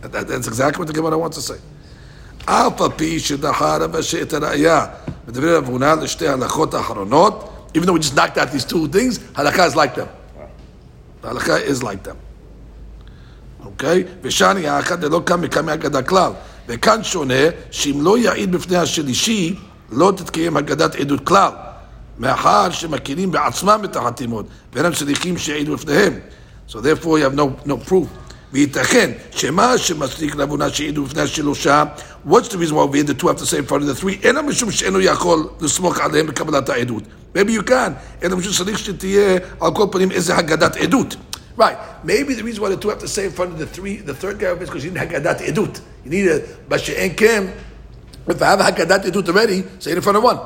That- 0.03 0.06
that- 0.06 0.28
that's 0.30 0.47
exactly 0.47 0.80
what 0.80 0.88
the 0.88 0.93
Gemara 0.93 1.18
wants 1.18 1.38
to 1.38 1.41
say. 1.41 1.60
אף 2.45 2.82
על 2.82 2.89
פי 2.95 3.20
שדחה 3.20 3.78
רב 3.78 3.95
אשר 3.95 4.22
את 4.22 4.34
הראייה, 4.34 4.86
מדבר 5.28 5.58
רב 5.58 5.66
הונא 5.68 5.95
לשתי 6.01 6.28
ההלכות 6.28 6.74
האחרונות, 6.74 7.49
even 7.78 7.82
though 7.82 7.93
we 7.93 7.99
just 8.03 8.16
knocked 8.16 8.38
out 8.38 8.51
these 8.56 8.72
two 8.72 8.88
things, 8.95 9.20
halakha 9.38 9.68
is 9.72 9.76
like 9.76 9.95
them. 9.95 10.08
The 11.24 11.28
halakha 11.28 11.70
is 11.70 11.84
like 11.84 12.08
them. 12.08 12.16
אוקיי? 13.66 14.03
ושאני 14.22 14.68
האחד 14.68 15.03
לא 15.03 15.22
קם 15.26 15.41
מקמי 15.41 15.74
אגדה 15.74 16.01
כלל. 16.01 16.32
וכאן 16.68 17.03
שונה, 17.03 17.34
שאם 17.72 17.99
לא 18.01 18.18
יעיד 18.18 18.51
בפני 18.51 18.78
השלישי, 18.78 19.56
לא 19.91 20.14
תתקיים 20.18 20.58
אגדת 20.58 20.95
עדות 20.95 21.28
כלל. 21.28 21.51
מאחר 22.20 22.72
שמכירים 22.72 23.32
בעצמם 23.32 23.82
את 23.84 23.95
החתימות, 23.95 24.45
ואין 24.74 24.86
הם 24.86 24.93
צריכים 24.93 25.38
שיעידו 25.38 25.78
בפניהם. 25.78 26.14
So 26.70 26.74
therefore 26.74 27.06
you 27.06 27.24
have 27.24 27.36
no, 27.36 27.68
no 27.70 27.89
proof. 27.89 28.08
וייתכן 28.53 29.12
שמה 29.32 29.78
שמצדיק 29.78 30.36
לעוונה 30.36 30.70
שיעידו 30.70 31.06
בפני 31.06 31.22
השלושה, 31.22 31.84
what's 32.28 32.49
the 32.49 32.58
reason 32.58 32.76
why 32.76 32.86
we 32.86 32.97
had 32.97 33.08
the 33.08 33.14
two 33.14 33.28
have 33.28 33.38
to 33.38 33.45
say 33.45 33.58
in 33.58 33.66
front 33.66 33.84
of 33.84 33.88
the 33.88 34.01
three? 34.03 34.26
אלא 34.26 34.43
משום 34.43 34.72
שאינו 34.72 35.01
יכול 35.01 35.49
לסמוך 35.62 35.99
עליהם 35.99 36.28
בקבלת 36.28 36.70
העדות. 36.70 37.03
Maybe 37.36 37.49
you 37.49 37.70
can, 37.70 37.91
אלא 38.24 38.38
משום 38.38 38.53
שצריך 38.53 38.80
שתהיה 38.80 39.38
על 39.62 39.72
כל 39.74 39.86
פנים 39.91 40.12
איזה 40.12 40.36
הגדת 40.36 40.76
עדות. 40.76 41.16
Right. 41.58 41.78
Maybe 42.03 42.34
the 42.34 42.43
reason 42.43 42.62
why 42.62 42.70
the 42.70 42.78
two 42.78 42.89
have 42.89 42.99
to 42.99 43.08
say 43.08 43.26
in 43.26 43.32
front 43.32 43.53
of 43.53 43.60
the 43.60 43.66
three, 43.66 43.97
the 43.97 44.14
third 44.14 44.39
guy 44.39 44.47
is 44.47 44.70
because 44.70 44.84
you 44.84 44.91
need 44.91 44.99
Haggadat 44.99 45.39
Edut. 45.39 45.80
You 46.03 46.12
need 46.12 46.28
a 46.28 46.39
Bashe'en 46.70 47.16
Kim. 47.16 47.51
If 48.28 48.41
I 48.41 48.45
have 48.45 48.60
a 48.60 48.64
Haggadat 48.64 49.06
Edut 49.06 49.30
already, 49.30 49.64
say 49.80 49.91
it 49.91 49.97
in 49.97 50.01
front 50.01 50.18
of 50.18 50.24
one. 50.24 50.39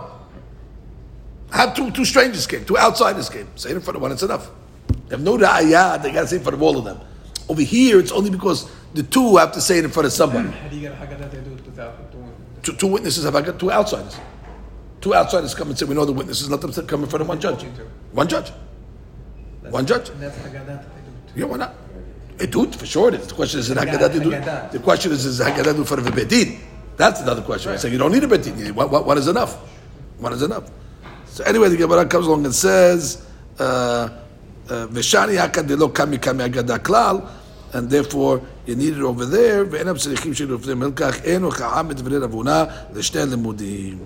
Have 1.51 1.74
two 1.74 1.89
two 1.91 2.05
strangers 2.05 2.45
came, 2.45 2.64
two 2.64 2.78
outsiders 2.78 3.28
came. 3.30 3.47
Say 3.55 3.72
it 3.72 3.76
in 3.78 3.82
front 3.82 3.95
of 3.95 4.03
one, 4.03 4.12
it's 4.12 4.22
enough. 4.22 4.51
You 4.89 5.12
have 5.12 5.22
no 5.22 5.36
ra'ayah, 5.36 6.01
they 6.01 6.12
got 6.12 6.22
to 6.22 6.28
say 6.28 6.36
it 6.36 6.39
in 6.39 6.43
front 6.43 6.55
of 6.55 6.62
all 6.62 6.78
of 6.78 6.86
them. 6.86 6.99
Over 7.49 7.62
here, 7.62 7.99
it's 7.99 8.12
only 8.12 8.30
because 8.30 8.70
the 8.95 9.03
two 9.03 9.36
have 9.36 9.53
to 9.53 9.61
say 9.61 9.78
it 9.78 9.84
in 9.84 9.90
front 9.90 10.07
of 10.07 10.12
somebody. 10.12 10.49
How 10.49 10.68
do 10.68 10.76
you 10.76 10.82
get 10.82 10.92
a 10.92 10.97
Haggadah 10.97 11.30
to 11.30 11.40
do 11.42 11.53
it 11.55 11.64
without 11.66 12.11
doing 12.12 12.32
Two, 12.62 12.72
two 12.72 12.86
witnesses 12.86 13.24
have 13.24 13.34
got 13.34 13.59
two 13.59 13.70
outsiders. 13.70 14.18
Two 15.03 15.14
outsiders 15.14 15.55
come 15.55 15.68
and 15.68 15.78
say, 15.78 15.84
we 15.84 15.95
know 15.95 16.07
the 16.07 16.12
witnesses, 16.12 16.49
let 16.51 16.62
them 16.62 16.72
come 16.86 17.03
in 17.03 17.09
front 17.11 17.20
of 17.20 17.28
one 17.28 17.38
judge. 17.38 17.62
One 18.12 18.26
judge. 18.26 18.51
One 19.68 19.84
judge. 19.84 20.09
That's 20.18 20.36
Haggadah 20.38 20.82
to 20.82 20.86
do 21.34 21.40
Yeah, 21.40 21.45
why 21.45 21.59
not? 21.59 21.74
Edut, 22.38 22.74
for 22.74 22.86
sure 22.86 23.09
it 23.09 23.14
is. 23.20 23.26
The 23.26 23.34
question 23.34 23.61
is, 23.61 23.68
is 23.70 23.76
it 23.76 23.78
Haggadah 23.78 24.09
Haggadah. 24.09 24.45
Edut? 24.45 24.72
The 24.72 24.78
question 24.78 25.12
is, 25.12 25.26
is 25.26 25.40
Haggadah 25.40 25.76
in 25.76 25.84
front 25.84 26.07
of 26.07 26.07
a 26.07 26.11
Bedin? 26.11 26.59
That's 26.97 27.20
another 27.20 27.42
question. 27.42 27.76
So 27.76 27.88
you 27.88 27.99
don't 27.99 28.12
need 28.12 28.24
a 28.24 28.28
Bedin. 28.28 28.72
What, 28.72 28.90
what, 28.90 29.05
what 29.05 29.18
is 29.18 29.28
enough? 29.28 29.57
What 30.18 30.32
is 30.32 30.42
enough? 30.42 30.70
So 31.26 31.45
anyway, 31.45 31.68
the 31.68 31.76
Gemara 31.76 32.07
comes 32.07 32.26
along 32.26 32.47
and 32.47 32.55
says, 32.55 33.26
uh, 33.59 34.09
uh, 34.70 34.88
Veshani 34.88 35.38
hakad 35.38 35.68
delo 35.68 35.89
kami 35.89 36.18
kami 36.18 36.43
Haggadah 36.43 36.80
klal, 36.80 37.28
and 37.74 37.89
therefore 37.89 38.41
you 38.66 38.76
need 38.76 38.97
it 38.97 39.01
over 39.01 39.26
there, 39.26 39.66
ואינם 39.72 39.97
צריכים 39.97 40.34
שלפניהם 40.34 40.84
על 40.84 40.91
כך, 40.95 41.16
אין 41.24 41.43
הוכחה 41.43 41.84
מדברי 41.84 42.18
רבונה 42.18 42.64
לשני 42.93 43.26
לימודים. 43.26 43.97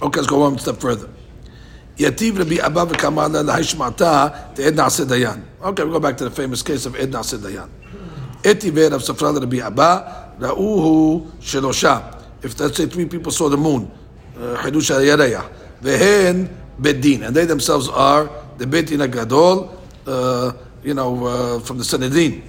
Okay, 0.00 0.20
let's 0.20 0.26
go 0.26 0.38
one 0.38 0.58
step 0.58 0.80
further. 0.80 1.08
יתיב 1.98 2.40
רבי 2.40 2.62
אבא 2.66 2.84
וכמה 2.88 3.28
לה 3.28 3.42
להשמעתה 3.42 4.28
תעד 4.54 4.74
נעשה 4.74 5.04
דיין. 5.04 5.40
Okay, 5.62 5.82
we 5.84 5.92
go 5.92 6.00
back 6.00 6.16
to 6.16 6.24
the 6.24 6.30
famous 6.30 6.62
case 6.62 6.86
of 6.86 7.00
עד 7.00 7.16
נעשה 7.16 7.36
דיין. 7.36 7.68
אתי 8.50 8.70
ורב 8.74 9.00
ספרה 9.00 9.32
לרבי 9.32 9.66
אבא, 9.66 10.00
ראוהו 10.40 11.26
שלושה. 11.40 11.98
If 12.42 12.46
let's 12.46 12.76
say 12.76 12.86
three 12.86 13.06
people 13.06 13.32
saw 13.32 13.48
the 13.48 13.56
moon, 13.56 13.82
uh, 13.86 14.62
חידוש 14.62 14.90
הירח, 14.90 15.44
והן 15.82 16.46
בית 16.78 17.00
דין, 17.00 17.24
and 17.24 17.34
they 17.34 17.46
themselves 17.46 17.88
are 17.88 18.28
the 18.58 18.66
בית 18.66 18.86
דין 18.86 19.00
הגדול, 19.00 19.58
uh, 20.05 20.53
you 20.83 20.93
know, 20.93 21.25
uh, 21.25 21.59
from 21.59 21.77
the 21.77 21.83
Sanhedrin. 21.83 22.43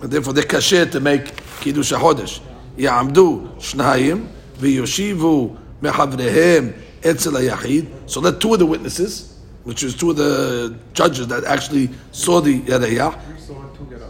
And 0.00 0.10
therefore, 0.10 0.32
they're 0.32 0.44
kasher 0.44 0.90
to 0.92 1.00
make 1.00 1.36
Kiddush 1.60 1.92
HaChodesh. 1.92 2.40
Ya'amdu 2.76 3.56
shnayim 3.56 4.28
v'yoshivu 4.58 5.56
mehavrehem 5.80 6.76
etzel 7.02 7.32
hayachid. 7.32 8.10
So 8.10 8.20
let 8.20 8.40
two 8.40 8.52
of 8.52 8.58
the 8.58 8.66
witnesses, 8.66 9.38
which 9.64 9.82
is 9.82 9.94
two 9.94 10.10
of 10.10 10.16
the 10.16 10.76
judges 10.92 11.28
that 11.28 11.44
actually 11.44 11.90
saw 12.12 12.40
the 12.40 12.60
Yerayah. 12.60 13.18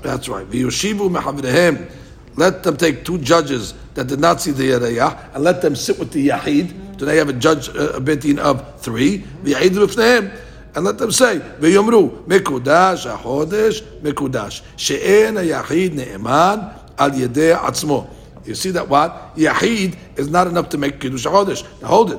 That's 0.02 0.28
right. 0.28 0.46
V'yoshivu 0.48 1.10
mehavrehem. 1.16 1.90
Let 2.36 2.64
them 2.64 2.76
take 2.76 3.04
two 3.04 3.18
judges 3.18 3.74
that 3.94 4.08
did 4.08 4.18
not 4.18 4.40
see 4.40 4.50
the 4.50 4.70
Yerayah 4.70 5.34
and 5.34 5.44
let 5.44 5.62
them 5.62 5.76
sit 5.76 5.98
with 5.98 6.10
the 6.10 6.28
Yahid. 6.28 6.96
Do 6.96 7.04
they 7.04 7.16
have 7.18 7.28
a 7.28 7.32
judge, 7.32 7.68
uh, 7.68 7.92
a 7.94 8.00
betin 8.00 8.38
of 8.38 8.80
three? 8.80 9.18
V'yahid 9.44 9.70
v'fnehem. 9.70 10.36
And 10.76 10.84
let 10.84 10.98
them 10.98 11.12
say, 11.12 11.38
V'yomru, 11.60 12.24
mekudash 12.26 13.06
ha-chodesh, 13.08 13.80
mekudash. 14.02 14.62
She'en 14.76 15.36
ha-yahid 15.36 15.92
ne'eman 15.94 16.74
al 16.98 17.10
yedei 17.10 17.56
atzmo. 17.56 18.08
You 18.44 18.54
see 18.54 18.70
that 18.72 18.88
what? 18.88 19.34
Yahid 19.36 19.96
is 20.16 20.28
not 20.28 20.46
enough 20.46 20.68
to 20.70 20.76
make 20.78 21.00
Kiddush 21.00 21.24
HaChodesh. 21.26 21.64
Now 21.80 21.88
hold 21.88 22.12
it. 22.12 22.18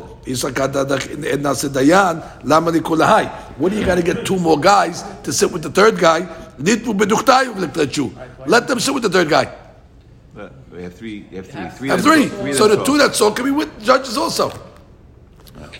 What 3.58 3.72
do 3.72 3.78
you 3.78 3.86
got 3.86 3.96
to 3.96 4.02
get 4.02 4.26
two 4.26 4.40
more 4.40 4.60
guys 4.60 5.04
to 5.24 5.32
sit 5.32 5.52
with 5.52 5.62
the 5.62 5.70
third 5.70 6.00
guy? 6.00 6.22
Nitbu 6.60 6.98
beduchtayu 6.98 7.54
v'liklechu. 7.54 8.12
Let 8.48 8.68
them 8.68 8.80
sit 8.80 8.94
with 8.94 9.04
the 9.04 9.10
third 9.10 9.30
guy. 9.30 9.54
We 10.74 10.82
have 10.84 10.96
three. 10.96 11.26
You 11.30 11.38
have 11.38 11.48
three. 11.48 11.70
Three. 11.78 11.90
Have 11.90 12.02
three. 12.02 12.28
saw- 12.54 12.54
So 12.58 12.68
the 12.76 12.84
two 12.84 12.98
that 12.98 13.16
saw 13.16 13.32
can 13.32 13.46
be 13.46 13.52
with 13.52 13.70
judges 13.84 14.18
also. 14.18 14.50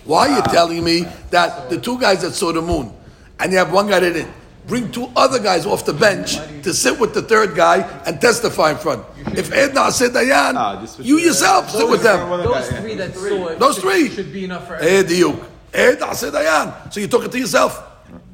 Why 0.06 0.28
are 0.28 0.36
you 0.36 0.42
telling 0.42 0.82
me 0.84 1.06
that 1.30 1.68
the 1.68 1.80
two 1.80 1.98
guys 1.98 2.22
that 2.22 2.32
saw 2.32 2.52
the 2.52 2.62
moon 2.62 2.92
and 3.38 3.52
you 3.52 3.58
have 3.58 3.72
one 3.72 3.88
guy 3.88 4.00
that 4.00 4.12
didn't? 4.12 4.32
Bring 4.66 4.90
two 4.90 5.08
other 5.14 5.38
guys 5.38 5.64
off 5.64 5.84
the 5.84 5.92
bench 5.92 6.34
to 6.62 6.74
sit 6.74 6.98
with 6.98 7.14
the 7.14 7.22
third 7.22 7.54
guy 7.54 7.82
and 8.04 8.20
testify 8.20 8.72
in 8.72 8.78
front. 8.78 9.04
If 9.38 9.52
Ed 9.52 9.70
na'aseh 9.70 10.08
Dayan, 10.08 11.04
you 11.04 11.18
yourself 11.18 11.70
sit 11.70 11.88
with 11.88 12.02
them. 12.02 12.28
Those 12.42 12.68
three 12.70 12.94
that 12.96 13.14
saw 13.14 13.48
it 13.48 13.58
Those 13.60 13.78
three. 13.78 14.08
should 14.08 14.32
be 14.32 14.44
enough 14.44 14.66
for 14.66 14.74
everyone. 14.74 15.40
Ed 15.72 15.98
na'aseh 16.00 16.32
Dayan. 16.32 16.92
So 16.92 16.98
you 16.98 17.06
talk 17.06 17.24
it 17.24 17.32
to 17.32 17.38
yourself. 17.38 17.80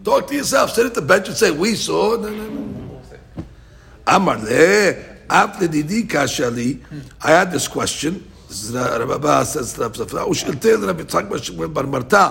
Talk 0.02 0.26
to 0.28 0.34
yourself. 0.34 0.70
Sit 0.70 0.86
at 0.86 0.94
the 0.94 1.02
bench 1.02 1.28
and 1.28 1.36
say, 1.36 1.50
We 1.50 1.74
saw. 1.74 2.16
Amar 4.06 4.36
after 5.30 5.68
Didi 5.68 6.02
Kashali, 6.04 6.80
I 7.22 7.30
had 7.30 7.52
this 7.52 7.68
question. 7.68 8.30
רב 8.73 9.11
אבא 9.11 9.43
says 9.53 9.79
רב 9.79 9.95
ספרא, 9.95 10.25
ושאלתי 10.25 10.71
לרב 10.71 10.99
יצחק 10.99 11.23
בר 11.73 11.85
מרתא, 11.85 12.29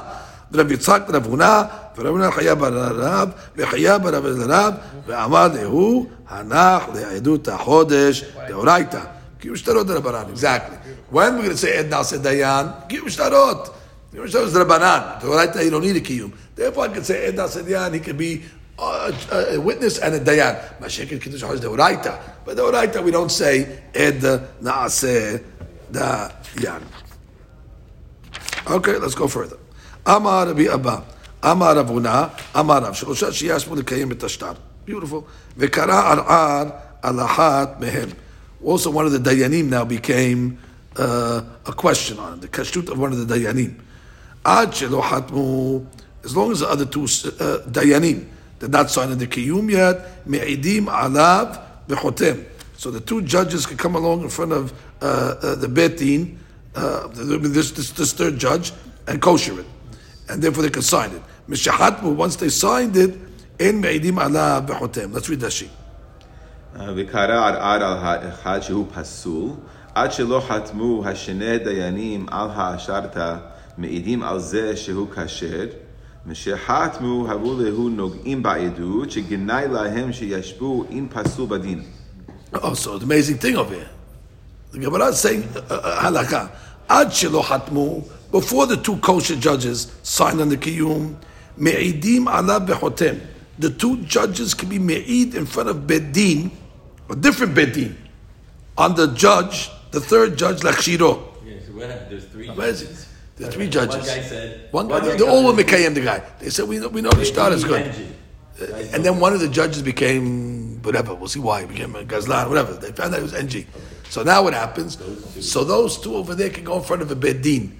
ורב 0.53 0.73
יצחק 0.73 1.03
רב 1.09 1.27
הונא, 1.27 1.63
ורב 1.97 2.07
הונא 2.07 2.31
חיה 2.31 2.55
בר 2.55 2.79
הרב, 2.79 3.29
וחיה 3.57 3.99
בר 3.99 4.15
הרב, 4.15 4.75
ואמר 5.07 5.49
להו, 5.55 6.07
הנח 6.29 6.83
לעדות 6.95 7.49
החודש 7.49 8.25
דאורייתא. 8.49 9.01
קיום 9.41 9.57
שטרות 9.57 9.87
דרבנן, 9.87 10.25
exactly. 10.35 11.13
When 11.13 11.39
we're 11.39 11.43
going 11.43 11.51
to 11.51 11.57
say 11.57 11.79
עד 11.79 11.87
נעשה 11.91 12.17
דיין, 12.17 12.67
קיום 12.89 13.11
שטרות. 13.11 13.75
קיום 14.13 14.29
שטרות 14.29 14.51
זה 14.51 14.61
רבנן, 14.61 15.01
דאורייתא 15.21 15.59
you 15.59 15.71
don't 15.71 15.85
need 15.85 16.05
a 16.05 16.07
קיום. 16.07 16.31
Therefore 16.57 16.85
I 16.85 16.89
can 16.89 17.05
say 17.05 17.29
עד 17.29 17.35
נעשה 17.35 17.63
דיין, 17.63 17.95
he 17.95 17.99
can 17.99 18.17
be 18.17 18.43
uh, 18.79 19.11
a 19.55 19.61
witness 19.61 19.99
and 19.99 20.15
a 20.15 20.21
dayan. 20.21 20.57
Mashekir 20.81 21.21
kiddush 21.21 21.43
hajj 21.43 21.61
deoraita, 21.61 22.19
but 22.45 22.57
deoraita 22.57 23.03
we 23.03 23.11
don't 23.11 23.31
say 23.31 23.67
ed 23.95 24.21
naaseh 24.63 25.41
dayan. 25.91 26.83
Okay, 28.67 28.99
let's 28.99 29.15
go 29.15 29.29
further. 29.29 29.59
Amar 30.05 30.47
Rabbi 30.47 30.67
Abba, 30.73 31.05
Amar 31.43 31.75
Ravuna, 31.77 32.31
Amar 32.55 32.83
Rav, 32.83 32.95
שחושב 32.95 33.33
שיש 33.33 33.67
בו 33.67 33.75
לקיים 33.75 34.13
את 34.13 34.25
השטר. 34.25 34.53
Beautiful. 34.89 35.23
וקרא 35.57 36.11
ערער 36.11 36.65
על 37.03 37.21
אחת 37.21 37.81
מהם. 37.81 38.09
Also 38.65 38.91
one 38.91 39.07
of 39.07 39.13
the 39.13 39.19
dayanim 39.19 39.69
now 39.69 39.85
became 39.85 40.59
uh, 40.97 41.43
a 41.67 41.73
question 41.73 42.19
on 42.19 42.35
it, 42.35 42.41
the 42.41 42.49
kashrut 42.49 42.89
of 42.89 42.99
one 42.99 43.13
of 43.13 43.19
the 43.19 43.35
dayanim. 43.35 43.71
עד 44.45 44.75
שלא 44.75 45.03
חתמו, 45.11 45.81
as 46.25 46.37
long 46.37 46.53
as 46.53 46.61
the 46.61 46.69
other 46.69 46.85
two 46.85 47.05
uh, 47.05 47.59
dayanim 47.71 48.25
did 48.59 48.73
not 48.73 48.91
sign 48.91 49.17
the 49.19 49.27
kiyum 49.27 49.71
yet, 49.71 49.97
מעידים 50.27 50.89
עליו 50.89 51.47
וחותם. 51.89 52.35
So 52.82 52.90
the 52.90 53.00
two 53.00 53.22
judges 53.22 53.68
could 53.68 53.78
come 53.78 53.94
along 53.94 54.24
in 54.24 54.30
front 54.30 54.54
of 54.54 54.74
uh, 54.74 55.06
uh, 55.06 55.54
the 55.54 55.68
Betin, 55.68 56.36
uh, 56.74 57.10
this, 57.10 57.70
this, 57.70 57.92
this, 57.92 58.12
third 58.12 58.40
judge, 58.40 58.74
and 59.08 59.22
kosher 59.22 59.60
it. 59.60 59.68
And 60.28 60.42
therefore 60.42 60.64
they 60.64 60.72
could 60.72 60.84
sign 60.84 61.12
it. 61.12 61.22
Mishahatmu, 61.48 62.16
once 62.16 62.38
they 62.38 62.50
signed 62.50 62.98
it, 62.98 63.14
in 63.60 63.84
מעידים 63.84 64.18
Allah 64.18 64.66
בחותם. 64.66 65.14
Let's 65.14 65.30
read 65.30 65.42
Rashi. 65.42 65.70
וקרא 66.96 67.22
ערער 67.22 67.84
על 67.84 67.84
האחד 67.84 68.60
שהוא 68.60 68.88
פסול, 68.94 69.50
עד 69.96 70.12
שלא 70.12 70.42
חתמו 70.48 71.04
השני 71.06 71.58
דיינים 71.58 72.26
על 72.32 72.50
האשרת 72.54 73.18
מעידים 73.78 74.24
על 74.24 74.40
זה 74.40 74.76
שהוא 74.76 75.08
כשר, 75.16 75.66
משחתמו 76.26 77.32
הבו 77.32 77.60
להו 77.60 77.90
נוגעים 77.90 78.44
בעדות, 78.44 79.12
שגנאי 79.12 79.68
להם 79.68 80.14
שישבו 80.14 80.86
עם 80.90 81.08
פסול 81.10 81.48
בדין. 81.50 81.84
Oh, 82.54 82.74
so 82.74 82.98
the 82.98 83.06
amazing 83.06 83.38
thing 83.38 83.56
over 83.56 83.74
here. 83.74 83.90
The 84.72 84.80
Gemara 84.80 85.08
is 85.08 85.20
saying 85.20 85.48
uh, 85.56 85.60
uh, 85.74 86.02
halakha. 86.02 86.52
Ad 86.90 87.08
shelo 87.08 87.42
hatmu, 87.42 88.08
before 88.32 88.66
the 88.68 88.78
two 88.78 88.98
kosher 88.98 89.36
judges 89.36 89.92
signed 90.04 90.42
on 90.42 90.50
the 90.50 90.58
kiyum, 90.58 91.16
me'idim 91.58 92.26
alav 92.26 92.68
behotem. 92.68 93.22
The 93.60 93.70
two 93.70 93.98
judges 94.04 94.54
can 94.54 94.70
be 94.70 94.80
me'id 94.80 95.36
in 95.36 95.46
front 95.46 95.70
of 95.70 95.78
bedin, 95.88 96.52
a 97.10 97.16
different 97.16 97.56
bedin, 97.56 97.96
on 98.78 98.96
the 98.96 99.08
judge, 99.08 99.70
the 99.92 100.02
third 100.02 100.38
judge, 100.38 100.62
lakshiro. 100.62 101.28
Yeah, 101.46 101.56
so? 101.66 101.74
There's 102.10 102.26
three 102.26 102.48
judges. 102.48 103.08
The 103.36 103.52
three 103.52 103.70
judges. 103.70 103.96
One 103.96 104.06
guy 104.06 104.22
said. 104.22 104.68
One 104.72 104.88
guy, 104.88 105.00
they, 105.16 105.28
all 105.28 105.46
were 105.46 105.54
Mekayim, 105.54 105.94
the 105.94 106.02
guy. 106.02 106.24
They 106.40 106.50
said, 106.50 106.68
we 106.68 106.80
know, 106.80 106.90
we 106.90 107.02
know 107.02 107.12
the 107.12 107.26
shtar 107.26 107.52
is 107.52 107.64
good. 107.64 107.94
And 108.94 109.04
then 109.04 109.20
one 109.20 109.34
of 109.34 109.40
the 109.40 109.48
judges 109.48 109.82
became 109.82 110.51
whatever. 110.83 111.15
We'll 111.15 111.29
see 111.29 111.41
why. 111.41 111.63
He 111.63 111.67
became 111.67 111.95
a 111.97 112.03
Gazlan, 112.05 112.49
whatever. 112.49 112.75
They 112.75 112.93
found 112.93 113.15
out 113.15 113.21
it 113.21 113.23
was 113.23 113.35
NG. 113.35 113.67
So 114.09 114.23
now 114.23 114.43
what 114.43 114.55
happens? 114.55 114.99
So 115.41 115.65
those 115.65 115.99
two 115.99 116.15
over 116.15 116.35
there 116.35 116.51
can 116.51 116.65
go 116.65 116.79
in 116.79 116.85
front 116.85 117.03
of 117.03 117.11
a 117.11 117.17
bedin, 117.17 117.73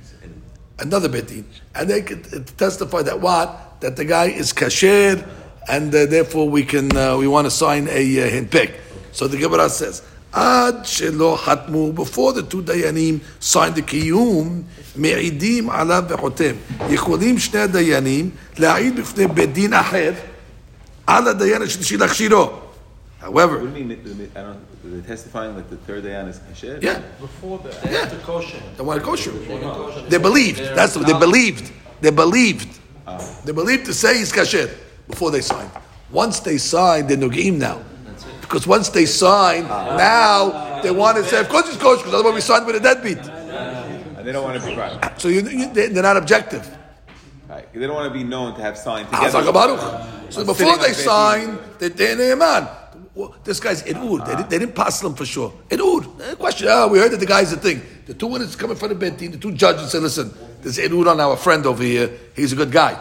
another 0.79 1.09
bedin, 1.09 1.45
and 1.75 1.89
they 1.89 2.03
could 2.03 2.27
uh, 2.35 2.41
testify 2.57 3.03
that 3.03 3.21
what 3.21 3.81
that 3.81 3.97
the 3.97 4.05
guy 4.05 4.27
is 4.27 4.53
kasher, 4.53 5.27
and 5.69 5.95
uh, 5.95 6.07
therefore 6.07 6.49
we 6.49 6.65
can 6.65 6.95
uh, 6.97 7.17
we 7.17 7.29
want 7.29 7.47
to 7.47 7.51
sign 7.51 7.89
a 7.89 8.23
uh, 8.23 8.31
hinpik. 8.31 8.75
So 9.13 9.29
the 9.29 9.39
Gemara 9.39 9.69
says. 9.71 10.03
Ad 10.35 10.85
shelo 10.85 11.39
hatmu 11.39 11.95
before 11.95 12.35
the 12.35 12.43
two 12.43 12.63
dayanim 12.63 13.21
signed 13.41 13.75
the 13.77 13.83
kiyum 13.83 14.65
מעידים 14.97 15.71
עליו 15.71 16.05
וחותם. 16.09 16.55
יכולים 16.91 17.39
שני 17.39 17.61
הדיינים 17.61 18.31
להעיד 18.59 18.97
בפני 19.01 19.27
בית 19.27 19.53
דין 19.53 19.75
אחר 19.75 20.13
על 21.07 21.29
הדיין 21.29 21.63
השלישי 21.63 21.97
להכשירו. 21.97 22.60
what 23.22 23.30
However, 23.34 23.60
do 23.60 23.66
you 23.80 23.86
mean, 23.86 24.32
I 24.36 24.42
don't, 24.42 24.60
they're 24.84 25.02
testifying 25.02 25.56
that 25.56 25.70
the 25.70 25.78
third 25.78 26.04
dayan 26.04 26.28
is 26.28 26.40
kasher? 26.40 26.82
yeah, 26.82 27.02
Before 27.20 27.60
that, 27.60 27.80
They 27.84 27.90
have 27.94 28.10
to 28.10 28.18
kosher. 28.26 28.58
they 28.76 28.84
want 28.84 29.04
kosher. 29.04 29.30
They 29.32 29.60
can 29.60 29.62
kosher. 29.62 30.02
They 30.10 30.18
believed. 30.18 30.58
That's 30.76 30.96
what 30.96 31.06
they 31.06 31.14
believed. 31.14 31.72
They 32.02 32.10
believed. 32.10 32.80
Ah. 33.06 33.20
They 33.46 33.52
believed 33.52 33.86
to 33.86 33.94
say 33.94 34.18
he's 34.18 34.32
kasher 34.34 34.72
before 35.08 35.30
they 35.30 35.42
signed. 35.42 35.70
Once 36.10 36.40
they 36.40 36.58
signed, 36.58 37.10
they're 37.10 37.18
nugeim 37.18 37.60
now. 37.60 37.84
Because 38.42 38.66
once 38.66 38.90
they 38.90 39.06
signed, 39.06 39.68
Ah. 39.70 39.96
now 39.98 40.82
they 40.82 40.90
want 40.90 41.18
to 41.18 41.24
say, 41.24 41.40
of 41.42 41.48
course 41.50 41.68
he's 41.70 41.78
kosher, 41.78 42.00
because 42.00 42.16
otherwise 42.16 42.34
we 42.34 42.42
signed 42.42 42.66
with 42.66 42.76
a 42.78 42.80
deadbeat. 42.80 43.20
And 43.20 44.26
they 44.28 44.32
don't 44.32 44.44
want 44.44 44.60
to 44.60 44.68
be 44.68 44.76
right. 44.76 45.22
So 45.22 45.28
you, 45.28 45.42
you, 45.42 45.72
they- 45.72 45.90
they're 45.90 46.02
not 46.02 46.18
objective. 46.18 46.68
right. 47.48 47.72
They 47.72 47.86
don't 47.86 47.94
want 47.96 48.12
to 48.12 48.18
be 48.20 48.24
known 48.24 48.56
to 48.56 48.62
have 48.64 48.80
signed 48.80 49.08
Hazak 49.10 49.46
together. 49.46 49.52
Baruch. 49.54 49.84
So 50.34 50.44
before 50.44 50.78
they 50.78 50.94
signed, 50.94 51.60
they're, 51.78 51.90
they 51.90 52.34
man. 52.34 52.68
Well, 53.14 53.36
this 53.44 53.60
guy's 53.60 53.84
Edud. 53.84 54.26
They, 54.26 54.36
didn't- 54.36 54.50
they 54.50 54.60
didn't 54.60 54.76
pass 54.76 55.04
him 55.04 55.14
for 55.16 55.26
sure. 55.26 55.52
Edud. 55.70 56.22
Eh, 56.22 56.36
Question. 56.36 56.68
Oh, 56.72 56.88
we 56.88 57.00
heard 57.00 57.12
that 57.12 57.20
the 57.20 57.26
guy's 57.26 57.52
a 57.52 57.58
thing. 57.58 57.82
The 58.06 58.14
two 58.14 58.28
winners 58.28 58.56
come 58.56 58.72
in 58.72 58.78
front 58.78 58.94
of 58.94 59.00
the 59.00 59.12
team. 59.12 59.32
The 59.32 59.38
two 59.38 59.52
judges 59.52 59.92
say, 59.92 60.00
"Listen, 60.00 60.34
there's 60.62 60.78
Edud 60.78 61.08
on 61.10 61.20
our 61.20 61.36
friend 61.36 61.66
over 61.66 61.84
here. 61.84 62.10
He's 62.36 62.54
a 62.54 62.56
good 62.56 62.72
guy. 62.72 62.96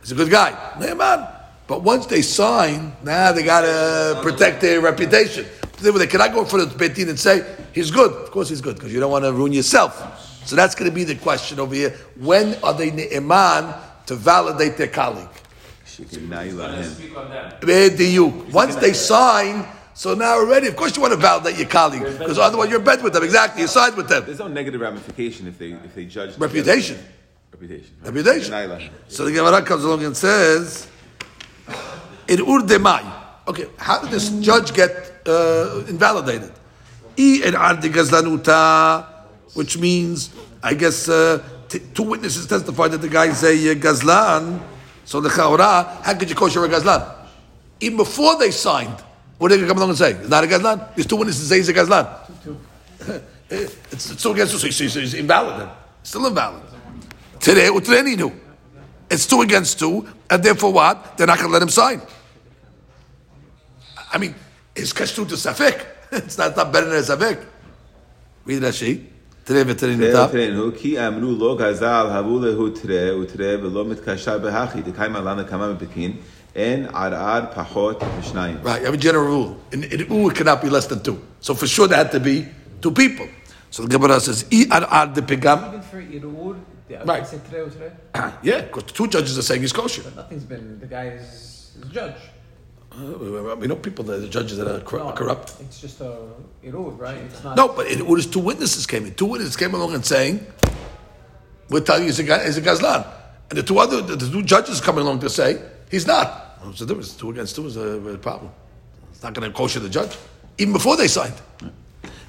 He's 0.00 0.12
a 0.12 0.14
good 0.16 0.30
guy." 0.30 0.50
man. 0.78 1.28
But 1.66 1.82
once 1.82 2.06
they 2.06 2.20
sign, 2.22 2.92
now 3.02 3.32
they 3.32 3.42
gotta 3.42 4.20
protect 4.22 4.60
their 4.60 4.80
reputation. 4.80 5.46
They 5.80 5.90
they 5.90 6.06
cannot 6.06 6.32
go 6.32 6.40
in 6.44 6.60
of 6.60 6.76
the 6.78 6.88
Betin 6.88 7.08
and 7.08 7.18
say 7.18 7.44
he's 7.72 7.90
good. 7.90 8.12
Of 8.12 8.30
course, 8.30 8.48
he's 8.48 8.60
good 8.60 8.74
because 8.76 8.92
you 8.92 9.00
don't 9.00 9.10
want 9.10 9.24
to 9.24 9.32
ruin 9.32 9.52
yourself. 9.52 9.92
So 10.46 10.56
that's 10.56 10.74
going 10.74 10.90
to 10.90 10.94
be 10.94 11.04
the 11.04 11.14
question 11.14 11.58
over 11.58 11.74
here. 11.74 11.90
When 12.20 12.54
are 12.62 12.74
they 12.74 12.90
ne'eman 12.90 13.74
to 14.06 14.14
validate 14.14 14.76
their 14.76 14.88
colleague? 14.88 15.28
Bediuk. 17.60 18.52
Once 18.52 18.76
they 18.76 18.92
sign, 18.92 19.66
so 19.94 20.14
now 20.14 20.34
already, 20.34 20.66
of 20.68 20.76
course 20.76 20.96
you 20.96 21.02
want 21.02 21.12
to 21.14 21.18
validate 21.18 21.58
your 21.58 21.68
colleague 21.68 22.04
because 22.18 22.38
otherwise 22.38 22.68
you're 22.70 22.80
in 22.80 22.84
bed 22.84 23.02
with 23.02 23.12
them. 23.12 23.22
Exactly, 23.22 23.62
you 23.62 23.68
side 23.68 23.96
with 23.96 24.08
them. 24.08 24.24
There's 24.26 24.38
no 24.38 24.48
negative 24.48 24.80
ramification 24.80 25.46
if 25.46 25.58
they 25.58 25.72
if 25.72 25.94
they 25.94 26.06
judge 26.06 26.36
Reputation. 26.38 26.98
Reputation. 27.52 27.94
Reputation. 28.02 28.90
So 29.08 29.24
the 29.24 29.32
Gemara 29.32 29.62
comes 29.62 29.84
along 29.84 30.04
and 30.04 30.16
says, 30.16 30.88
"Irur 32.26 32.66
demai." 32.66 33.02
Okay, 33.46 33.66
how 33.76 34.00
did 34.00 34.10
this 34.10 34.30
judge 34.40 34.74
get 34.74 34.90
uh, 35.26 35.84
invalidated? 35.86 36.50
I 37.16 37.42
ir'ar 37.44 37.80
de 37.80 37.88
gazlanuta, 37.90 39.06
which 39.54 39.78
means, 39.78 40.30
I 40.62 40.74
guess, 40.74 41.08
uh, 41.08 41.42
t- 41.68 41.80
two 41.94 42.02
witnesses 42.02 42.46
testified 42.46 42.90
that 42.92 43.02
the 43.02 43.08
guy 43.08 43.26
is 43.26 43.44
a 43.44 43.52
uh, 43.52 43.74
gazlan. 43.74 44.60
So 45.04 45.20
the 45.20 45.28
chaura, 45.28 46.02
how 46.02 46.14
could 46.14 46.28
you 46.28 46.36
kosher 46.36 46.64
a 46.64 46.68
gazlan? 46.68 47.14
Even 47.80 47.98
before 47.98 48.38
they 48.38 48.50
signed, 48.50 49.02
what 49.38 49.52
are 49.52 49.56
they 49.56 49.60
going 49.60 49.68
to 49.68 49.74
come 49.74 49.78
along 49.78 49.90
and 49.90 49.98
say? 49.98 50.12
It's 50.12 50.28
not 50.28 50.44
a 50.44 50.46
gazlan. 50.46 50.94
These 50.94 51.06
two 51.06 51.16
witnesses 51.16 51.48
say 51.48 51.56
he's 51.58 51.68
a 51.68 51.74
gazlan. 51.74 52.08
it's, 53.50 53.76
it's 53.92 54.18
still 54.18 54.32
against 54.32 54.60
two, 54.60 54.70
so 54.70 54.84
he's, 55.00 55.14
invalid. 55.14 55.60
Then. 55.60 55.68
Still 56.02 56.26
invalid. 56.26 56.62
Today, 57.40 57.68
what 57.70 57.84
today 57.84 58.08
he 58.08 58.16
knew. 58.16 58.32
It's 59.10 59.26
two 59.26 59.42
against 59.42 59.78
two, 59.78 60.08
and 60.30 60.42
therefore 60.42 60.72
what? 60.72 61.18
They're 61.18 61.26
not 61.26 61.36
going 61.38 61.48
to 61.48 61.52
let 61.52 61.62
him 61.62 61.68
sign. 61.68 62.00
I 64.12 64.18
mean, 64.18 64.34
it's 64.74 64.92
kashrut 64.92 65.28
to 65.28 65.34
safek. 65.34 65.86
It's 66.14 66.38
not, 66.38 66.48
it's 66.48 66.56
not 66.56 66.72
better 66.72 66.86
than 66.86 66.98
a 66.98 67.02
safek. 67.02 67.44
Read 68.44 68.62
Rashi. 68.62 69.04
Right, 78.62 78.80
you 78.80 78.86
have 78.86 78.94
a 78.94 78.96
general 78.96 79.26
rule. 79.26 79.60
In, 79.72 79.84
in 79.84 80.00
it 80.00 80.34
cannot 80.34 80.62
be 80.62 80.70
less 80.70 80.86
than 80.86 81.02
two. 81.02 81.20
So 81.40 81.54
for 81.54 81.66
sure 81.66 81.86
there 81.86 81.98
had 81.98 82.12
to 82.12 82.20
be 82.20 82.48
two 82.80 82.92
people. 82.92 83.28
So 83.70 83.82
the 83.82 83.88
Gemara 83.88 84.20
says, 84.20 84.46
"I 84.50 84.80
pigam." 85.30 85.68
Even 85.68 85.82
for 85.82 86.00
irur, 86.00 86.60
right? 87.04 87.26
Say 87.26 87.40
tre. 87.50 87.92
Yeah, 88.42 88.62
because 88.62 88.84
two 88.84 89.08
judges 89.08 89.36
are 89.36 89.42
saying 89.42 89.60
he's 89.60 89.72
kosher. 89.72 90.02
But 90.04 90.16
nothing's 90.16 90.44
been 90.44 90.78
the 90.80 90.86
guy 90.86 91.08
is, 91.08 91.72
is 91.82 91.90
judge. 91.90 92.16
Uh, 92.96 93.56
we 93.56 93.66
know 93.66 93.74
people, 93.74 94.04
that 94.04 94.18
the 94.18 94.28
judges 94.28 94.56
that 94.56 94.68
are 94.68 94.80
cor- 94.80 95.00
No, 95.00 95.12
corrupt. 95.12 95.54
It's 95.60 95.80
just 95.80 96.00
a 96.00 96.16
Irur, 96.64 96.96
right? 96.98 97.16
It's 97.16 97.42
not. 97.42 97.56
No, 97.56 97.68
but 97.68 97.86
it 97.88 98.06
was 98.06 98.26
two 98.26 98.38
witnesses 98.38 98.86
came 98.86 99.04
in. 99.04 99.14
Two 99.14 99.26
witnesses 99.26 99.56
came 99.56 99.74
along 99.74 99.94
and 99.94 100.04
saying, 100.06 100.46
"We're 101.70 101.80
telling 101.80 102.02
you 102.02 102.08
he's 102.12 102.20
a, 102.20 102.44
he's 102.44 102.56
a 102.56 102.62
gazlan," 102.62 103.04
and 103.50 103.58
the 103.58 103.64
two 103.64 103.78
other, 103.80 104.00
the, 104.00 104.14
the 104.14 104.30
two 104.30 104.42
judges 104.42 104.80
coming 104.80 105.02
along 105.02 105.18
to 105.20 105.30
say 105.30 105.60
he's 105.90 106.06
not. 106.06 106.58
What's 106.62 106.78
the 106.78 106.86
difference? 106.86 107.14
Two 107.16 107.30
against 107.30 107.56
two 107.56 107.66
is 107.66 107.76
a, 107.76 107.80
a 108.14 108.18
problem. 108.18 108.52
It's 109.10 109.22
not 109.22 109.34
going 109.34 109.50
to 109.50 109.56
kosher 109.56 109.80
the 109.80 109.88
judge, 109.88 110.16
even 110.58 110.72
before 110.72 110.96
they 110.96 111.08
signed. 111.08 111.34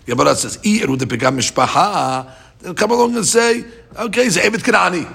Gemara 0.08 0.36
says, 0.36 0.58
"I 0.66 0.80
eru 0.82 0.98
de 0.98 1.06
pigam 1.06 1.38
mishpaha." 1.40 2.32
They'll 2.60 2.74
come 2.74 2.90
along 2.90 3.16
and 3.16 3.26
say, 3.26 3.64
"Okay, 3.96 4.24
he's 4.24 4.38
Evid 4.38 4.64
Kanani," 4.64 5.06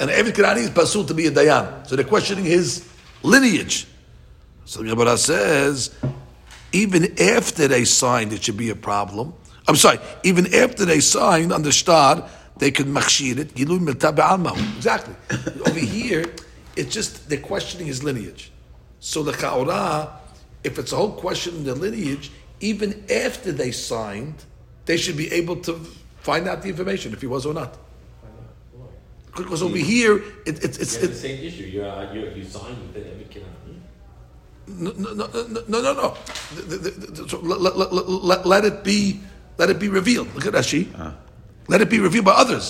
and 0.00 0.10
Evid 0.10 0.32
Kanani 0.32 0.58
is 0.62 0.70
pasul 0.70 1.04
to 1.06 1.14
be 1.14 1.28
a 1.28 1.30
dayan. 1.30 1.86
So 1.86 1.94
they're 1.94 2.04
questioning 2.04 2.44
his 2.44 2.84
lineage. 3.22 3.86
So 4.70 4.84
the 4.84 4.90
Gemara 4.90 5.18
says, 5.18 5.90
even 6.72 7.20
after 7.20 7.66
they 7.66 7.84
signed, 7.84 8.32
it 8.32 8.44
should 8.44 8.56
be 8.56 8.70
a 8.70 8.76
problem. 8.76 9.34
I'm 9.66 9.74
sorry, 9.74 9.98
even 10.22 10.54
after 10.54 10.84
they 10.84 11.00
signed 11.00 11.52
on 11.52 11.64
the 11.64 11.72
shtar, 11.72 12.28
they 12.58 12.70
could 12.70 12.86
machshir 12.86 13.38
it. 13.38 13.50
Exactly. 14.76 15.16
Over 15.66 15.80
here, 15.80 16.24
it's 16.76 16.94
just 16.94 17.28
they're 17.28 17.40
questioning 17.40 17.88
his 17.88 18.04
lineage. 18.04 18.52
So 19.00 19.24
the 19.24 19.32
chaura, 19.32 20.08
if 20.62 20.78
it's 20.78 20.92
a 20.92 20.96
whole 20.96 21.14
question 21.14 21.56
in 21.56 21.64
the 21.64 21.74
lineage, 21.74 22.30
even 22.60 23.04
after 23.10 23.50
they 23.50 23.72
signed, 23.72 24.44
they 24.86 24.98
should 24.98 25.16
be 25.16 25.32
able 25.32 25.56
to 25.62 25.80
find 26.20 26.46
out 26.46 26.62
the 26.62 26.68
information 26.68 27.12
if 27.12 27.20
he 27.20 27.26
was 27.26 27.44
or 27.44 27.54
not. 27.54 27.76
Because 29.36 29.64
over 29.64 29.78
here, 29.78 30.18
it, 30.46 30.62
it, 30.62 30.78
it's 30.78 30.94
You 30.94 31.00
have 31.00 31.10
the 31.10 31.16
same 31.16 31.44
issue. 31.44 31.64
You 31.64 31.82
uh, 31.82 32.12
you 32.12 32.44
signed 32.44 32.78
with 32.82 32.94
the 32.94 33.00
Evid 33.00 33.30
Kenani 33.30 33.59
no, 34.69 34.91
no, 35.03 35.09
no, 35.19 35.25
no, 35.53 35.59
no, 35.73 35.79
no. 35.87 35.91
no. 36.01 36.07
The- 36.55 36.77
the- 36.83 36.93
the- 37.01 37.11
the- 37.15 37.29
so 37.31 37.37
let, 37.43 37.59
let, 37.65 37.73
let, 37.77 37.91
let, 38.31 38.41
let 38.53 38.63
it 38.71 38.77
be, 38.89 38.99
let 39.59 39.69
it 39.73 39.79
be 39.85 39.89
revealed. 39.99 40.27
Look 40.35 40.45
at 40.49 40.53
Rashi. 40.61 40.81
Let 41.73 41.79
it 41.85 41.89
be 41.95 41.99
revealed 42.07 42.25
by 42.31 42.35
others. 42.45 42.67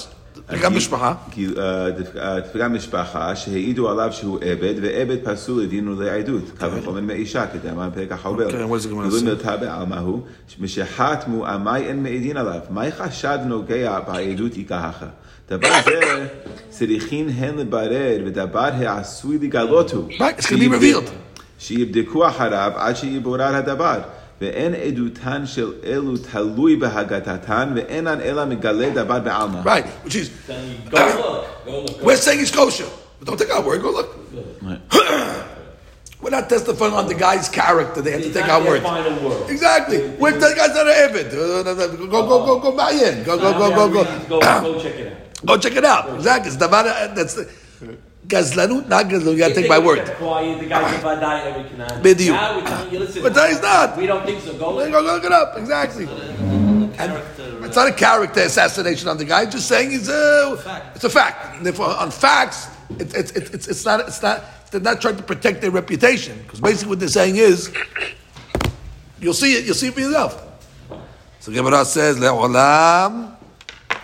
גם 0.62 0.76
משפחה. 0.76 1.14
כי 1.32 1.48
אה, 1.58 1.88
דפ- 1.92 2.18
אה, 2.18 2.42
תפגע 2.42 2.68
משפחה 2.68 3.36
שהעידו 3.36 3.90
עליו 3.90 4.10
שהוא 4.14 4.40
עבד, 4.42 4.74
ועבד 4.82 5.18
פסול 5.24 5.64
לדינו 5.64 6.02
לעדות, 6.02 6.44
קו 6.60 6.66
וחומר 6.72 7.02
מאישה, 7.02 7.46
כדאמר 7.48 7.90
בפרק 7.90 8.12
החובל. 8.12 8.52
כן, 8.52 8.64
what 8.64 8.82
is 8.82 8.86
it 8.86 8.92
gonna 8.92 9.04
גילוי 9.04 9.20
say? 9.20 9.24
מלטה 9.24 9.58
בעלמהו, 9.58 10.22
משחתמו 10.60 11.46
עמי 11.46 11.78
אין 11.80 12.04
מעידין 12.04 12.38
עליו, 12.38 12.60
מהי 12.70 12.92
חשד 12.92 13.40
נוגע 13.46 14.00
בעדות 14.08 14.52
איכהכה? 14.58 15.06
דבר 15.50 15.68
זה 15.86 16.26
צריכין 16.70 17.30
הן 17.30 17.58
לברר, 17.58 18.18
ודבר 18.26 18.60
העשוי 18.74 19.38
לגלותו. 19.42 20.08
Right, 20.12 20.40
it's 20.40 20.46
gonna 20.46 20.60
be 20.60 20.70
revealed. 20.80 21.10
שיבדקו 21.60 22.28
אחריו 22.28 22.72
עד 22.76 22.96
שיבורר 22.96 23.56
הדבר. 23.56 24.00
ואין 24.42 24.74
עדותן 24.76 25.46
של 25.46 25.74
אלו 25.86 26.18
תלוי 26.18 26.76
בהגתתן, 26.76 27.72
ואינן 27.76 28.22
אלא 28.22 28.46
מגלה 28.46 28.90
דבר 28.90 29.20
בעלמא. 29.20 29.60
Right, 29.64 29.86
which 30.06 30.16
is, 30.16 30.30
Then 30.48 30.56
you 30.70 30.92
go 30.92 30.98
look. 30.98 31.66
Go 31.66 31.72
look. 31.82 32.02
we're 32.02 32.18
saying 32.18 32.40
he's 32.40 32.52
kosher. 32.52 32.86
But 33.20 33.28
don't 33.28 33.40
take 33.40 33.54
our 33.56 33.62
word, 33.62 33.82
go 33.82 33.92
look. 33.92 34.10
we're 36.22 36.32
not 36.32 36.50
testifying 36.50 36.94
on 36.94 37.08
the 37.08 37.14
guy's 37.14 37.48
character. 37.50 38.02
They 38.02 38.12
have 38.12 38.22
to 38.22 38.28
It's 38.28 38.36
take 38.38 38.48
not 38.48 38.56
our 38.56 38.62
their 38.64 38.72
word. 38.74 38.82
final 38.84 39.30
word. 39.30 39.50
Exactly. 39.50 40.00
We're 40.22 40.34
the 40.34 40.54
guys 40.60 40.74
that 40.78 40.86
are 40.92 40.98
avid. 41.06 41.32
Go, 41.32 42.28
go, 42.32 42.46
go, 42.48 42.60
go, 42.60 42.72
buy 42.76 42.92
in. 42.92 43.24
Go, 43.24 43.38
go, 43.38 43.54
go, 43.54 43.68
go, 43.70 44.04
Go, 44.04 44.40
go. 44.40 44.40
go 44.40 44.80
check 44.84 44.96
it 45.00 45.08
out. 45.08 45.46
Go 45.46 45.58
check 45.58 45.76
it 45.82 45.86
out. 45.86 46.04
Exactly. 46.16 46.48
It's 46.52 46.58
davar- 46.64 47.16
That's 47.16 47.36
the 47.36 47.48
gazlanut, 48.27 48.89
not 48.89 49.07
gazlanut. 49.07 49.33
You 49.33 49.39
gotta 49.39 49.55
take 49.55 49.69
my 49.69 49.79
word. 49.79 50.05
kept 50.05 50.19
Quiet, 50.19 50.59
the 50.61 50.67
guy's 50.67 50.95
a 50.95 50.99
Vadai 51.05 51.47
every 51.47 51.71
Canaan. 51.71 52.03
Bidyu. 52.03 52.33
Now 52.33 52.57
we're 52.57 52.65
telling 52.65 52.93
you, 52.93 52.99
listen. 53.01 53.23
But 53.23 53.49
he's 53.49 53.63
not. 53.63 53.97
We 53.97 54.07
don't 54.07 54.25
think 54.25 54.41
so. 54.41 54.57
Go 54.59 54.75
look. 54.75 54.91
go 54.91 55.01
look 55.01 55.25
it 55.25 55.33
up. 55.33 55.57
Exactly. 55.57 56.07
Character. 56.07 57.43
Uh, 57.43 57.67
it's 57.67 57.77
not 57.77 57.89
a 57.89 57.93
character 57.93 58.41
assassination 58.41 59.09
on 59.09 59.17
the 59.19 59.25
guy. 59.25 59.47
Just 59.47 59.69
saying 59.69 59.93
it's 59.93 60.09
a 60.09 60.53
uh, 60.53 60.57
Fact. 60.57 60.97
it's 60.97 61.05
a 61.05 61.11
fact. 61.11 61.57
And 61.57 61.67
therefore, 61.67 61.87
uh, 61.87 62.03
on 62.03 62.11
facts, 62.11 62.69
it's 62.99 63.15
it's, 63.15 63.69
it's 63.69 63.85
not 63.85 64.01
it's 64.01 64.23
not 64.23 64.45
they're 64.71 64.81
not 64.81 65.01
trying 65.01 65.17
to 65.17 65.23
protect 65.23 65.61
their 65.61 65.71
reputation 65.71 66.39
because 66.43 66.61
basically 66.61 66.91
what 66.91 67.01
they're 67.01 67.09
saying 67.09 67.37
is 67.37 67.73
you'll 69.21 69.35
see 69.35 69.55
it. 69.55 69.65
You'll 69.65 69.75
see 69.75 69.89
it 69.89 69.95
for 69.95 70.01
yourself. 70.01 70.47
So 71.41 71.53
Gemara 71.53 71.85
says 71.85 72.19
le'olam 72.19 73.37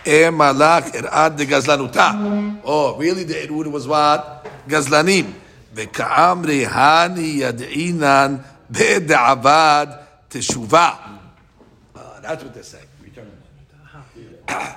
Eh 0.07 0.31
malach 0.31 0.95
irad 0.95 1.33
er 1.33 1.37
de 1.37 1.45
gazlanuta. 1.45 2.61
Oh, 2.63 2.95
really? 2.97 3.25
The 3.25 3.33
irud 3.45 3.69
was 3.69 3.87
what? 3.87 4.47
Gazlanim. 4.65 5.33
Ve'ka'am 5.75 6.45
rehani 6.45 7.43
yad'inan 7.43 8.41
be'da'avad 8.71 9.99
teshuva. 10.29 10.95
Ah, 11.93 12.19
that's 12.21 12.41
what 12.43 12.53
they're 12.53 12.63
saying. 12.63 12.85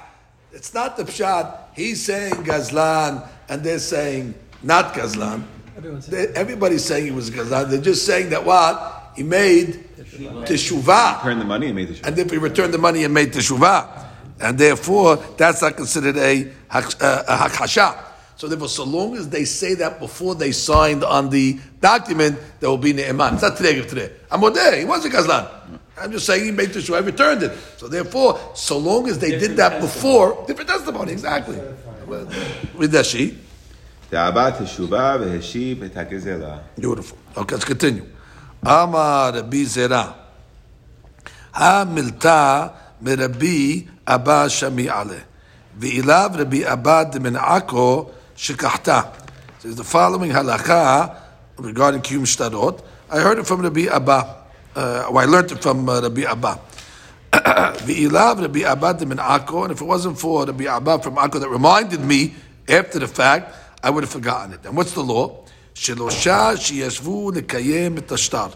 It's 0.52 0.74
not 0.74 0.96
the 0.96 1.04
pshat. 1.04 1.58
He's 1.74 2.04
saying 2.04 2.34
gazlan, 2.44 3.26
and 3.48 3.62
they're 3.62 3.78
saying 3.78 4.34
not 4.62 4.92
gazlan. 4.92 5.44
They, 6.08 6.26
everybody's 6.34 6.84
saying 6.84 7.04
he 7.04 7.12
was 7.12 7.30
gazlan. 7.30 7.70
They're 7.70 7.80
just 7.80 8.04
saying 8.04 8.30
that 8.30 8.44
what 8.44 9.12
he 9.16 9.22
made 9.22 9.88
teshuva. 9.96 11.18
Returned 11.18 11.40
the 11.40 11.44
money 11.44 11.66
and 11.68 11.76
made 11.76 11.88
teshuva. 11.88 12.06
And 12.08 12.18
if 12.18 12.30
he 12.30 12.36
returned 12.36 12.74
the 12.74 12.78
money 12.78 13.04
and 13.04 13.14
made 13.14 13.32
teshuva 13.32 14.09
and 14.40 14.58
therefore 14.58 15.16
that's 15.36 15.62
not 15.62 15.76
considered 15.76 16.16
a, 16.16 16.44
hakasha. 16.70 17.96
Uh, 17.96 18.02
so 18.36 18.48
therefore, 18.48 18.68
so 18.68 18.84
long 18.84 19.16
as 19.16 19.28
they 19.28 19.44
say 19.44 19.74
that 19.74 20.00
before 20.00 20.34
they 20.34 20.50
signed 20.50 21.04
on 21.04 21.28
the 21.28 21.60
document, 21.80 22.38
there 22.58 22.70
will 22.70 22.78
be 22.78 22.94
ne'eman. 22.94 23.34
It's 23.34 23.42
not 23.42 23.56
today, 23.58 23.74
give 23.74 23.86
today. 23.86 24.10
Amodeh, 24.30 24.78
he 24.78 24.84
was 24.86 25.04
a 25.04 25.10
gazlan. 25.10 25.46
I'm 25.98 26.10
just 26.10 26.24
saying 26.24 26.44
he 26.46 26.50
made 26.50 26.70
the 26.70 26.80
sure 26.80 26.98
he 26.98 27.04
returned 27.04 27.42
it. 27.42 27.52
So 27.76 27.86
therefore, 27.86 28.40
so 28.54 28.78
long 28.78 29.08
as 29.08 29.18
they 29.18 29.32
different 29.32 29.48
did 29.48 29.56
that 29.58 29.80
testimony. 29.80 29.92
before, 29.92 30.44
different 30.46 30.70
testimony, 30.70 31.12
exactly. 31.12 31.56
With 32.06 32.92
Rashi. 32.94 33.36
Beautiful. 36.78 37.18
Okay, 37.36 37.54
let's 37.56 37.64
continue. 37.66 38.06
Amar 38.62 39.34
Rabbi 39.34 39.64
Ha 41.52 41.84
milta 41.84 42.72
מרבי 43.01 43.85
אבא 44.07 44.49
שמי 44.49 44.89
עלה. 44.89 45.15
ואליו 45.79 46.31
רבי 46.33 46.71
אבא 46.73 47.03
דמן 47.03 47.35
עכו 47.35 48.05
שכחתה. 48.35 49.01
Says 49.61 49.75
the 49.75 49.83
following 49.83 50.31
halacha 50.31 51.09
regarding 51.59 51.99
קיום 52.03 52.25
שטרות. 52.25 52.81
I 53.09 53.19
heard 53.19 53.39
it 53.39 53.47
from 53.47 53.61
Rabbi 53.61 53.87
Abba. 53.87 54.35
Uh, 54.75 55.05
or 55.09 55.21
I 55.21 55.25
learned 55.25 55.51
it 55.51 55.61
from 55.61 55.89
uh, 55.89 56.01
Rabbi 56.01 56.23
Abba. 56.23 56.57
ואליו 57.85 58.37
רבי 58.39 58.71
אבא 58.71 58.91
דמן 58.91 59.19
עכו, 59.19 59.65
and 59.65 59.71
if 59.71 59.81
it 59.81 59.85
wasn't 59.85 60.19
for 60.19 60.45
Rabbi 60.45 60.65
Abba 60.65 60.99
from 60.99 61.15
Akko 61.15 61.39
that 61.39 61.49
reminded 61.49 62.01
me 62.01 62.33
after 62.69 62.99
the 62.99 63.07
fact, 63.07 63.53
I 63.83 63.89
would 63.89 64.03
have 64.03 64.11
forgotten 64.11 64.53
it. 64.53 64.65
And 64.65 64.75
what's 64.75 64.93
the 64.93 65.03
law? 65.03 65.45
שלושה 65.73 66.57
שישבו 66.57 67.31
לקיים 67.31 67.97
את 67.97 68.11
השטר. 68.11 68.47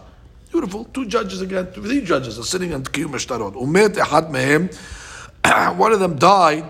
Beautiful. 0.55 0.85
Two 0.85 1.05
judges 1.05 1.41
again, 1.41 1.65
three 1.65 1.99
judges 1.99 2.39
are 2.39 2.43
sitting 2.43 2.73
on 2.73 2.81
Kiyum 2.81 3.09
Eshtarot. 3.09 3.55
Umet 3.55 3.95
Ehad 3.95 4.31
Mehem. 4.31 4.71
One 5.77 5.91
of 5.91 5.99
them 5.99 6.17
died 6.17 6.63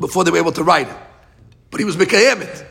before 0.00 0.24
they 0.24 0.30
were 0.30 0.38
able 0.38 0.52
to 0.52 0.64
write 0.64 0.88
it. 0.88 0.96
But 1.70 1.80
he 1.80 1.84
was 1.84 1.98
Mekayemet. 1.98 2.64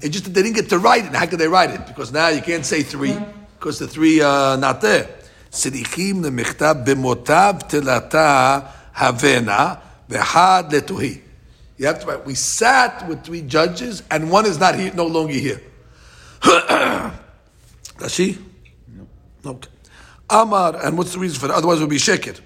it. 0.00 0.08
Just 0.08 0.24
they 0.32 0.42
didn't 0.42 0.54
get 0.54 0.70
to 0.70 0.78
write 0.78 1.04
it. 1.04 1.14
How 1.14 1.26
could 1.26 1.38
they 1.38 1.48
write 1.48 1.68
it? 1.68 1.86
Because 1.86 2.10
now 2.12 2.28
you 2.28 2.40
can't 2.40 2.64
say 2.64 2.82
three, 2.82 3.14
because 3.58 3.78
the 3.78 3.86
three 3.86 4.22
are 4.22 4.56
not 4.56 4.80
there. 4.80 5.06
Sidichim 5.50 6.22
lemechtav 6.24 6.86
b'motav 6.86 7.68
telata 7.68 8.66
havena 8.96 9.82
v'had 10.08 10.70
letuhi. 10.70 11.20
You 11.76 11.88
have 11.88 12.00
to 12.00 12.06
write. 12.06 12.24
We 12.24 12.36
sat 12.36 13.06
with 13.06 13.22
three 13.22 13.42
judges, 13.42 14.02
and 14.10 14.30
one 14.30 14.46
is 14.46 14.58
not 14.58 14.76
here, 14.76 14.94
no 14.94 15.06
longer 15.06 15.34
here. 15.34 15.60
Does 16.42 17.12
she? 18.08 18.38
No. 18.88 19.06
Okay. 19.50 19.68
Amar, 20.29 20.75
and 20.85 20.97
what's 20.97 21.13
the 21.13 21.19
reason 21.19 21.39
for 21.39 21.47
that? 21.47 21.55
Otherwise, 21.55 21.79
it 21.79 21.81
would 21.81 21.89
be 21.89 21.97
shekir. 21.97 22.39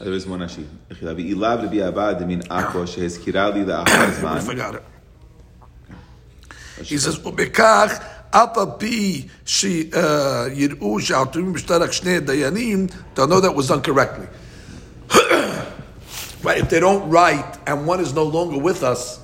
there 0.00 0.12
is 0.12 0.26
one 0.26 0.40
Rashi. 0.40 0.64
ואילאו 1.02 1.58
רבי 1.62 1.88
אבא 1.88 2.12
דמין 2.12 2.40
עכו 2.48 2.86
שהזכירה 2.86 3.50
לי 3.50 3.64
לאחר 3.64 4.06
I 4.06 4.10
זמן. 4.20 4.38
forgot 4.40 4.74
it. 4.74 4.82
He 6.84 6.96
says, 6.98 7.18
ובכך, 7.26 7.98
אף 8.30 8.58
על 8.58 8.66
פי 8.78 9.26
שיראו 9.44 11.00
שהעתורים 11.00 11.52
בשטר 11.52 11.90
שני 11.90 12.20
דיינים, 12.20 12.86
they'll 13.14 13.26
know 13.26 13.40
that 13.40 13.54
was 13.54 13.68
done 13.68 13.82
correctly. 13.82 14.26
right, 16.42 16.58
if 16.58 16.70
they 16.70 16.80
don't 16.80 17.10
write 17.10 17.58
and 17.66 17.86
one 17.86 18.00
is 18.00 18.14
no 18.14 18.24
longer 18.24 18.58
with 18.58 18.82
us, 18.82 19.20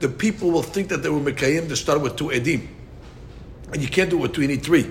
the 0.00 0.08
people 0.08 0.50
will 0.50 0.62
think 0.62 0.88
that 0.88 1.02
they 1.02 1.08
were 1.08 1.20
Mekayim 1.20 1.68
to 1.68 1.76
start 1.76 2.00
with 2.02 2.16
two 2.16 2.26
Edim. 2.28 2.66
And 3.72 3.80
you 3.80 3.88
can't 3.88 4.10
do 4.10 4.16
it 4.18 4.22
with 4.22 4.32
two, 4.34 4.42
you 4.42 4.48
need 4.48 4.62
three, 4.62 4.86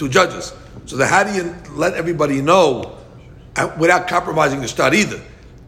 two 0.00 0.08
judges. 0.08 0.52
So 0.86 0.96
then 0.96 1.08
how 1.08 1.22
do 1.24 1.32
you 1.34 1.54
let 1.72 1.92
everybody 1.92 2.40
know 2.40 2.96
uh, 3.54 3.76
without 3.78 4.08
compromising 4.08 4.62
the 4.62 4.68
start? 4.68 4.94
either? 4.94 5.20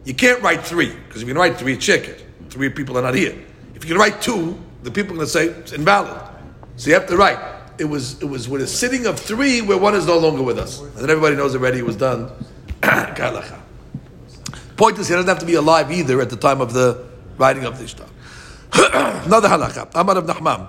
You 0.05 0.15
can't 0.15 0.41
write 0.41 0.65
three, 0.65 0.89
because 0.89 1.21
if 1.21 1.27
you 1.27 1.33
can 1.35 1.39
write 1.39 1.57
three, 1.57 1.73
it's 1.73 1.85
chicken. 1.85 2.15
Three 2.49 2.69
people 2.69 2.97
are 2.97 3.03
not 3.03 3.13
here. 3.13 3.35
If 3.75 3.85
you 3.85 3.89
can 3.89 3.97
write 3.97 4.21
two, 4.21 4.59
the 4.81 4.89
people 4.91 5.13
are 5.13 5.17
going 5.17 5.27
to 5.27 5.31
say 5.31 5.45
it's 5.45 5.71
invalid. 5.71 6.19
So 6.77 6.89
you 6.89 6.95
have 6.95 7.07
to 7.07 7.15
write. 7.15 7.37
It 7.77 7.85
was 7.85 8.21
it 8.21 8.25
was 8.25 8.49
with 8.49 8.61
a 8.61 8.67
sitting 8.67 9.05
of 9.05 9.19
three 9.19 9.61
where 9.61 9.77
one 9.77 9.95
is 9.95 10.05
no 10.07 10.17
longer 10.17 10.41
with 10.43 10.57
us. 10.59 10.81
And 10.81 10.95
then 10.95 11.09
everybody 11.09 11.35
knows 11.35 11.55
already 11.55 11.79
it 11.79 11.85
was 11.85 11.95
done. 11.95 12.29
Point 14.75 14.97
is, 14.99 15.07
he 15.07 15.13
doesn't 15.13 15.29
have 15.29 15.39
to 15.39 15.45
be 15.45 15.53
alive 15.55 15.91
either 15.91 16.19
at 16.21 16.29
the 16.29 16.35
time 16.35 16.59
of 16.59 16.73
the 16.73 17.05
writing 17.37 17.65
of 17.65 17.77
the 17.77 17.85
Ishtar. 17.85 18.07
Another 19.25 19.47
halakha. 19.47 19.89
Amar 19.93 20.17
of 20.17 20.25
Nachman, 20.25 20.67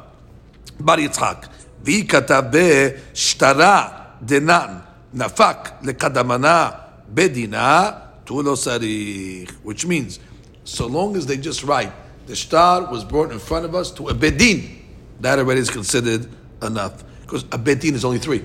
Bar 0.81 0.99
Yitzhak. 0.99 1.49
ויקטע 1.85 2.41
בשטרה 2.51 3.89
דנן, 4.23 4.75
נפק 5.15 5.71
לקדמנה 5.83 6.71
בדינה, 7.09 7.91
tulo 8.27 8.57
sarich, 8.57 9.51
which 9.63 9.87
means 9.87 10.19
so 10.65 10.87
long 10.87 11.15
as 11.17 11.27
they 11.27 11.37
just 11.37 11.63
write 11.63 11.93
the 12.27 12.35
shtar 12.35 12.91
was 12.91 13.05
brought 13.05 13.31
in 13.31 13.39
front 13.39 13.65
of 13.67 13.75
us 13.75 13.91
to 13.91 14.09
a 14.09 14.15
bedin, 14.15 14.83
that 15.21 15.39
already 15.39 15.61
is 15.61 15.71
considered 15.71 16.27
enough 16.63 17.05
because 17.23 17.43
a 17.53 17.59
bedin 17.59 17.95
is 17.95 18.05
only 18.05 18.19
three. 18.19 18.41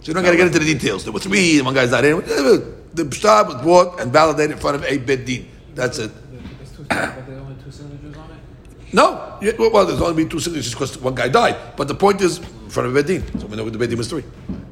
So 0.00 0.08
you 0.08 0.14
don't 0.14 0.24
got 0.24 0.30
to 0.32 0.36
get 0.36 0.46
into 0.46 0.58
the 0.58 0.72
details. 0.72 1.04
There 1.04 1.12
were 1.12 1.20
three, 1.20 1.58
and 1.58 1.66
one 1.66 1.74
guy's 1.74 1.90
not 1.90 2.04
in. 2.04 2.16
The 2.94 3.08
shtar 3.12 3.44
was 3.44 3.60
brought 3.62 4.00
and 4.00 4.12
validated 4.12 4.52
in 4.52 4.58
front 4.58 4.76
of 4.76 4.84
a 4.84 4.98
bedin. 4.98 5.46
That's 5.74 5.98
it. 5.98 6.10
No. 8.92 9.38
Well, 9.58 9.86
there's 9.86 10.00
only 10.00 10.14
been 10.14 10.28
two 10.28 10.40
signatures 10.40 10.72
because 10.72 10.98
one 10.98 11.14
guy 11.14 11.28
died. 11.28 11.56
But 11.76 11.88
the 11.88 11.94
point 11.94 12.20
is, 12.20 12.38
in 12.38 12.70
front 12.70 12.88
of 12.88 12.94
Bedin. 12.94 13.40
So 13.40 13.46
we 13.46 13.56
know 13.56 13.68
the 13.68 13.78
Bedin 13.78 13.96
was 13.96 14.08
three. 14.08 14.24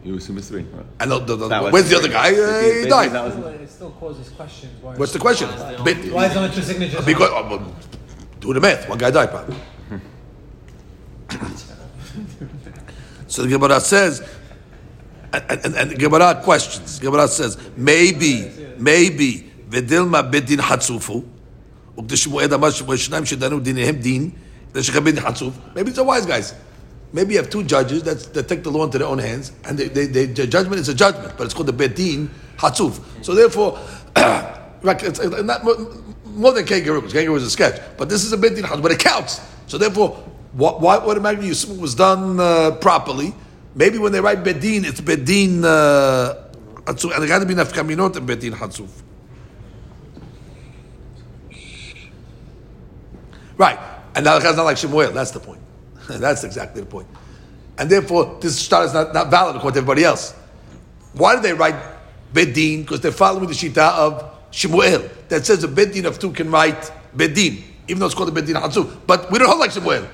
You 0.05 0.17
assume 0.17 0.39
it's 0.39 0.49
three. 0.49 0.63
Right. 0.63 0.87
And 1.01 1.11
the, 1.11 1.19
the, 1.19 1.37
the, 1.37 1.69
where's 1.71 1.89
the 1.89 1.97
other 1.97 2.09
guy? 2.09 2.29
Uh, 2.29 2.83
he 2.83 2.89
died. 2.89 3.13
That 3.13 3.25
was, 3.25 3.37
it 3.61 3.69
still 3.69 3.91
causes 3.93 4.29
questions. 4.31 4.73
Why 4.83 4.97
What's 4.97 5.13
the 5.13 5.19
question? 5.19 5.49
Why 5.49 5.93
is, 5.93 6.35
there 6.35 6.43
only 6.43 6.55
two 6.55 6.63
signatures? 6.63 7.05
Because, 7.05 7.31
um, 7.31 7.53
um, 7.53 7.75
do 8.41 8.53
the 8.55 8.61
math. 8.61 8.89
One 8.89 8.99
guy 8.99 9.11
died, 9.11 9.31
probably. 9.31 9.57
so 13.27 13.43
the 13.43 13.49
Gemara 13.49 13.81
says, 13.81 14.27
and, 15.33 15.45
and, 15.65 15.75
and 15.77 15.99
Gemara 15.99 16.41
questions. 16.43 16.99
Gemara 16.99 17.29
says, 17.29 17.59
maybe, 17.77 18.51
maybe, 18.79 19.51
Vedilma 19.69 20.31
Bedin 20.31 20.59
Hatsufu. 20.59 21.25
Maybe 25.75 25.89
it's 25.89 25.97
the 25.97 26.05
wise 26.05 26.27
guys. 26.27 26.55
Maybe 27.13 27.35
you 27.35 27.41
have 27.41 27.51
two 27.51 27.65
judges 27.65 28.05
that, 28.05 28.33
that 28.35 28.49
take 28.49 28.63
the 28.63 28.71
law 28.71 28.85
into 28.85 28.99
their 28.99 29.09
own 29.09 29.19
hands, 29.19 29.53
and 29.65 29.77
they, 29.77 29.89
they, 29.89 30.07
they, 30.07 30.27
the 30.27 30.47
judgment 30.47 30.81
is 30.81 30.89
a 30.89 30.95
judgment, 30.95 31.35
but 31.37 31.45
it's 31.45 31.55
called 31.55 31.67
the 31.67 31.73
bet 31.73 31.97
din 31.97 32.31
hatzuf. 32.57 33.01
So 33.25 33.35
therefore, 33.35 33.81
not 34.17 35.65
more, 35.65 36.53
than 36.53 36.65
kangaroo, 36.67 37.01
because 37.01 37.13
kangaroo 37.13 37.35
is 37.37 37.43
a 37.43 37.51
sketch, 37.51 37.81
but 37.97 38.09
this 38.09 38.25
is 38.25 38.33
a 38.33 38.37
bet 38.37 38.55
din 38.55 38.65
hatzuf, 38.65 38.83
but 38.83 38.93
it 38.93 39.01
counts. 39.01 39.41
So 39.67 39.77
therefore, 39.77 40.11
what, 40.53 40.81
why 40.81 40.97
automatically 40.99 41.49
it 41.49 41.67
was 41.81 41.97
done 41.97 42.39
uh, 42.39 42.73
properly? 42.77 43.35
Maybe 43.75 43.99
when 43.99 44.13
they 44.13 44.21
write 44.21 44.45
bedin, 44.45 44.85
it's 44.85 45.01
bedin 45.01 45.65
uh, 45.65 46.51
and 46.87 47.25
it 47.25 47.29
got 47.29 47.39
to 47.41 47.47
be 47.47 47.55
nafkaminot 47.55 48.17
and 48.17 48.27
bet 48.27 48.41
din 48.41 48.53
hatzuf. 48.53 48.89
Right. 53.61 53.79
And 54.15 54.25
now 54.25 54.39
it's 54.39 54.45
not 54.57 54.63
like 54.65 54.79
Shemuel. 54.79 55.13
That's 55.13 55.33
the 55.33 55.39
point. 55.39 55.61
That's 56.09 56.45
exactly 56.45 56.81
the 56.81 56.87
point. 56.87 57.07
And 57.77 57.91
therefore, 57.91 58.39
this 58.41 58.59
shtar 58.59 58.87
is 58.87 58.95
not, 58.95 59.13
not 59.13 59.31
valid 59.31 59.57
according 59.57 59.75
to 59.75 59.79
everybody 59.81 60.03
else. 60.03 60.33
Why 61.13 61.37
do 61.37 61.43
they 61.43 61.53
write 61.53 61.75
Bedin? 62.33 62.81
Because 62.81 63.03
they're 63.03 63.13
following 63.13 63.49
the 63.49 63.53
Shita 63.53 63.77
of 63.77 64.35
Shemuel 64.51 65.11
that 65.29 65.45
says 65.45 65.63
a 65.63 65.69
Bedin 65.69 66.07
of 66.07 66.19
two 66.19 66.33
can 66.33 66.51
write 66.51 66.91
Bedin, 67.15 67.63
even 67.87 68.01
though 68.01 68.07
it's 68.07 68.15
called 68.15 68.35
a 68.35 68.41
Bedin 68.41 68.55
Hatzu. 68.55 68.97
But 69.07 69.31
we 69.31 69.39
don't 69.39 69.49
hold 69.49 69.61
like 69.61 69.73
Shemuel. 69.73 70.09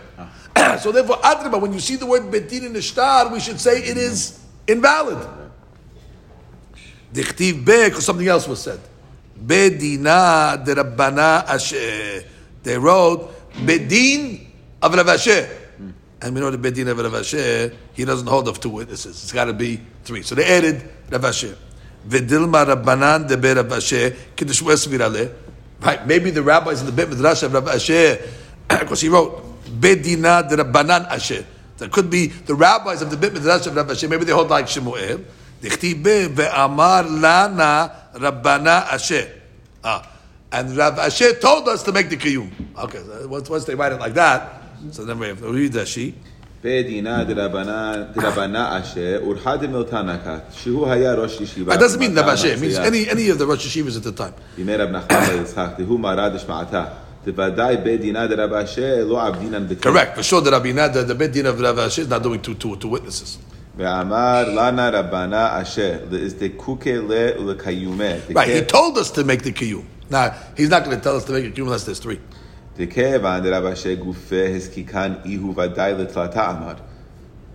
so 0.81 0.91
therefore, 0.91 1.19
Adraba, 1.19 1.61
when 1.61 1.73
you 1.73 1.79
see 1.79 1.95
the 1.95 2.07
word 2.07 2.25
Bedin 2.25 2.65
in 2.65 2.73
the 2.73 2.83
shtar, 2.83 3.33
we 3.33 3.39
should 3.39 3.61
say 3.61 3.79
it 3.79 3.97
is 3.97 4.41
invalid. 4.67 5.25
Dichtiv 7.13 7.65
be, 7.65 7.85
because 7.85 8.05
something 8.05 8.27
else 8.27 8.49
was 8.49 8.61
said. 8.61 8.81
Bedina 9.41 10.65
de 10.65 10.75
Rabbana 10.75 11.45
Asher. 11.47 12.25
They 12.65 12.77
wrote 12.77 13.36
Bedin 13.56 14.48
of 14.82 14.94
Rav 14.94 15.08
Asher. 15.08 15.48
And 16.22 16.36
we 16.36 16.42
know 16.42 16.52
the 16.52 16.58
Bedin 16.58 16.88
of 16.88 16.98
Rav 16.98 17.16
Asher, 17.16 17.74
he 17.94 18.06
doesn't 18.06 18.28
hold 18.28 18.48
of 18.48 18.60
two 18.60 18.70
witnesses. 18.70 19.24
It's 19.24 19.32
got 19.32 19.46
to 19.46 19.54
be 19.54 19.80
three. 20.04 20.22
So 20.22 20.36
they 20.36 20.46
added 20.46 20.90
Rav 21.10 21.26
Asher. 21.26 21.56
Vedilma 22.08 22.66
Rabbanan 22.66 23.28
de 23.28 23.38
Be 23.38 23.54
Rav 23.54 23.72
Asher, 23.72 24.16
Kiddush 24.36 24.62
Virale. 24.62 25.34
Right, 25.82 26.06
maybe 26.06 26.30
the 26.30 26.44
rabbis 26.44 26.82
in 26.82 26.86
the 26.86 26.92
Bet 26.92 27.10
Midrash 27.10 27.42
of 27.42 27.54
Rav 27.54 27.68
Asher, 27.68 28.20
because 28.68 29.02
he 29.02 29.10
wrote 29.10 29.64
Bedina 29.66 30.48
de 30.48 30.58
Rabbanan 30.58 31.08
Asher. 31.08 31.44
That 31.78 31.92
could 31.92 32.10
be 32.12 32.28
the 32.28 32.54
rabbis 32.54 33.02
of 33.02 33.10
the 33.10 33.18
Bet 33.18 33.34
Midrash 33.34 33.66
of 33.66 33.76
Rav 33.76 33.90
Asher. 33.90 34.08
Maybe 34.08 34.26
they 34.26 34.32
hold 34.32 34.50
like 34.50 34.68
Shemuel. 34.68 35.22
דכתיב 35.62 35.98
ב, 36.02 36.28
ואמר 36.36 37.02
לנה 37.22 37.88
רבנה 38.16 38.82
אשר. 38.88 39.24
Ah, 39.84 40.02
and 40.52 40.76
Rav 40.76 41.00
Asher 41.00 41.34
told 41.34 41.68
us 41.68 41.84
to 41.84 41.92
make 41.92 42.10
the 42.10 42.18
kiyum. 42.18 42.50
Okay, 42.78 43.00
so 43.00 43.28
once, 43.28 43.50
once 43.50 43.66
they 43.66 43.76
write 43.76 43.94
it 43.94 44.00
like 44.00 44.14
that, 44.14 44.62
so 44.92 45.06
then 45.06 45.18
we 45.20 45.28
have 45.28 45.40
to 45.40 45.52
read 45.52 45.74
that 45.74 45.88
sheet. 45.88 46.16
בדינה 46.64 47.24
דרבנה 47.24 47.94
דרבנה 48.16 48.80
אשר 48.80 49.20
אורחא 49.22 49.56
דמילתנקת 49.56 50.42
שהוא 50.52 50.88
היה 50.88 51.14
ראש 51.14 51.42
ישיבה. 51.42 51.76
It 51.76 51.80
doesn't 51.80 52.00
mean 52.00 52.16
Rav 52.16 52.22
במטה 52.22 52.34
Asher, 52.34 52.46
it 52.46 52.60
means 52.60 52.78
המציעה. 52.78 52.86
any, 52.86 53.10
any 53.10 53.30
of 53.30 53.40
the 53.40 53.46
Rosh 53.48 53.66
Yeshivas 53.66 53.98
at 53.98 54.04
the 54.04 54.12
time. 54.12 54.34
בימי 54.58 54.76
רב 54.76 54.90
נחמן 54.90 55.20
בר 55.26 55.42
יצחק 55.42 55.70
דהוא 55.78 56.00
מרא 56.00 56.30
דשמעתה. 56.30 56.86
דוודאי 57.26 57.78
בדינה 57.78 58.28
דרב 58.28 58.54
אשר 58.54 59.06
לא 59.08 59.28
עבדינן 59.28 59.68
בתל. 59.68 59.90
Correct. 59.90 60.18
For 60.18 60.24
sure, 60.24 60.42
the 60.42 60.52
Rabbi 60.52 60.72
Nada, 60.72 61.04
the 61.04 61.16
Beit 61.16 61.34
Din 61.34 61.46
of 61.46 61.60
Rav 61.60 61.80
Asher 61.80 62.02
is 62.02 62.08
not 62.10 62.24
doing 62.24 62.42
two, 62.42 62.56
two, 62.56 62.76
two 62.76 62.88
witnesses. 62.88 63.38
ואמר 63.78 64.50
לנה 64.50 64.90
רבנה 64.90 65.62
אשר 65.62 65.98
להזדקוקה 66.12 66.90
לה 67.10 67.30
ולקיומה. 67.40 68.04
Right, 68.30 68.50
he 68.50 68.62
told 68.62 68.98
us 68.98 69.10
to 69.12 69.24
make 69.24 69.42
the 69.44 69.52
kiyum. 69.52 69.86
Now, 70.10 70.34
he's 70.58 70.70
not 70.70 70.84
going 70.84 70.98
to 70.98 71.04
tell 71.04 71.16
us 71.16 71.26
to 71.26 71.32
make 71.32 71.46
a 71.46 71.52
kiyum 71.52 71.68
unless 71.68 71.86
there's 71.86 72.00
three. 72.00 72.20
דכיוון 72.78 73.44
דרב 73.44 73.66
אשר 73.66 73.94
גופה 73.94 74.46
הזקיקן 74.56 75.14
אי 75.26 75.36
הוא 75.36 75.54
ודאי 75.58 75.94
לתלתה 75.94 76.52
אמר. 76.52 76.74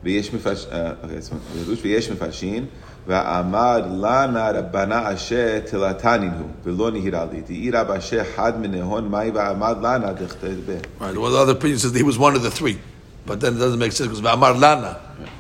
ויש 0.05 0.35
מפרש... 0.35 0.67
אה, 0.73 0.91
אוקיי, 1.03 1.21
זאת 1.21 1.33
אומרת, 1.33 1.79
ויש 1.83 2.11
מפרשים, 2.11 2.67
ואמר 3.07 3.79
לנה 3.87 4.51
רבנה 4.51 5.15
אשר 5.15 5.59
תלתנין 5.71 6.31
הוא, 6.39 6.49
ולא 6.65 6.91
נהירה 6.91 7.27
לי. 7.33 7.41
דאי 7.41 7.71
רב 7.71 7.91
אשר 7.91 8.23
חד 8.37 8.61
מנהון 8.61 9.11
מאי 9.11 9.31
ועמד 9.35 9.77
לנה 9.83 10.13
דכתב 10.13 10.55
ב. 10.67 10.79
Right. 11.01 11.17
Well, 11.17 11.31
the 11.31 11.39
other 11.39 11.53
opinion 11.53 11.79
says 11.79 11.93
that 11.93 11.99
he 11.99 12.05
was 12.05 12.19
one 12.19 12.35
of 12.37 12.43
the 12.43 12.51
three. 12.51 12.79
But 13.27 13.41
then 13.41 13.57
it 13.57 13.59
doesn't 13.59 13.81
make 13.81 13.93
sense 13.93 14.09
because 14.09 14.25
Amar 14.25 14.55
Lana, 14.55 14.93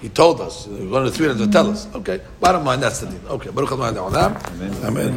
he 0.03 0.09
told 0.09 0.41
us. 0.41 0.65
He 0.65 0.83
was 0.85 0.91
one 0.97 1.03
of 1.07 1.09
the 1.13 1.17
three 1.17 1.29
that 1.29 1.39
to 1.39 1.49
tell 1.57 1.71
us. 1.71 1.87
Okay. 1.95 2.21
Bottom 2.41 2.65
line, 2.65 2.81
that's 2.81 2.99
the 3.01 3.07
deal. 3.07 3.21
Okay. 3.37 3.51
Baruch 3.51 3.73
Adonai 3.73 3.93
Le'olam. 3.97 4.33
Amen. 4.89 5.15